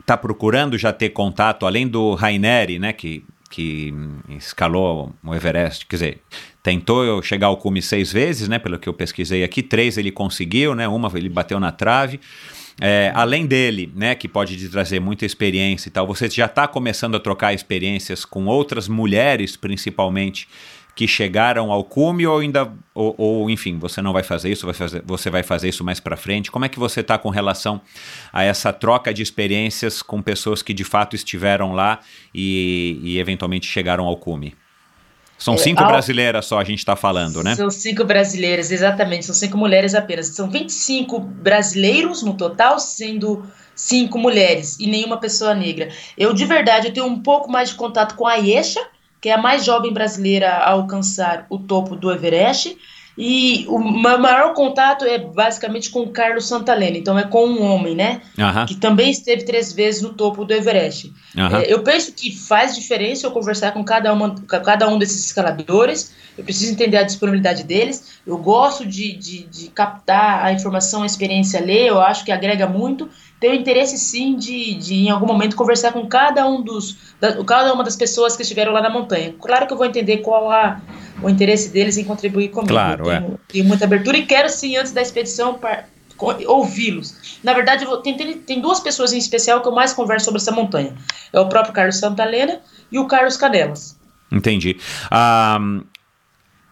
está 0.00 0.16
procurando 0.16 0.76
já 0.76 0.92
ter 0.92 1.10
contato, 1.10 1.66
além 1.66 1.88
do 1.88 2.14
Raineri, 2.14 2.78
né, 2.78 2.92
que, 2.92 3.24
que 3.50 3.94
escalou 4.30 5.14
o 5.22 5.34
Everest, 5.34 5.86
quer 5.86 5.96
dizer, 5.96 6.22
tentou 6.62 7.22
chegar 7.22 7.48
ao 7.48 7.56
cume 7.56 7.80
seis 7.80 8.12
vezes, 8.12 8.48
né, 8.48 8.58
pelo 8.58 8.78
que 8.78 8.88
eu 8.88 8.94
pesquisei 8.94 9.44
aqui, 9.44 9.62
três 9.62 9.96
ele 9.96 10.10
conseguiu, 10.10 10.74
né, 10.74 10.88
uma 10.88 11.10
ele 11.14 11.28
bateu 11.28 11.60
na 11.60 11.70
trave, 11.70 12.20
é, 12.80 13.12
além 13.14 13.46
dele, 13.46 13.92
né, 13.94 14.14
que 14.14 14.26
pode 14.26 14.56
te 14.56 14.68
trazer 14.68 15.00
muita 15.00 15.24
experiência 15.24 15.88
e 15.88 15.92
tal, 15.92 16.06
você 16.06 16.28
já 16.28 16.46
está 16.46 16.66
começando 16.66 17.14
a 17.14 17.20
trocar 17.20 17.54
experiências 17.54 18.24
com 18.24 18.46
outras 18.46 18.88
mulheres, 18.88 19.56
principalmente, 19.56 20.48
que 20.94 21.08
chegaram 21.08 21.72
ao 21.72 21.82
cume 21.82 22.24
ou 22.26 22.38
ainda, 22.38 22.72
ou, 22.94 23.14
ou, 23.18 23.50
enfim, 23.50 23.78
você 23.78 24.00
não 24.00 24.12
vai 24.12 24.22
fazer 24.22 24.50
isso, 24.52 24.64
vai 24.64 24.74
fazer, 24.74 25.02
você 25.04 25.28
vai 25.28 25.42
fazer 25.42 25.68
isso 25.68 25.82
mais 25.82 25.98
para 25.98 26.16
frente? 26.16 26.50
Como 26.52 26.64
é 26.64 26.68
que 26.68 26.78
você 26.78 27.00
está 27.00 27.18
com 27.18 27.30
relação 27.30 27.80
a 28.32 28.44
essa 28.44 28.72
troca 28.72 29.12
de 29.12 29.20
experiências 29.22 30.02
com 30.02 30.22
pessoas 30.22 30.62
que 30.62 30.72
de 30.72 30.84
fato 30.84 31.16
estiveram 31.16 31.72
lá 31.72 31.98
e, 32.32 33.00
e 33.02 33.18
eventualmente 33.18 33.66
chegaram 33.66 34.04
ao 34.06 34.16
cume? 34.16 34.54
São 35.36 35.54
É, 35.54 35.58
cinco 35.58 35.82
ao- 35.82 35.88
brasileiras 35.88 36.46
só 36.46 36.60
a 36.60 36.64
gente 36.64 36.78
está 36.78 36.94
falando, 36.94 37.42
né? 37.42 37.56
São 37.56 37.68
cinco 37.68 38.04
brasileiras, 38.04 38.70
exatamente, 38.70 39.26
são 39.26 39.34
cinco 39.34 39.58
mulheres 39.58 39.94
apenas. 39.96 40.28
São 40.28 40.48
25 40.48 41.18
brasileiros 41.18 42.22
no 42.22 42.34
total, 42.34 42.78
sendo 42.78 43.44
cinco 43.74 44.16
mulheres 44.16 44.78
e 44.78 44.86
nenhuma 44.86 45.18
pessoa 45.18 45.52
negra. 45.54 45.88
Eu, 46.16 46.32
de 46.32 46.44
verdade, 46.44 46.86
eu 46.86 46.92
tenho 46.92 47.06
um 47.06 47.20
pouco 47.20 47.50
mais 47.50 47.70
de 47.70 47.74
contato 47.74 48.14
com 48.14 48.26
a 48.28 48.36
Yesha, 48.36 48.80
que 49.24 49.30
é 49.30 49.32
a 49.32 49.38
mais 49.38 49.64
jovem 49.64 49.90
brasileira 49.90 50.50
a 50.50 50.72
alcançar 50.72 51.46
o 51.48 51.58
topo 51.58 51.96
do 51.96 52.12
Everest. 52.12 52.76
E 53.16 53.64
o 53.70 53.78
meu 53.78 54.18
maior 54.18 54.52
contato 54.52 55.06
é 55.06 55.16
basicamente 55.16 55.88
com 55.88 56.00
o 56.00 56.10
Carlos 56.10 56.46
Santalena, 56.46 56.98
então 56.98 57.18
é 57.18 57.22
com 57.22 57.46
um 57.46 57.62
homem, 57.62 57.94
né? 57.94 58.20
Aham, 58.38 58.66
Que 58.66 58.74
também 58.74 59.10
esteve 59.10 59.44
três 59.44 59.72
vezes 59.72 60.02
no 60.02 60.10
topo 60.10 60.44
do 60.44 60.52
Everest. 60.52 61.10
É, 61.34 61.72
eu 61.72 61.82
penso 61.82 62.12
que 62.12 62.36
faz 62.36 62.74
diferença 62.74 63.26
eu 63.26 63.30
conversar 63.30 63.72
com 63.72 63.82
cada, 63.82 64.12
uma, 64.12 64.34
cada 64.62 64.86
um 64.88 64.98
desses 64.98 65.24
escaladores. 65.24 66.12
Eu 66.36 66.44
preciso 66.44 66.72
entender 66.72 66.98
a 66.98 67.02
disponibilidade 67.02 67.62
deles. 67.62 68.20
Eu 68.26 68.36
gosto 68.36 68.84
de, 68.84 69.16
de, 69.16 69.44
de 69.44 69.68
captar 69.68 70.44
a 70.44 70.52
informação, 70.52 71.02
a 71.02 71.06
experiência, 71.06 71.64
ler. 71.64 71.86
Eu 71.86 71.98
acho 71.98 72.26
que 72.26 72.32
agrega 72.32 72.66
muito. 72.66 73.08
Tenho 73.44 73.56
interesse 73.56 73.98
sim 73.98 74.36
de, 74.36 74.72
de 74.76 74.94
em 74.94 75.10
algum 75.10 75.26
momento 75.26 75.54
conversar 75.54 75.92
com 75.92 76.06
cada 76.06 76.48
um 76.48 76.62
dos, 76.62 76.96
da- 77.20 77.44
cada 77.44 77.74
uma 77.74 77.84
das 77.84 77.94
pessoas 77.94 78.34
que 78.34 78.40
estiveram 78.40 78.72
lá 78.72 78.80
na 78.80 78.88
montanha. 78.88 79.34
Claro 79.38 79.66
que 79.66 79.74
eu 79.74 79.76
vou 79.76 79.84
entender 79.84 80.18
qual 80.18 80.50
a, 80.50 80.80
o 81.22 81.28
interesse 81.28 81.68
deles 81.68 81.98
em 81.98 82.04
contribuir 82.04 82.48
comigo. 82.48 82.72
Claro, 82.72 83.04
eu 83.04 83.12
é. 83.12 83.20
tenho, 83.20 83.40
tenho 83.48 83.64
muita 83.66 83.84
abertura 83.84 84.16
e 84.16 84.24
quero 84.24 84.48
sim 84.48 84.78
antes 84.78 84.92
da 84.92 85.02
expedição 85.02 85.58
par- 85.58 85.84
ouvi-los. 86.46 87.38
Na 87.44 87.52
verdade, 87.52 87.84
vou- 87.84 87.98
tem, 87.98 88.16
tem, 88.16 88.38
tem 88.38 88.60
duas 88.62 88.80
pessoas 88.80 89.12
em 89.12 89.18
especial 89.18 89.60
que 89.60 89.68
eu 89.68 89.72
mais 89.72 89.92
converso 89.92 90.24
sobre 90.24 90.40
essa 90.40 90.50
montanha. 90.50 90.94
É 91.30 91.38
o 91.38 91.46
próprio 91.46 91.74
Carlos 91.74 91.98
Santalena 91.98 92.60
e 92.90 92.98
o 92.98 93.06
Carlos 93.06 93.36
Canelas. 93.36 93.98
Entendi. 94.32 94.78
Ah, 95.10 95.58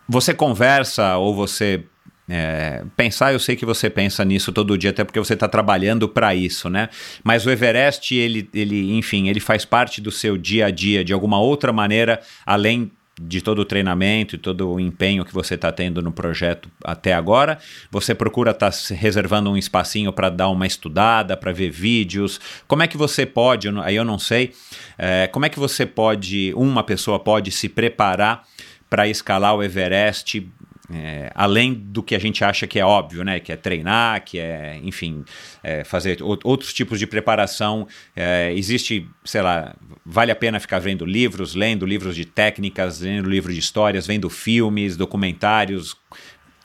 você 0.09 0.33
conversa 0.33 1.19
ou 1.19 1.35
você 1.35 1.85
é, 2.29 2.85
pensar, 2.97 3.33
eu 3.33 3.39
sei 3.39 3.57
que 3.57 3.67
você 3.67 3.91
pensa 3.91 4.25
nisso 4.25 4.53
todo 4.53 4.79
dia, 4.79 4.91
até 4.91 5.05
porque 5.05 5.19
você 5.19 5.35
está 5.35 5.49
trabalhando 5.49 6.09
para 6.09 6.35
isso, 6.35 6.69
né? 6.69 6.89
Mas 7.23 7.45
o 7.45 7.51
Everest, 7.51 8.15
ele, 8.15 8.49
ele, 8.55 8.97
enfim, 8.97 9.29
ele 9.29 9.41
faz 9.41 9.65
parte 9.65 10.01
do 10.01 10.11
seu 10.11 10.39
dia 10.39 10.67
a 10.67 10.71
dia 10.71 11.05
de 11.05 11.13
alguma 11.13 11.41
outra 11.41 11.73
maneira, 11.73 12.21
além 12.47 12.91
de 13.21 13.43
todo 13.43 13.61
o 13.61 13.65
treinamento 13.65 14.35
e 14.35 14.39
todo 14.39 14.71
o 14.71 14.81
empenho 14.81 15.25
que 15.25 15.35
você 15.35 15.55
está 15.55 15.71
tendo 15.71 16.01
no 16.01 16.11
projeto 16.11 16.71
até 16.83 17.13
agora, 17.13 17.59
você 17.91 18.15
procura 18.15 18.53
estar 18.53 18.73
reservando 18.91 19.51
um 19.51 19.57
espacinho 19.57 20.13
para 20.13 20.31
dar 20.31 20.49
uma 20.49 20.67
estudada, 20.67 21.37
para 21.37 21.53
ver 21.53 21.71
vídeos. 21.71 22.41
Como 22.67 22.83
é 22.83 22.89
que 22.89 22.97
você 22.97 23.27
pode, 23.27 23.69
aí 23.81 23.97
eu 23.97 24.05
não 24.05 24.19
sei, 24.19 24.53
é, 24.97 25.27
como 25.27 25.45
é 25.45 25.49
que 25.49 25.59
você 25.59 25.85
pode, 25.85 26.53
uma 26.57 26.83
pessoa 26.83 27.19
pode 27.19 27.51
se 27.51 27.69
preparar 27.69 28.45
para 28.89 29.09
escalar 29.09 29.55
o 29.55 29.63
Everest, 29.63 30.47
é, 30.91 31.31
além 31.35 31.73
do 31.75 32.03
que 32.03 32.15
a 32.15 32.19
gente 32.19 32.45
acha 32.45 32.67
que 32.67 32.79
é 32.79 32.85
óbvio, 32.85 33.25
né? 33.25 33.39
Que 33.39 33.53
é 33.53 33.57
treinar, 33.57 34.25
que 34.25 34.39
é, 34.39 34.81
enfim, 34.83 35.25
é, 35.63 35.85
fazer 35.85 36.23
ou- 36.23 36.39
outros 36.45 36.73
tipos 36.73 36.99
de 36.99 37.07
preparação. 37.07 37.87
É, 38.17 38.53
existe, 38.55 39.07
sei 39.25 39.43
lá, 39.43 39.75
vale 40.05 40.33
a 40.33 40.37
pena 40.37 40.59
ficar 40.59 40.81
vendo 40.81 41.05
livros, 41.05 41.55
lendo 41.55 41.87
livros 41.87 42.17
de 42.17 42.25
técnicas, 42.25 43.01
lendo 43.01 43.29
livros 43.29 43.55
de 43.55 43.61
histórias, 43.61 44.07
vendo 44.07 44.29
filmes, 44.29 44.97
documentários. 44.97 45.97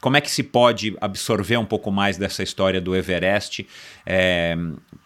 Como 0.08 0.16
é 0.16 0.22
que 0.22 0.32
se 0.32 0.42
pode 0.42 0.96
absorver 1.02 1.58
um 1.58 1.66
pouco 1.66 1.92
mais 1.92 2.16
dessa 2.16 2.42
história 2.42 2.80
do 2.80 2.96
Everest 2.96 3.68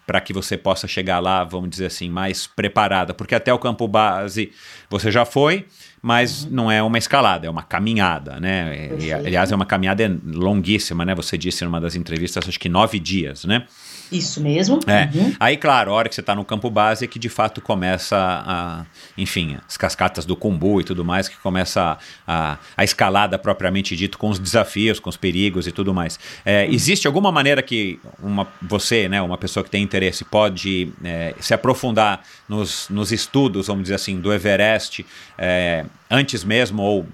para 0.06 0.22
que 0.22 0.32
você 0.32 0.56
possa 0.56 0.88
chegar 0.88 1.18
lá, 1.18 1.44
vamos 1.44 1.72
dizer 1.72 1.88
assim, 1.88 2.08
mais 2.08 2.46
preparada? 2.46 3.12
Porque 3.12 3.34
até 3.34 3.52
o 3.52 3.58
campo 3.58 3.88
base 3.88 4.52
você 4.92 5.10
já 5.12 5.26
foi, 5.26 5.66
mas 6.04 6.46
não 6.46 6.72
é 6.72 6.84
uma 6.84 7.00
escalada, 7.00 7.48
é 7.48 7.50
uma 7.50 7.64
caminhada, 7.64 8.40
né? 8.40 8.92
E, 9.00 9.12
aliás, 9.12 9.52
é 9.52 9.56
uma 9.56 9.66
caminhada 9.66 10.20
longuíssima, 10.24 11.04
né? 11.04 11.16
Você 11.16 11.36
disse 11.36 11.66
numa 11.66 11.82
das 11.82 11.96
entrevistas, 11.96 12.48
acho 12.48 12.60
que 12.60 12.70
nove 12.70 13.00
dias, 13.00 13.44
né? 13.44 13.66
Isso 14.12 14.42
mesmo. 14.42 14.80
É. 14.86 15.10
Uhum. 15.14 15.34
Aí, 15.40 15.56
claro, 15.56 15.92
a 15.92 15.94
hora 15.94 16.10
que 16.10 16.16
você 16.16 16.22
está 16.22 16.36
no 16.36 16.44
campo 16.44 16.70
base 16.70 17.06
é 17.06 17.08
que 17.08 17.18
de 17.18 17.30
fato 17.30 17.62
começa 17.62 18.18
a, 18.18 18.86
enfim, 19.18 19.58
as 19.68 19.78
cascatas 19.78 20.26
do 20.26 20.36
Kumbu 20.36 20.82
e 20.82 20.84
tudo 20.84 21.06
mais, 21.06 21.30
que 21.30 21.38
começa 21.38 21.98
a, 22.28 22.52
a, 22.52 22.58
a 22.76 22.84
escalada 22.84 23.40
propriamente 23.40 23.96
dito, 23.96 24.18
com 24.18 24.30
os 24.30 24.38
desafios, 24.38 25.00
com 25.00 25.10
os 25.10 25.16
perigos 25.16 25.66
e 25.66 25.72
tudo 25.72 25.94
mais. 25.94 26.20
É, 26.44 26.68
existe 26.68 27.08
alguma 27.08 27.32
maneira 27.32 27.62
que 27.62 28.00
uma, 28.22 28.48
você, 28.62 29.08
né, 29.08 29.22
uma 29.22 29.38
pessoa 29.38 29.64
que 29.64 29.70
tem 29.70 29.82
interesse, 29.82 30.26
pode 30.26 30.92
é, 31.04 31.34
se 31.40 31.54
aprofundar 31.54 32.22
nos, 32.50 32.90
nos 32.90 33.12
estudos, 33.12 33.68
vamos 33.68 33.84
dizer 33.84 33.96
assim, 33.96 34.20
do 34.20 34.34
Everest, 34.34 35.06
é, 35.38 35.86
antes 36.10 36.44
mesmo 36.44 36.82
ou 36.82 37.08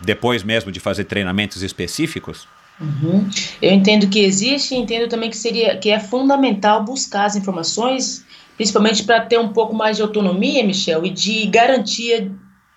depois 0.00 0.42
mesmo 0.42 0.72
de 0.72 0.80
fazer 0.80 1.04
treinamentos 1.04 1.62
específicos? 1.62 2.48
Uhum. 2.80 3.28
Eu 3.60 3.72
entendo 3.72 4.08
que 4.08 4.20
existe 4.20 4.74
e 4.74 4.78
entendo 4.78 5.08
também 5.08 5.28
que 5.28 5.36
seria 5.36 5.76
que 5.76 5.90
é 5.90 6.00
fundamental 6.00 6.82
buscar 6.82 7.26
as 7.26 7.36
informações, 7.36 8.24
principalmente 8.56 9.04
para 9.04 9.20
ter 9.20 9.38
um 9.38 9.48
pouco 9.48 9.74
mais 9.74 9.96
de 9.96 10.02
autonomia, 10.02 10.64
Michel, 10.64 11.04
e 11.04 11.10
de 11.10 11.46
garantia 11.46 12.32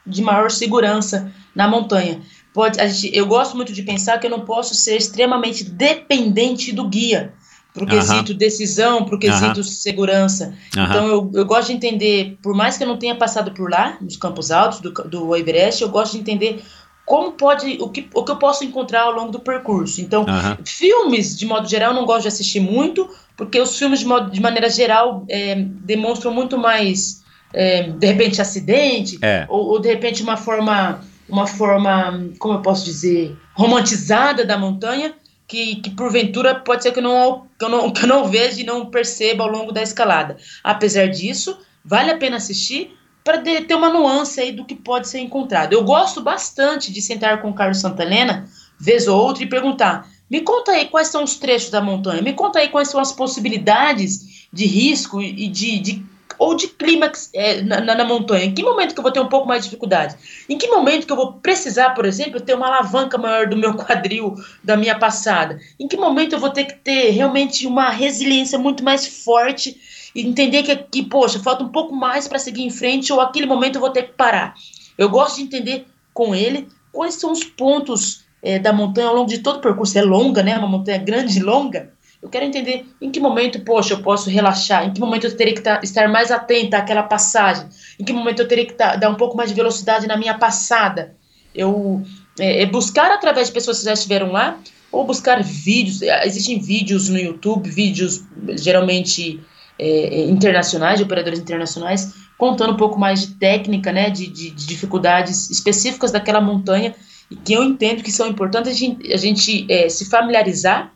de 0.05 0.21
maior 0.21 0.51
segurança 0.51 1.31
na 1.55 1.67
montanha. 1.67 2.21
Pode, 2.53 2.79
a 2.79 2.87
gente, 2.87 3.15
eu 3.17 3.25
gosto 3.25 3.55
muito 3.55 3.73
de 3.73 3.81
pensar 3.81 4.19
que 4.19 4.27
eu 4.27 4.31
não 4.31 4.41
posso 4.41 4.75
ser 4.75 4.97
extremamente 4.97 5.63
dependente 5.63 6.71
do 6.71 6.87
guia 6.87 7.33
para 7.73 7.83
o 7.83 7.87
quesito 7.87 8.33
decisão, 8.35 9.03
para 9.03 9.15
o 9.15 9.19
quesito 9.19 9.63
segurança. 9.63 10.53
Então 10.71 11.07
eu, 11.07 11.31
eu 11.33 11.45
gosto 11.45 11.69
de 11.69 11.73
entender, 11.73 12.37
por 12.41 12.53
mais 12.53 12.77
que 12.77 12.83
eu 12.83 12.87
não 12.87 12.97
tenha 12.97 13.15
passado 13.15 13.51
por 13.51 13.71
lá, 13.71 13.97
nos 13.99 14.15
campos 14.15 14.51
altos 14.51 14.79
do, 14.79 14.91
do 14.91 15.35
Everest, 15.35 15.81
eu 15.81 15.89
gosto 15.89 16.13
de 16.13 16.19
entender 16.19 16.61
como 17.05 17.33
pode, 17.33 17.77
o 17.81 17.89
que, 17.89 18.07
o 18.13 18.23
que 18.23 18.31
eu 18.31 18.37
posso 18.37 18.63
encontrar 18.63 19.01
ao 19.01 19.11
longo 19.11 19.31
do 19.31 19.39
percurso. 19.39 19.99
Então, 20.01 20.25
Aham. 20.27 20.57
filmes, 20.65 21.37
de 21.37 21.45
modo 21.45 21.67
geral, 21.67 21.91
eu 21.91 21.95
não 21.95 22.05
gosto 22.05 22.23
de 22.23 22.27
assistir 22.29 22.59
muito, 22.59 23.09
porque 23.35 23.59
os 23.59 23.77
filmes, 23.77 23.99
de, 23.99 24.05
modo, 24.05 24.31
de 24.31 24.41
maneira 24.41 24.69
geral, 24.69 25.25
é, 25.29 25.55
demonstram 25.55 26.33
muito 26.33 26.57
mais, 26.57 27.21
é, 27.53 27.83
de 27.83 28.07
repente, 28.07 28.41
acidente, 28.41 29.19
É. 29.21 29.45
ou, 29.49 29.71
ou, 29.71 29.79
de 29.79 29.89
repente 29.89 30.23
uma 30.23 30.37
forma, 30.37 31.01
uma 31.27 31.45
forma, 31.45 32.29
como 32.39 32.55
eu 32.55 32.61
posso 32.61 32.85
dizer, 32.85 33.37
romantizada 33.53 34.45
da 34.45 34.57
montanha, 34.57 35.13
que, 35.45 35.75
que 35.75 35.89
porventura 35.89 36.55
pode 36.55 36.83
ser 36.83 36.93
que 36.93 36.99
eu, 36.99 37.03
não, 37.03 37.47
que, 37.59 37.65
eu 37.65 37.69
não, 37.69 37.91
que 37.91 38.03
eu 38.03 38.07
não 38.07 38.27
veja 38.27 38.61
e 38.61 38.63
não 38.63 38.85
perceba 38.85 39.43
ao 39.43 39.49
longo 39.49 39.71
da 39.71 39.83
escalada. 39.83 40.37
Apesar 40.63 41.07
disso, 41.07 41.57
vale 41.83 42.11
a 42.11 42.17
pena 42.17 42.37
assistir 42.37 42.95
para 43.23 43.39
ter 43.39 43.73
uma 43.75 43.89
nuance 43.89 44.39
aí 44.39 44.51
do 44.51 44.65
que 44.65 44.75
pode 44.75 45.07
ser 45.07 45.19
encontrado. 45.19 45.73
Eu 45.73 45.83
gosto 45.83 46.21
bastante 46.21 46.91
de 46.91 47.01
sentar 47.01 47.41
com 47.41 47.49
o 47.49 47.53
Carlos 47.53 47.79
Santalena, 47.79 48.47
vez 48.79 49.07
ou 49.07 49.17
outra, 49.17 49.43
e 49.43 49.49
perguntar: 49.49 50.09
me 50.29 50.41
conta 50.41 50.71
aí 50.71 50.85
quais 50.85 51.07
são 51.07 51.23
os 51.23 51.35
trechos 51.35 51.69
da 51.69 51.81
montanha, 51.81 52.21
me 52.21 52.33
conta 52.33 52.59
aí 52.59 52.69
quais 52.69 52.89
são 52.89 52.99
as 52.99 53.11
possibilidades 53.11 54.47
de 54.51 54.65
risco 54.65 55.21
e 55.21 55.47
de, 55.47 55.79
de 55.79 56.05
ou 56.37 56.55
de 56.55 56.67
clímax 56.67 57.29
é, 57.33 57.61
na, 57.61 57.79
na, 57.79 58.03
montanha. 58.03 58.45
Em 58.45 58.53
que 58.53 58.63
momento 58.63 58.93
que 58.93 58.99
eu 58.99 59.03
vou 59.03 59.11
ter 59.11 59.19
um 59.19 59.29
pouco 59.29 59.47
mais 59.47 59.61
de 59.61 59.69
dificuldade? 59.69 60.15
Em 60.49 60.57
que 60.57 60.67
momento 60.67 61.05
que 61.05 61.11
eu 61.11 61.17
vou 61.17 61.33
precisar, 61.33 61.91
por 61.91 62.05
exemplo, 62.05 62.41
ter 62.41 62.55
uma 62.55 62.67
alavanca 62.67 63.17
maior 63.17 63.47
do 63.47 63.55
meu 63.55 63.75
quadril, 63.77 64.35
da 64.63 64.75
minha 64.75 64.97
passada? 64.97 65.59
Em 65.79 65.87
que 65.87 65.95
momento 65.95 66.33
eu 66.33 66.39
vou 66.39 66.49
ter 66.49 66.65
que 66.65 66.73
ter 66.73 67.11
realmente 67.11 67.67
uma 67.67 67.89
resiliência 67.89 68.57
muito 68.57 68.83
mais 68.83 69.23
forte 69.23 69.79
entender 70.15 70.63
que, 70.63 70.75
que 70.75 71.03
poxa, 71.03 71.39
falta 71.39 71.63
um 71.63 71.69
pouco 71.69 71.95
mais 71.95 72.27
para 72.27 72.39
seguir 72.39 72.63
em 72.63 72.69
frente 72.69 73.11
ou 73.11 73.19
aquele 73.19 73.45
momento 73.45 73.75
eu 73.75 73.81
vou 73.81 73.89
ter 73.89 74.03
que 74.03 74.13
parar? 74.13 74.53
Eu 74.97 75.09
gosto 75.09 75.37
de 75.37 75.43
entender 75.43 75.87
com 76.13 76.35
ele 76.35 76.67
quais 76.91 77.15
são 77.15 77.31
os 77.31 77.43
pontos 77.43 78.23
é, 78.41 78.59
da 78.59 78.71
montanha 78.71 79.07
ao 79.07 79.15
longo 79.15 79.29
de 79.29 79.39
todo 79.39 79.57
o 79.57 79.61
percurso. 79.61 79.97
É 79.97 80.01
longa, 80.01 80.43
né? 80.43 80.57
Uma 80.57 80.67
montanha 80.67 80.97
grande 80.97 81.39
e 81.39 81.41
longa. 81.41 81.91
Eu 82.21 82.29
quero 82.29 82.45
entender 82.45 82.85
em 83.01 83.11
que 83.11 83.19
momento, 83.19 83.59
poxa, 83.61 83.95
eu 83.95 84.01
posso 84.01 84.29
relaxar, 84.29 84.85
em 84.85 84.93
que 84.93 84.99
momento 85.01 85.27
eu 85.27 85.35
teria 85.35 85.53
que 85.53 85.59
tá, 85.59 85.81
estar 85.83 86.07
mais 86.07 86.31
atenta 86.31 86.77
àquela 86.77 87.03
passagem, 87.03 87.67
em 87.99 88.03
que 88.05 88.13
momento 88.13 88.41
eu 88.41 88.47
teria 88.47 88.65
que 88.65 88.73
tá, 88.73 88.95
dar 88.95 89.09
um 89.09 89.15
pouco 89.15 89.35
mais 89.35 89.49
de 89.49 89.55
velocidade 89.55 90.07
na 90.07 90.15
minha 90.15 90.37
passada. 90.37 91.17
Eu 91.53 92.01
é, 92.39 92.63
é 92.63 92.65
buscar 92.65 93.11
através 93.11 93.47
de 93.47 93.53
pessoas 93.53 93.79
que 93.79 93.85
já 93.85 93.93
estiveram 93.93 94.31
lá, 94.31 94.57
ou 94.89 95.03
buscar 95.05 95.43
vídeos. 95.43 96.01
Existem 96.23 96.59
vídeos 96.59 97.09
no 97.09 97.17
YouTube, 97.17 97.69
vídeos 97.69 98.23
geralmente 98.57 99.41
é, 99.83 100.25
internacionais, 100.25 100.97
de 100.97 101.03
operadores 101.03 101.39
internacionais, 101.39 102.13
contando 102.37 102.73
um 102.73 102.77
pouco 102.77 102.99
mais 102.99 103.21
de 103.21 103.35
técnica, 103.35 103.91
né, 103.91 104.09
de, 104.09 104.27
de, 104.27 104.51
de 104.51 104.65
dificuldades 104.65 105.49
específicas 105.49 106.11
daquela 106.11 106.41
montanha, 106.41 106.95
e 107.29 107.35
que 107.35 107.53
eu 107.53 107.63
entendo 107.63 108.03
que 108.03 108.11
são 108.11 108.27
importantes 108.27 108.71
a 108.71 108.75
gente, 108.75 109.13
a 109.13 109.17
gente 109.17 109.65
é, 109.69 109.89
se 109.89 110.09
familiarizar 110.09 110.93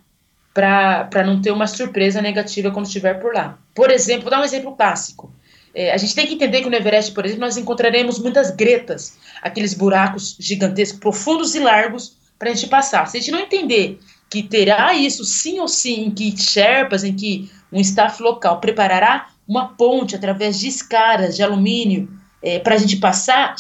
para 0.54 1.24
não 1.26 1.42
ter 1.42 1.52
uma 1.52 1.68
surpresa 1.68 2.22
negativa 2.22 2.72
quando 2.72 2.88
estiver 2.88 3.16
por 3.20 3.34
lá. 3.34 3.60
Por 3.76 3.92
exemplo, 3.92 4.24
vou 4.24 4.32
dar 4.32 4.42
um 4.42 4.44
exemplo 4.44 4.76
clássico. 4.76 5.32
É, 5.74 5.94
a 5.94 5.98
gente 5.98 6.16
tem 6.16 6.26
que 6.26 6.34
entender 6.34 6.62
que 6.62 6.70
no 6.70 6.76
Everest, 6.76 7.12
por 7.12 7.26
exemplo, 7.26 7.46
nós 7.46 7.58
encontraremos 7.58 8.18
muitas 8.18 8.50
gretas, 8.50 9.18
aqueles 9.42 9.76
buracos 9.76 10.36
gigantescos, 10.40 11.00
profundos 11.00 11.54
e 11.54 11.60
largos, 11.60 12.18
para 12.40 12.50
a 12.50 12.54
gente 12.54 12.68
passar. 12.68 13.08
Se 13.08 13.18
a 13.18 13.20
gente 13.20 13.32
não 13.32 13.40
entender 13.40 14.00
que 14.30 14.44
terá 14.44 14.94
isso 14.94 15.24
sim 15.24 15.60
ou 15.60 15.68
sim, 15.68 16.06
em 16.06 16.12
que 16.12 16.36
Sherpas, 16.38 17.04
em 17.04 17.16
que 17.16 17.50
um 17.72 17.80
staff 17.80 18.22
local 18.22 18.60
preparará 18.60 19.30
uma 19.48 19.70
ponte 19.70 20.16
através 20.16 20.60
de 20.60 20.68
escadas 20.68 21.36
de 21.36 21.44
alumínio 21.44 22.10
é, 22.42 22.60
para 22.60 22.76
a 22.76 22.78
gente 22.78 22.98
passar, 22.98 23.56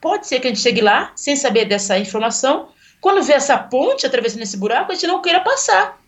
pode 0.00 0.26
ser 0.26 0.40
que 0.40 0.48
a 0.48 0.50
gente 0.50 0.60
chegue 0.60 0.80
lá 0.80 1.12
sem 1.14 1.36
saber 1.36 1.64
dessa 1.64 1.98
informação. 1.98 2.68
Quando 3.00 3.22
vê 3.22 3.34
essa 3.34 3.56
ponte 3.56 4.06
atravessando 4.06 4.42
esse 4.42 4.56
buraco, 4.56 4.90
a 4.90 4.94
gente 4.94 5.06
não 5.06 5.22
queira 5.22 5.40
passar. 5.40 6.00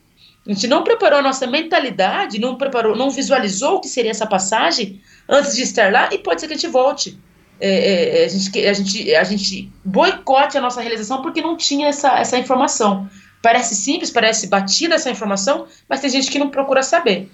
A 0.47 0.53
gente 0.53 0.66
não 0.66 0.84
preparou 0.84 1.18
a 1.18 1.22
nossa 1.22 1.47
mentalidade, 1.47 2.39
não 2.39 2.57
preparou, 2.57 2.97
não 2.97 3.11
visualizou 3.11 3.76
o 3.76 3.80
que 3.80 3.89
seria 3.89 4.12
essa 4.12 4.26
passagem 4.26 5.01
antes 5.28 5.57
de 5.57 5.62
estar 5.62 5.93
lá 5.93 6.09
e 6.12 6.18
pode 6.18 6.41
ser 6.41 6.47
que 6.47 6.55
a 6.55 6.57
gente 6.57 6.70
volte. 6.70 7.18
é, 7.61 8.22
é, 8.22 8.24
a, 8.24 8.28
gente, 8.28 8.66
a, 8.66 8.72
gente, 8.72 9.14
a 9.14 9.24
gente 9.24 9.72
boicote 9.84 10.57
a 10.57 10.61
nossa 10.61 10.80
realização 10.80 11.22
porque 11.22 11.43
não 11.43 11.57
tinha 11.57 11.89
essa, 11.89 12.18
essa 12.18 12.39
informação. 12.39 13.09
Parece 13.47 13.76
simples, 13.76 14.11
parece 14.11 14.49
batida 14.49 14.97
essa 14.97 15.09
informação, 15.09 15.68
mas 15.88 16.01
tem 16.01 16.11
gente 16.11 16.28
que 16.32 16.36
não 16.36 16.49
procura 16.49 16.82
saber. 16.82 17.30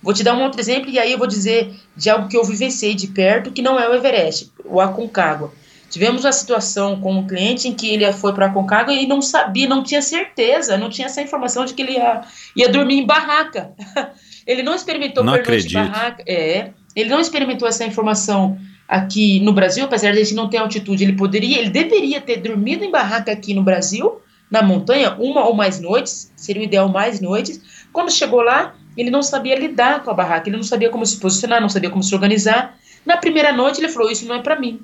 Vou 0.00 0.14
te 0.14 0.22
dar 0.22 0.36
um 0.36 0.44
outro 0.44 0.60
exemplo 0.60 0.88
e 0.88 0.96
aí 0.96 1.10
eu 1.10 1.18
vou 1.18 1.26
dizer 1.26 1.74
de 1.96 2.08
algo 2.08 2.28
que 2.28 2.36
eu 2.36 2.44
vivenciei 2.44 2.94
de 2.94 3.08
perto, 3.08 3.50
que 3.50 3.60
não 3.60 3.76
é 3.76 3.88
o 3.88 3.92
Everest, 3.92 4.52
o 4.64 4.80
Aconcagua. 4.80 5.52
Tivemos 5.90 6.24
uma 6.24 6.30
situação 6.30 7.00
com 7.00 7.14
um 7.14 7.26
cliente 7.26 7.66
em 7.66 7.74
que 7.74 7.92
ele 7.92 8.12
foi 8.12 8.32
para 8.32 8.46
Aconcagua 8.46 8.94
e 8.94 9.08
não 9.08 9.20
sabia, 9.20 9.68
não 9.68 9.82
tinha 9.82 10.00
certeza, 10.00 10.78
não 10.78 10.88
tinha 10.88 11.06
essa 11.06 11.20
informação 11.20 11.64
de 11.64 11.74
que 11.74 11.82
ele 11.82 11.94
ia, 11.94 12.20
ia 12.54 12.68
dormir 12.68 13.00
em 13.00 13.04
barraca. 13.04 13.72
ele 14.46 14.62
não 14.62 14.72
experimentou 14.72 15.24
não 15.24 15.34
em 15.34 15.72
barraca. 15.72 16.22
É, 16.28 16.70
ele 16.94 17.10
não 17.10 17.18
experimentou 17.18 17.66
essa 17.66 17.84
informação 17.84 18.56
aqui 18.86 19.40
no 19.40 19.52
Brasil, 19.52 19.84
apesar 19.84 20.12
de 20.12 20.20
a 20.20 20.22
gente 20.22 20.36
não 20.36 20.48
ter 20.48 20.58
altitude, 20.58 21.02
ele 21.02 21.14
poderia, 21.14 21.58
ele 21.58 21.70
deveria 21.70 22.20
ter 22.20 22.36
dormido 22.36 22.84
em 22.84 22.90
barraca 22.92 23.32
aqui 23.32 23.52
no 23.52 23.64
Brasil, 23.64 24.20
na 24.50 24.62
montanha, 24.62 25.14
uma 25.18 25.44
ou 25.44 25.54
mais 25.54 25.80
noites, 25.80 26.32
seria 26.36 26.62
o 26.62 26.64
ideal 26.64 26.88
mais 26.88 27.20
noites. 27.20 27.60
Quando 27.92 28.12
chegou 28.12 28.42
lá, 28.42 28.74
ele 28.96 29.10
não 29.10 29.22
sabia 29.22 29.58
lidar 29.58 30.02
com 30.02 30.10
a 30.10 30.14
barraca, 30.14 30.48
ele 30.48 30.56
não 30.56 30.64
sabia 30.64 30.90
como 30.90 31.04
se 31.04 31.18
posicionar, 31.18 31.60
não 31.60 31.68
sabia 31.68 31.90
como 31.90 32.02
se 32.02 32.14
organizar. 32.14 32.78
Na 33.04 33.16
primeira 33.16 33.52
noite 33.52 33.80
ele 33.80 33.88
falou: 33.88 34.10
Isso 34.10 34.26
não 34.26 34.36
é 34.36 34.42
para 34.42 34.58
mim. 34.58 34.80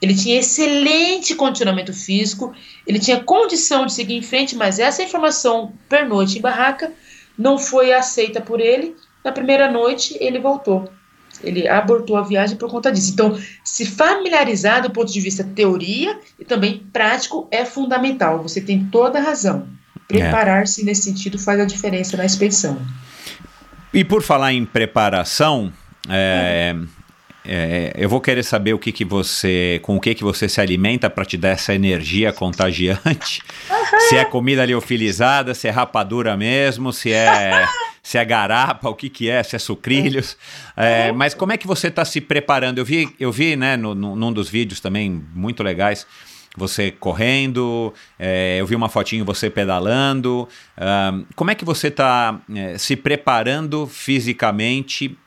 Ele 0.00 0.14
tinha 0.14 0.38
excelente 0.38 1.34
condicionamento 1.34 1.92
físico, 1.92 2.54
ele 2.86 2.98
tinha 2.98 3.18
condição 3.20 3.86
de 3.86 3.94
seguir 3.94 4.14
em 4.14 4.22
frente, 4.22 4.54
mas 4.54 4.78
essa 4.78 5.02
informação 5.02 5.72
pernoite 5.88 6.38
em 6.38 6.42
barraca 6.42 6.92
não 7.36 7.58
foi 7.58 7.92
aceita 7.92 8.40
por 8.40 8.60
ele. 8.60 8.94
Na 9.24 9.32
primeira 9.32 9.70
noite 9.70 10.16
ele 10.20 10.38
voltou. 10.38 10.88
Ele 11.42 11.68
abortou 11.68 12.16
a 12.16 12.22
viagem 12.22 12.56
por 12.56 12.70
conta 12.70 12.90
disso. 12.90 13.12
Então, 13.12 13.38
se 13.64 13.86
familiarizar 13.86 14.82
do 14.82 14.90
ponto 14.90 15.12
de 15.12 15.20
vista 15.20 15.44
teoria 15.44 16.18
e 16.38 16.44
também 16.44 16.82
prático 16.92 17.48
é 17.50 17.64
fundamental. 17.64 18.42
Você 18.42 18.60
tem 18.60 18.84
toda 18.84 19.18
a 19.18 19.22
razão. 19.22 19.66
Preparar-se 20.08 20.82
é. 20.82 20.84
nesse 20.84 21.02
sentido 21.02 21.38
faz 21.38 21.60
a 21.60 21.64
diferença 21.64 22.16
na 22.16 22.24
expedição. 22.24 22.80
E 23.92 24.04
por 24.04 24.22
falar 24.22 24.52
em 24.52 24.64
preparação, 24.64 25.72
é, 26.08 26.76
é, 27.44 27.92
eu 27.96 28.08
vou 28.08 28.20
querer 28.20 28.42
saber 28.42 28.74
o 28.74 28.78
que, 28.78 28.90
que 28.90 29.04
você, 29.04 29.80
com 29.82 29.96
o 29.96 30.00
que, 30.00 30.14
que 30.14 30.24
você 30.24 30.48
se 30.48 30.60
alimenta 30.60 31.08
para 31.08 31.24
te 31.24 31.36
dar 31.36 31.50
essa 31.50 31.74
energia 31.74 32.32
contagiante. 32.32 33.40
Uhum. 33.70 34.00
Se 34.00 34.16
é 34.16 34.24
comida 34.24 34.64
liofilizada, 34.64 35.54
se 35.54 35.68
é 35.68 35.70
rapadura 35.70 36.36
mesmo, 36.36 36.92
se 36.92 37.12
é 37.12 37.66
se 38.06 38.18
é 38.18 38.24
garapa, 38.24 38.88
o 38.88 38.94
que 38.94 39.10
que 39.10 39.28
é, 39.28 39.42
se 39.42 39.56
é 39.56 39.58
sucrilhos. 39.58 40.36
É, 40.76 41.10
mas 41.10 41.34
como 41.34 41.50
é 41.50 41.56
que 41.56 41.66
você 41.66 41.88
está 41.88 42.04
se 42.04 42.20
preparando? 42.20 42.78
Eu 42.78 42.84
vi, 42.84 43.12
eu 43.18 43.32
vi, 43.32 43.56
né, 43.56 43.76
no, 43.76 43.96
no, 43.96 44.14
num 44.14 44.32
dos 44.32 44.48
vídeos 44.48 44.78
também 44.78 45.24
muito 45.34 45.60
legais 45.62 46.06
você 46.56 46.90
correndo, 46.90 47.92
é, 48.18 48.56
eu 48.58 48.66
vi 48.66 48.74
uma 48.74 48.88
fotinho 48.88 49.24
você 49.26 49.50
pedalando. 49.50 50.48
como 51.34 51.50
é 51.50 51.54
que 51.54 51.66
você 51.66 51.88
está 51.88 52.40
é, 52.54 52.78
se 52.78 52.96
preparando 52.96 53.86
fisicamente? 53.86 55.18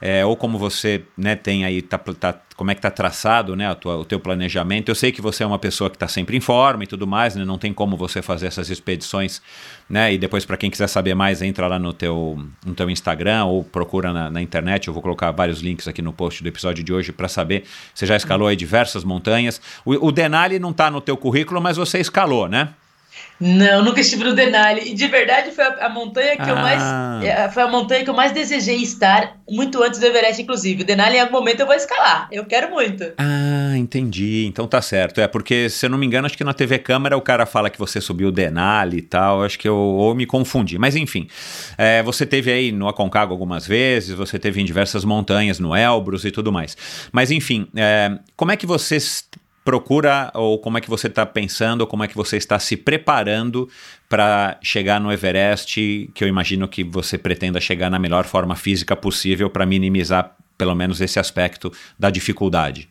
É, 0.00 0.24
ou 0.24 0.36
como 0.36 0.58
você 0.58 1.02
né, 1.16 1.34
tem 1.34 1.64
aí, 1.64 1.80
tá, 1.80 1.98
tá, 1.98 2.38
como 2.54 2.70
é 2.70 2.74
que 2.74 2.78
está 2.80 2.90
traçado 2.90 3.56
né, 3.56 3.74
tua, 3.74 3.96
o 3.96 4.04
teu 4.04 4.20
planejamento. 4.20 4.90
Eu 4.90 4.94
sei 4.94 5.10
que 5.10 5.22
você 5.22 5.42
é 5.42 5.46
uma 5.46 5.58
pessoa 5.58 5.88
que 5.88 5.96
está 5.96 6.06
sempre 6.06 6.36
em 6.36 6.40
forma 6.40 6.84
e 6.84 6.86
tudo 6.86 7.06
mais, 7.06 7.34
né, 7.34 7.44
não 7.44 7.58
tem 7.58 7.72
como 7.72 7.96
você 7.96 8.20
fazer 8.20 8.46
essas 8.46 8.68
expedições. 8.68 9.40
Né, 9.88 10.14
e 10.14 10.18
depois, 10.18 10.44
para 10.44 10.56
quem 10.56 10.70
quiser 10.70 10.88
saber 10.88 11.14
mais, 11.14 11.40
entra 11.40 11.66
lá 11.66 11.78
no 11.78 11.92
teu, 11.92 12.38
no 12.64 12.74
teu 12.74 12.90
Instagram 12.90 13.44
ou 13.44 13.64
procura 13.64 14.12
na, 14.12 14.30
na 14.30 14.42
internet. 14.42 14.88
Eu 14.88 14.94
vou 14.94 15.02
colocar 15.02 15.30
vários 15.30 15.60
links 15.60 15.88
aqui 15.88 16.02
no 16.02 16.12
post 16.12 16.42
do 16.42 16.48
episódio 16.48 16.84
de 16.84 16.92
hoje 16.92 17.12
para 17.12 17.28
saber. 17.28 17.64
Você 17.94 18.04
já 18.04 18.16
escalou 18.16 18.48
aí 18.48 18.56
diversas 18.56 19.04
montanhas. 19.04 19.60
O, 19.84 20.08
o 20.08 20.12
Denali 20.12 20.58
não 20.58 20.70
está 20.70 20.90
no 20.90 21.00
teu 21.00 21.16
currículo, 21.16 21.60
mas 21.60 21.76
você 21.76 21.98
escalou, 21.98 22.48
né? 22.48 22.70
Não, 23.38 23.84
nunca 23.84 24.00
estive 24.00 24.24
no 24.24 24.34
Denali. 24.34 24.90
E 24.90 24.94
de 24.94 25.06
verdade 25.08 25.50
foi 25.50 25.64
a, 25.64 25.86
a 25.86 25.88
montanha 25.88 26.36
que 26.36 26.42
ah. 26.42 26.48
eu 26.48 26.56
mais. 26.56 27.24
É, 27.24 27.48
foi 27.50 27.62
a 27.62 27.68
montanha 27.68 28.02
que 28.02 28.10
eu 28.10 28.14
mais 28.14 28.32
desejei 28.32 28.76
estar, 28.76 29.36
muito 29.48 29.82
antes 29.82 30.00
do 30.00 30.06
Everest, 30.06 30.40
inclusive. 30.40 30.82
O 30.82 30.86
Denali, 30.86 31.16
em 31.16 31.20
algum 31.20 31.34
momento, 31.34 31.60
eu 31.60 31.66
vou 31.66 31.74
escalar. 31.74 32.28
Eu 32.32 32.44
quero 32.44 32.70
muito. 32.70 33.04
Ah, 33.18 33.76
entendi. 33.76 34.46
Então 34.46 34.66
tá 34.66 34.80
certo. 34.80 35.20
É 35.20 35.28
porque, 35.28 35.68
se 35.68 35.84
eu 35.86 35.90
não 35.90 35.98
me 35.98 36.06
engano, 36.06 36.26
acho 36.26 36.36
que 36.36 36.44
na 36.44 36.54
TV 36.54 36.78
Câmara 36.78 37.16
o 37.16 37.20
cara 37.20 37.44
fala 37.44 37.68
que 37.68 37.78
você 37.78 38.00
subiu 38.00 38.28
o 38.28 38.32
Denali 38.32 38.98
e 38.98 39.02
tal. 39.02 39.42
Acho 39.42 39.58
que 39.58 39.68
eu 39.68 39.76
ou 39.76 40.14
me 40.14 40.26
confundi. 40.26 40.78
Mas 40.78 40.96
enfim. 40.96 41.28
É, 41.76 42.02
você 42.02 42.24
teve 42.24 42.50
aí 42.50 42.72
no 42.72 42.88
Aconcagua 42.88 43.34
algumas 43.34 43.66
vezes, 43.66 44.14
você 44.14 44.38
teve 44.38 44.60
em 44.60 44.64
diversas 44.64 45.04
montanhas, 45.04 45.58
no 45.58 45.76
Elbrus 45.76 46.24
e 46.24 46.30
tudo 46.30 46.50
mais. 46.50 46.76
Mas 47.12 47.30
enfim, 47.30 47.68
é, 47.76 48.18
como 48.36 48.52
é 48.52 48.56
que 48.56 48.66
vocês 48.66 49.24
procura 49.66 50.30
ou 50.32 50.60
como 50.60 50.78
é 50.78 50.80
que 50.80 50.88
você 50.88 51.08
está 51.08 51.26
pensando, 51.26 51.80
ou 51.80 51.86
como 51.88 52.04
é 52.04 52.08
que 52.08 52.14
você 52.14 52.36
está 52.36 52.56
se 52.56 52.76
preparando 52.76 53.68
para 54.08 54.56
chegar 54.62 55.00
no 55.00 55.12
Everest, 55.12 56.08
que 56.14 56.22
eu 56.22 56.28
imagino 56.28 56.68
que 56.68 56.84
você 56.84 57.18
pretenda 57.18 57.60
chegar 57.60 57.90
na 57.90 57.98
melhor 57.98 58.24
forma 58.24 58.54
física 58.54 58.94
possível 58.94 59.50
para 59.50 59.66
minimizar 59.66 60.36
pelo 60.56 60.74
menos 60.74 61.00
esse 61.00 61.18
aspecto 61.18 61.72
da 61.98 62.08
dificuldade. 62.10 62.88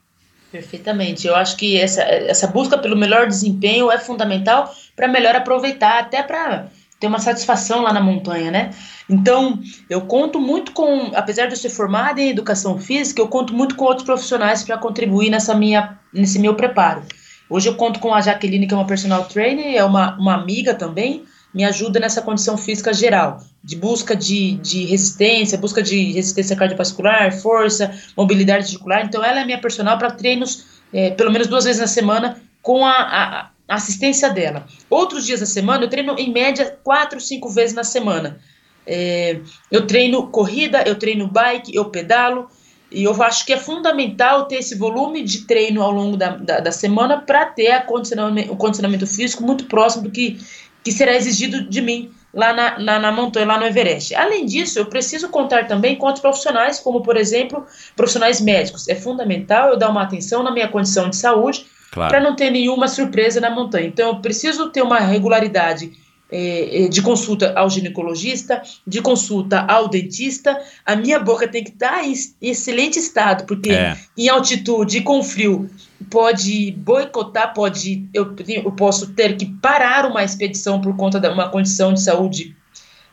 Perfeitamente. 0.52 1.26
Eu 1.26 1.36
acho 1.36 1.56
que 1.56 1.80
essa, 1.80 2.02
essa 2.04 2.48
busca 2.48 2.78
pelo 2.78 2.98
melhor 2.98 3.26
desempenho 3.26 3.90
é 3.90 3.98
fundamental 3.98 4.70
para 4.96 5.08
melhor 5.08 5.34
aproveitar, 5.34 6.00
até 6.00 6.22
para 6.22 6.68
ter 7.00 7.08
uma 7.08 7.20
satisfação 7.20 7.82
lá 7.82 7.92
na 7.92 8.02
montanha, 8.02 8.50
né? 8.52 8.72
Então, 9.10 9.60
eu 9.90 10.02
conto 10.02 10.40
muito 10.40 10.72
com, 10.72 11.12
apesar 11.14 11.46
de 11.48 11.54
eu 11.54 11.58
ser 11.58 11.70
formada 11.70 12.22
em 12.22 12.30
educação 12.30 12.78
física, 12.78 13.22
eu 13.22 13.28
conto 13.28 13.54
muito 13.54 13.76
com 13.76 13.86
outros 13.86 14.06
profissionais 14.06 14.64
para 14.64 14.78
contribuir 14.78 15.30
nessa 15.30 15.54
minha, 15.54 16.00
nesse 16.14 16.40
meu 16.40 16.56
preparo. 16.56 17.04
Hoje 17.50 17.70
eu 17.70 17.76
conto 17.76 18.00
com 18.00 18.14
a 18.14 18.22
Jaqueline, 18.22 18.66
que 18.66 18.74
é 18.74 18.78
uma 18.78 18.88
personal 18.88 19.26
trainer, 19.26 19.76
é 19.76 19.84
uma, 19.84 20.18
uma 20.18 20.34
amiga 20.34 20.74
também, 20.74 21.24
me 21.54 21.64
ajuda 21.64 22.00
nessa 22.00 22.22
condição 22.22 22.58
física 22.58 22.94
geral, 22.94 23.42
de 23.64 23.76
busca 23.76 24.16
de, 24.16 24.56
de 24.56 24.86
resistência, 24.86 25.58
busca 25.58 25.82
de 25.82 26.12
resistência 26.12 26.56
cardiovascular, 26.56 27.32
força, 27.40 27.94
mobilidade 28.18 28.66
articular. 28.66 29.06
Então, 29.06 29.24
ela 29.24 29.42
é 29.42 29.46
minha 29.46 29.62
personal 29.62 29.98
para 29.98 30.12
treinos, 30.12 30.66
é, 30.92 31.12
pelo 31.12 31.32
menos 31.32 31.48
duas 31.48 31.64
vezes 31.64 31.80
na 31.80 31.88
semana, 31.88 32.42
com 32.62 32.86
a, 32.86 32.92
a, 32.92 33.50
a 33.68 33.76
assistência 33.76 34.30
dela. 34.30 34.68
Outros 34.90 35.26
dias 35.26 35.40
da 35.40 35.46
semana, 35.46 35.84
eu 35.84 35.90
treino 35.90 36.16
em 36.18 36.32
média 36.32 36.78
quatro, 36.84 37.20
cinco 37.20 37.50
vezes 37.50 37.76
na 37.76 37.84
semana. 37.84 38.40
É, 38.86 39.40
eu 39.72 39.88
treino 39.88 40.28
corrida, 40.28 40.84
eu 40.86 40.96
treino 40.96 41.28
bike, 41.28 41.76
eu 41.76 41.86
pedalo, 41.86 42.48
e 42.92 43.04
eu 43.04 43.24
acho 43.24 43.46
que 43.46 43.54
é 43.54 43.58
fundamental 43.58 44.46
ter 44.46 44.58
esse 44.58 44.76
volume 44.76 45.24
de 45.24 45.46
treino 45.46 45.82
ao 45.82 45.92
longo 45.92 46.16
da, 46.16 46.30
da, 46.30 46.60
da 46.60 46.72
semana 46.72 47.20
para 47.20 47.46
ter 47.46 47.72
a 47.72 47.82
condicionamento, 47.82 48.54
o 48.54 48.56
condicionamento 48.56 49.08
físico 49.08 49.44
muito 49.44 49.66
próximo 49.66 50.04
do 50.04 50.12
que, 50.12 50.40
que 50.84 50.92
será 50.92 51.16
exigido 51.16 51.68
de 51.68 51.82
mim 51.82 52.12
lá 52.32 52.54
na, 52.54 52.78
na, 52.78 53.00
na, 53.00 53.12
montanha, 53.12 53.48
lá 53.48 53.58
no 53.58 53.66
Everest. 53.66 54.14
Além 54.14 54.46
disso, 54.46 54.78
eu 54.78 54.86
preciso 54.86 55.30
contar 55.30 55.68
também 55.68 55.96
com 55.96 56.06
outros 56.06 56.22
profissionais, 56.22 56.80
como, 56.80 57.02
por 57.02 57.18
exemplo, 57.18 57.66
profissionais 57.96 58.40
médicos. 58.40 58.88
É 58.88 58.94
fundamental 58.94 59.70
eu 59.70 59.78
dar 59.78 59.90
uma 59.90 60.04
atenção 60.04 60.44
na 60.44 60.52
minha 60.52 60.68
condição 60.68 61.10
de 61.10 61.16
saúde 61.16 61.66
claro. 61.96 62.12
para 62.12 62.20
não 62.22 62.36
ter 62.36 62.52
nenhuma 62.52 62.88
surpresa 62.88 63.42
na 63.42 63.50
montanha. 63.50 63.88
Então, 63.88 64.10
eu 64.10 64.16
preciso 64.18 64.70
ter 64.70 64.84
uma 64.84 65.00
regularidade 65.00 65.92
é, 66.30 66.84
é, 66.84 66.88
de 66.88 67.02
consulta 67.02 67.54
ao 67.56 67.70
ginecologista, 67.70 68.62
de 68.86 69.02
consulta 69.02 69.62
ao 69.62 69.88
dentista, 69.88 70.60
a 70.86 70.96
minha 70.96 71.20
boca 71.20 71.48
tem 71.48 71.64
que 71.64 71.70
estar 71.70 72.04
em 72.04 72.14
excelente 72.42 73.00
estado, 73.00 73.46
porque 73.46 73.72
é. 73.72 73.96
em 74.18 74.28
altitude 74.28 74.98
e 74.98 75.02
com 75.02 75.24
frio 75.24 75.70
pode 76.10 76.72
boicotar, 76.72 77.54
pode 77.54 78.10
eu, 78.14 78.36
eu 78.48 78.72
posso 78.72 79.14
ter 79.14 79.38
que 79.38 79.46
parar 79.46 80.06
uma 80.06 80.24
expedição 80.24 80.82
por 80.82 80.96
conta 80.98 81.20
de 81.20 81.28
uma 81.30 81.50
condição 81.50 81.94
de 81.94 82.02
saúde 82.02 82.56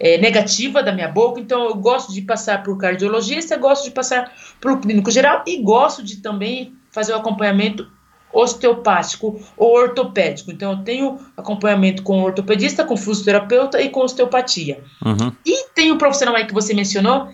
é, 0.01 0.19
negativa 0.19 0.83
da 0.83 0.91
minha 0.91 1.09
boca, 1.09 1.39
então 1.39 1.67
eu 1.67 1.75
gosto 1.77 2.13
de 2.13 2.23
passar 2.23 2.63
por 2.63 2.77
cardiologista, 2.77 3.57
gosto 3.57 3.85
de 3.85 3.91
passar 3.91 4.33
por 4.61 4.81
clínico 4.81 5.11
geral 5.11 5.45
e 5.47 5.63
gosto 5.63 6.03
de 6.03 6.17
também 6.17 6.75
fazer 6.91 7.13
o 7.13 7.17
acompanhamento 7.17 7.87
osteopático 8.33 9.41
ou 9.57 9.75
ortopédico. 9.75 10.51
Então, 10.51 10.73
eu 10.73 10.79
tenho 10.79 11.19
acompanhamento 11.37 12.03
com 12.03 12.23
ortopedista, 12.23 12.85
com 12.85 12.97
fisioterapeuta 12.97 13.81
e 13.81 13.91
com 13.91 14.01
osteopatia. 14.01 14.83
Uhum. 15.05 15.33
E 15.45 15.69
tem 15.75 15.93
um 15.93 15.99
profissional 15.99 16.35
aí 16.35 16.47
que 16.47 16.55
você 16.55 16.73
mencionou, 16.73 17.29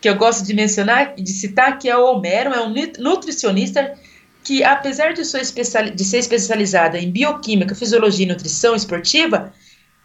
que 0.00 0.08
eu 0.08 0.16
gosto 0.16 0.44
de 0.44 0.52
mencionar, 0.54 1.14
de 1.14 1.30
citar, 1.30 1.78
que 1.78 1.88
é 1.88 1.96
o 1.96 2.04
Homero, 2.04 2.52
é 2.52 2.60
um 2.60 2.74
nutricionista 2.98 3.94
que, 4.42 4.62
apesar 4.62 5.14
de, 5.14 5.22
especial, 5.22 5.84
de 5.84 6.04
ser 6.04 6.18
especializada 6.18 6.98
em 6.98 7.10
bioquímica, 7.10 7.74
fisiologia 7.74 8.26
e 8.26 8.28
nutrição 8.28 8.74
esportiva, 8.74 9.52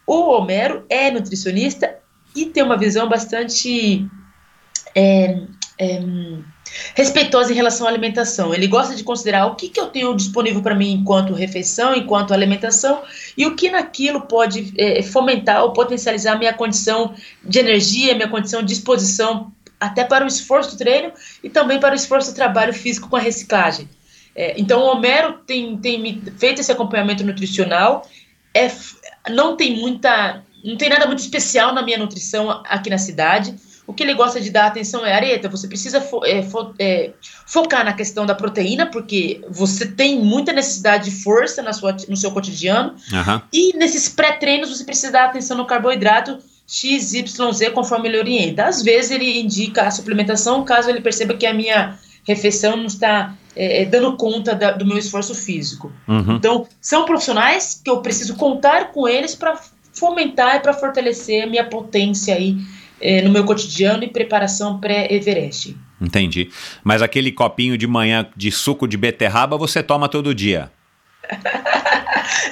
o 0.07 0.31
Homero 0.31 0.85
é 0.89 1.11
nutricionista 1.11 1.97
e 2.33 2.45
tem 2.45 2.63
uma 2.63 2.77
visão 2.77 3.09
bastante 3.09 4.07
é, 4.95 5.41
é, 5.77 6.01
respeitosa 6.95 7.51
em 7.51 7.55
relação 7.55 7.87
à 7.87 7.89
alimentação. 7.89 8.53
Ele 8.53 8.67
gosta 8.67 8.95
de 8.95 9.03
considerar 9.03 9.45
o 9.47 9.55
que, 9.55 9.69
que 9.69 9.79
eu 9.79 9.87
tenho 9.87 10.15
disponível 10.15 10.61
para 10.61 10.75
mim 10.75 10.93
enquanto 10.93 11.33
refeição, 11.33 11.95
enquanto 11.95 12.33
alimentação, 12.33 13.01
e 13.37 13.45
o 13.45 13.55
que 13.55 13.69
naquilo 13.69 14.21
pode 14.21 14.73
é, 14.77 15.01
fomentar 15.01 15.63
ou 15.63 15.73
potencializar 15.73 16.37
minha 16.37 16.53
condição 16.53 17.13
de 17.43 17.59
energia, 17.59 18.15
minha 18.15 18.27
condição 18.27 18.61
de 18.61 18.67
disposição, 18.67 19.51
até 19.79 20.03
para 20.03 20.25
o 20.25 20.27
esforço 20.27 20.71
do 20.71 20.77
treino 20.77 21.13
e 21.43 21.49
também 21.49 21.79
para 21.79 21.93
o 21.93 21.95
esforço 21.95 22.31
do 22.31 22.35
trabalho 22.35 22.73
físico 22.73 23.07
com 23.07 23.15
a 23.15 23.19
reciclagem. 23.19 23.87
É, 24.35 24.59
então, 24.59 24.81
o 24.81 24.85
Homero 24.85 25.39
tem, 25.45 25.77
tem 25.77 26.21
feito 26.37 26.61
esse 26.61 26.71
acompanhamento 26.71 27.23
nutricional. 27.23 28.07
É, 28.53 28.71
não 29.29 29.55
tem 29.55 29.77
muita. 29.77 30.43
Não 30.63 30.75
tem 30.75 30.89
nada 30.89 31.05
muito 31.05 31.19
especial 31.19 31.73
na 31.73 31.81
minha 31.81 31.97
nutrição 31.97 32.49
aqui 32.65 32.89
na 32.89 32.97
cidade. 32.97 33.55
O 33.89 33.93
que 33.93 34.03
ele 34.03 34.13
gosta 34.13 34.39
de 34.39 34.51
dar 34.51 34.67
atenção 34.67 35.03
é 35.03 35.13
areta. 35.13 35.49
Você 35.49 35.67
precisa 35.67 35.99
fo- 35.99 36.23
é, 36.23 36.43
fo- 36.43 36.73
é, 36.77 37.09
focar 37.47 37.83
na 37.83 37.93
questão 37.93 38.23
da 38.25 38.35
proteína, 38.35 38.85
porque 38.85 39.41
você 39.49 39.85
tem 39.87 40.19
muita 40.19 40.53
necessidade 40.53 41.09
de 41.09 41.23
força 41.23 41.63
na 41.63 41.73
sua, 41.73 41.95
no 42.07 42.15
seu 42.15 42.29
cotidiano. 42.31 42.93
Aham. 43.11 43.41
E 43.51 43.75
nesses 43.75 44.07
pré-treinos 44.07 44.69
você 44.69 44.83
precisa 44.83 45.11
dar 45.11 45.25
atenção 45.25 45.57
no 45.57 45.65
carboidrato 45.65 46.37
X, 46.67 47.13
Y, 47.15 47.51
Z, 47.51 47.71
conforme 47.71 48.07
ele 48.09 48.19
orienta. 48.19 48.65
Às 48.65 48.83
vezes 48.83 49.09
ele 49.09 49.39
indica 49.39 49.81
a 49.87 49.91
suplementação, 49.91 50.63
caso 50.63 50.87
ele 50.87 51.01
perceba 51.01 51.33
que 51.33 51.47
a 51.47 51.53
minha 51.53 51.97
refeição 52.23 52.77
não 52.77 52.85
está 52.85 53.33
é, 53.55 53.81
é, 53.81 53.85
dando 53.85 54.15
conta 54.15 54.53
da- 54.53 54.71
do 54.73 54.85
meu 54.85 54.99
esforço 54.99 55.33
físico. 55.33 55.91
Uhum. 56.07 56.35
Então, 56.35 56.67
são 56.79 57.05
profissionais 57.05 57.81
que 57.83 57.89
eu 57.89 58.01
preciso 58.01 58.35
contar 58.35 58.91
com 58.91 59.07
eles 59.07 59.33
para 59.33 59.59
fomentar 59.91 60.57
e 60.57 60.59
para 60.59 60.73
fortalecer 60.73 61.43
a 61.43 61.47
minha 61.47 61.63
potência 61.63 62.35
aí 62.35 62.55
é, 63.01 63.21
no 63.21 63.30
meu 63.30 63.43
cotidiano 63.43 64.03
e 64.03 64.07
preparação 64.07 64.80
pré-Everest. 64.80 65.76
Entendi. 66.01 66.49
Mas 66.84 67.01
aquele 67.01 67.31
copinho 67.31 67.77
de 67.77 67.88
manhã 67.88 68.27
de 68.35 68.51
suco 68.51 68.88
de 68.88 68.97
beterraba 68.97 69.57
você 69.57 69.84
toma 69.84 70.07
todo 70.07 70.34
dia. 70.34 70.71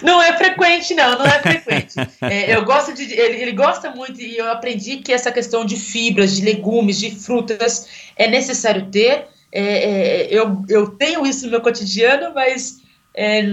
Não 0.02 0.22
é 0.22 0.36
frequente, 0.38 0.94
não, 0.94 1.18
não 1.18 1.26
é 1.26 1.40
frequente. 1.40 1.96
É, 2.22 2.56
eu 2.56 2.64
gosto 2.66 2.94
de. 2.94 3.14
Ele, 3.14 3.42
ele 3.42 3.52
gosta 3.52 3.92
muito 3.92 4.20
e 4.20 4.38
eu 4.38 4.50
aprendi 4.52 4.98
que 4.98 5.14
essa 5.14 5.32
questão 5.32 5.66
de 5.66 5.76
fibras, 5.76 6.36
de 6.36 6.44
legumes, 6.44 7.00
de 7.00 7.12
frutas 7.12 7.88
é 8.16 8.28
necessário 8.28 8.88
ter. 8.88 9.26
É, 9.52 9.62
é, 9.62 10.28
eu, 10.32 10.64
eu 10.68 10.90
tenho 10.90 11.26
isso 11.26 11.46
no 11.46 11.52
meu 11.52 11.62
cotidiano, 11.62 12.34
mas 12.34 12.82
é, 13.14 13.44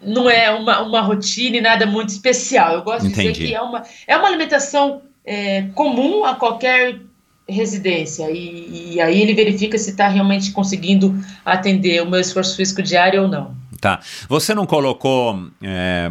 não 0.00 0.28
é 0.28 0.50
uma, 0.50 0.80
uma 0.82 1.00
rotina 1.00 1.56
e 1.56 1.60
nada 1.60 1.86
muito 1.86 2.10
especial. 2.10 2.74
Eu 2.74 2.82
gosto 2.82 3.02
de 3.02 3.12
Entendi. 3.12 3.32
dizer 3.32 3.46
que 3.46 3.54
é 3.54 3.60
uma, 3.60 3.82
é 4.06 4.16
uma 4.16 4.28
alimentação 4.28 5.02
é, 5.28 5.62
comum 5.74 6.24
a 6.24 6.34
qualquer 6.34 7.00
residência. 7.48 8.30
E, 8.30 8.94
e 8.94 9.00
aí 9.00 9.20
ele 9.22 9.34
verifica 9.34 9.78
se 9.78 9.90
está 9.90 10.08
realmente 10.08 10.50
conseguindo 10.52 11.14
atender 11.44 12.02
o 12.02 12.10
meu 12.10 12.20
esforço 12.20 12.56
físico 12.56 12.82
diário 12.82 13.22
ou 13.22 13.28
não. 13.28 13.56
Tá. 13.80 14.00
Você 14.28 14.54
não 14.54 14.66
colocou, 14.66 15.40
é, 15.62 16.10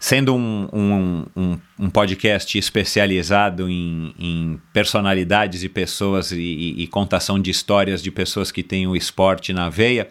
sendo 0.00 0.34
um, 0.34 0.68
um, 0.72 1.24
um, 1.36 1.58
um 1.78 1.90
podcast 1.90 2.56
especializado 2.58 3.68
em, 3.68 4.14
em 4.18 4.58
personalidades 4.72 5.62
e 5.62 5.68
pessoas 5.68 6.32
e, 6.32 6.40
e- 6.40 6.82
e 6.82 6.86
contação 6.86 7.38
de 7.38 7.50
histórias 7.50 8.02
de 8.02 8.10
pessoas 8.10 8.50
que 8.50 8.62
têm 8.62 8.86
o 8.86 8.96
esporte 8.96 9.52
na 9.52 9.68
veia, 9.68 10.08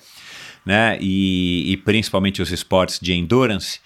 né? 0.63 0.97
E, 1.01 1.71
e 1.71 1.77
principalmente 1.77 2.41
os 2.43 2.51
esportes 2.51 2.99
de 3.01 3.11
endurance, 3.13 3.79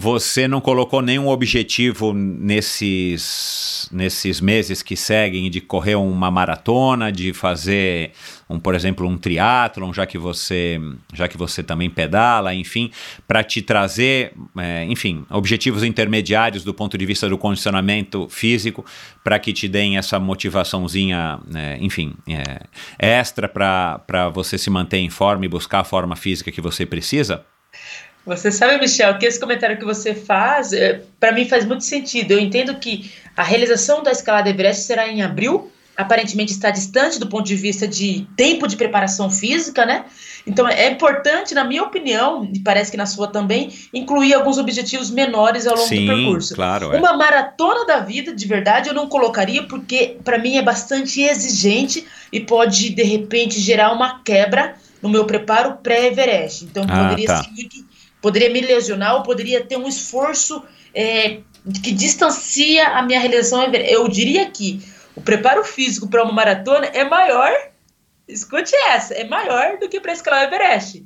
você 0.00 0.46
não 0.46 0.60
colocou 0.60 1.02
nenhum 1.02 1.26
objetivo 1.26 2.12
nesses, 2.14 3.88
nesses 3.90 4.40
meses 4.40 4.80
que 4.80 4.94
seguem 4.94 5.50
de 5.50 5.60
correr 5.60 5.96
uma 5.96 6.30
maratona, 6.30 7.10
de 7.10 7.32
fazer, 7.32 8.12
um, 8.48 8.60
por 8.60 8.76
exemplo, 8.76 9.08
um 9.08 9.18
triatlon, 9.18 9.92
já 9.92 10.06
que 10.06 10.16
você, 10.16 10.80
já 11.12 11.26
que 11.26 11.36
você 11.36 11.64
também 11.64 11.90
pedala, 11.90 12.54
enfim, 12.54 12.92
para 13.26 13.42
te 13.42 13.60
trazer, 13.60 14.34
é, 14.56 14.84
enfim, 14.84 15.26
objetivos 15.28 15.82
intermediários 15.82 16.62
do 16.62 16.72
ponto 16.72 16.96
de 16.96 17.04
vista 17.04 17.28
do 17.28 17.36
condicionamento 17.36 18.28
físico, 18.28 18.86
para 19.24 19.36
que 19.40 19.52
te 19.52 19.66
deem 19.66 19.98
essa 19.98 20.20
motivaçãozinha, 20.20 21.40
é, 21.52 21.76
enfim, 21.80 22.14
é, 22.28 22.60
extra 23.00 23.48
para 23.48 24.28
você 24.28 24.56
se 24.56 24.70
manter 24.70 24.98
em 24.98 25.10
forma 25.10 25.44
e 25.44 25.48
buscar 25.48 25.80
a 25.80 25.84
forma 25.84 26.14
física 26.14 26.52
que 26.52 26.60
você 26.60 26.86
precisa? 26.86 27.44
Você 28.28 28.52
sabe, 28.52 28.78
Michel, 28.78 29.16
que 29.18 29.26
esse 29.26 29.40
comentário 29.40 29.78
que 29.78 29.84
você 29.84 30.14
faz, 30.14 30.70
para 31.18 31.32
mim 31.32 31.48
faz 31.48 31.64
muito 31.64 31.82
sentido. 31.82 32.32
Eu 32.32 32.38
entendo 32.38 32.74
que 32.76 33.10
a 33.36 33.42
realização 33.42 34.02
da 34.02 34.12
escalada 34.12 34.50
Everest 34.50 34.82
será 34.84 35.08
em 35.08 35.22
abril, 35.22 35.70
aparentemente 35.96 36.52
está 36.52 36.70
distante 36.70 37.18
do 37.18 37.26
ponto 37.26 37.46
de 37.46 37.56
vista 37.56 37.88
de 37.88 38.26
tempo 38.36 38.68
de 38.68 38.76
preparação 38.76 39.30
física, 39.30 39.84
né? 39.84 40.04
Então 40.46 40.68
é 40.68 40.88
importante, 40.90 41.54
na 41.54 41.64
minha 41.64 41.82
opinião, 41.82 42.48
e 42.54 42.60
parece 42.60 42.90
que 42.90 42.96
na 42.96 43.06
sua 43.06 43.26
também, 43.28 43.72
incluir 43.92 44.32
alguns 44.34 44.58
objetivos 44.58 45.10
menores 45.10 45.66
ao 45.66 45.74
longo 45.74 45.88
Sim, 45.88 46.06
do 46.06 46.14
percurso. 46.14 46.54
claro. 46.54 46.94
É. 46.94 46.98
Uma 46.98 47.16
maratona 47.16 47.84
da 47.84 47.98
vida, 47.98 48.32
de 48.34 48.46
verdade, 48.46 48.88
eu 48.88 48.94
não 48.94 49.08
colocaria, 49.08 49.64
porque 49.64 50.16
para 50.22 50.38
mim 50.38 50.56
é 50.56 50.62
bastante 50.62 51.20
exigente 51.20 52.06
e 52.32 52.40
pode, 52.40 52.90
de 52.90 53.02
repente, 53.02 53.58
gerar 53.58 53.92
uma 53.92 54.20
quebra 54.22 54.76
no 55.02 55.08
meu 55.08 55.24
preparo 55.24 55.78
pré-Everest. 55.82 56.64
Então 56.64 56.84
Ah, 56.88 57.04
poderia 57.04 57.26
tá. 57.26 57.42
ser 57.42 57.50
muito 57.50 57.76
poderia 58.20 58.50
me 58.50 58.60
lesionar 58.60 59.16
ou 59.16 59.22
poderia 59.22 59.64
ter 59.64 59.76
um 59.76 59.88
esforço 59.88 60.62
é, 60.94 61.38
que 61.82 61.92
distancia 61.92 62.88
a 62.88 63.02
minha 63.02 63.20
realização. 63.20 63.62
Eu 63.72 64.08
diria 64.08 64.50
que 64.50 64.82
o 65.14 65.20
preparo 65.20 65.64
físico 65.64 66.08
para 66.08 66.22
uma 66.22 66.32
maratona 66.32 66.86
é 66.86 67.04
maior, 67.04 67.52
escute 68.26 68.74
essa, 68.88 69.14
é 69.14 69.24
maior 69.24 69.78
do 69.78 69.88
que 69.88 70.00
para 70.00 70.12
escalar 70.12 70.42
o 70.42 70.54
Everest. 70.54 71.04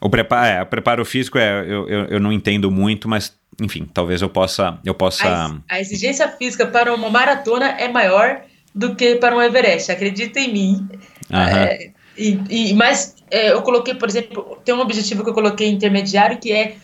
O 0.00 0.10
preparo, 0.10 0.46
é, 0.46 0.62
o 0.62 0.66
preparo 0.66 1.04
físico 1.04 1.38
é, 1.38 1.60
eu, 1.60 1.88
eu, 1.88 2.04
eu 2.06 2.20
não 2.20 2.32
entendo 2.32 2.70
muito, 2.70 3.08
mas 3.08 3.34
enfim, 3.60 3.88
talvez 3.92 4.20
eu 4.20 4.28
possa, 4.28 4.78
eu 4.84 4.94
possa. 4.94 5.26
A, 5.26 5.76
a 5.76 5.80
exigência 5.80 6.28
física 6.28 6.66
para 6.66 6.94
uma 6.94 7.08
maratona 7.08 7.68
é 7.78 7.88
maior 7.88 8.42
do 8.74 8.94
que 8.94 9.16
para 9.16 9.34
um 9.36 9.40
Everest, 9.40 9.90
acredita 9.92 10.40
em 10.40 10.52
mim. 10.52 10.88
Aham. 11.32 11.64
É, 11.64 11.90
e, 12.16 12.38
e- 12.50 12.74
mas 12.74 13.14
é, 13.34 13.50
eu 13.50 13.62
coloquei, 13.62 13.94
por 13.94 14.08
exemplo, 14.08 14.56
tem 14.64 14.72
um 14.72 14.80
objetivo 14.80 15.24
que 15.24 15.30
eu 15.30 15.34
coloquei 15.34 15.68
intermediário 15.68 16.38
que 16.38 16.52
é 16.52 16.76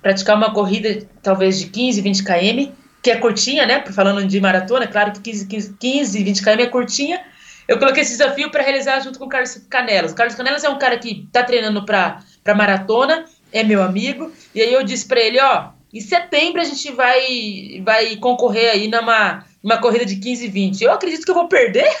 praticar 0.00 0.38
uma 0.38 0.54
corrida 0.54 1.06
talvez 1.22 1.58
de 1.58 1.66
15, 1.66 2.00
20 2.00 2.24
km, 2.24 2.72
que 3.02 3.10
é 3.10 3.16
curtinha, 3.16 3.66
né? 3.66 3.84
Falando 3.92 4.26
de 4.26 4.40
maratona, 4.40 4.84
é 4.84 4.86
claro 4.86 5.12
que 5.12 5.20
15, 5.20 5.46
15, 5.46 5.76
15 5.78 6.24
20 6.24 6.42
km 6.42 6.60
é 6.60 6.66
curtinha. 6.66 7.20
Eu 7.68 7.78
coloquei 7.78 8.02
esse 8.02 8.12
desafio 8.12 8.50
para 8.50 8.62
realizar 8.62 9.00
junto 9.00 9.18
com 9.18 9.26
o 9.26 9.28
Carlos 9.28 9.60
Canelas. 9.68 10.12
O 10.12 10.14
Carlos 10.14 10.34
Canelas 10.34 10.64
é 10.64 10.70
um 10.70 10.78
cara 10.78 10.96
que 10.96 11.24
está 11.26 11.42
treinando 11.42 11.84
para 11.84 12.22
maratona, 12.56 13.26
é 13.52 13.62
meu 13.62 13.82
amigo, 13.82 14.32
e 14.54 14.62
aí 14.62 14.72
eu 14.72 14.82
disse 14.82 15.06
para 15.06 15.20
ele, 15.20 15.38
ó, 15.38 15.72
em 15.92 16.00
setembro 16.00 16.62
a 16.62 16.64
gente 16.64 16.90
vai 16.92 17.82
vai 17.84 18.16
concorrer 18.16 18.70
aí 18.70 18.88
numa 18.88 19.44
uma 19.62 19.76
corrida 19.76 20.06
de 20.06 20.16
15 20.16 20.46
e 20.46 20.48
20. 20.48 20.82
Eu 20.82 20.92
acredito 20.92 21.26
que 21.26 21.30
eu 21.30 21.34
vou 21.34 21.48
perder. 21.48 21.88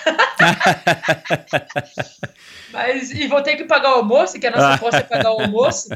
Mas, 2.72 3.10
e 3.10 3.26
vou 3.26 3.42
ter 3.42 3.56
que 3.56 3.64
pagar 3.64 3.92
o 3.92 3.98
almoço, 3.98 4.38
que 4.38 4.46
a 4.46 4.50
nossa 4.50 4.74
aposta 4.74 4.98
é 4.98 5.02
pagar 5.02 5.32
o 5.32 5.40
almoço. 5.40 5.88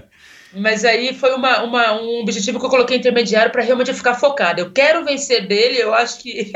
Mas 0.54 0.84
aí 0.84 1.14
foi 1.14 1.34
uma, 1.34 1.62
uma, 1.62 1.92
um 2.00 2.20
objetivo 2.20 2.58
que 2.58 2.66
eu 2.66 2.70
coloquei 2.70 2.98
intermediário 2.98 3.50
para 3.50 3.62
realmente 3.62 3.92
ficar 3.94 4.14
focado. 4.14 4.60
Eu 4.60 4.70
quero 4.70 5.04
vencer 5.04 5.46
dele, 5.46 5.78
eu 5.78 5.94
acho 5.94 6.20
que 6.20 6.52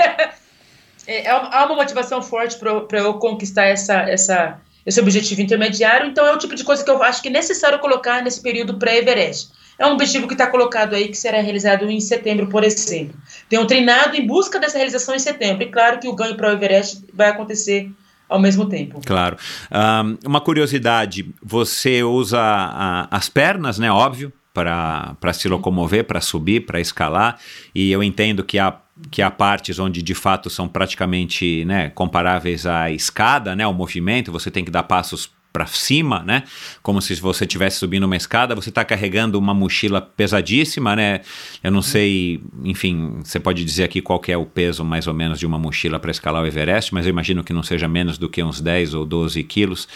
é, 1.06 1.28
há 1.30 1.64
uma 1.64 1.76
motivação 1.76 2.22
forte 2.22 2.58
para 2.58 2.98
eu 2.98 3.14
conquistar 3.14 3.64
essa, 3.64 4.02
essa, 4.02 4.60
esse 4.84 5.00
objetivo 5.00 5.40
intermediário. 5.40 6.08
Então 6.08 6.26
é 6.26 6.32
o 6.32 6.38
tipo 6.38 6.54
de 6.54 6.64
coisa 6.64 6.84
que 6.84 6.90
eu 6.90 7.02
acho 7.02 7.22
que 7.22 7.28
é 7.28 7.32
necessário 7.32 7.78
colocar 7.78 8.22
nesse 8.22 8.42
período 8.42 8.78
pré-Everest. 8.78 9.50
É 9.78 9.86
um 9.86 9.92
objetivo 9.92 10.26
que 10.26 10.34
está 10.34 10.46
colocado 10.46 10.94
aí, 10.94 11.08
que 11.08 11.16
será 11.16 11.40
realizado 11.40 11.88
em 11.90 12.00
setembro, 12.00 12.48
por 12.48 12.64
exemplo. 12.64 13.14
Tenho 13.48 13.66
treinado 13.66 14.16
em 14.16 14.26
busca 14.26 14.58
dessa 14.58 14.78
realização 14.78 15.14
em 15.14 15.18
setembro. 15.18 15.62
E 15.64 15.70
claro 15.70 15.98
que 15.98 16.08
o 16.08 16.14
ganho 16.14 16.34
para 16.34 16.48
o 16.48 16.52
Everest 16.52 17.04
vai 17.12 17.28
acontecer 17.28 17.90
ao 18.28 18.38
mesmo 18.38 18.66
tempo. 18.66 19.00
Claro. 19.04 19.36
Um, 19.70 20.28
uma 20.28 20.40
curiosidade: 20.40 21.34
você 21.42 22.02
usa 22.02 22.40
a, 22.40 23.08
as 23.10 23.28
pernas, 23.28 23.78
né? 23.78 23.90
Óbvio, 23.90 24.32
para 24.52 25.32
se 25.32 25.48
locomover, 25.48 26.04
para 26.04 26.20
subir, 26.20 26.64
para 26.64 26.80
escalar. 26.80 27.38
E 27.74 27.90
eu 27.90 28.02
entendo 28.02 28.42
que 28.42 28.58
há, 28.58 28.76
que 29.10 29.20
há 29.20 29.30
partes 29.30 29.78
onde 29.78 30.02
de 30.02 30.14
fato 30.14 30.48
são 30.48 30.66
praticamente 30.66 31.64
né, 31.64 31.90
comparáveis 31.90 32.66
à 32.66 32.90
escada, 32.90 33.54
né? 33.54 33.66
O 33.66 33.74
movimento, 33.74 34.32
você 34.32 34.50
tem 34.50 34.64
que 34.64 34.70
dar 34.70 34.84
passos 34.84 35.30
para 35.56 35.64
cima, 35.64 36.22
né? 36.22 36.42
Como 36.82 37.00
se 37.00 37.14
você 37.14 37.44
estivesse 37.44 37.78
subindo 37.78 38.04
uma 38.04 38.14
escada, 38.14 38.54
você 38.54 38.68
está 38.68 38.84
carregando 38.84 39.38
uma 39.38 39.54
mochila 39.54 40.02
pesadíssima, 40.02 40.94
né? 40.94 41.22
Eu 41.64 41.70
não 41.70 41.80
sei, 41.80 42.42
enfim, 42.62 43.20
você 43.24 43.40
pode 43.40 43.64
dizer 43.64 43.84
aqui 43.84 44.02
qual 44.02 44.20
é 44.28 44.36
o 44.36 44.44
peso 44.44 44.84
mais 44.84 45.06
ou 45.06 45.14
menos 45.14 45.38
de 45.38 45.46
uma 45.46 45.58
mochila 45.58 45.98
para 45.98 46.10
escalar 46.10 46.42
o 46.42 46.46
Everest, 46.46 46.92
mas 46.92 47.06
eu 47.06 47.10
imagino 47.10 47.42
que 47.42 47.54
não 47.54 47.62
seja 47.62 47.88
menos 47.88 48.18
do 48.18 48.28
que 48.28 48.42
uns 48.42 48.60
10 48.60 48.92
ou 48.92 49.06
12 49.06 49.42
quilos, 49.44 49.88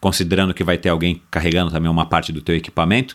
considerando 0.00 0.54
que 0.54 0.64
vai 0.64 0.78
ter 0.78 0.88
alguém 0.88 1.20
carregando 1.30 1.70
também 1.70 1.90
uma 1.90 2.06
parte 2.06 2.32
do 2.32 2.40
teu 2.40 2.56
equipamento. 2.56 3.14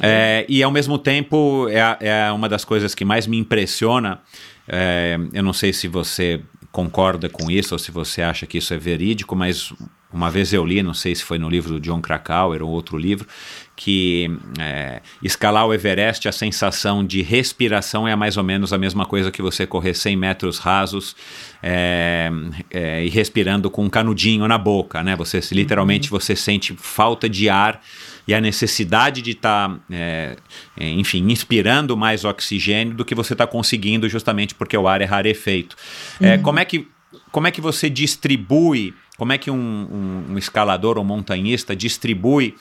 É, 0.00 0.46
e 0.48 0.62
ao 0.62 0.70
mesmo 0.70 0.96
tempo 0.96 1.68
é, 1.68 1.98
é 2.00 2.32
uma 2.32 2.48
das 2.48 2.64
coisas 2.64 2.94
que 2.94 3.04
mais 3.04 3.26
me 3.26 3.36
impressiona. 3.36 4.18
É, 4.66 5.18
eu 5.34 5.42
não 5.42 5.52
sei 5.52 5.74
se 5.74 5.88
você 5.88 6.40
concorda 6.74 7.28
com 7.28 7.48
isso 7.52 7.72
ou 7.72 7.78
se 7.78 7.92
você 7.92 8.20
acha 8.20 8.46
que 8.46 8.58
isso 8.58 8.74
é 8.74 8.76
verídico, 8.76 9.36
mas 9.36 9.72
uma 10.12 10.28
vez 10.28 10.52
eu 10.52 10.66
li, 10.66 10.82
não 10.82 10.92
sei 10.92 11.14
se 11.14 11.22
foi 11.22 11.38
no 11.38 11.48
livro 11.48 11.74
do 11.74 11.80
John 11.80 12.00
Krakauer 12.00 12.64
ou 12.64 12.68
outro 12.68 12.98
livro, 12.98 13.28
que 13.76 14.28
é, 14.58 15.00
escalar 15.22 15.68
o 15.68 15.72
Everest, 15.72 16.26
a 16.26 16.32
sensação 16.32 17.06
de 17.06 17.22
respiração 17.22 18.08
é 18.08 18.16
mais 18.16 18.36
ou 18.36 18.42
menos 18.42 18.72
a 18.72 18.78
mesma 18.78 19.06
coisa 19.06 19.30
que 19.30 19.40
você 19.40 19.68
correr 19.68 19.94
100 19.94 20.16
metros 20.16 20.58
rasos 20.58 21.14
é, 21.62 22.28
é, 22.72 23.04
e 23.04 23.08
respirando 23.08 23.70
com 23.70 23.84
um 23.84 23.88
canudinho 23.88 24.48
na 24.48 24.58
boca, 24.58 25.00
né? 25.00 25.14
Você 25.14 25.38
literalmente 25.52 26.10
você 26.10 26.34
sente 26.34 26.74
falta 26.76 27.28
de 27.28 27.48
ar 27.48 27.80
e 28.26 28.34
a 28.34 28.40
necessidade 28.40 29.20
de 29.20 29.32
estar, 29.32 29.68
tá, 29.68 29.80
é, 29.90 30.36
é, 30.78 30.88
enfim, 30.88 31.30
inspirando 31.30 31.96
mais 31.96 32.24
oxigênio 32.24 32.94
do 32.94 33.04
que 33.04 33.14
você 33.14 33.34
está 33.34 33.46
conseguindo 33.46 34.08
justamente 34.08 34.54
porque 34.54 34.76
o 34.76 34.88
ar 34.88 35.00
é 35.00 35.04
rarefeito. 35.04 35.76
É, 36.20 36.36
uhum. 36.36 36.42
como, 36.42 36.58
é 36.58 36.64
que, 36.64 36.88
como 37.30 37.46
é 37.46 37.50
que 37.50 37.60
você 37.60 37.90
distribui, 37.90 38.94
como 39.16 39.32
é 39.32 39.38
que 39.38 39.50
um, 39.50 39.54
um, 39.56 40.32
um 40.32 40.38
escalador 40.38 40.96
ou 40.96 41.04
montanhista 41.04 41.76
distribui 41.76 42.54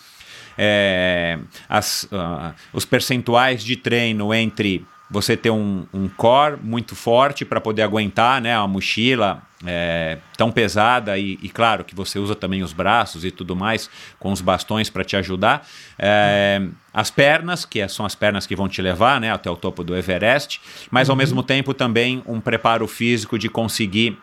é, 0.58 1.40
as, 1.68 2.04
uh, 2.04 2.54
os 2.74 2.86
percentuais 2.86 3.64
de 3.64 3.76
treino 3.76 4.34
entre 4.34 4.86
você 5.10 5.38
ter 5.38 5.50
um, 5.50 5.86
um 5.94 6.08
core 6.08 6.58
muito 6.62 6.96
forte 6.96 7.46
para 7.46 7.62
poder 7.62 7.84
aguentar 7.84 8.42
né, 8.42 8.56
a 8.56 8.68
mochila 8.68 9.44
é, 9.66 10.18
tão 10.38 10.52
pesada 10.52 11.18
e, 11.18 11.38
e, 11.42 11.50
claro 11.50 11.84
que 11.84 11.96
você 11.96 12.20
usa 12.20 12.36
também 12.36 12.64
os 12.64 12.74
braços 12.74 13.24
e 13.24 13.32
tudo 13.32 13.56
mais 13.56 13.90
com 14.20 14.32
os 14.32 14.42
bastões 14.42 14.90
para 14.90 15.04
te 15.04 15.16
ajudar. 15.16 15.68
É, 15.98 16.62
as 16.94 17.10
pernas, 17.10 17.64
que 17.66 17.80
é, 17.80 17.88
são 17.88 18.06
as 18.06 18.16
pernas 18.16 18.46
que 18.46 18.56
vão 18.56 18.68
te 18.68 18.82
levar 18.82 19.22
né, 19.22 19.32
até 19.32 19.50
o 19.50 19.56
topo 19.56 19.84
do 19.84 19.96
Everest, 19.96 20.60
mas 20.92 21.10
ao 21.10 21.14
uhum. 21.14 21.18
mesmo 21.18 21.44
tempo 21.44 21.74
também 21.74 22.22
um 22.26 22.42
preparo 22.42 22.88
físico 22.88 23.40
de 23.40 23.50
conseguir 23.50 24.18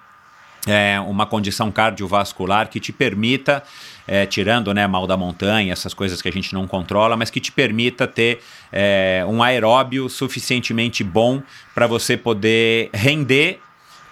é, 0.66 1.00
uma 1.00 1.26
condição 1.26 1.70
cardiovascular 1.70 2.68
que 2.68 2.80
te 2.80 2.92
permita, 2.92 3.62
é, 4.06 4.26
tirando 4.26 4.72
né, 4.74 4.86
mal 4.86 5.06
da 5.06 5.16
montanha, 5.16 5.72
essas 5.72 5.94
coisas 5.94 6.20
que 6.20 6.28
a 6.28 6.32
gente 6.32 6.52
não 6.52 6.66
controla, 6.66 7.16
mas 7.16 7.30
que 7.30 7.40
te 7.40 7.52
permita 7.52 8.06
ter 8.06 8.40
é, 8.72 9.24
um 9.28 9.42
aeróbio 9.42 10.08
suficientemente 10.08 11.02
bom 11.02 11.42
para 11.74 11.86
você 11.86 12.16
poder 12.16 12.90
render 12.92 13.60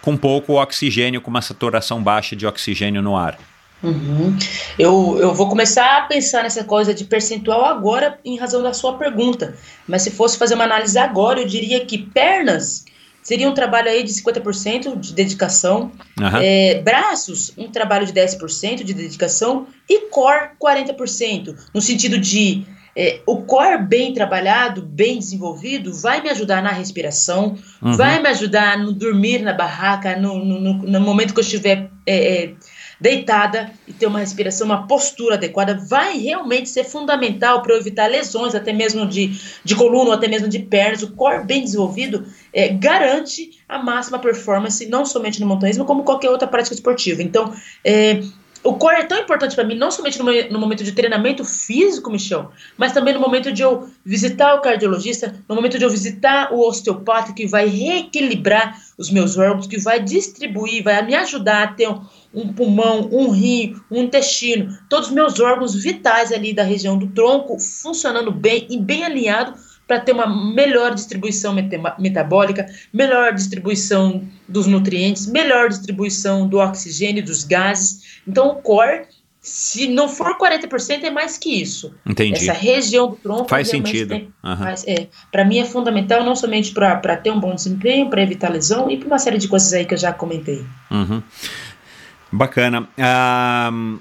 com 0.00 0.16
pouco 0.16 0.54
oxigênio, 0.54 1.20
com 1.20 1.30
uma 1.30 1.42
saturação 1.42 2.02
baixa 2.02 2.34
de 2.34 2.46
oxigênio 2.46 3.02
no 3.02 3.16
ar. 3.16 3.38
Uhum. 3.82 4.36
Eu, 4.78 5.18
eu 5.20 5.34
vou 5.34 5.48
começar 5.48 5.98
a 5.98 6.00
pensar 6.02 6.42
nessa 6.42 6.64
coisa 6.64 6.92
de 6.92 7.04
percentual 7.04 7.64
agora 7.64 8.18
em 8.24 8.36
razão 8.36 8.62
da 8.62 8.72
sua 8.72 8.94
pergunta. 8.94 9.56
Mas 9.86 10.02
se 10.02 10.10
fosse 10.10 10.36
fazer 10.36 10.54
uma 10.54 10.64
análise 10.64 10.98
agora, 10.98 11.40
eu 11.40 11.46
diria 11.46 11.84
que 11.84 11.98
pernas 11.98 12.84
Seria 13.22 13.48
um 13.48 13.54
trabalho 13.54 13.90
aí 13.90 14.02
de 14.02 14.12
50% 14.12 14.98
de 14.98 15.12
dedicação. 15.12 15.92
Uhum. 16.18 16.36
É, 16.40 16.80
braços, 16.82 17.52
um 17.58 17.68
trabalho 17.68 18.06
de 18.06 18.12
10% 18.12 18.82
de 18.82 18.94
dedicação. 18.94 19.66
E 19.88 20.08
core, 20.08 20.50
40%. 20.60 21.54
No 21.74 21.80
sentido 21.80 22.18
de 22.18 22.64
é, 22.96 23.20
o 23.26 23.42
core 23.42 23.78
bem 23.78 24.12
trabalhado, 24.12 24.82
bem 24.82 25.18
desenvolvido, 25.18 25.94
vai 25.94 26.20
me 26.20 26.30
ajudar 26.30 26.60
na 26.62 26.72
respiração, 26.72 27.56
uhum. 27.80 27.96
vai 27.96 28.20
me 28.20 28.28
ajudar 28.28 28.76
no 28.76 28.92
dormir 28.92 29.40
na 29.40 29.52
barraca, 29.52 30.16
no, 30.16 30.44
no, 30.44 30.74
no 30.74 31.00
momento 31.00 31.32
que 31.32 31.38
eu 31.38 31.44
estiver 31.44 31.90
é, 32.04 32.44
é 32.44 32.54
deitada 33.00 33.70
e 33.86 33.92
ter 33.92 34.06
uma 34.06 34.18
respiração, 34.18 34.66
uma 34.66 34.86
postura 34.86 35.34
adequada, 35.34 35.74
vai 35.88 36.18
realmente 36.18 36.68
ser 36.68 36.84
fundamental 36.84 37.62
para 37.62 37.76
evitar 37.76 38.08
lesões, 38.08 38.54
até 38.54 38.72
mesmo 38.72 39.06
de, 39.06 39.40
de 39.64 39.74
coluna, 39.74 40.14
até 40.14 40.26
mesmo 40.26 40.48
de 40.48 40.58
pernas. 40.58 41.02
O 41.02 41.12
core 41.12 41.44
bem 41.44 41.62
desenvolvido 41.62 42.26
é, 42.52 42.68
garante 42.68 43.58
a 43.68 43.78
máxima 43.78 44.18
performance, 44.18 44.86
não 44.86 45.04
somente 45.04 45.40
no 45.40 45.46
montanhismo, 45.46 45.84
como 45.84 46.02
qualquer 46.02 46.30
outra 46.30 46.48
prática 46.48 46.74
esportiva. 46.74 47.22
Então, 47.22 47.52
é, 47.84 48.20
o 48.62 48.74
core 48.74 48.96
é 48.96 49.04
tão 49.04 49.18
importante 49.18 49.54
para 49.54 49.64
mim, 49.64 49.76
não 49.76 49.90
somente 49.90 50.18
no, 50.18 50.24
no, 50.50 50.58
momento 50.58 50.82
de 50.82 50.92
treinamento 50.92 51.44
físico, 51.44 52.10
Michel, 52.10 52.50
mas 52.76 52.92
também 52.92 53.14
no 53.14 53.20
momento 53.20 53.52
de 53.52 53.62
eu 53.62 53.88
visitar 54.04 54.54
o 54.54 54.60
cardiologista, 54.60 55.34
no 55.48 55.54
momento 55.54 55.78
de 55.78 55.84
eu 55.84 55.90
visitar 55.90 56.52
o 56.52 56.60
osteopata, 56.60 57.32
que 57.32 57.46
vai 57.46 57.66
reequilibrar 57.66 58.76
os 58.96 59.10
meus 59.10 59.38
órgãos, 59.38 59.66
que 59.66 59.78
vai 59.78 60.00
distribuir, 60.00 60.82
vai 60.82 61.00
me 61.04 61.14
ajudar 61.14 61.62
a 61.62 61.66
ter 61.68 61.88
um, 61.88 62.00
um 62.34 62.52
pulmão, 62.52 63.08
um 63.12 63.30
rim, 63.30 63.76
um 63.90 64.02
intestino, 64.02 64.76
todos 64.88 65.08
os 65.08 65.14
meus 65.14 65.38
órgãos 65.38 65.74
vitais 65.74 66.32
ali 66.32 66.52
da 66.52 66.62
região 66.62 66.98
do 66.98 67.06
tronco 67.08 67.58
funcionando 67.58 68.32
bem 68.32 68.66
e 68.68 68.78
bem 68.78 69.04
alinhado 69.04 69.54
para 69.88 69.98
ter 69.98 70.12
uma 70.12 70.26
melhor 70.26 70.94
distribuição 70.94 71.56
metabólica, 71.98 72.66
melhor 72.92 73.32
distribuição 73.32 74.22
dos 74.46 74.66
nutrientes, 74.66 75.26
melhor 75.26 75.70
distribuição 75.70 76.46
do 76.46 76.58
oxigênio, 76.58 77.24
dos 77.24 77.42
gases. 77.42 78.20
Então, 78.28 78.50
o 78.50 78.56
core, 78.56 79.06
se 79.40 79.88
não 79.88 80.06
for 80.06 80.36
40%, 80.36 81.04
é 81.04 81.10
mais 81.10 81.38
que 81.38 81.62
isso. 81.62 81.94
Entendi. 82.04 82.34
Essa 82.34 82.52
região 82.52 83.08
do 83.08 83.16
tronco 83.16 83.48
faz 83.48 83.68
sentido. 83.68 84.10
Tem, 84.10 84.32
uhum. 84.44 84.68
é, 84.86 85.06
para 85.32 85.42
mim 85.42 85.58
é 85.58 85.64
fundamental 85.64 86.22
não 86.22 86.36
somente 86.36 86.70
para 86.72 87.16
ter 87.16 87.30
um 87.30 87.40
bom 87.40 87.54
desempenho, 87.54 88.10
para 88.10 88.22
evitar 88.22 88.50
lesão 88.50 88.90
e 88.90 88.98
para 88.98 89.06
uma 89.06 89.18
série 89.18 89.38
de 89.38 89.48
coisas 89.48 89.72
aí 89.72 89.86
que 89.86 89.94
eu 89.94 89.98
já 89.98 90.12
comentei. 90.12 90.66
Uhum. 90.90 91.22
Bacana. 92.30 92.86
Um, 93.72 93.98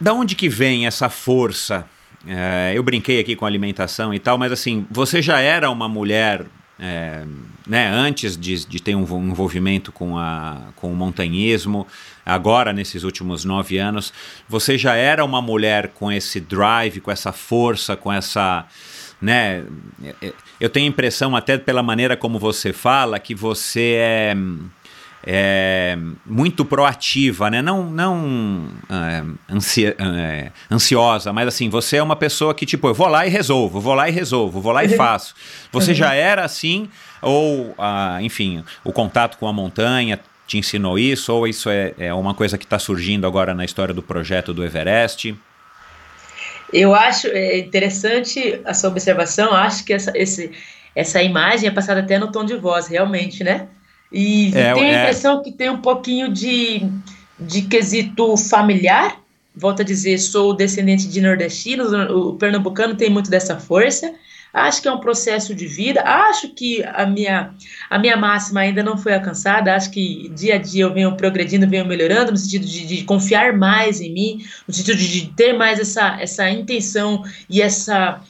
da 0.00 0.12
onde 0.12 0.34
que 0.34 0.48
vem 0.48 0.88
essa 0.88 1.08
força? 1.08 1.86
É, 2.26 2.72
eu 2.74 2.82
brinquei 2.82 3.20
aqui 3.20 3.34
com 3.34 3.44
alimentação 3.44 4.14
e 4.14 4.18
tal, 4.18 4.38
mas 4.38 4.52
assim, 4.52 4.86
você 4.90 5.20
já 5.20 5.40
era 5.40 5.70
uma 5.70 5.88
mulher, 5.88 6.46
é, 6.78 7.24
né, 7.66 7.88
antes 7.88 8.36
de, 8.36 8.64
de 8.64 8.80
ter 8.80 8.94
um 8.94 9.02
envolvimento 9.28 9.90
com, 9.90 10.16
a, 10.16 10.68
com 10.76 10.92
o 10.92 10.94
montanhismo, 10.96 11.86
agora 12.24 12.72
nesses 12.72 13.02
últimos 13.02 13.44
nove 13.44 13.78
anos, 13.78 14.12
você 14.48 14.78
já 14.78 14.94
era 14.94 15.24
uma 15.24 15.42
mulher 15.42 15.88
com 15.88 16.12
esse 16.12 16.40
drive, 16.40 17.00
com 17.00 17.10
essa 17.10 17.32
força, 17.32 17.96
com 17.96 18.12
essa 18.12 18.66
né? 19.20 19.64
Eu 20.58 20.68
tenho 20.68 20.86
a 20.86 20.88
impressão, 20.88 21.36
até 21.36 21.56
pela 21.56 21.80
maneira 21.80 22.16
como 22.16 22.40
você 22.40 22.72
fala, 22.72 23.20
que 23.20 23.36
você 23.36 23.94
é 23.96 24.36
é, 25.24 25.96
muito 26.26 26.64
proativa, 26.64 27.48
né? 27.50 27.62
Não, 27.62 27.84
não 27.88 28.68
é, 28.90 29.54
ansia, 29.54 29.96
é, 29.98 30.50
ansiosa, 30.70 31.32
mas 31.32 31.48
assim, 31.48 31.68
você 31.68 31.98
é 31.98 32.02
uma 32.02 32.16
pessoa 32.16 32.54
que, 32.54 32.66
tipo, 32.66 32.88
eu 32.88 32.94
vou 32.94 33.06
lá 33.06 33.26
e 33.26 33.30
resolvo, 33.30 33.80
vou 33.80 33.94
lá 33.94 34.08
e 34.08 34.12
resolvo, 34.12 34.60
vou 34.60 34.72
lá 34.72 34.84
e 34.84 34.88
uhum. 34.88 34.96
faço. 34.96 35.34
Você 35.70 35.92
uhum. 35.92 35.96
já 35.96 36.14
era 36.14 36.44
assim, 36.44 36.88
ou, 37.20 37.74
ah, 37.78 38.18
enfim, 38.20 38.64
o 38.82 38.92
contato 38.92 39.38
com 39.38 39.46
a 39.46 39.52
montanha 39.52 40.18
te 40.46 40.58
ensinou 40.58 40.98
isso, 40.98 41.32
ou 41.32 41.46
isso 41.46 41.70
é, 41.70 41.94
é 41.98 42.12
uma 42.12 42.34
coisa 42.34 42.58
que 42.58 42.64
está 42.64 42.78
surgindo 42.78 43.26
agora 43.26 43.54
na 43.54 43.64
história 43.64 43.94
do 43.94 44.02
projeto 44.02 44.52
do 44.52 44.64
Everest? 44.64 45.36
Eu 46.72 46.94
acho 46.94 47.28
é, 47.28 47.58
interessante 47.58 48.60
a 48.64 48.74
sua 48.74 48.90
observação, 48.90 49.54
acho 49.54 49.84
que 49.84 49.92
essa, 49.92 50.10
esse, 50.16 50.50
essa 50.96 51.22
imagem 51.22 51.68
é 51.68 51.72
passada 51.72 52.00
até 52.00 52.18
no 52.18 52.32
tom 52.32 52.44
de 52.44 52.56
voz, 52.56 52.88
realmente, 52.88 53.44
né? 53.44 53.68
E 54.12 54.48
é, 54.54 54.74
tenho 54.74 54.86
a 54.86 54.90
é. 54.90 55.00
impressão 55.02 55.40
é... 55.40 55.44
que 55.44 55.52
tem 55.52 55.70
um 55.70 55.80
pouquinho 55.80 56.30
de, 56.30 56.86
de 57.38 57.62
quesito 57.62 58.36
familiar. 58.36 59.20
Volto 59.54 59.82
a 59.82 59.84
dizer, 59.84 60.18
sou 60.18 60.54
descendente 60.54 61.08
de 61.08 61.20
nordestinos, 61.20 61.92
o 61.92 62.34
pernambucano 62.34 62.94
tem 62.94 63.10
muito 63.10 63.30
dessa 63.30 63.58
força. 63.58 64.12
Acho 64.52 64.82
que 64.82 64.88
é 64.88 64.92
um 64.92 65.00
processo 65.00 65.54
de 65.54 65.66
vida. 65.66 66.02
Acho 66.02 66.48
que 66.50 66.84
a 66.84 67.06
minha, 67.06 67.54
a 67.88 67.98
minha 67.98 68.16
máxima 68.16 68.60
ainda 68.60 68.82
não 68.82 68.98
foi 68.98 69.14
alcançada. 69.14 69.74
Acho 69.74 69.90
que 69.90 70.28
dia 70.34 70.56
a 70.56 70.58
dia 70.58 70.84
eu 70.84 70.92
venho 70.92 71.16
progredindo, 71.16 71.66
venho 71.66 71.86
melhorando, 71.86 72.32
no 72.32 72.36
sentido 72.36 72.66
de, 72.66 72.86
de 72.86 73.04
confiar 73.04 73.54
mais 73.54 74.00
em 74.00 74.12
mim, 74.12 74.44
no 74.68 74.74
sentido 74.74 74.98
de, 74.98 75.08
de 75.08 75.32
ter 75.32 75.54
mais 75.54 75.80
essa, 75.80 76.20
essa 76.20 76.50
intenção 76.50 77.24
e 77.48 77.62
essa, 77.62 78.20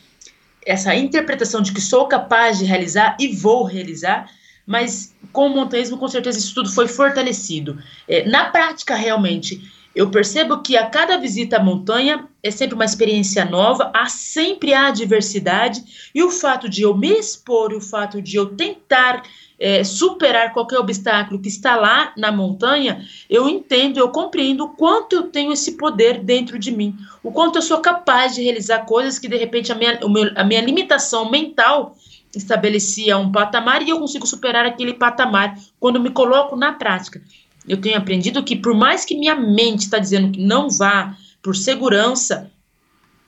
essa 0.64 0.94
interpretação 0.94 1.60
de 1.60 1.72
que 1.72 1.80
sou 1.80 2.06
capaz 2.06 2.58
de 2.58 2.64
realizar 2.64 3.16
e 3.18 3.28
vou 3.28 3.64
realizar 3.64 4.30
mas 4.66 5.14
com 5.32 5.46
o 5.46 5.50
montanhismo, 5.50 5.98
com 5.98 6.08
certeza, 6.08 6.38
isso 6.38 6.54
tudo 6.54 6.70
foi 6.70 6.86
fortalecido. 6.88 7.78
É, 8.08 8.28
na 8.28 8.46
prática, 8.46 8.94
realmente, 8.94 9.60
eu 9.94 10.10
percebo 10.10 10.62
que 10.62 10.76
a 10.76 10.86
cada 10.86 11.18
visita 11.18 11.56
à 11.56 11.62
montanha 11.62 12.26
é 12.42 12.50
sempre 12.50 12.74
uma 12.74 12.84
experiência 12.84 13.44
nova, 13.44 13.90
há 13.94 14.06
sempre 14.06 14.72
a 14.72 14.90
diversidade, 14.90 15.82
e 16.14 16.22
o 16.22 16.30
fato 16.30 16.68
de 16.68 16.82
eu 16.82 16.96
me 16.96 17.10
expor, 17.10 17.72
o 17.72 17.80
fato 17.80 18.20
de 18.20 18.36
eu 18.36 18.56
tentar 18.56 19.22
é, 19.58 19.84
superar 19.84 20.52
qualquer 20.52 20.78
obstáculo 20.78 21.40
que 21.40 21.48
está 21.48 21.76
lá 21.76 22.12
na 22.16 22.32
montanha, 22.32 23.06
eu 23.28 23.48
entendo, 23.48 23.98
eu 23.98 24.08
compreendo 24.08 24.64
o 24.64 24.70
quanto 24.70 25.14
eu 25.14 25.22
tenho 25.24 25.52
esse 25.52 25.76
poder 25.76 26.20
dentro 26.24 26.58
de 26.58 26.72
mim, 26.72 26.96
o 27.22 27.30
quanto 27.30 27.56
eu 27.56 27.62
sou 27.62 27.78
capaz 27.78 28.34
de 28.34 28.42
realizar 28.42 28.80
coisas 28.80 29.18
que 29.18 29.28
de 29.28 29.36
repente 29.36 29.70
a 29.70 29.74
minha, 29.74 30.00
a 30.34 30.42
minha 30.42 30.60
limitação 30.60 31.30
mental 31.30 31.96
estabelecia 32.34 33.18
um 33.18 33.30
patamar 33.30 33.82
e 33.82 33.90
eu 33.90 33.98
consigo 33.98 34.26
superar 34.26 34.64
aquele 34.64 34.94
patamar 34.94 35.58
quando 35.78 36.00
me 36.00 36.10
coloco 36.10 36.56
na 36.56 36.72
prática. 36.72 37.22
Eu 37.68 37.80
tenho 37.80 37.96
aprendido 37.96 38.42
que, 38.42 38.56
por 38.56 38.74
mais 38.74 39.04
que 39.04 39.16
minha 39.16 39.34
mente 39.34 39.82
está 39.82 39.98
dizendo 39.98 40.32
que 40.32 40.40
não 40.40 40.68
vá 40.68 41.16
por 41.42 41.54
segurança, 41.54 42.50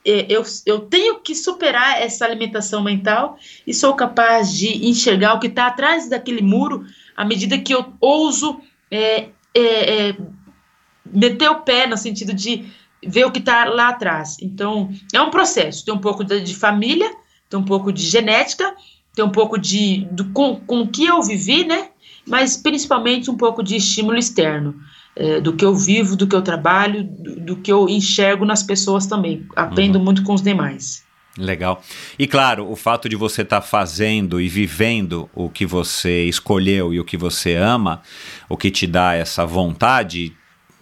é, 0.05 0.25
eu, 0.29 0.43
eu 0.65 0.79
tenho 0.81 1.19
que 1.19 1.33
superar 1.33 2.01
essa 2.01 2.25
alimentação 2.25 2.83
mental 2.83 3.37
e 3.65 3.73
sou 3.73 3.93
capaz 3.95 4.53
de 4.53 4.87
enxergar 4.87 5.33
o 5.33 5.39
que 5.39 5.47
está 5.47 5.67
atrás 5.67 6.09
daquele 6.09 6.41
muro 6.41 6.85
à 7.15 7.25
medida 7.25 7.57
que 7.57 7.73
eu 7.73 7.93
ouso 7.99 8.59
é, 8.91 9.29
é, 9.53 10.09
é, 10.09 10.17
meter 11.05 11.49
o 11.49 11.61
pé 11.61 11.87
no 11.87 11.97
sentido 11.97 12.33
de 12.33 12.65
ver 13.03 13.25
o 13.25 13.31
que 13.31 13.39
está 13.39 13.65
lá 13.65 13.89
atrás. 13.89 14.37
Então, 14.41 14.89
é 15.13 15.21
um 15.21 15.29
processo. 15.29 15.85
Tem 15.85 15.93
um 15.93 15.99
pouco 15.99 16.23
de, 16.23 16.41
de 16.41 16.55
família, 16.55 17.09
tem 17.49 17.59
um 17.59 17.65
pouco 17.65 17.91
de 17.91 18.03
genética 18.03 18.75
ter 19.15 19.23
um 19.23 19.29
pouco 19.29 19.57
de 19.57 20.07
do, 20.11 20.25
com, 20.25 20.59
com 20.59 20.81
o 20.81 20.87
que 20.87 21.05
eu 21.05 21.21
vivi, 21.23 21.65
né? 21.65 21.89
Mas 22.27 22.57
principalmente 22.57 23.31
um 23.31 23.37
pouco 23.37 23.63
de 23.63 23.75
estímulo 23.75 24.17
externo. 24.17 24.75
é, 25.15 25.39
do 25.39 25.53
que 25.53 25.63
eu 25.63 25.73
vivo, 25.73 26.15
do 26.15 26.27
que 26.27 26.35
eu 26.35 26.41
trabalho, 26.41 27.03
do, 27.03 27.39
do, 27.39 27.55
que 27.55 27.71
eu 27.71 27.87
enxergo 27.87 28.45
nas 28.45 28.61
pessoas 28.61 29.05
também. 29.05 29.45
Aprendo 29.55 29.97
uhum. 29.97 30.03
muito 30.03 30.23
com 30.23 30.33
os 30.33 30.41
demais. 30.41 31.05
Legal. 31.37 31.81
E 32.17 32.27
claro, 32.27 32.69
o 32.69 32.75
fato 32.75 33.09
de 33.09 33.15
você 33.15 33.41
estar 33.41 33.61
tá 33.61 33.67
fazendo 33.67 34.39
e 34.39 34.47
vivendo 34.47 35.29
o 35.33 35.49
que 35.49 35.65
você 35.65 36.25
escolheu 36.25 36.93
e 36.93 36.99
o 36.99 37.05
que 37.05 37.17
você 37.17 37.55
ama, 37.55 38.01
o 38.47 38.55
que 38.55 38.71
te 38.71 38.87
dá 38.87 39.13
essa 39.13 39.45
vontade, 39.45 40.33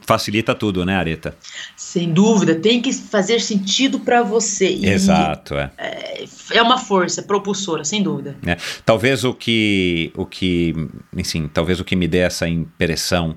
facilita 0.05 0.53
tudo, 0.53 0.85
né, 0.85 0.95
Areta? 0.95 1.35
Sem 1.75 2.11
dúvida, 2.11 2.55
tem 2.55 2.81
que 2.81 2.93
fazer 2.93 3.39
sentido 3.39 3.99
para 3.99 4.21
você. 4.21 4.69
E 4.69 4.85
Exato, 4.87 5.55
é. 5.55 5.71
é. 5.77 6.25
é. 6.51 6.61
uma 6.61 6.77
força 6.77 7.23
propulsora, 7.23 7.83
sem 7.83 8.01
dúvida. 8.01 8.37
É. 8.45 8.57
Talvez 8.85 9.23
o 9.23 9.33
que, 9.33 10.11
o 10.15 10.25
que, 10.25 10.73
enfim, 11.15 11.49
talvez 11.51 11.79
o 11.79 11.85
que 11.85 11.95
me 11.95 12.07
dê 12.07 12.19
essa 12.19 12.47
impressão, 12.47 13.35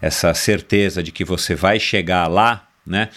essa 0.00 0.32
certeza 0.34 1.02
de 1.02 1.12
que 1.12 1.24
você 1.24 1.54
vai 1.54 1.78
chegar 1.78 2.28
lá, 2.28 2.66
né? 2.86 3.08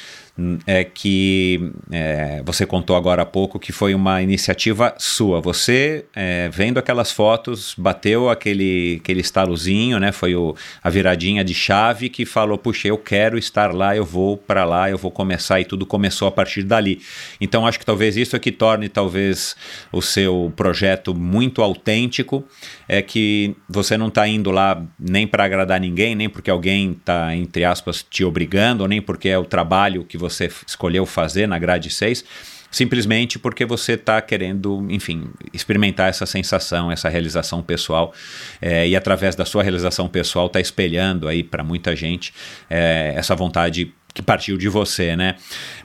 É 0.65 0.83
que 0.83 1.71
é, 1.91 2.41
você 2.45 2.65
contou 2.65 2.95
agora 2.95 3.23
há 3.23 3.25
pouco 3.25 3.59
que 3.59 3.71
foi 3.71 3.93
uma 3.93 4.21
iniciativa 4.21 4.93
sua. 4.97 5.41
Você, 5.41 6.05
é, 6.15 6.49
vendo 6.49 6.77
aquelas 6.77 7.11
fotos, 7.11 7.75
bateu 7.77 8.29
aquele, 8.29 8.99
aquele 9.01 9.19
estalozinho, 9.19 9.99
né? 9.99 10.11
Foi 10.11 10.35
o, 10.35 10.55
a 10.83 10.89
viradinha 10.89 11.43
de 11.43 11.53
chave 11.53 12.09
que 12.09 12.25
falou: 12.25 12.57
puxa, 12.57 12.87
eu 12.87 12.97
quero 12.97 13.37
estar 13.37 13.73
lá, 13.73 13.95
eu 13.95 14.05
vou 14.05 14.37
para 14.37 14.63
lá, 14.63 14.89
eu 14.89 14.97
vou 14.97 15.11
começar, 15.11 15.59
e 15.59 15.65
tudo 15.65 15.85
começou 15.85 16.27
a 16.27 16.31
partir 16.31 16.63
dali. 16.63 17.01
Então, 17.41 17.67
acho 17.67 17.79
que 17.79 17.85
talvez 17.85 18.15
isso 18.15 18.35
é 18.35 18.39
que 18.39 18.51
torne 18.51 18.87
talvez 18.87 19.55
o 19.91 20.01
seu 20.01 20.53
projeto 20.55 21.13
muito 21.13 21.61
autêntico, 21.61 22.45
é 22.87 23.01
que 23.01 23.55
você 23.67 23.97
não 23.97 24.07
está 24.07 24.27
indo 24.27 24.51
lá 24.51 24.81
nem 24.99 25.27
para 25.27 25.43
agradar 25.43 25.79
ninguém, 25.79 26.15
nem 26.15 26.29
porque 26.29 26.49
alguém 26.49 26.91
está, 26.91 27.35
entre 27.35 27.65
aspas, 27.65 28.05
te 28.09 28.23
obrigando, 28.23 28.87
nem 28.87 29.01
porque 29.01 29.29
é 29.29 29.37
o 29.37 29.45
trabalho 29.45 30.03
que 30.03 30.17
você 30.17 30.28
você 30.29 30.49
escolheu 30.65 31.05
fazer 31.05 31.47
na 31.47 31.57
grade 31.57 31.89
6, 31.89 32.23
simplesmente 32.71 33.39
porque 33.39 33.65
você 33.65 33.93
está 33.93 34.21
querendo, 34.21 34.85
enfim, 34.89 35.29
experimentar 35.53 36.09
essa 36.09 36.25
sensação, 36.25 36.91
essa 36.91 37.09
realização 37.09 37.61
pessoal 37.61 38.13
é, 38.61 38.87
e 38.87 38.95
através 38.95 39.35
da 39.35 39.45
sua 39.45 39.63
realização 39.63 40.07
pessoal 40.07 40.47
está 40.47 40.59
espelhando 40.59 41.27
aí 41.27 41.43
para 41.43 41.63
muita 41.63 41.95
gente 41.95 42.33
é, 42.69 43.13
essa 43.15 43.35
vontade 43.35 43.93
que 44.13 44.21
partiu 44.21 44.57
de 44.57 44.67
você, 44.67 45.15
né? 45.15 45.35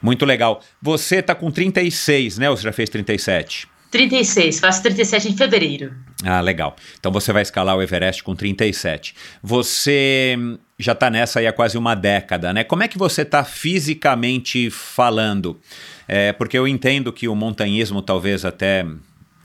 Muito 0.02 0.24
legal. 0.24 0.60
Você 0.80 1.16
está 1.16 1.34
com 1.34 1.50
36, 1.50 2.38
né? 2.38 2.50
Ou 2.50 2.56
você 2.56 2.64
já 2.64 2.72
fez 2.72 2.88
37? 2.88 3.68
36, 3.94 4.58
faço 4.58 4.82
37 4.82 5.28
em 5.28 5.36
fevereiro. 5.36 5.94
Ah, 6.24 6.40
legal. 6.40 6.74
Então 6.98 7.12
você 7.12 7.32
vai 7.32 7.42
escalar 7.42 7.76
o 7.76 7.82
Everest 7.82 8.24
com 8.24 8.34
37. 8.34 9.14
Você 9.40 10.36
já 10.76 10.90
está 10.90 11.08
nessa 11.08 11.38
aí 11.38 11.46
há 11.46 11.52
quase 11.52 11.78
uma 11.78 11.94
década, 11.94 12.52
né? 12.52 12.64
Como 12.64 12.82
é 12.82 12.88
que 12.88 12.98
você 12.98 13.22
está 13.22 13.44
fisicamente 13.44 14.68
falando? 14.68 15.60
É, 16.08 16.32
porque 16.32 16.58
eu 16.58 16.66
entendo 16.66 17.12
que 17.12 17.28
o 17.28 17.36
montanhismo 17.36 18.02
talvez 18.02 18.44
até 18.44 18.84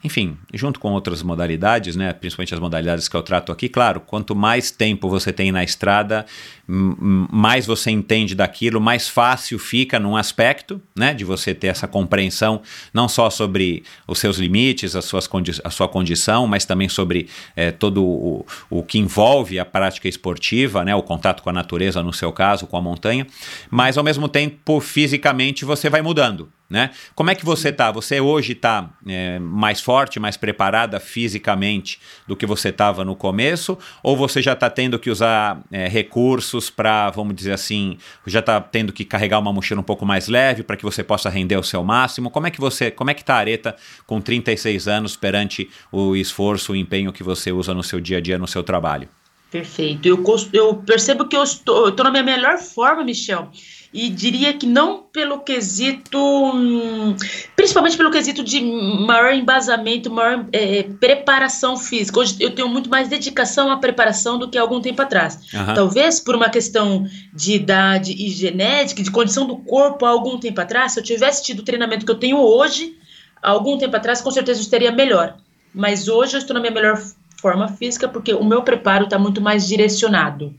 enfim, 0.03 0.37
junto 0.53 0.79
com 0.79 0.93
outras 0.93 1.21
modalidades, 1.21 1.95
né, 1.95 2.13
principalmente 2.13 2.53
as 2.53 2.59
modalidades 2.59 3.09
que 3.09 3.15
eu 3.15 3.21
trato 3.21 3.51
aqui, 3.51 3.67
claro, 3.67 3.99
quanto 3.99 4.33
mais 4.33 4.71
tempo 4.71 5.09
você 5.09 5.33
tem 5.33 5.51
na 5.51 5.61
estrada, 5.61 6.25
mais 6.71 7.65
você 7.65 7.89
entende 7.89 8.35
daquilo, 8.35 8.79
mais 8.79 9.09
fácil 9.09 9.57
fica 9.57 9.99
num 9.99 10.15
aspecto, 10.15 10.79
né, 10.95 11.15
de 11.15 11.25
você 11.25 11.55
ter 11.55 11.67
essa 11.67 11.87
compreensão 11.87 12.61
não 12.93 13.09
só 13.09 13.31
sobre 13.31 13.83
os 14.07 14.19
seus 14.19 14.37
limites, 14.37 14.95
as 14.95 15.05
suas 15.05 15.27
a 15.63 15.69
sua 15.71 15.87
condição, 15.87 16.45
mas 16.45 16.65
também 16.65 16.87
sobre 16.87 17.27
é, 17.55 17.71
todo 17.71 18.03
o, 18.03 18.45
o 18.69 18.83
que 18.83 18.99
envolve 18.99 19.57
a 19.57 19.65
prática 19.65 20.07
esportiva, 20.07 20.85
né, 20.85 20.93
o 20.93 21.01
contato 21.01 21.41
com 21.41 21.49
a 21.49 21.53
natureza, 21.53 22.03
no 22.03 22.13
seu 22.13 22.31
caso, 22.31 22.67
com 22.67 22.77
a 22.77 22.81
montanha, 22.81 23.25
mas 23.71 23.97
ao 23.97 24.03
mesmo 24.03 24.29
tempo, 24.29 24.79
fisicamente, 24.79 25.65
você 25.65 25.89
vai 25.89 26.03
mudando. 26.03 26.49
Né? 26.69 26.91
Como 27.15 27.31
é 27.31 27.35
que 27.35 27.43
você 27.43 27.69
está? 27.69 27.91
Você 27.91 28.21
hoje 28.21 28.51
está 28.51 28.91
é, 29.07 29.39
mais 29.39 29.81
forte, 29.81 30.19
mais 30.19 30.37
preparada 30.37 30.99
fisicamente 30.99 31.99
do 32.27 32.35
que 32.35 32.45
você 32.45 32.69
estava 32.69 33.03
no 33.03 33.15
começo? 33.15 33.75
Ou 34.03 34.15
você 34.15 34.39
já 34.39 34.53
está 34.53 34.69
tendo 34.69 34.99
que 34.99 35.09
usar 35.09 35.63
é, 35.71 35.87
recursos 35.87 36.58
para, 36.67 37.11
vamos 37.11 37.35
dizer 37.35 37.51
assim, 37.51 37.99
já 38.25 38.39
está 38.39 38.59
tendo 38.59 38.91
que 38.91 39.05
carregar 39.05 39.37
uma 39.37 39.53
mochila 39.53 39.79
um 39.79 39.83
pouco 39.83 40.03
mais 40.03 40.27
leve 40.27 40.63
para 40.63 40.75
que 40.75 40.83
você 40.83 41.03
possa 41.03 41.29
render 41.29 41.57
o 41.57 41.63
seu 41.63 41.83
máximo? 41.83 42.31
Como 42.31 42.47
é 42.47 42.49
que 42.49 42.59
você, 42.59 42.89
como 42.89 43.11
é 43.11 43.13
que 43.13 43.21
está 43.21 43.35
a 43.35 43.37
Areta 43.37 43.75
com 44.07 44.19
36 44.19 44.87
anos 44.87 45.15
perante 45.15 45.69
o 45.91 46.15
esforço, 46.15 46.73
o 46.73 46.75
empenho 46.75 47.13
que 47.13 47.21
você 47.21 47.51
usa 47.51 47.71
no 47.71 47.83
seu 47.83 47.99
dia 47.99 48.17
a 48.17 48.21
dia, 48.21 48.39
no 48.39 48.47
seu 48.47 48.63
trabalho? 48.63 49.07
Perfeito. 49.51 50.07
Eu, 50.07 50.23
eu 50.51 50.75
percebo 50.77 51.27
que 51.27 51.37
eu 51.37 51.43
estou, 51.43 51.83
eu 51.83 51.89
estou 51.89 52.03
na 52.03 52.09
minha 52.09 52.23
melhor 52.23 52.57
forma, 52.57 53.03
Michel 53.03 53.51
e 53.93 54.09
diria 54.09 54.53
que 54.53 54.67
não 54.67 55.03
pelo 55.11 55.39
quesito, 55.39 56.17
hum, 56.19 57.15
principalmente 57.55 57.97
pelo 57.97 58.11
quesito 58.11 58.43
de 58.43 58.61
maior 58.61 59.33
embasamento, 59.33 60.11
maior 60.11 60.45
é, 60.51 60.83
preparação 60.83 61.75
física. 61.75 62.19
Hoje 62.19 62.35
eu 62.39 62.51
tenho 62.51 62.69
muito 62.69 62.89
mais 62.89 63.07
dedicação 63.07 63.71
à 63.71 63.77
preparação 63.77 64.37
do 64.37 64.47
que 64.47 64.57
algum 64.57 64.79
tempo 64.79 65.01
atrás. 65.01 65.39
Uhum. 65.53 65.73
Talvez 65.73 66.19
por 66.19 66.35
uma 66.35 66.49
questão 66.49 67.07
de 67.33 67.53
idade 67.53 68.11
e 68.13 68.29
genética, 68.29 69.01
de 69.01 69.09
condição 69.09 69.47
do 69.47 69.57
corpo, 69.57 70.05
há 70.05 70.09
algum 70.09 70.37
tempo 70.39 70.61
atrás, 70.61 70.93
se 70.93 70.99
eu 70.99 71.03
tivesse 71.03 71.43
tido 71.43 71.59
o 71.59 71.63
treinamento 71.63 72.05
que 72.05 72.11
eu 72.11 72.19
tenho 72.19 72.37
hoje, 72.37 72.95
há 73.41 73.49
algum 73.49 73.77
tempo 73.77 73.95
atrás, 73.95 74.21
com 74.21 74.29
certeza 74.29 74.59
eu 74.59 74.63
estaria 74.63 74.91
melhor. 74.91 75.35
Mas 75.73 76.07
hoje 76.07 76.35
eu 76.35 76.39
estou 76.39 76.53
na 76.53 76.59
minha 76.59 76.71
melhor 76.71 77.01
forma 77.41 77.67
física 77.69 78.07
porque 78.07 78.33
o 78.33 78.43
meu 78.43 78.61
preparo 78.61 79.05
está 79.05 79.17
muito 79.17 79.41
mais 79.41 79.67
direcionado. 79.67 80.53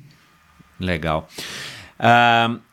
Legal. 0.80 1.28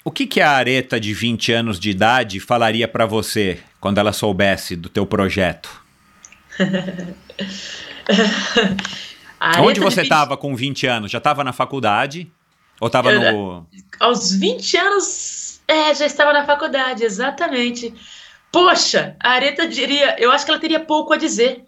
O 0.03 0.11
que, 0.11 0.25
que 0.25 0.39
a 0.39 0.51
Areta 0.51 0.99
de 0.99 1.13
20 1.13 1.51
anos 1.51 1.79
de 1.79 1.89
idade 1.89 2.39
falaria 2.39 2.87
para 2.87 3.05
você 3.05 3.59
quando 3.79 3.97
ela 3.97 4.13
soubesse 4.13 4.75
do 4.75 4.89
teu 4.89 5.05
projeto? 5.05 5.69
Onde 9.59 9.79
você 9.79 10.01
estava 10.01 10.35
20... 10.35 10.39
com 10.39 10.55
20 10.55 10.87
anos? 10.87 11.11
Já 11.11 11.17
estava 11.17 11.43
na 11.43 11.53
faculdade? 11.53 12.31
Ou 12.79 12.87
estava 12.87 13.11
no. 13.11 13.65
Aos 13.99 14.33
20 14.33 14.77
anos, 14.77 15.61
é, 15.67 15.93
já 15.93 16.05
estava 16.05 16.31
na 16.31 16.45
faculdade, 16.45 17.03
exatamente. 17.03 17.93
Poxa, 18.51 19.15
a 19.19 19.31
Areta 19.31 19.67
diria. 19.67 20.15
Eu 20.19 20.31
acho 20.31 20.45
que 20.45 20.51
ela 20.51 20.59
teria 20.59 20.79
pouco 20.79 21.13
a 21.13 21.17
dizer. 21.17 21.65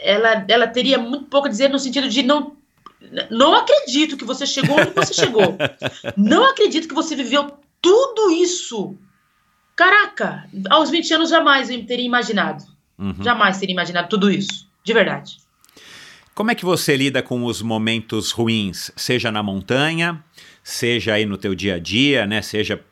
Ela, 0.00 0.44
ela 0.48 0.66
teria 0.66 0.98
muito 0.98 1.26
pouco 1.26 1.46
a 1.46 1.50
dizer 1.50 1.68
no 1.68 1.78
sentido 1.78 2.08
de 2.08 2.22
não 2.22 2.56
não 3.30 3.54
acredito 3.54 4.16
que 4.16 4.24
você 4.24 4.46
chegou 4.46 4.78
onde 4.78 4.90
você 4.90 5.14
chegou. 5.14 5.56
Não 6.16 6.44
acredito 6.50 6.88
que 6.88 6.94
você 6.94 7.14
viveu 7.14 7.52
tudo 7.80 8.30
isso. 8.30 8.96
Caraca, 9.74 10.48
aos 10.70 10.90
20 10.90 11.14
anos 11.14 11.30
jamais 11.30 11.70
eu 11.70 11.84
teria 11.84 12.06
imaginado. 12.06 12.64
Uhum. 12.98 13.14
Jamais 13.22 13.58
teria 13.58 13.72
imaginado 13.72 14.08
tudo 14.08 14.30
isso. 14.30 14.68
De 14.84 14.92
verdade. 14.92 15.38
Como 16.34 16.50
é 16.50 16.54
que 16.54 16.64
você 16.64 16.96
lida 16.96 17.22
com 17.22 17.44
os 17.44 17.60
momentos 17.60 18.30
ruins, 18.30 18.90
seja 18.96 19.30
na 19.30 19.42
montanha, 19.42 20.24
seja 20.62 21.14
aí 21.14 21.26
no 21.26 21.36
teu 21.36 21.54
dia 21.54 21.74
a 21.74 21.78
dia, 21.78 22.26
né? 22.26 22.40
Seja 22.40 22.82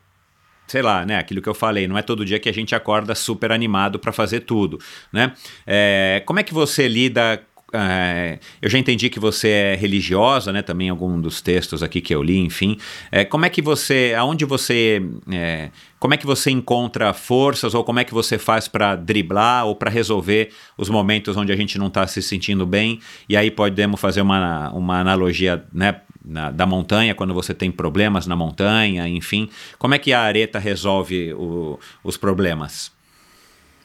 sei 0.71 0.81
lá, 0.81 1.05
né? 1.05 1.17
Aquilo 1.17 1.41
que 1.41 1.49
eu 1.49 1.53
falei, 1.53 1.85
não 1.85 1.97
é 1.97 2.01
todo 2.01 2.23
dia 2.23 2.39
que 2.39 2.47
a 2.47 2.53
gente 2.53 2.73
acorda 2.73 3.13
super 3.13 3.51
animado 3.51 3.99
para 3.99 4.13
fazer 4.13 4.41
tudo, 4.41 4.79
né? 5.11 5.33
É, 5.67 6.23
como 6.25 6.39
é 6.39 6.43
que 6.43 6.53
você 6.53 6.87
lida 6.87 7.45
é, 7.73 8.39
eu 8.61 8.69
já 8.69 8.77
entendi 8.77 9.09
que 9.09 9.19
você 9.19 9.47
é 9.47 9.75
religiosa, 9.75 10.51
né? 10.51 10.61
Também 10.61 10.89
algum 10.89 11.19
dos 11.19 11.41
textos 11.41 11.81
aqui 11.81 12.01
que 12.01 12.13
eu 12.13 12.21
li, 12.21 12.37
enfim. 12.37 12.77
É, 13.11 13.23
como 13.23 13.45
é 13.45 13.49
que 13.49 13.61
você, 13.61 14.13
aonde 14.17 14.43
você, 14.45 15.01
é, 15.31 15.69
como 15.99 16.13
é 16.13 16.17
que 16.17 16.25
você 16.25 16.51
encontra 16.51 17.13
forças 17.13 17.73
ou 17.73 17.83
como 17.83 17.99
é 17.99 18.03
que 18.03 18.13
você 18.13 18.37
faz 18.37 18.67
para 18.67 18.95
driblar 18.95 19.65
ou 19.65 19.75
para 19.75 19.89
resolver 19.89 20.51
os 20.77 20.89
momentos 20.89 21.37
onde 21.37 21.51
a 21.51 21.55
gente 21.55 21.77
não 21.77 21.87
está 21.87 22.05
se 22.05 22.21
sentindo 22.21 22.65
bem? 22.65 22.99
E 23.29 23.37
aí 23.37 23.49
podemos 23.49 23.99
fazer 23.99 24.21
uma, 24.21 24.69
uma 24.71 24.99
analogia, 24.99 25.63
né? 25.73 26.01
Na, 26.23 26.51
da 26.51 26.67
montanha, 26.67 27.15
quando 27.15 27.33
você 27.33 27.51
tem 27.51 27.71
problemas 27.71 28.27
na 28.27 28.35
montanha, 28.35 29.07
enfim. 29.07 29.49
Como 29.79 29.95
é 29.95 29.97
que 29.97 30.13
a 30.13 30.21
areta 30.21 30.59
resolve 30.59 31.33
o, 31.33 31.79
os 32.03 32.15
problemas? 32.15 32.91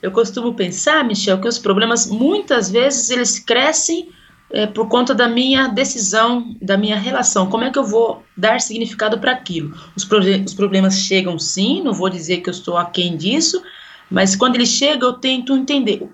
Eu 0.06 0.12
costumo 0.12 0.54
pensar, 0.54 1.02
Michel, 1.04 1.40
que 1.40 1.48
os 1.48 1.58
problemas 1.58 2.06
muitas 2.06 2.70
vezes 2.70 3.10
eles 3.10 3.40
crescem 3.40 4.08
é, 4.50 4.64
por 4.64 4.88
conta 4.88 5.12
da 5.12 5.28
minha 5.28 5.66
decisão, 5.66 6.54
da 6.62 6.76
minha 6.76 6.96
relação. 6.96 7.50
Como 7.50 7.64
é 7.64 7.72
que 7.72 7.78
eu 7.80 7.82
vou 7.82 8.22
dar 8.36 8.60
significado 8.60 9.18
para 9.18 9.32
aquilo? 9.32 9.76
Os, 9.96 10.08
os 10.46 10.54
problemas 10.54 11.00
chegam 11.00 11.36
sim, 11.40 11.82
não 11.82 11.92
vou 11.92 12.08
dizer 12.08 12.36
que 12.36 12.48
eu 12.48 12.52
estou 12.52 12.76
aquém 12.76 13.16
disso, 13.16 13.60
mas 14.08 14.36
quando 14.36 14.54
ele 14.54 14.64
chega 14.64 15.04
eu 15.04 15.14
tento 15.14 15.56
entender 15.56 16.08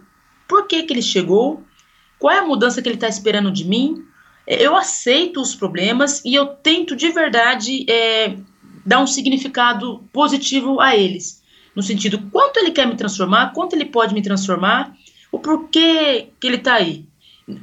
por 0.48 0.66
que, 0.66 0.84
que 0.84 0.94
ele 0.94 1.02
chegou, 1.02 1.62
qual 2.18 2.34
é 2.34 2.38
a 2.38 2.46
mudança 2.46 2.80
que 2.80 2.88
ele 2.88 2.96
está 2.96 3.08
esperando 3.08 3.52
de 3.52 3.66
mim. 3.66 4.06
É, 4.46 4.66
eu 4.66 4.74
aceito 4.74 5.38
os 5.38 5.54
problemas 5.54 6.24
e 6.24 6.34
eu 6.34 6.46
tento 6.46 6.96
de 6.96 7.10
verdade 7.10 7.84
é, 7.86 8.38
dar 8.86 9.00
um 9.00 9.06
significado 9.06 10.02
positivo 10.10 10.80
a 10.80 10.96
eles 10.96 11.41
no 11.74 11.82
sentido 11.82 12.18
quanto 12.30 12.58
ele 12.58 12.70
quer 12.70 12.86
me 12.86 12.96
transformar, 12.96 13.52
quanto 13.52 13.74
ele 13.74 13.84
pode 13.84 14.14
me 14.14 14.22
transformar, 14.22 14.94
o 15.30 15.38
porquê 15.38 16.28
que 16.38 16.46
ele 16.46 16.56
está 16.56 16.74
aí. 16.74 17.04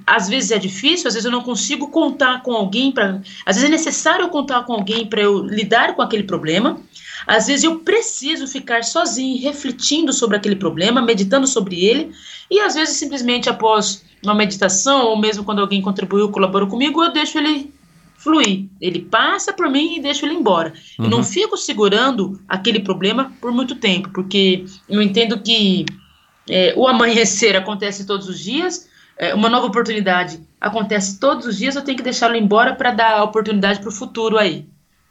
às 0.06 0.28
vezes 0.28 0.52
é 0.52 0.58
difícil, 0.60 1.08
às 1.08 1.14
vezes 1.14 1.26
eu 1.26 1.32
não 1.32 1.42
consigo 1.42 1.90
contar 1.90 2.44
com 2.44 2.52
alguém 2.52 2.92
para, 2.92 3.22
às 3.46 3.56
vezes 3.56 3.70
é 3.70 3.72
necessário 3.72 4.26
eu 4.26 4.30
contar 4.30 4.64
com 4.64 4.74
alguém 4.74 5.06
para 5.06 5.22
eu 5.22 5.42
lidar 5.42 5.96
com 5.96 6.02
aquele 6.02 6.24
problema. 6.24 6.82
Às 7.26 7.48
vezes 7.48 7.64
eu 7.64 7.80
preciso 7.80 8.48
ficar 8.48 8.84
sozinho, 8.84 9.42
refletindo 9.42 10.12
sobre 10.12 10.38
aquele 10.38 10.56
problema, 10.56 11.02
meditando 11.02 11.48
sobre 11.48 11.86
ele, 11.86 12.12
e 12.50 12.60
às 12.60 12.74
vezes 12.76 12.98
simplesmente 12.98 13.50
após 13.50 14.04
uma 14.24 14.34
meditação 14.34 15.06
ou 15.08 15.18
mesmo 15.18 15.44
quando 15.44 15.60
alguém 15.60 15.82
contribuiu, 15.82 16.30
colaborou 16.30 16.68
comigo, 16.68 17.04
eu 17.04 17.12
deixo 17.12 17.38
ele 17.38 17.72
fluir. 18.20 18.68
Ele 18.80 19.00
passa 19.00 19.52
por 19.54 19.70
mim 19.70 19.98
e 19.98 20.02
deixo 20.02 20.26
ele 20.26 20.36
embora. 20.36 20.74
Uhum. 20.98 21.06
Eu 21.06 21.10
não 21.12 21.24
fico 21.24 21.58
segurando 21.58 22.40
aquele 22.48 22.82
problema 22.82 23.34
por 23.42 23.52
muito 23.52 23.76
tempo, 23.76 24.10
porque 24.10 24.66
eu 24.88 25.02
entendo 25.02 25.42
que 25.42 25.86
é, 26.48 26.74
o 26.76 26.88
amanhecer 26.88 27.56
acontece 27.58 28.06
todos 28.06 28.28
os 28.28 28.40
dias, 28.40 28.88
é, 29.18 29.34
uma 29.34 29.50
nova 29.50 29.68
oportunidade 29.68 30.40
acontece 30.60 31.20
todos 31.20 31.46
os 31.46 31.58
dias, 31.58 31.76
eu 31.76 31.82
tenho 31.82 31.98
que 31.98 32.04
deixá-lo 32.04 32.36
embora 32.36 32.76
para 32.76 32.92
dar 32.92 33.20
a 33.20 33.24
oportunidade 33.24 33.80
para 33.80 33.90
o 33.90 33.94
futuro 33.94 34.38
aí. 34.38 34.66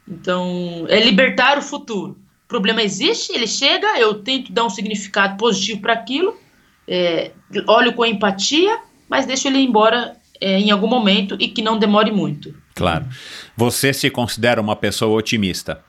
Então, 0.07 0.85
é 0.87 0.99
libertar 0.99 1.57
o 1.57 1.61
futuro. 1.61 2.17
O 2.45 2.47
problema 2.47 2.81
existe, 2.81 3.31
ele 3.33 3.47
chega, 3.47 3.99
eu 3.99 4.15
tento 4.15 4.51
dar 4.51 4.65
um 4.65 4.69
significado 4.69 5.37
positivo 5.37 5.81
para 5.81 5.93
aquilo, 5.93 6.35
é, 6.87 7.31
olho 7.67 7.93
com 7.93 8.05
empatia, 8.05 8.79
mas 9.07 9.25
deixo 9.25 9.47
ele 9.47 9.59
embora 9.59 10.15
é, 10.39 10.59
em 10.59 10.71
algum 10.71 10.87
momento 10.87 11.35
e 11.39 11.47
que 11.47 11.61
não 11.61 11.77
demore 11.77 12.11
muito. 12.11 12.55
Claro. 12.79 13.05
Você 13.57 13.91
se 13.91 14.09
considera 14.09 14.61
uma 14.61 14.73
pessoa 14.73 15.17
otimista? 15.17 15.83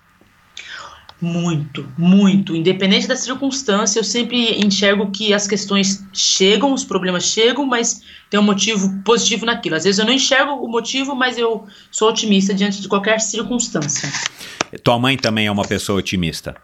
Muito, 1.21 1.87
muito. 1.97 2.57
Independente 2.57 3.07
da 3.07 3.15
circunstância, 3.15 4.01
eu 4.01 4.05
sempre 4.05 4.59
enxergo 4.59 5.09
que 5.13 5.33
as 5.33 5.47
questões 5.47 6.05
chegam, 6.13 6.73
os 6.73 6.83
problemas 6.83 7.25
chegam, 7.25 7.65
mas 7.65 8.03
tem 8.29 8.41
um 8.41 8.43
motivo 8.43 9.03
positivo 9.05 9.47
naquilo. 9.47 9.77
Às 9.77 9.85
vezes 9.85 10.01
eu 10.01 10.05
não 10.05 10.13
enxergo 10.13 10.53
o 10.55 10.69
motivo, 10.69 11.15
mas 11.15 11.39
eu 11.39 11.65
sou 11.93 12.09
otimista 12.09 12.53
diante 12.53 12.81
de 12.81 12.89
qualquer 12.89 13.21
circunstância. 13.21 14.11
Tua 14.83 14.99
mãe 14.99 15.17
também 15.17 15.47
é 15.47 15.53
uma 15.53 15.65
pessoa 15.65 15.99
otimista? 15.99 16.57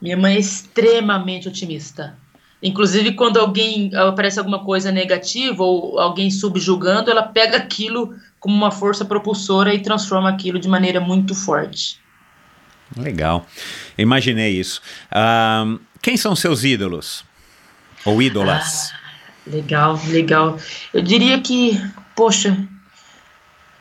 Minha 0.00 0.16
mãe 0.16 0.36
é 0.36 0.38
extremamente 0.38 1.48
otimista. 1.48 2.16
Inclusive, 2.62 3.12
quando 3.12 3.38
alguém 3.38 3.90
aparece 3.94 4.38
alguma 4.38 4.64
coisa 4.64 4.90
negativa 4.90 5.62
ou 5.62 5.98
alguém 5.98 6.30
subjugando, 6.30 7.10
ela 7.10 7.22
pega 7.22 7.56
aquilo 7.56 8.14
como 8.40 8.54
uma 8.54 8.70
força 8.70 9.04
propulsora 9.04 9.74
e 9.74 9.82
transforma 9.82 10.28
aquilo 10.28 10.58
de 10.58 10.68
maneira 10.68 11.00
muito 11.00 11.34
forte. 11.34 12.00
Legal. 12.96 13.46
Imaginei 13.96 14.58
isso. 14.58 14.80
Um, 15.14 15.78
quem 16.00 16.16
são 16.16 16.34
seus 16.34 16.64
ídolos? 16.64 17.24
Ou 18.04 18.22
ídolas? 18.22 18.92
Ah, 18.92 19.50
legal, 19.50 20.00
legal. 20.06 20.58
Eu 20.92 21.02
diria 21.02 21.40
que, 21.40 21.80
poxa, 22.14 22.56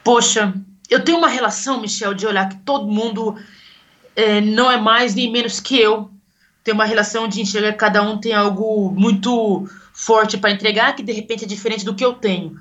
poxa, 0.04 0.54
eu 0.90 1.04
tenho 1.04 1.18
uma 1.18 1.30
relação, 1.30 1.80
Michel, 1.80 2.14
de 2.14 2.26
olhar 2.26 2.50
que 2.50 2.58
todo 2.58 2.92
mundo 2.92 3.36
é, 4.16 4.42
não 4.42 4.72
é 4.72 4.78
mais 4.78 5.16
nem 5.16 5.32
menos 5.32 5.60
que 5.60 5.80
eu. 5.80 6.10
Tem 6.64 6.74
uma 6.74 6.86
relação 6.86 7.28
de 7.28 7.40
enxergar 7.40 7.72
que 7.72 7.78
cada 7.78 8.02
um 8.02 8.18
tem 8.18 8.34
algo 8.34 8.92
muito 8.92 9.70
forte 9.94 10.38
para 10.38 10.52
entregar 10.52 10.96
que 10.96 11.04
de 11.04 11.12
repente 11.12 11.46
é 11.46 11.48
diferente 11.48 11.86
do 11.86 11.96
que 11.96 12.04
eu 12.04 12.14
tenho. 12.14 12.58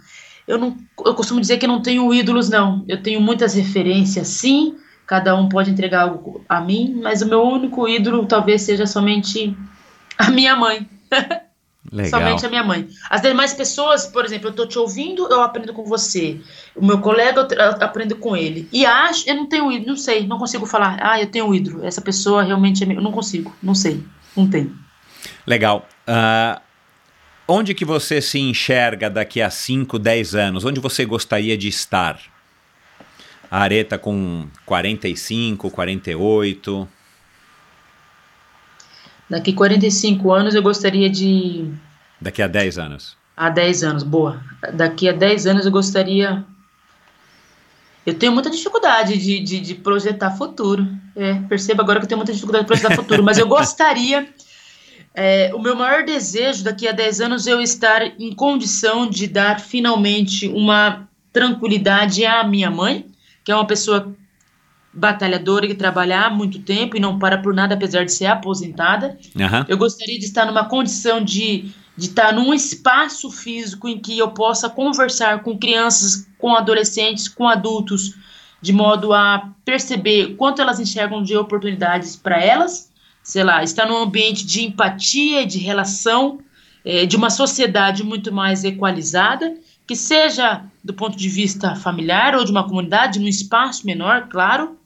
Eu 0.47 0.59
não, 0.59 0.77
eu 1.05 1.15
costumo 1.15 1.41
dizer 1.41 1.59
que 1.59 1.67
não 1.67 1.83
tenho 1.83 2.13
ídolos, 2.15 2.49
não. 2.49 2.85
Eu 2.87 3.03
tenho 3.03 3.21
muitas 3.21 3.55
referências, 3.55 4.29
sim 4.29 4.77
cada 5.07 5.37
um 5.37 5.49
pode 5.49 5.71
entregar 5.71 6.03
algo 6.03 6.45
a 6.49 6.61
mim, 6.61 6.99
mas 7.01 7.23
o 7.23 7.27
meu 7.27 7.41
único 7.43 7.87
ídolo 7.87 8.27
talvez 8.27 8.63
seja 8.63 8.87
somente 8.87 9.57
a 10.19 10.31
minha 10.31 10.57
mãe. 10.57 10.89
Legal. 11.93 12.21
Somente 12.21 12.45
a 12.45 12.49
minha 12.49 12.65
mãe. 12.65 12.89
As 13.09 13.23
demais 13.23 13.55
pessoas, 13.55 14.07
por 14.07 14.25
exemplo, 14.25 14.49
eu 14.49 14.51
estou 14.51 14.67
te 14.67 14.77
ouvindo, 14.77 15.29
eu 15.31 15.41
aprendo 15.41 15.73
com 15.73 15.85
você. 15.85 16.41
O 16.75 16.85
meu 16.85 16.99
colega, 16.99 17.47
eu 17.49 17.71
aprendo 17.81 18.17
com 18.17 18.37
ele. 18.37 18.69
E 18.73 18.85
acho, 18.85 19.29
eu 19.29 19.37
não 19.37 19.47
tenho 19.47 19.71
ídolo, 19.71 19.91
não 19.91 19.97
sei, 19.97 20.27
não 20.27 20.37
consigo 20.37 20.67
falar. 20.67 20.99
Ah, 21.01 21.21
eu 21.21 21.29
tenho 21.29 21.55
ídolo. 21.55 21.87
Essa 21.87 22.01
pessoa 22.01 22.43
realmente 22.43 22.83
é 22.83 22.87
meu. 22.87 22.97
Eu 22.97 23.03
não 23.03 23.13
consigo, 23.13 23.55
não 23.63 23.75
sei, 23.75 24.03
não 24.37 24.51
tenho. 24.51 24.77
Legal. 25.47 25.87
Uh, 26.09 26.61
onde 27.47 27.75
que 27.75 27.85
você 27.85 28.21
se 28.21 28.39
enxerga 28.39 29.09
daqui 29.09 29.41
a 29.41 29.51
5, 29.51 29.99
10 29.99 30.35
anos? 30.35 30.65
Onde 30.65 30.81
você 30.81 31.05
gostaria 31.05 31.57
de 31.57 31.69
estar? 31.69 32.21
A 33.51 33.61
Areta 33.61 33.97
com 33.97 34.49
45, 34.65 35.71
48. 35.71 36.89
Daqui 39.29 39.53
45 39.53 40.33
anos 40.33 40.55
eu 40.55 40.63
gostaria 40.63 41.09
de. 41.09 41.71
Daqui 42.21 42.43
a 42.43 42.47
10 42.47 42.79
anos. 42.79 43.17
Há 43.37 43.51
10 43.51 43.85
anos, 43.85 44.03
boa. 44.03 44.41
Daqui 44.73 45.09
a 45.09 45.13
10 45.13 45.47
anos 45.47 45.67
eu 45.67 45.73
gostaria. 45.73 46.45
Eu 48.05 48.15
tenho 48.15 48.33
muita 48.33 48.49
dificuldade 48.49 49.19
de, 49.19 49.41
de, 49.41 49.61
de 49.61 49.75
projetar 49.75 50.31
futuro. 50.31 50.87
É, 51.15 51.35
perceba 51.49 51.83
agora 51.83 51.99
que 51.99 52.05
eu 52.05 52.09
tenho 52.09 52.19
muita 52.19 52.33
dificuldade 52.33 52.65
de 52.65 52.69
projetar 52.69 52.95
futuro, 52.95 53.23
mas 53.23 53.37
eu 53.37 53.49
gostaria. 53.49 54.29
É, 55.19 55.51
o 55.55 55.59
meu 55.59 55.75
maior 55.75 56.05
desejo 56.05 56.63
daqui 56.63 56.87
a 56.87 56.93
10 56.93 57.23
anos 57.23 57.47
é 57.47 57.53
eu 57.55 57.61
estar 57.63 58.03
em 58.21 58.35
condição 58.35 59.09
de 59.09 59.27
dar 59.27 59.59
finalmente 59.59 60.47
uma 60.47 61.09
tranquilidade 61.33 62.27
à 62.27 62.45
minha 62.45 62.71
mãe, 62.71 63.07
que 63.43 63.51
é 63.51 63.55
uma 63.55 63.67
pessoa 63.67 64.15
batalhadora 64.93 65.67
que 65.67 65.75
trabalha 65.75 66.21
há 66.21 66.31
muito 66.31 66.59
tempo 66.59 66.99
e 66.99 67.01
não 67.01 67.19
para 67.19 67.39
por 67.39 67.55
nada, 67.55 67.75
apesar 67.75 68.05
de 68.05 68.13
ser 68.13 68.27
aposentada. 68.27 69.19
Uhum. 69.35 69.65
Eu 69.67 69.79
gostaria 69.79 70.19
de 70.19 70.27
estar 70.27 70.45
numa 70.45 70.69
condição 70.69 71.25
de, 71.25 71.71
de 71.97 72.07
estar 72.09 72.35
num 72.35 72.53
espaço 72.53 73.31
físico 73.31 73.89
em 73.89 73.99
que 73.99 74.19
eu 74.19 74.33
possa 74.33 74.69
conversar 74.69 75.43
com 75.43 75.57
crianças, 75.57 76.29
com 76.39 76.55
adolescentes, 76.55 77.27
com 77.27 77.49
adultos, 77.49 78.15
de 78.61 78.73
modo 78.73 79.15
a 79.15 79.51
perceber 79.65 80.35
quanto 80.37 80.61
elas 80.61 80.79
enxergam 80.79 81.23
de 81.23 81.35
oportunidades 81.37 82.17
para 82.17 82.39
elas, 82.43 82.86
sei 83.27 83.43
lá, 83.43 83.61
estar 83.65 83.87
num 83.87 83.97
ambiente 83.97 84.47
de 84.47 84.65
empatia, 84.65 85.45
de 85.45 85.59
relação, 85.59 86.39
é, 86.85 87.05
de 87.05 87.17
uma 87.17 87.29
sociedade 87.29 88.05
muito 88.05 88.33
mais 88.33 88.63
equalizada 88.63 89.53
que 89.85 89.97
seja 89.97 90.63
do 90.83 90.95
ponto 90.95 91.17
de 91.17 91.29
vista 91.29 91.75
familiar 91.75 92.37
ou 92.37 92.45
de 92.45 92.53
uma 92.53 92.63
comunidade, 92.63 93.19
num 93.19 93.27
espaço 93.27 93.85
menor, 93.85 94.29
claro, 94.29 94.79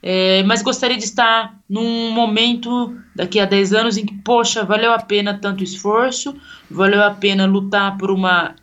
é, 0.00 0.44
mas 0.44 0.62
gostaria 0.62 0.96
de 0.96 1.02
estar 1.02 1.58
num 1.68 2.12
momento 2.12 2.96
daqui 3.16 3.40
a 3.40 3.44
10 3.44 3.72
anos 3.72 3.96
em 3.96 4.06
que, 4.06 4.14
poxa, 4.18 4.64
valeu 4.64 4.92
a 4.92 5.00
pena 5.00 5.34
tanto 5.34 5.64
esforço, 5.64 6.36
valeu 6.70 7.02
a 7.02 7.10
pena 7.10 7.46
lutar 7.46 7.98
por 7.98 8.12
uma 8.12 8.54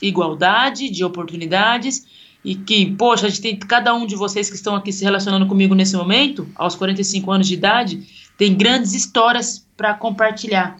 igualdade 0.00 0.88
de 0.88 1.04
oportunidades 1.04 2.06
e 2.42 2.54
que, 2.54 2.92
poxa, 2.92 3.26
a 3.26 3.28
gente 3.28 3.42
tem 3.42 3.56
cada 3.56 3.94
um 3.94 4.06
de 4.06 4.16
vocês 4.16 4.48
que 4.48 4.56
estão 4.56 4.74
aqui 4.74 4.90
se 4.90 5.04
relacionando 5.04 5.46
comigo 5.46 5.74
nesse 5.74 5.94
momento, 5.94 6.48
aos 6.54 6.74
45 6.74 7.30
anos 7.30 7.46
de 7.46 7.54
idade, 7.54 8.19
tem 8.40 8.56
grandes 8.56 8.94
histórias 8.94 9.68
para 9.76 9.92
compartilhar, 9.92 10.78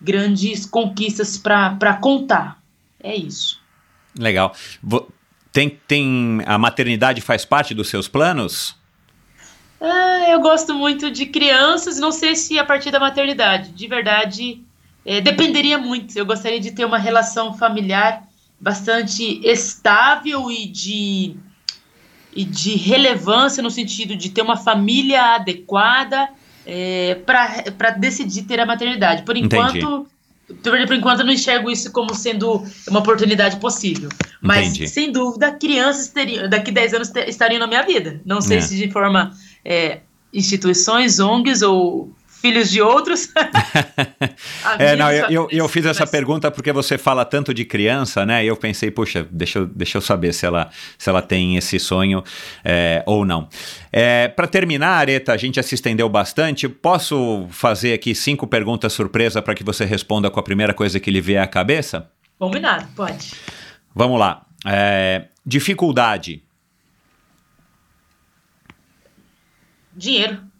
grandes 0.00 0.64
conquistas 0.64 1.36
para 1.36 1.94
contar. 2.00 2.62
É 3.02 3.16
isso. 3.16 3.60
Legal. 4.16 4.54
Tem, 5.52 5.80
tem 5.88 6.42
a 6.46 6.56
maternidade 6.56 7.20
faz 7.20 7.44
parte 7.44 7.74
dos 7.74 7.88
seus 7.88 8.06
planos? 8.06 8.76
Ah, 9.80 10.26
eu 10.28 10.40
gosto 10.40 10.74
muito 10.74 11.10
de 11.10 11.26
crianças, 11.26 11.98
não 11.98 12.12
sei 12.12 12.36
se 12.36 12.56
a 12.56 12.64
partir 12.64 12.92
da 12.92 13.00
maternidade. 13.00 13.70
De 13.70 13.88
verdade, 13.88 14.62
é, 15.04 15.20
dependeria 15.20 15.78
muito. 15.78 16.16
Eu 16.16 16.24
gostaria 16.24 16.60
de 16.60 16.70
ter 16.70 16.84
uma 16.84 16.98
relação 16.98 17.52
familiar 17.52 18.22
bastante 18.60 19.44
estável 19.44 20.52
e 20.52 20.66
de, 20.66 21.34
e 22.32 22.44
de 22.44 22.76
relevância 22.76 23.60
no 23.60 23.72
sentido 23.72 24.14
de 24.14 24.30
ter 24.30 24.42
uma 24.42 24.56
família 24.56 25.34
adequada 25.34 26.28
é, 26.66 27.16
para 27.24 27.90
decidir 27.90 28.42
ter 28.42 28.60
a 28.60 28.66
maternidade. 28.66 29.22
Por 29.22 29.36
enquanto, 29.36 29.76
Entendi 29.76 30.12
por 30.60 30.94
enquanto, 30.94 31.20
eu 31.20 31.26
não 31.26 31.32
enxergo 31.32 31.70
isso 31.70 31.90
como 31.92 32.14
sendo 32.14 32.62
uma 32.88 33.00
oportunidade 33.00 33.56
possível. 33.56 34.10
Mas, 34.40 34.68
Entendi. 34.68 34.88
sem 34.88 35.12
dúvida, 35.12 35.52
crianças 35.52 36.08
teriam, 36.08 36.48
daqui 36.48 36.70
10 36.70 36.94
anos 36.94 37.12
estariam 37.26 37.60
na 37.60 37.66
minha 37.66 37.82
vida. 37.82 38.20
Não 38.24 38.40
sei 38.40 38.58
é. 38.58 38.60
se 38.60 38.76
de 38.76 38.90
forma 38.90 39.32
é, 39.64 40.00
instituições, 40.32 41.20
ONGs 41.20 41.62
ou 41.62 42.10
filhos 42.42 42.70
de 42.70 42.82
outros. 42.82 43.28
é, 44.78 44.96
não, 44.96 45.10
eu, 45.12 45.30
eu, 45.30 45.48
eu 45.50 45.68
fiz 45.68 45.86
essa 45.86 46.04
pergunta 46.04 46.50
porque 46.50 46.72
você 46.72 46.98
fala 46.98 47.24
tanto 47.24 47.54
de 47.54 47.64
criança, 47.64 48.26
né? 48.26 48.44
E 48.44 48.48
eu 48.48 48.56
pensei, 48.56 48.90
puxa, 48.90 49.26
deixa 49.30 49.60
eu, 49.60 49.66
deixa 49.66 49.96
eu 49.96 50.02
saber 50.02 50.34
se 50.34 50.44
ela, 50.44 50.68
se 50.98 51.08
ela 51.08 51.22
tem 51.22 51.56
esse 51.56 51.78
sonho 51.78 52.22
é, 52.64 53.04
ou 53.06 53.24
não. 53.24 53.48
É, 53.92 54.26
Para 54.26 54.48
terminar, 54.48 54.98
Areta, 54.98 55.32
a 55.32 55.36
gente 55.36 55.54
já 55.54 55.62
se 55.62 55.76
estendeu 55.76 56.08
bastante. 56.08 56.68
Posso 56.68 57.46
fazer 57.50 57.92
aqui 57.92 58.12
cinco 58.12 58.46
perguntas 58.46 58.92
surpresa 58.92 59.40
para 59.40 59.54
que 59.54 59.62
você 59.62 59.84
responda 59.84 60.28
com 60.28 60.40
a 60.40 60.42
primeira 60.42 60.74
coisa 60.74 60.98
que 60.98 61.10
lhe 61.10 61.20
vier 61.20 61.40
à 61.40 61.46
cabeça? 61.46 62.10
Combinado, 62.36 62.88
pode. 62.96 63.34
Vamos 63.94 64.18
lá. 64.18 64.44
É, 64.66 65.26
dificuldade. 65.46 66.42
Dinheiro. 69.94 70.51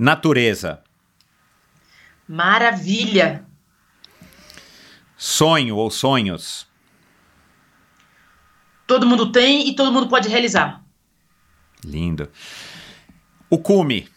Natureza. 0.00 0.82
Maravilha. 2.26 3.44
Sonho 5.14 5.76
ou 5.76 5.90
sonhos. 5.90 6.66
todo 8.86 9.06
mundo 9.06 9.30
tem 9.30 9.68
e 9.68 9.76
todo 9.76 9.92
mundo 9.92 10.08
pode 10.08 10.26
realizar. 10.26 10.82
Lindo. 11.84 12.30
O 13.50 13.58
cume. 13.58 14.08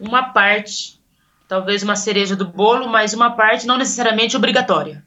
Uma 0.00 0.32
parte, 0.32 0.98
talvez 1.46 1.82
uma 1.82 1.94
cereja 1.94 2.34
do 2.34 2.46
bolo, 2.46 2.88
mas 2.88 3.12
uma 3.12 3.36
parte 3.36 3.66
não 3.66 3.76
necessariamente 3.76 4.34
obrigatória. 4.34 5.06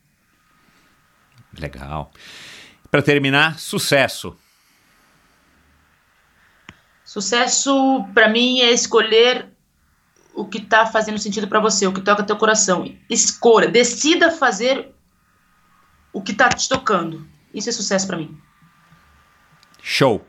Legal. 1.58 2.12
Para 2.92 3.02
terminar, 3.02 3.58
sucesso. 3.58 4.38
Sucesso, 7.12 8.06
para 8.14 8.30
mim, 8.30 8.62
é 8.62 8.72
escolher 8.72 9.50
o 10.34 10.46
que 10.46 10.60
está 10.60 10.86
fazendo 10.86 11.20
sentido 11.20 11.46
para 11.46 11.60
você, 11.60 11.86
o 11.86 11.92
que 11.92 12.00
toca 12.00 12.24
teu 12.24 12.38
coração. 12.38 12.90
Escolha, 13.10 13.68
decida 13.68 14.32
fazer 14.32 14.94
o 16.14 16.22
que 16.22 16.32
está 16.32 16.48
te 16.48 16.70
tocando. 16.70 17.28
Isso 17.54 17.68
é 17.68 17.74
sucesso 17.74 18.08
para 18.08 18.16
mim. 18.16 18.38
Show. 19.84 20.26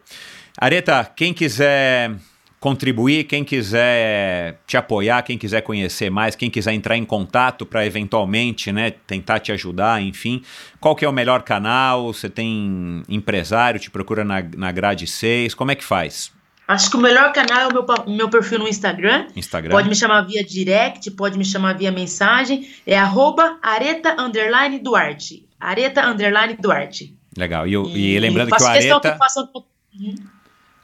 Areta, 0.59 1.05
quem 1.05 1.33
quiser 1.33 2.17
contribuir, 2.59 3.29
quem 3.29 3.45
quiser 3.45 4.59
te 4.67 4.77
apoiar, 4.77 5.23
quem 5.23 5.39
quiser 5.39 5.61
conhecer 5.61 6.11
mais, 6.11 6.35
quem 6.35 6.51
quiser 6.51 6.73
entrar 6.73 6.97
em 6.97 7.05
contato 7.05 7.65
para 7.65 7.87
eventualmente, 7.87 8.73
né, 8.73 8.91
tentar 8.91 9.39
te 9.39 9.53
ajudar, 9.53 10.03
enfim, 10.03 10.43
qual 10.81 10.97
que 10.97 11.05
é 11.05 11.09
o 11.09 11.13
melhor 11.13 11.45
canal? 11.45 12.13
Você 12.13 12.29
tem 12.29 13.05
empresário, 13.09 13.79
te 13.79 13.89
procura 13.89 14.25
na, 14.25 14.43
na 14.57 14.73
grade 14.73 15.07
6, 15.07 15.55
como 15.55 15.71
é 15.71 15.77
que 15.77 15.85
faz? 15.85 16.33
Acho 16.67 16.91
que 16.91 16.97
o 16.97 17.01
melhor 17.01 17.33
canal 17.33 17.61
é 17.61 17.67
o 17.69 17.73
meu, 17.73 17.87
meu 18.07 18.31
perfil 18.31 18.61
no 18.61 18.69
Instagram. 18.69 19.27
Instagram. 19.35 19.71
Pode 19.71 19.89
me 19.89 19.95
chamar 19.95 20.23
via 20.23 20.45
direct, 20.45 21.11
pode 21.11 21.37
me 21.37 21.45
chamar 21.45 21.75
via 21.75 21.91
mensagem. 21.91 22.69
É 22.87 22.97
arroba 22.99 23.59
areta 23.63 24.15
underline 24.21 24.79
Duarte. 24.79 25.47
Areta 25.59 26.07
underline 26.07 26.57
Duarte. 26.59 27.17
Legal. 27.37 27.67
E, 27.67 27.75
e, 27.75 28.15
e 28.15 28.19
lembrando 28.21 28.55
que 28.55 28.63
o 28.63 28.67
Areta... 28.67 29.13
Que 29.13 29.19
façam... 29.19 29.49
Uhum. 29.55 30.15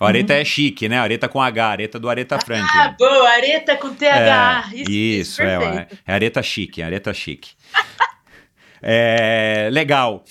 O 0.01 0.05
Areta 0.05 0.33
uhum. 0.33 0.41
é 0.41 0.45
chique, 0.45 0.89
né? 0.89 0.99
Areta 0.99 1.29
com 1.29 1.43
H, 1.43 1.67
Areta 1.67 1.99
do 1.99 2.09
Areta 2.09 2.39
Frank. 2.39 2.67
Ah, 2.73 2.95
boa, 2.97 3.29
Areta 3.31 3.77
com 3.77 3.93
TH. 3.93 4.71
É, 4.73 4.77
isso, 4.77 4.91
isso 4.91 5.43
é, 5.43 5.89
é 6.07 6.13
Areta 6.13 6.41
chique, 6.43 6.83
Areta 6.83 7.13
chique. 7.13 7.51
é, 8.81 9.69
legal. 9.73 10.25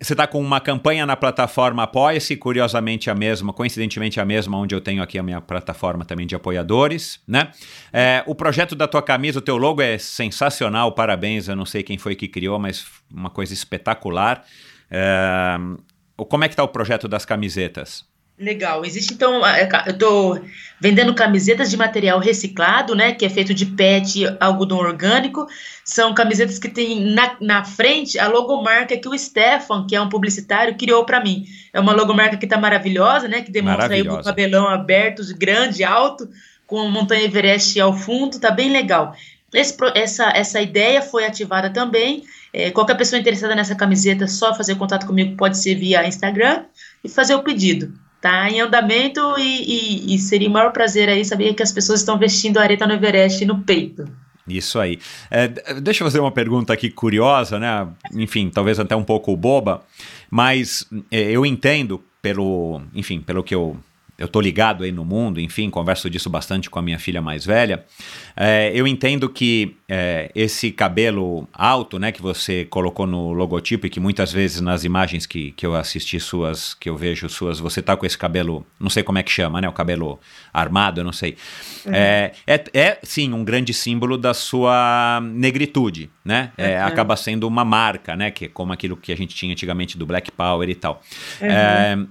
Você 0.00 0.14
está 0.14 0.26
com 0.26 0.40
uma 0.40 0.60
campanha 0.60 1.04
na 1.04 1.16
plataforma 1.16 1.82
Apoia-se, 1.82 2.36
curiosamente 2.36 3.10
a 3.10 3.14
mesma, 3.14 3.52
coincidentemente 3.52 4.18
a 4.20 4.24
mesma, 4.24 4.56
onde 4.56 4.74
eu 4.74 4.80
tenho 4.80 5.02
aqui 5.02 5.18
a 5.18 5.22
minha 5.22 5.40
plataforma 5.40 6.04
também 6.04 6.26
de 6.26 6.34
apoiadores, 6.34 7.20
né? 7.26 7.50
É, 7.92 8.22
o 8.26 8.34
projeto 8.34 8.74
da 8.74 8.88
tua 8.88 9.02
camisa, 9.02 9.38
o 9.38 9.42
teu 9.42 9.56
logo 9.56 9.82
é 9.82 9.98
sensacional, 9.98 10.92
parabéns, 10.92 11.48
eu 11.48 11.56
não 11.56 11.66
sei 11.66 11.82
quem 11.82 11.98
foi 11.98 12.14
que 12.14 12.26
criou, 12.26 12.58
mas 12.58 12.86
uma 13.12 13.28
coisa 13.30 13.52
espetacular. 13.52 14.44
É, 14.90 15.58
como 16.16 16.44
é 16.44 16.48
que 16.48 16.54
está 16.54 16.64
o 16.64 16.68
projeto 16.68 17.06
das 17.06 17.24
camisetas? 17.24 18.04
Legal. 18.38 18.84
Existe 18.84 19.14
então, 19.14 19.42
eu 19.44 19.92
estou 19.92 20.40
vendendo 20.80 21.12
camisetas 21.12 21.68
de 21.68 21.76
material 21.76 22.20
reciclado, 22.20 22.94
né, 22.94 23.12
que 23.12 23.26
é 23.26 23.28
feito 23.28 23.52
de 23.52 23.66
PET, 23.66 24.24
algodão 24.38 24.78
orgânico. 24.78 25.44
São 25.84 26.14
camisetas 26.14 26.56
que 26.56 26.68
tem 26.68 27.00
na, 27.00 27.36
na 27.40 27.64
frente 27.64 28.16
a 28.16 28.28
logomarca 28.28 28.96
que 28.96 29.08
o 29.08 29.18
Stefan, 29.18 29.86
que 29.88 29.96
é 29.96 30.00
um 30.00 30.08
publicitário, 30.08 30.76
criou 30.76 31.04
para 31.04 31.20
mim. 31.20 31.46
É 31.72 31.80
uma 31.80 31.92
logomarca 31.92 32.36
que 32.36 32.46
está 32.46 32.56
maravilhosa, 32.56 33.26
né, 33.26 33.42
que 33.42 33.50
demonstra 33.50 33.94
aí 33.94 34.02
o 34.02 34.22
cabelão 34.22 34.68
aberto, 34.68 35.22
grande, 35.36 35.82
alto, 35.82 36.28
com 36.64 36.80
a 36.80 36.88
montanha 36.88 37.24
Everest 37.24 37.80
ao 37.80 37.92
fundo, 37.92 38.38
tá 38.38 38.52
bem 38.52 38.70
legal. 38.70 39.16
Esse, 39.52 39.76
essa, 39.96 40.30
essa 40.30 40.60
ideia 40.60 41.02
foi 41.02 41.24
ativada 41.24 41.70
também. 41.70 42.22
É, 42.52 42.70
qualquer 42.70 42.96
pessoa 42.96 43.18
interessada 43.18 43.56
nessa 43.56 43.74
camiseta, 43.74 44.28
só 44.28 44.54
fazer 44.54 44.76
contato 44.76 45.06
comigo 45.06 45.36
pode 45.36 45.58
ser 45.58 45.74
via 45.74 46.06
Instagram 46.06 46.66
e 47.02 47.08
fazer 47.08 47.34
o 47.34 47.42
pedido 47.42 47.92
tá 48.20 48.50
em 48.50 48.60
andamento 48.60 49.20
e, 49.38 49.42
e, 50.10 50.14
e, 50.14 50.18
seria 50.18 50.48
o 50.48 50.52
maior 50.52 50.72
prazer 50.72 51.08
aí 51.08 51.24
saber 51.24 51.54
que 51.54 51.62
as 51.62 51.72
pessoas 51.72 52.00
estão 52.00 52.18
vestindo 52.18 52.58
a 52.58 52.62
areta 52.62 52.86
no 52.86 52.94
Everest 52.94 53.44
no 53.44 53.60
peito. 53.60 54.04
Isso 54.46 54.78
aí. 54.78 54.98
É, 55.30 55.48
deixa 55.80 56.02
eu 56.02 56.06
fazer 56.06 56.20
uma 56.20 56.32
pergunta 56.32 56.72
aqui 56.72 56.90
curiosa, 56.90 57.58
né? 57.58 57.86
Enfim, 58.14 58.50
talvez 58.50 58.80
até 58.80 58.96
um 58.96 59.04
pouco 59.04 59.36
boba, 59.36 59.82
mas 60.30 60.86
é, 61.10 61.30
eu 61.30 61.44
entendo 61.44 62.02
pelo, 62.22 62.80
enfim, 62.94 63.20
pelo 63.20 63.42
que 63.42 63.54
eu 63.54 63.76
eu 64.18 64.26
tô 64.26 64.40
ligado 64.40 64.82
aí 64.82 64.90
no 64.90 65.04
mundo, 65.04 65.40
enfim, 65.40 65.70
converso 65.70 66.10
disso 66.10 66.28
bastante 66.28 66.68
com 66.68 66.78
a 66.80 66.82
minha 66.82 66.98
filha 66.98 67.22
mais 67.22 67.46
velha. 67.46 67.84
É, 68.36 68.72
eu 68.74 68.84
entendo 68.84 69.28
que 69.28 69.76
é, 69.88 70.30
esse 70.34 70.72
cabelo 70.72 71.48
alto, 71.52 72.00
né, 72.00 72.10
que 72.10 72.20
você 72.20 72.64
colocou 72.64 73.06
no 73.06 73.32
logotipo 73.32 73.86
e 73.86 73.90
que 73.90 74.00
muitas 74.00 74.32
vezes 74.32 74.60
nas 74.60 74.82
imagens 74.82 75.24
que, 75.24 75.52
que 75.52 75.64
eu 75.64 75.76
assisti 75.76 76.18
suas, 76.18 76.74
que 76.74 76.90
eu 76.90 76.96
vejo 76.96 77.28
suas, 77.28 77.60
você 77.60 77.80
tá 77.80 77.96
com 77.96 78.04
esse 78.04 78.18
cabelo, 78.18 78.66
não 78.80 78.90
sei 78.90 79.04
como 79.04 79.18
é 79.18 79.22
que 79.22 79.30
chama, 79.30 79.60
né, 79.60 79.68
o 79.68 79.72
cabelo 79.72 80.18
armado, 80.52 81.00
eu 81.00 81.04
não 81.04 81.12
sei. 81.12 81.36
Uhum. 81.86 81.94
É, 81.94 82.32
é, 82.44 82.64
é, 82.74 82.98
sim, 83.04 83.32
um 83.32 83.44
grande 83.44 83.72
símbolo 83.72 84.18
da 84.18 84.34
sua 84.34 85.20
negritude, 85.22 86.10
né? 86.24 86.50
É, 86.58 86.80
uhum. 86.80 86.86
Acaba 86.86 87.14
sendo 87.14 87.46
uma 87.46 87.64
marca, 87.64 88.16
né, 88.16 88.32
que 88.32 88.46
é 88.46 88.48
como 88.48 88.72
aquilo 88.72 88.96
que 88.96 89.12
a 89.12 89.16
gente 89.16 89.32
tinha 89.32 89.52
antigamente 89.52 89.96
do 89.96 90.04
Black 90.04 90.32
Power 90.32 90.68
e 90.68 90.74
tal. 90.74 91.00
Uhum. 91.40 92.08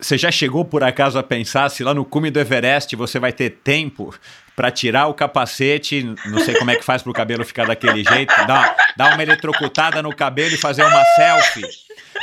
Você 0.00 0.16
já 0.16 0.30
chegou 0.30 0.64
por 0.64 0.84
acaso 0.84 1.18
a 1.18 1.22
pensar 1.22 1.68
se 1.70 1.82
lá 1.82 1.92
no 1.92 2.04
cume 2.04 2.30
do 2.30 2.38
Everest 2.38 2.94
você 2.94 3.18
vai 3.18 3.32
ter 3.32 3.50
tempo 3.50 4.14
para 4.54 4.70
tirar 4.70 5.06
o 5.06 5.14
capacete, 5.14 6.02
não 6.26 6.38
sei 6.40 6.54
como 6.56 6.70
é 6.70 6.76
que 6.76 6.84
faz 6.84 7.02
para 7.02 7.10
o 7.10 7.14
cabelo 7.14 7.44
ficar 7.44 7.66
daquele 7.66 8.02
jeito, 8.02 8.34
dar, 8.46 8.76
dar 8.96 9.14
uma 9.14 9.22
eletrocutada 9.22 10.02
no 10.02 10.14
cabelo 10.14 10.54
e 10.54 10.58
fazer 10.58 10.84
uma 10.84 11.04
selfie? 11.16 11.62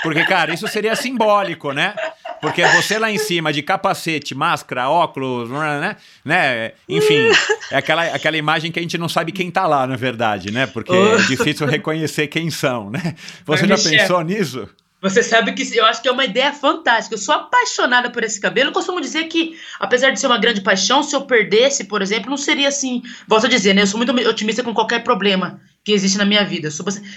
Porque, 0.03 0.23
cara, 0.25 0.53
isso 0.53 0.67
seria 0.67 0.95
simbólico, 0.95 1.71
né? 1.71 1.93
Porque 2.41 2.65
você 2.67 2.99
lá 2.99 3.09
em 3.09 3.17
cima 3.17 3.51
de 3.51 3.61
capacete, 3.61 4.35
máscara, 4.35 4.89
óculos, 4.89 5.49
né? 5.49 5.95
né? 6.23 6.71
Enfim, 6.87 7.29
é 7.71 7.77
aquela, 7.77 8.03
aquela 8.03 8.37
imagem 8.37 8.71
que 8.71 8.79
a 8.79 8.81
gente 8.81 8.97
não 8.97 9.09
sabe 9.09 9.31
quem 9.31 9.49
tá 9.49 9.65
lá, 9.65 9.87
na 9.87 9.95
verdade, 9.95 10.51
né? 10.51 10.67
Porque 10.67 10.93
é 10.93 11.17
difícil 11.27 11.65
reconhecer 11.65 12.27
quem 12.27 12.49
são, 12.49 12.89
né? 12.89 13.15
Você 13.45 13.67
já 13.67 13.77
pensou 13.77 14.21
nisso? 14.21 14.69
Você 15.05 15.21
sabe 15.21 15.53
que 15.53 15.77
eu 15.77 15.85
acho 15.85 16.01
que 16.01 16.07
é 16.07 16.11
uma 16.11 16.25
ideia 16.25 16.51
fantástica. 16.51 17.13
Eu 17.13 17.19
sou 17.19 17.35
apaixonada 17.35 18.09
por 18.09 18.23
esse 18.23 18.41
cabelo. 18.41 18.69
Eu 18.69 18.73
costumo 18.73 18.99
dizer 18.99 19.25
que, 19.25 19.55
apesar 19.79 20.09
de 20.09 20.19
ser 20.19 20.25
uma 20.25 20.39
grande 20.39 20.61
paixão, 20.61 21.03
se 21.03 21.15
eu 21.15 21.21
perdesse, 21.21 21.83
por 21.83 22.01
exemplo, 22.01 22.31
não 22.31 22.37
seria 22.37 22.69
assim. 22.69 23.03
Volto 23.27 23.45
a 23.45 23.49
dizer, 23.49 23.75
né? 23.75 23.83
Eu 23.83 23.87
sou 23.87 23.99
muito 23.99 24.11
otimista 24.27 24.63
com 24.63 24.73
qualquer 24.73 25.03
problema 25.03 25.61
que 25.85 25.91
existe 25.91 26.17
na 26.17 26.25
minha 26.25 26.43
vida. 26.43 26.67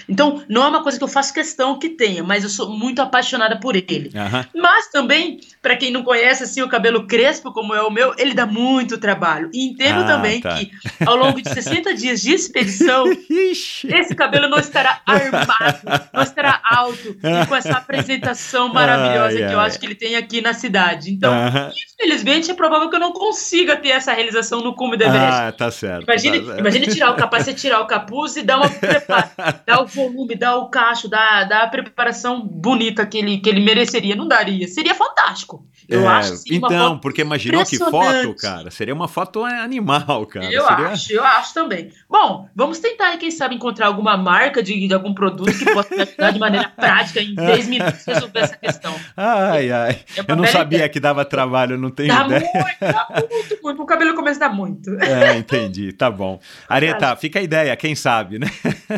Então, 0.07 0.43
não 0.47 0.63
é 0.63 0.67
uma 0.67 0.83
coisa 0.83 0.95
que 0.95 1.03
eu 1.03 1.07
faço 1.07 1.33
questão 1.33 1.79
que 1.79 1.89
tenha, 1.89 2.23
mas 2.23 2.43
eu 2.43 2.49
sou 2.49 2.69
muito 2.69 3.01
apaixonada 3.01 3.59
por 3.59 3.75
ele. 3.75 4.11
Uhum. 4.13 4.61
Mas 4.61 4.87
também, 4.89 5.39
para 5.59 5.75
quem 5.75 5.91
não 5.91 6.03
conhece 6.03 6.43
assim 6.43 6.61
o 6.61 6.69
cabelo 6.69 7.07
crespo 7.07 7.51
como 7.51 7.73
é 7.73 7.81
o 7.81 7.89
meu, 7.89 8.13
ele 8.15 8.35
dá 8.35 8.45
muito 8.45 8.99
trabalho. 8.99 9.49
E 9.51 9.65
entendo 9.65 10.01
ah, 10.01 10.05
também 10.05 10.39
tá. 10.39 10.55
que 10.55 10.71
ao 11.03 11.15
longo 11.15 11.41
de 11.41 11.49
60 11.49 11.95
dias 11.95 12.21
de 12.21 12.31
expedição, 12.31 13.05
esse 13.41 14.13
cabelo 14.15 14.47
não 14.47 14.59
estará 14.59 15.01
armado, 15.03 15.79
não 16.13 16.21
estará 16.21 16.61
alto 16.63 17.17
e 17.23 17.47
com 17.47 17.55
essa 17.55 17.71
apresentação 17.71 18.71
maravilhosa 18.71 19.39
ai, 19.39 19.47
que 19.47 19.53
eu 19.53 19.59
acho 19.59 19.79
que 19.79 19.85
ele 19.87 19.95
tem 19.95 20.15
aqui 20.15 20.41
na 20.41 20.53
cidade. 20.53 21.11
Então, 21.11 21.33
uhum. 21.33 21.71
infelizmente, 21.99 22.51
é 22.51 22.53
provável 22.53 22.87
que 22.87 22.95
eu 22.95 22.99
não 22.99 23.13
consiga 23.13 23.75
ter 23.75 23.89
essa 23.89 24.13
realização 24.13 24.61
no 24.61 24.75
cume 24.75 24.95
Everest. 24.95 25.41
Ah, 25.41 25.51
tá 25.51 25.71
certo. 25.71 26.03
Imagine, 26.03 26.39
tá 26.39 26.45
certo. 26.45 26.59
imagine 26.59 26.87
tirar 26.87 27.11
o 27.11 27.15
capacete, 27.15 27.61
tirar 27.61 27.81
o 27.81 27.87
capuz 27.87 28.35
e 28.35 28.43
dar 28.43 28.58
uma 28.61 29.63
dá 29.65 29.81
o 29.81 29.87
volume, 29.87 30.35
dá 30.35 30.55
o 30.57 30.69
cacho, 30.69 31.07
dá, 31.07 31.43
dá 31.43 31.63
a 31.63 31.67
preparação 31.67 32.45
bonita 32.45 33.05
que 33.05 33.17
ele, 33.17 33.37
que 33.39 33.49
ele 33.49 33.59
mereceria. 33.59 34.15
Não 34.15 34.27
daria. 34.27 34.67
Seria 34.67 34.95
fantástico. 34.95 35.65
Eu 35.87 36.03
é, 36.03 36.07
acho 36.07 36.35
sim, 36.37 36.55
Então, 36.55 36.99
porque 36.99 37.21
imaginou 37.21 37.65
que 37.65 37.77
foto, 37.77 38.35
cara? 38.35 38.69
Seria 38.69 38.93
uma 38.93 39.07
foto 39.07 39.43
animal, 39.43 40.25
cara. 40.27 40.45
Eu 40.45 40.63
Seria... 40.63 40.87
acho, 40.87 41.13
eu 41.13 41.23
acho 41.23 41.53
também. 41.53 41.91
Bom, 42.07 42.47
vamos 42.55 42.77
tentar, 42.79 43.17
quem 43.17 43.31
sabe, 43.31 43.55
encontrar 43.55 43.87
alguma 43.87 44.15
marca 44.15 44.61
de, 44.61 44.87
de 44.87 44.93
algum 44.93 45.13
produto 45.13 45.51
que 45.57 45.65
possa 45.65 45.95
ajudar 45.95 46.31
de 46.31 46.39
maneira 46.39 46.69
prática 46.69 47.19
em 47.19 47.33
10 47.33 47.67
minutos 47.67 48.05
resolver 48.05 48.39
essa 48.39 48.57
questão. 48.57 48.93
Ai, 49.17 49.71
ai. 49.71 49.99
É 50.15 50.23
eu 50.27 50.35
não 50.35 50.45
sabia 50.45 50.77
ideia. 50.77 50.89
que 50.89 50.99
dava 50.99 51.25
trabalho, 51.25 51.77
não 51.77 51.89
tenho 51.89 52.09
dá 52.09 52.25
ideia. 52.25 52.51
Muito, 52.53 52.79
dá 52.79 53.07
muito, 53.09 53.59
muito. 53.63 53.81
O 53.81 53.85
cabelo 53.85 54.13
começa 54.13 54.45
a 54.45 54.47
dar 54.47 54.55
muito. 54.55 54.91
É, 55.01 55.37
entendi. 55.37 55.91
Tá 55.93 56.11
bom. 56.11 56.39
Areta, 56.67 57.15
fica 57.15 57.39
a 57.39 57.41
ideia, 57.41 57.75
quem 57.75 57.95
sabe, 57.95 58.37
né? 58.37 58.48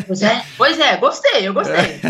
Pois 0.06 0.22
é, 0.22 0.42
pois 0.56 0.78
é, 0.78 0.96
gostei, 0.96 1.46
eu 1.46 1.52
gostei. 1.52 1.74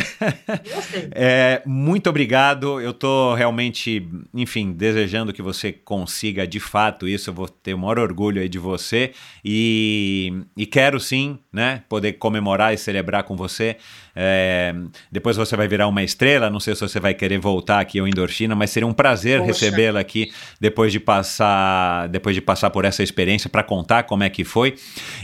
gostei. 0.74 1.08
É, 1.12 1.62
muito 1.66 2.08
obrigado. 2.08 2.80
Eu 2.80 2.92
tô 2.92 3.34
realmente, 3.34 4.08
enfim, 4.32 4.72
desejando 4.72 5.32
que 5.32 5.42
você 5.42 5.72
consiga 5.72 6.46
de 6.46 6.60
fato 6.60 7.08
isso. 7.08 7.30
Eu 7.30 7.34
vou 7.34 7.48
ter 7.48 7.74
o 7.74 7.78
maior 7.78 7.98
orgulho 7.98 8.40
aí 8.40 8.48
de 8.48 8.58
você. 8.58 9.12
E, 9.44 10.44
e 10.56 10.64
quero 10.66 11.00
sim, 11.00 11.38
né, 11.52 11.82
poder 11.88 12.14
comemorar 12.14 12.72
e 12.72 12.78
celebrar 12.78 13.24
com 13.24 13.36
você. 13.36 13.76
É, 14.14 14.74
depois 15.10 15.36
você 15.36 15.56
vai 15.56 15.66
virar 15.66 15.88
uma 15.88 16.02
estrela. 16.02 16.50
Não 16.50 16.60
sei 16.60 16.74
se 16.74 16.80
você 16.82 17.00
vai 17.00 17.14
querer 17.14 17.38
voltar 17.38 17.80
aqui 17.80 17.98
ao 17.98 18.06
Endorfina, 18.06 18.54
mas 18.54 18.70
seria 18.70 18.86
um 18.86 18.92
prazer 18.92 19.40
recebê-la 19.40 20.00
aqui 20.00 20.30
depois 20.60 20.92
de 20.92 21.00
passar, 21.00 22.08
depois 22.08 22.34
de 22.34 22.40
passar 22.40 22.70
por 22.70 22.84
essa 22.84 23.02
experiência 23.02 23.48
para 23.48 23.62
contar 23.62 24.02
como 24.02 24.22
é 24.22 24.28
que 24.28 24.44
foi. 24.44 24.74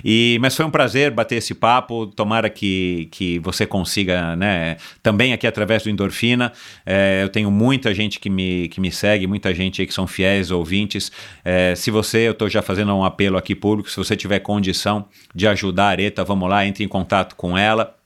E, 0.05 0.39
mas 0.40 0.56
foi 0.56 0.65
um 0.65 0.70
prazer 0.70 1.10
bater 1.10 1.36
esse 1.36 1.55
papo. 1.55 2.06
Tomara 2.06 2.39
tomara 2.39 2.51
que, 2.51 3.09
que 3.10 3.39
você 3.40 3.66
consiga, 3.66 4.36
né? 4.36 4.77
Também 5.02 5.32
aqui 5.32 5.47
através 5.47 5.82
do 5.82 5.90
Endorfina. 5.90 6.52
É, 6.86 7.20
eu 7.23 7.28
tenho 7.28 7.51
muita 7.51 7.93
gente 7.94 8.20
que 8.20 8.31
me, 8.31 8.69
que 8.69 8.81
me 8.81 8.90
segue, 8.90 9.27
muita 9.27 9.55
gente 9.55 9.81
aí 9.81 9.86
que 9.86 9.94
são 9.94 10.06
fiéis 10.06 10.51
ouvintes. 10.51 11.10
É, 11.44 11.74
se 11.74 11.90
você, 11.90 12.28
eu 12.28 12.32
estou 12.32 12.48
já 12.48 12.62
fazendo 12.62 12.94
um 12.94 13.05
apelo 13.05 13.36
aqui 13.36 13.55
público, 13.55 13.90
se 13.90 13.97
você 13.97 14.16
tiver 14.16 14.39
condição 14.40 15.06
de 15.35 15.47
ajudar 15.48 15.85
a 15.85 15.89
Areta, 15.89 16.24
vamos 16.24 16.48
lá, 16.48 16.65
entre 16.65 16.85
em 16.85 16.89
contato 16.89 17.35
com 17.35 17.56
ela. 17.56 17.98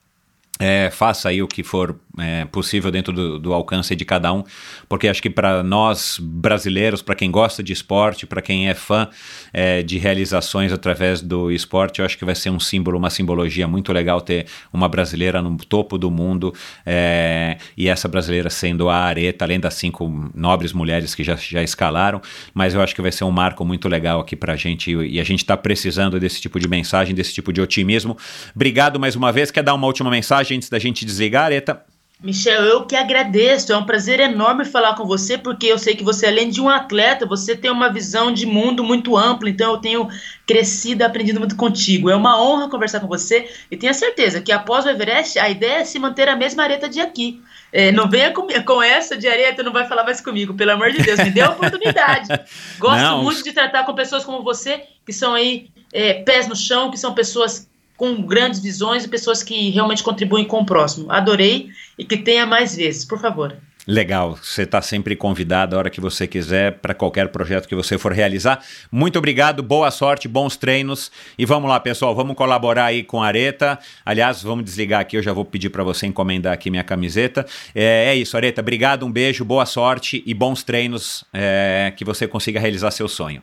É, 0.59 0.89
faça 0.91 1.29
aí 1.29 1.41
o 1.41 1.47
que 1.47 1.63
for 1.63 1.99
é, 2.19 2.45
possível 2.45 2.91
dentro 2.91 3.11
do, 3.11 3.39
do, 3.39 3.53
alcance 3.53 3.95
de 3.95 4.05
cada 4.05 4.31
um, 4.31 4.43
porque 4.87 5.07
acho 5.07 5.21
que 5.21 5.29
para 5.29 5.63
nós 5.63 6.19
brasileiros, 6.21 7.01
para 7.01 7.15
quem 7.15 7.31
gosta 7.31 7.63
de 7.63 7.73
esporte, 7.73 8.25
para 8.25 8.41
quem 8.41 8.69
é 8.69 8.73
fã 8.73 9.07
é, 9.51 9.81
de 9.81 9.97
realizações 9.97 10.71
através 10.71 11.21
do 11.21 11.51
esporte, 11.51 11.99
eu 11.99 12.05
acho 12.05 12.17
que 12.17 12.25
vai 12.25 12.35
ser 12.35 12.49
um 12.49 12.59
símbolo, 12.59 12.97
uma 12.97 13.09
simbologia 13.09 13.67
muito 13.67 13.91
legal 13.91 14.21
ter 14.21 14.45
uma 14.71 14.87
brasileira 14.87 15.41
no 15.41 15.57
topo 15.57 15.97
do 15.97 16.11
mundo 16.11 16.53
é, 16.85 17.57
e 17.75 17.89
essa 17.89 18.07
brasileira 18.07 18.49
sendo 18.49 18.89
a 18.89 18.97
Areta, 18.97 19.45
além 19.45 19.59
das 19.59 19.73
cinco 19.73 20.31
nobres 20.35 20.71
mulheres 20.73 21.15
que 21.15 21.23
já, 21.23 21.35
já 21.35 21.63
escalaram, 21.63 22.21
mas 22.53 22.75
eu 22.75 22.81
acho 22.81 22.93
que 22.93 23.01
vai 23.01 23.11
ser 23.11 23.23
um 23.23 23.31
marco 23.31 23.65
muito 23.65 23.87
legal 23.87 24.19
aqui 24.19 24.35
para 24.35 24.53
a 24.53 24.55
gente 24.55 24.91
e 24.91 25.19
a 25.19 25.23
gente 25.23 25.39
está 25.39 25.57
precisando 25.57 26.19
desse 26.19 26.39
tipo 26.39 26.59
de 26.59 26.67
mensagem, 26.67 27.15
desse 27.15 27.33
tipo 27.33 27.51
de 27.51 27.61
otimismo. 27.61 28.17
Obrigado 28.55 28.99
mais 28.99 29.15
uma 29.15 29.31
vez. 29.31 29.49
Quer 29.49 29.63
dar 29.63 29.73
uma 29.73 29.87
última 29.87 30.09
mensagem 30.09 30.57
antes 30.57 30.69
da 30.69 30.79
gente 30.79 31.05
desligar, 31.05 31.45
Areta? 31.45 31.83
Michel, 32.23 32.63
eu 32.63 32.85
que 32.85 32.95
agradeço. 32.95 33.73
É 33.73 33.77
um 33.77 33.83
prazer 33.83 34.17
enorme 34.21 34.63
falar 34.63 34.95
com 34.95 35.05
você, 35.05 35.37
porque 35.37 35.65
eu 35.65 35.77
sei 35.77 35.93
que 35.93 36.05
você, 36.05 36.25
além 36.25 36.49
de 36.49 36.61
um 36.61 36.69
atleta, 36.69 37.25
você 37.25 37.53
tem 37.53 37.69
uma 37.69 37.91
visão 37.91 38.31
de 38.31 38.45
mundo 38.45 38.81
muito 38.81 39.17
ampla. 39.17 39.49
Então, 39.49 39.73
eu 39.73 39.77
tenho 39.77 40.07
crescido 40.47 41.03
aprendido 41.03 41.37
muito 41.37 41.57
contigo. 41.57 42.09
É 42.09 42.15
uma 42.15 42.41
honra 42.41 42.69
conversar 42.69 43.01
com 43.01 43.07
você 43.07 43.49
e 43.69 43.75
tenha 43.75 43.93
certeza 43.93 44.39
que 44.39 44.53
após 44.53 44.85
o 44.85 44.89
Everest, 44.89 45.37
a 45.37 45.49
ideia 45.49 45.79
é 45.79 45.85
se 45.85 45.99
manter 45.99 46.29
a 46.29 46.35
mesma 46.37 46.63
areta 46.63 46.87
de 46.87 47.01
aqui. 47.01 47.41
É, 47.73 47.91
não 47.91 48.09
venha 48.09 48.31
com, 48.31 48.47
com 48.47 48.81
essa 48.81 49.17
de 49.17 49.27
areta, 49.27 49.61
não 49.61 49.73
vai 49.73 49.85
falar 49.85 50.05
mais 50.05 50.21
comigo, 50.21 50.53
pelo 50.53 50.71
amor 50.71 50.91
de 50.91 50.99
Deus, 50.99 51.19
me 51.19 51.31
dê 51.31 51.41
a 51.41 51.49
oportunidade. 51.49 52.29
Gosto 52.79 53.01
não. 53.01 53.23
muito 53.23 53.43
de 53.43 53.51
tratar 53.51 53.83
com 53.83 53.93
pessoas 53.93 54.23
como 54.23 54.43
você, 54.43 54.83
que 55.05 55.11
são 55.11 55.33
aí 55.33 55.67
é, 55.91 56.21
pés 56.21 56.47
no 56.47 56.55
chão, 56.55 56.89
que 56.89 56.97
são 56.97 57.13
pessoas 57.13 57.67
com 58.03 58.21
grandes 58.21 58.59
visões 58.59 59.05
e 59.05 59.07
pessoas 59.07 59.41
que 59.41 59.69
realmente 59.69 60.03
contribuem 60.03 60.43
com 60.43 60.59
o 60.59 60.65
próximo. 60.65 61.09
Adorei 61.09 61.69
e 61.97 62.03
que 62.03 62.17
tenha 62.17 62.45
mais 62.45 62.75
vezes, 62.75 63.05
por 63.05 63.17
favor. 63.17 63.55
Legal, 63.87 64.35
você 64.35 64.63
está 64.63 64.81
sempre 64.81 65.15
convidado 65.15 65.73
a 65.73 65.79
hora 65.79 65.89
que 65.89 66.01
você 66.01 66.27
quiser 66.27 66.79
para 66.79 66.93
qualquer 66.93 67.29
projeto 67.29 67.65
que 67.65 67.73
você 67.73 67.97
for 67.97 68.11
realizar. 68.11 68.61
Muito 68.91 69.17
obrigado, 69.17 69.63
boa 69.63 69.89
sorte, 69.89 70.27
bons 70.27 70.57
treinos 70.57 71.13
e 71.39 71.45
vamos 71.45 71.69
lá, 71.69 71.79
pessoal, 71.79 72.13
vamos 72.13 72.35
colaborar 72.35 72.85
aí 72.87 73.03
com 73.03 73.23
a 73.23 73.27
Areta. 73.27 73.79
Aliás, 74.05 74.43
vamos 74.43 74.65
desligar 74.65 74.99
aqui, 74.99 75.15
eu 75.15 75.23
já 75.23 75.31
vou 75.31 75.45
pedir 75.45 75.69
para 75.69 75.85
você 75.85 76.05
encomendar 76.05 76.51
aqui 76.51 76.69
minha 76.69 76.83
camiseta. 76.83 77.45
É, 77.73 78.09
é, 78.09 78.15
isso, 78.15 78.35
Areta, 78.35 78.59
obrigado, 78.59 79.05
um 79.05 79.11
beijo, 79.11 79.45
boa 79.45 79.65
sorte 79.65 80.21
e 80.25 80.33
bons 80.33 80.61
treinos, 80.61 81.23
é, 81.33 81.93
que 81.95 82.03
você 82.03 82.27
consiga 82.27 82.59
realizar 82.59 82.91
seu 82.91 83.07
sonho. 83.07 83.41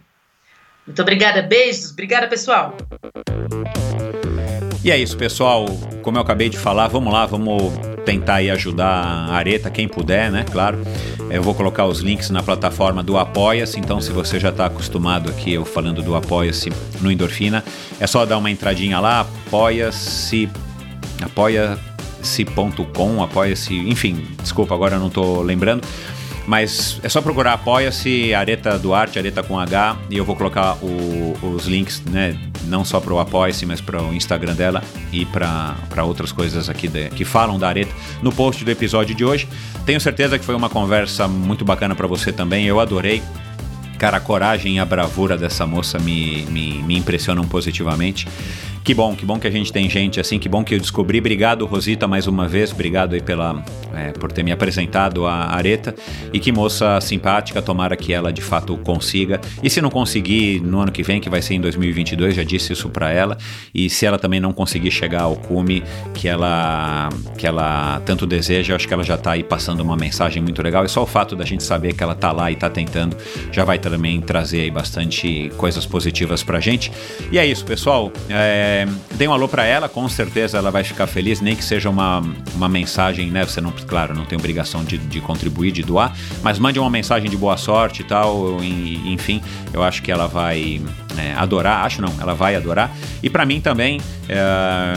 Muito 0.86 1.00
obrigada, 1.00 1.40
beijos, 1.40 1.92
obrigada 1.92 2.28
pessoal. 2.28 2.76
E 4.82 4.90
é 4.90 4.96
isso, 4.96 5.16
pessoal. 5.16 5.66
Como 6.02 6.16
eu 6.16 6.22
acabei 6.22 6.48
de 6.48 6.58
falar, 6.58 6.88
vamos 6.88 7.12
lá, 7.12 7.26
vamos 7.26 7.72
tentar 8.04 8.36
aí 8.36 8.50
ajudar 8.50 8.86
a 8.86 9.34
Areta, 9.34 9.70
quem 9.70 9.86
puder, 9.86 10.30
né? 10.30 10.44
Claro. 10.50 10.78
Eu 11.30 11.42
vou 11.42 11.54
colocar 11.54 11.86
os 11.86 12.00
links 12.00 12.30
na 12.30 12.42
plataforma 12.42 13.02
do 13.02 13.18
Apoia-se, 13.18 13.78
então 13.78 14.00
se 14.00 14.10
você 14.10 14.40
já 14.40 14.48
está 14.48 14.66
acostumado 14.66 15.30
aqui 15.30 15.52
eu 15.52 15.64
falando 15.64 16.02
do 16.02 16.16
Apoia-se 16.16 16.72
no 17.00 17.12
Endorfina, 17.12 17.62
é 18.00 18.06
só 18.06 18.26
dar 18.26 18.38
uma 18.38 18.50
entradinha 18.50 18.98
lá, 18.98 19.20
apoia-se, 19.20 20.48
apoia-se.com, 21.22 23.22
apoia-se, 23.22 23.76
enfim, 23.76 24.26
desculpa, 24.42 24.74
agora 24.74 24.96
eu 24.96 25.00
não 25.00 25.08
estou 25.08 25.42
lembrando. 25.42 25.86
Mas 26.50 26.98
é 27.04 27.08
só 27.08 27.22
procurar 27.22 27.52
Apoia-se, 27.52 28.34
Areta 28.34 28.76
Duarte, 28.76 29.20
Areta 29.20 29.40
com 29.40 29.56
H, 29.56 29.96
e 30.10 30.16
eu 30.16 30.24
vou 30.24 30.34
colocar 30.34 30.74
o, 30.82 31.38
os 31.40 31.66
links, 31.66 32.02
né? 32.10 32.36
Não 32.64 32.84
só 32.84 32.98
para 32.98 33.14
o 33.14 33.20
Apoia-se, 33.20 33.64
mas 33.64 33.80
para 33.80 34.02
o 34.02 34.12
Instagram 34.12 34.56
dela 34.56 34.82
e 35.12 35.24
para 35.24 35.76
outras 36.02 36.32
coisas 36.32 36.68
aqui 36.68 36.88
de, 36.88 37.08
que 37.10 37.24
falam 37.24 37.56
da 37.56 37.68
Areta 37.68 37.94
no 38.20 38.32
post 38.32 38.64
do 38.64 38.70
episódio 38.72 39.14
de 39.14 39.24
hoje. 39.24 39.46
Tenho 39.86 40.00
certeza 40.00 40.40
que 40.40 40.44
foi 40.44 40.56
uma 40.56 40.68
conversa 40.68 41.28
muito 41.28 41.64
bacana 41.64 41.94
para 41.94 42.08
você 42.08 42.32
também, 42.32 42.66
eu 42.66 42.80
adorei. 42.80 43.22
Cara, 43.96 44.16
a 44.16 44.20
coragem 44.20 44.74
e 44.74 44.80
a 44.80 44.84
bravura 44.84 45.38
dessa 45.38 45.64
moça 45.64 46.00
me, 46.00 46.46
me, 46.46 46.82
me 46.82 46.98
impressionam 46.98 47.44
positivamente. 47.46 48.26
Que 48.82 48.94
bom, 48.94 49.14
que 49.14 49.26
bom 49.26 49.38
que 49.38 49.46
a 49.46 49.50
gente 49.50 49.70
tem 49.72 49.88
gente 49.90 50.18
assim, 50.18 50.38
que 50.38 50.48
bom 50.48 50.64
que 50.64 50.74
eu 50.74 50.78
descobri. 50.78 51.18
Obrigado, 51.18 51.66
Rosita, 51.66 52.08
mais 52.08 52.26
uma 52.26 52.48
vez. 52.48 52.72
Obrigado 52.72 53.14
aí 53.14 53.20
pela, 53.20 53.62
é, 53.94 54.10
por 54.12 54.32
ter 54.32 54.42
me 54.42 54.50
apresentado 54.50 55.26
a 55.26 55.54
Areta. 55.54 55.94
E 56.32 56.40
que 56.40 56.50
moça 56.50 56.98
simpática, 57.00 57.60
tomara 57.60 57.94
que 57.94 58.12
ela 58.12 58.32
de 58.32 58.40
fato 58.40 58.76
consiga. 58.78 59.38
E 59.62 59.68
se 59.68 59.82
não 59.82 59.90
conseguir 59.90 60.60
no 60.60 60.80
ano 60.80 60.90
que 60.90 61.02
vem, 61.02 61.20
que 61.20 61.28
vai 61.28 61.42
ser 61.42 61.54
em 61.54 61.60
2022, 61.60 62.34
já 62.34 62.42
disse 62.42 62.72
isso 62.72 62.88
para 62.88 63.10
ela. 63.12 63.36
E 63.74 63.90
se 63.90 64.06
ela 64.06 64.18
também 64.18 64.40
não 64.40 64.52
conseguir 64.52 64.90
chegar 64.90 65.22
ao 65.22 65.36
cume 65.36 65.82
que 66.14 66.26
ela, 66.26 67.10
que 67.36 67.46
ela 67.46 68.00
tanto 68.06 68.26
deseja, 68.26 68.74
acho 68.74 68.88
que 68.88 68.94
ela 68.94 69.04
já 69.04 69.18
tá 69.18 69.32
aí 69.32 69.42
passando 69.42 69.80
uma 69.80 69.96
mensagem 69.96 70.42
muito 70.42 70.62
legal. 70.62 70.86
E 70.86 70.88
só 70.88 71.02
o 71.02 71.06
fato 71.06 71.36
da 71.36 71.44
gente 71.44 71.62
saber 71.62 71.92
que 71.92 72.02
ela 72.02 72.14
tá 72.14 72.32
lá 72.32 72.50
e 72.50 72.56
tá 72.56 72.70
tentando 72.70 73.14
já 73.52 73.64
vai 73.64 73.78
também 73.78 74.20
trazer 74.22 74.62
aí 74.62 74.70
bastante 74.70 75.52
coisas 75.58 75.84
positivas 75.84 76.42
pra 76.42 76.60
gente. 76.60 76.90
E 77.30 77.38
é 77.38 77.44
isso, 77.44 77.64
pessoal. 77.64 78.10
É, 78.28 78.69
é, 78.70 78.86
dê 79.16 79.26
um 79.26 79.32
alô 79.32 79.48
para 79.48 79.64
ela, 79.64 79.88
com 79.88 80.08
certeza 80.08 80.56
ela 80.56 80.70
vai 80.70 80.84
ficar 80.84 81.06
feliz, 81.08 81.40
nem 81.40 81.56
que 81.56 81.64
seja 81.64 81.90
uma, 81.90 82.22
uma 82.54 82.68
mensagem, 82.68 83.28
né? 83.30 83.44
Você 83.44 83.60
não, 83.60 83.72
claro, 83.72 84.14
não 84.14 84.24
tem 84.24 84.38
obrigação 84.38 84.84
de, 84.84 84.96
de 84.96 85.20
contribuir, 85.20 85.72
de 85.72 85.82
doar, 85.82 86.16
mas 86.40 86.58
mande 86.58 86.78
uma 86.78 86.88
mensagem 86.88 87.28
de 87.28 87.36
boa 87.36 87.56
sorte 87.56 88.02
e 88.02 88.04
tal, 88.04 88.62
enfim, 88.62 89.42
eu 89.72 89.82
acho 89.82 90.02
que 90.02 90.12
ela 90.12 90.28
vai 90.28 90.80
é, 91.18 91.34
adorar, 91.34 91.84
acho 91.84 92.00
não, 92.00 92.14
ela 92.20 92.34
vai 92.34 92.54
adorar. 92.54 92.94
E 93.22 93.28
para 93.28 93.44
mim 93.44 93.60
também. 93.60 94.00
É, 94.28 94.94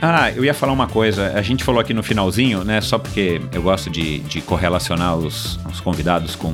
ah, 0.00 0.30
eu 0.30 0.44
ia 0.44 0.52
falar 0.52 0.72
uma 0.72 0.86
coisa. 0.86 1.32
A 1.34 1.40
gente 1.40 1.64
falou 1.64 1.80
aqui 1.80 1.94
no 1.94 2.02
finalzinho, 2.02 2.62
né? 2.62 2.82
Só 2.82 2.98
porque 2.98 3.40
eu 3.50 3.62
gosto 3.62 3.88
de, 3.88 4.18
de 4.20 4.42
correlacionar 4.42 5.16
os, 5.16 5.58
os 5.70 5.80
convidados 5.80 6.36
com. 6.36 6.52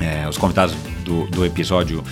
É, 0.00 0.26
os 0.26 0.38
convidados 0.38 0.74
do, 1.04 1.26
do 1.26 1.44
episódio 1.44 2.02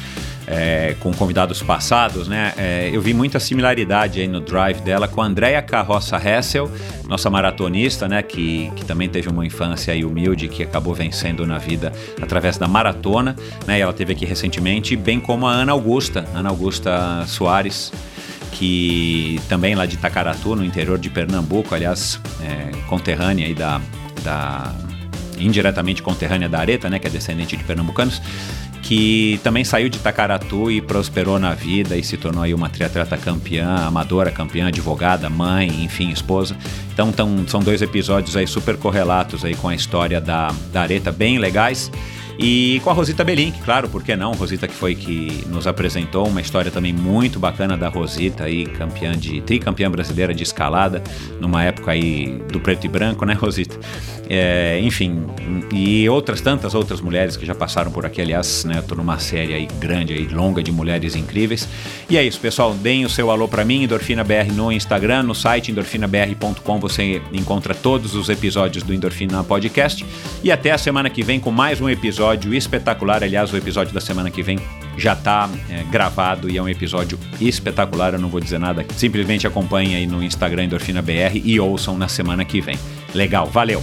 é, 0.47 0.95
com 1.01 1.13
convidados 1.13 1.63
passados, 1.63 2.29
né? 2.29 2.55
É, 2.57 2.91
eu 2.93 3.01
vi 3.01 3.13
muita 3.13 3.41
similaridade 3.41 4.21
aí 4.21 4.29
no 4.29 4.41
drive 4.41 4.81
dela 4.81 5.09
com 5.09 5.21
a 5.21 5.27
Andrea 5.27 5.61
Carroça 5.61 6.17
Hessel, 6.17 6.71
nossa 7.09 7.29
maratonista, 7.29 8.07
né? 8.07 8.23
Que, 8.23 8.71
que 8.77 8.85
também 8.85 9.09
teve 9.09 9.29
uma 9.29 9.45
infância 9.45 9.93
aí 9.93 10.05
humilde, 10.05 10.49
que 10.49 10.63
acabou 10.63 10.95
vencendo 10.95 11.47
na 11.47 11.59
vida 11.59 11.93
através 12.23 12.57
da 12.57 12.69
maratona, 12.69 13.35
né? 13.67 13.79
E 13.79 13.81
ela 13.81 13.93
teve 13.93 14.13
aqui 14.13 14.25
recentemente, 14.25 14.97
bem 14.97 15.19
como 15.19 15.47
a 15.47 15.53
Ana 15.53 15.73
Augusta, 15.73 16.25
Ana 16.35 16.49
Augusta 16.49 17.25
Soares 17.27 17.93
que 18.53 19.39
também 19.51 19.75
lá 19.75 19.85
de 19.85 19.97
Itacaratu, 19.97 20.57
no 20.57 20.65
interior 20.65 20.99
de 20.99 21.11
Pernambuco, 21.11 21.75
aliás, 21.75 22.19
é, 22.41 22.71
conterrânea 22.89 23.47
aí 23.47 23.55
da, 23.55 23.83
da 24.25 24.75
indiretamente 25.39 26.03
conterrânea 26.03 26.49
da 26.49 26.59
Areta, 26.59 26.89
né, 26.89 26.99
que 26.99 27.07
é 27.07 27.11
descendente 27.11 27.57
de 27.57 27.65
pernambucanos, 27.65 28.21
que 28.87 29.41
também 29.43 29.65
saiu 29.65 29.89
de 29.89 29.99
Tacaratu 29.99 30.71
e 30.71 30.81
prosperou 30.81 31.41
na 31.41 31.55
vida 31.55 31.97
e 31.97 32.05
se 32.05 32.17
tornou 32.17 32.45
aí 32.45 32.55
uma 32.55 32.69
triatleta 32.69 33.17
campeã, 33.17 33.67
amadora 33.85 34.31
campeã, 34.31 34.69
advogada, 34.69 35.29
mãe, 35.29 35.67
enfim, 35.83 36.11
esposa. 36.11 36.57
Então 36.93 37.11
tão, 37.11 37.49
são 37.49 37.59
dois 37.59 37.83
episódios 37.83 38.37
aí 38.37 38.47
super 38.47 38.77
correlatos 38.77 39.45
aí 39.45 39.57
com 39.57 39.69
a 39.69 39.75
história 39.75 40.21
da, 40.21 40.55
da 40.73 40.83
Areta, 40.83 41.11
bem 41.11 41.37
legais. 41.37 41.91
E 42.39 42.81
com 42.85 42.91
a 42.91 42.93
Rosita 42.93 43.25
Belink, 43.25 43.59
claro, 43.63 43.89
por 43.89 44.03
que 44.03 44.15
não? 44.15 44.33
Rosita 44.33 44.69
que 44.69 44.75
foi 44.75 44.95
que 44.95 45.45
nos 45.49 45.67
apresentou 45.67 46.27
uma 46.29 46.41
história 46.41 46.71
também 46.71 46.93
muito 46.93 47.39
bacana 47.39 47.77
da 47.77 47.89
Rosita 47.89 48.45
aí, 48.45 48.67
campeã 48.67 49.17
de 49.17 49.41
tricampeã 49.41 49.91
brasileira 49.91 50.35
de 50.35 50.43
escalada, 50.43 51.03
numa 51.41 51.65
época 51.65 51.93
aí 51.93 52.39
do 52.53 52.61
preto 52.61 52.85
e 52.85 52.89
branco, 52.89 53.25
né, 53.25 53.33
Rosita? 53.33 53.79
É, 54.29 54.79
enfim, 54.83 55.25
e 55.73 56.09
outras 56.09 56.41
tantas 56.41 56.75
outras 56.75 57.01
mulheres 57.01 57.37
que 57.37 57.47
já 57.47 57.55
passaram 57.55 57.91
por 57.91 58.05
aqui, 58.05 58.21
aliás, 58.21 58.65
né, 58.65 58.83
tô 58.87 58.95
numa 58.95 59.19
série 59.19 59.55
aí 59.55 59.69
grande 59.79 60.13
aí, 60.13 60.27
longa 60.27 60.63
de 60.63 60.71
mulheres 60.71 61.17
incríveis. 61.17 61.67
E 62.11 62.19
é 62.19 62.25
isso, 62.25 62.39
pessoal, 62.39 62.75
deem 62.75 63.05
o 63.05 63.09
seu 63.09 63.31
alô 63.31 63.49
para 63.49 63.65
mim, 63.65 63.85
Endorfina 63.85 64.23
BR 64.23 64.53
no 64.53 64.71
Instagram, 64.71 65.23
no 65.23 65.35
site 65.35 65.71
endorfinabr.com 65.71 66.81
você 66.81 67.23
encontra 67.33 67.75
todos 67.75 68.15
os 68.15 68.29
episódios 68.29 68.85
do 68.85 68.93
Endorfina 68.93 69.43
Podcast. 69.43 70.05
E 70.43 70.51
até 70.53 70.73
a 70.73 70.79
semana 70.79 71.09
que 71.09 71.23
vem 71.23 71.41
com 71.41 71.51
mais 71.51 71.81
um 71.81 71.89
episódio 71.89 72.26
espetacular, 72.35 73.23
aliás, 73.23 73.53
o 73.53 73.57
episódio 73.57 73.93
da 73.93 74.01
semana 74.01 74.31
que 74.31 74.43
vem 74.43 74.59
já 74.97 75.13
está 75.13 75.49
é, 75.69 75.83
gravado 75.85 76.49
e 76.49 76.57
é 76.57 76.63
um 76.63 76.69
episódio 76.69 77.19
espetacular, 77.41 78.15
eu 78.15 78.19
não 78.19 78.29
vou 78.29 78.41
dizer 78.41 78.59
nada, 78.59 78.85
simplesmente 78.97 79.47
acompanhem 79.47 79.97
aí 79.97 80.07
no 80.07 80.23
Instagram 80.23 80.65
Endorfina 80.65 81.03
BR 81.03 81.41
e 81.45 81.61
ouçam 81.61 81.97
na 81.99 82.09
semana 82.09 82.45
que 82.45 82.61
vem. 82.61 82.79
Legal, 83.15 83.47
valeu! 83.47 83.83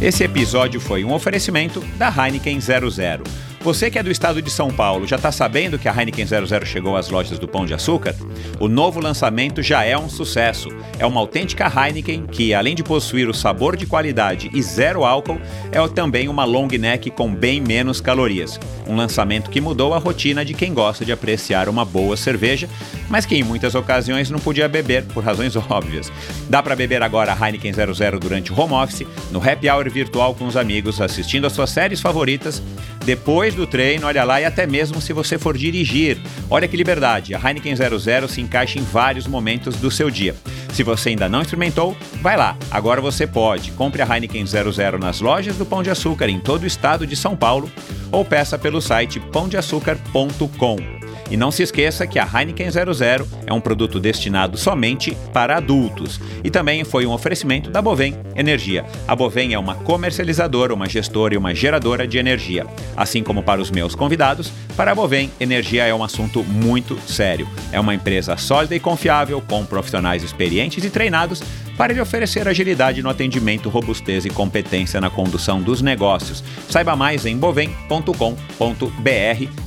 Esse 0.00 0.24
episódio 0.24 0.80
foi 0.80 1.04
um 1.04 1.12
oferecimento 1.12 1.80
da 1.96 2.08
Heineken 2.08 2.60
00 2.60 3.22
Você 3.62 3.88
que 3.88 3.96
é 3.96 4.02
do 4.02 4.10
estado 4.10 4.42
de 4.42 4.50
São 4.50 4.72
Paulo, 4.72 5.06
já 5.06 5.14
está 5.14 5.30
sabendo 5.30 5.78
que 5.78 5.88
a 5.88 5.94
Heineken 5.96 6.26
00 6.26 6.66
chegou 6.66 6.96
às 6.96 7.08
lojas 7.08 7.38
do 7.38 7.46
Pão 7.46 7.64
de 7.64 7.72
Açúcar? 7.72 8.12
O 8.58 8.66
novo 8.66 8.98
lançamento 8.98 9.62
já 9.62 9.84
é 9.84 9.96
um 9.96 10.08
sucesso. 10.08 10.68
É 10.98 11.06
uma 11.06 11.20
autêntica 11.20 11.70
Heineken 11.72 12.26
que, 12.26 12.52
além 12.52 12.74
de 12.74 12.82
possuir 12.82 13.28
o 13.28 13.34
sabor 13.34 13.76
de 13.76 13.86
qualidade 13.86 14.50
e 14.52 14.60
zero 14.60 15.04
álcool, 15.04 15.40
é 15.70 15.86
também 15.94 16.28
uma 16.28 16.44
long 16.44 16.66
neck 16.66 17.08
com 17.12 17.32
bem 17.32 17.60
menos 17.60 18.00
calorias. 18.00 18.58
Um 18.84 18.96
lançamento 18.96 19.48
que 19.48 19.60
mudou 19.60 19.94
a 19.94 19.98
rotina 19.98 20.44
de 20.44 20.54
quem 20.54 20.74
gosta 20.74 21.04
de 21.04 21.12
apreciar 21.12 21.68
uma 21.68 21.84
boa 21.84 22.16
cerveja, 22.16 22.68
mas 23.08 23.24
que 23.24 23.36
em 23.36 23.44
muitas 23.44 23.76
ocasiões 23.76 24.28
não 24.28 24.40
podia 24.40 24.68
beber 24.68 25.04
por 25.04 25.22
razões 25.22 25.54
óbvias. 25.70 26.10
Dá 26.50 26.60
para 26.64 26.74
beber 26.74 27.00
agora 27.00 27.32
a 27.32 27.46
Heineken 27.46 27.72
00 27.72 28.18
durante 28.18 28.52
o 28.52 28.60
home 28.60 28.74
office, 28.74 29.06
no 29.30 29.38
happy 29.38 29.70
hour 29.70 29.88
virtual 29.88 30.34
com 30.34 30.46
os 30.46 30.56
amigos, 30.56 31.00
assistindo 31.00 31.46
às 31.46 31.52
suas 31.52 31.70
séries 31.70 32.00
favoritas 32.00 32.60
depois 33.04 33.51
do 33.54 33.66
treino, 33.66 34.06
olha 34.06 34.24
lá, 34.24 34.40
e 34.40 34.44
até 34.44 34.66
mesmo 34.66 35.00
se 35.00 35.12
você 35.12 35.38
for 35.38 35.56
dirigir. 35.56 36.18
Olha 36.50 36.68
que 36.68 36.76
liberdade, 36.76 37.34
a 37.34 37.38
Heineken 37.38 37.74
00 37.74 38.28
se 38.28 38.40
encaixa 38.40 38.78
em 38.78 38.82
vários 38.82 39.26
momentos 39.26 39.76
do 39.76 39.90
seu 39.90 40.10
dia. 40.10 40.34
Se 40.72 40.82
você 40.82 41.10
ainda 41.10 41.28
não 41.28 41.42
experimentou, 41.42 41.96
vai 42.20 42.36
lá, 42.36 42.56
agora 42.70 43.00
você 43.00 43.26
pode. 43.26 43.72
Compre 43.72 44.02
a 44.02 44.06
Heineken 44.06 44.44
00 44.46 44.98
nas 44.98 45.20
lojas 45.20 45.56
do 45.56 45.66
Pão 45.66 45.82
de 45.82 45.90
Açúcar 45.90 46.28
em 46.28 46.40
todo 46.40 46.62
o 46.62 46.66
estado 46.66 47.06
de 47.06 47.16
São 47.16 47.36
Paulo 47.36 47.70
ou 48.10 48.24
peça 48.24 48.58
pelo 48.58 48.80
site 48.80 49.20
pãodeaçúcar.com. 49.20 51.01
E 51.30 51.36
não 51.36 51.50
se 51.50 51.62
esqueça 51.62 52.06
que 52.06 52.18
a 52.18 52.26
Heineken 52.26 52.70
00 52.70 53.26
é 53.46 53.52
um 53.52 53.60
produto 53.60 53.98
destinado 53.98 54.56
somente 54.56 55.16
para 55.32 55.56
adultos. 55.56 56.20
E 56.44 56.50
também 56.50 56.84
foi 56.84 57.06
um 57.06 57.12
oferecimento 57.12 57.70
da 57.70 57.80
Bovem 57.80 58.16
Energia. 58.36 58.84
A 59.06 59.16
Bovem 59.16 59.54
é 59.54 59.58
uma 59.58 59.74
comercializadora, 59.74 60.74
uma 60.74 60.88
gestora 60.88 61.34
e 61.34 61.38
uma 61.38 61.54
geradora 61.54 62.06
de 62.06 62.18
energia. 62.18 62.66
Assim 62.96 63.22
como 63.22 63.42
para 63.42 63.60
os 63.60 63.70
meus 63.70 63.94
convidados, 63.94 64.52
para 64.76 64.92
a 64.92 64.94
Bovem, 64.94 65.30
energia 65.40 65.84
é 65.84 65.94
um 65.94 66.04
assunto 66.04 66.42
muito 66.42 66.98
sério. 67.06 67.48
É 67.70 67.80
uma 67.80 67.94
empresa 67.94 68.36
sólida 68.36 68.74
e 68.74 68.80
confiável, 68.80 69.42
com 69.46 69.64
profissionais 69.64 70.22
experientes 70.22 70.84
e 70.84 70.90
treinados 70.90 71.42
para 71.76 71.92
lhe 71.92 72.00
oferecer 72.00 72.46
agilidade 72.46 73.02
no 73.02 73.08
atendimento, 73.08 73.68
robustez 73.68 74.24
e 74.24 74.30
competência 74.30 75.00
na 75.00 75.10
condução 75.10 75.60
dos 75.60 75.80
negócios. 75.82 76.42
Saiba 76.68 76.94
mais 76.94 77.26
em 77.26 77.36
bovem.com.br 77.36 78.06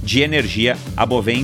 de 0.04 0.22
energia 0.22 0.78
a 0.96 1.06
Bovem 1.06 1.44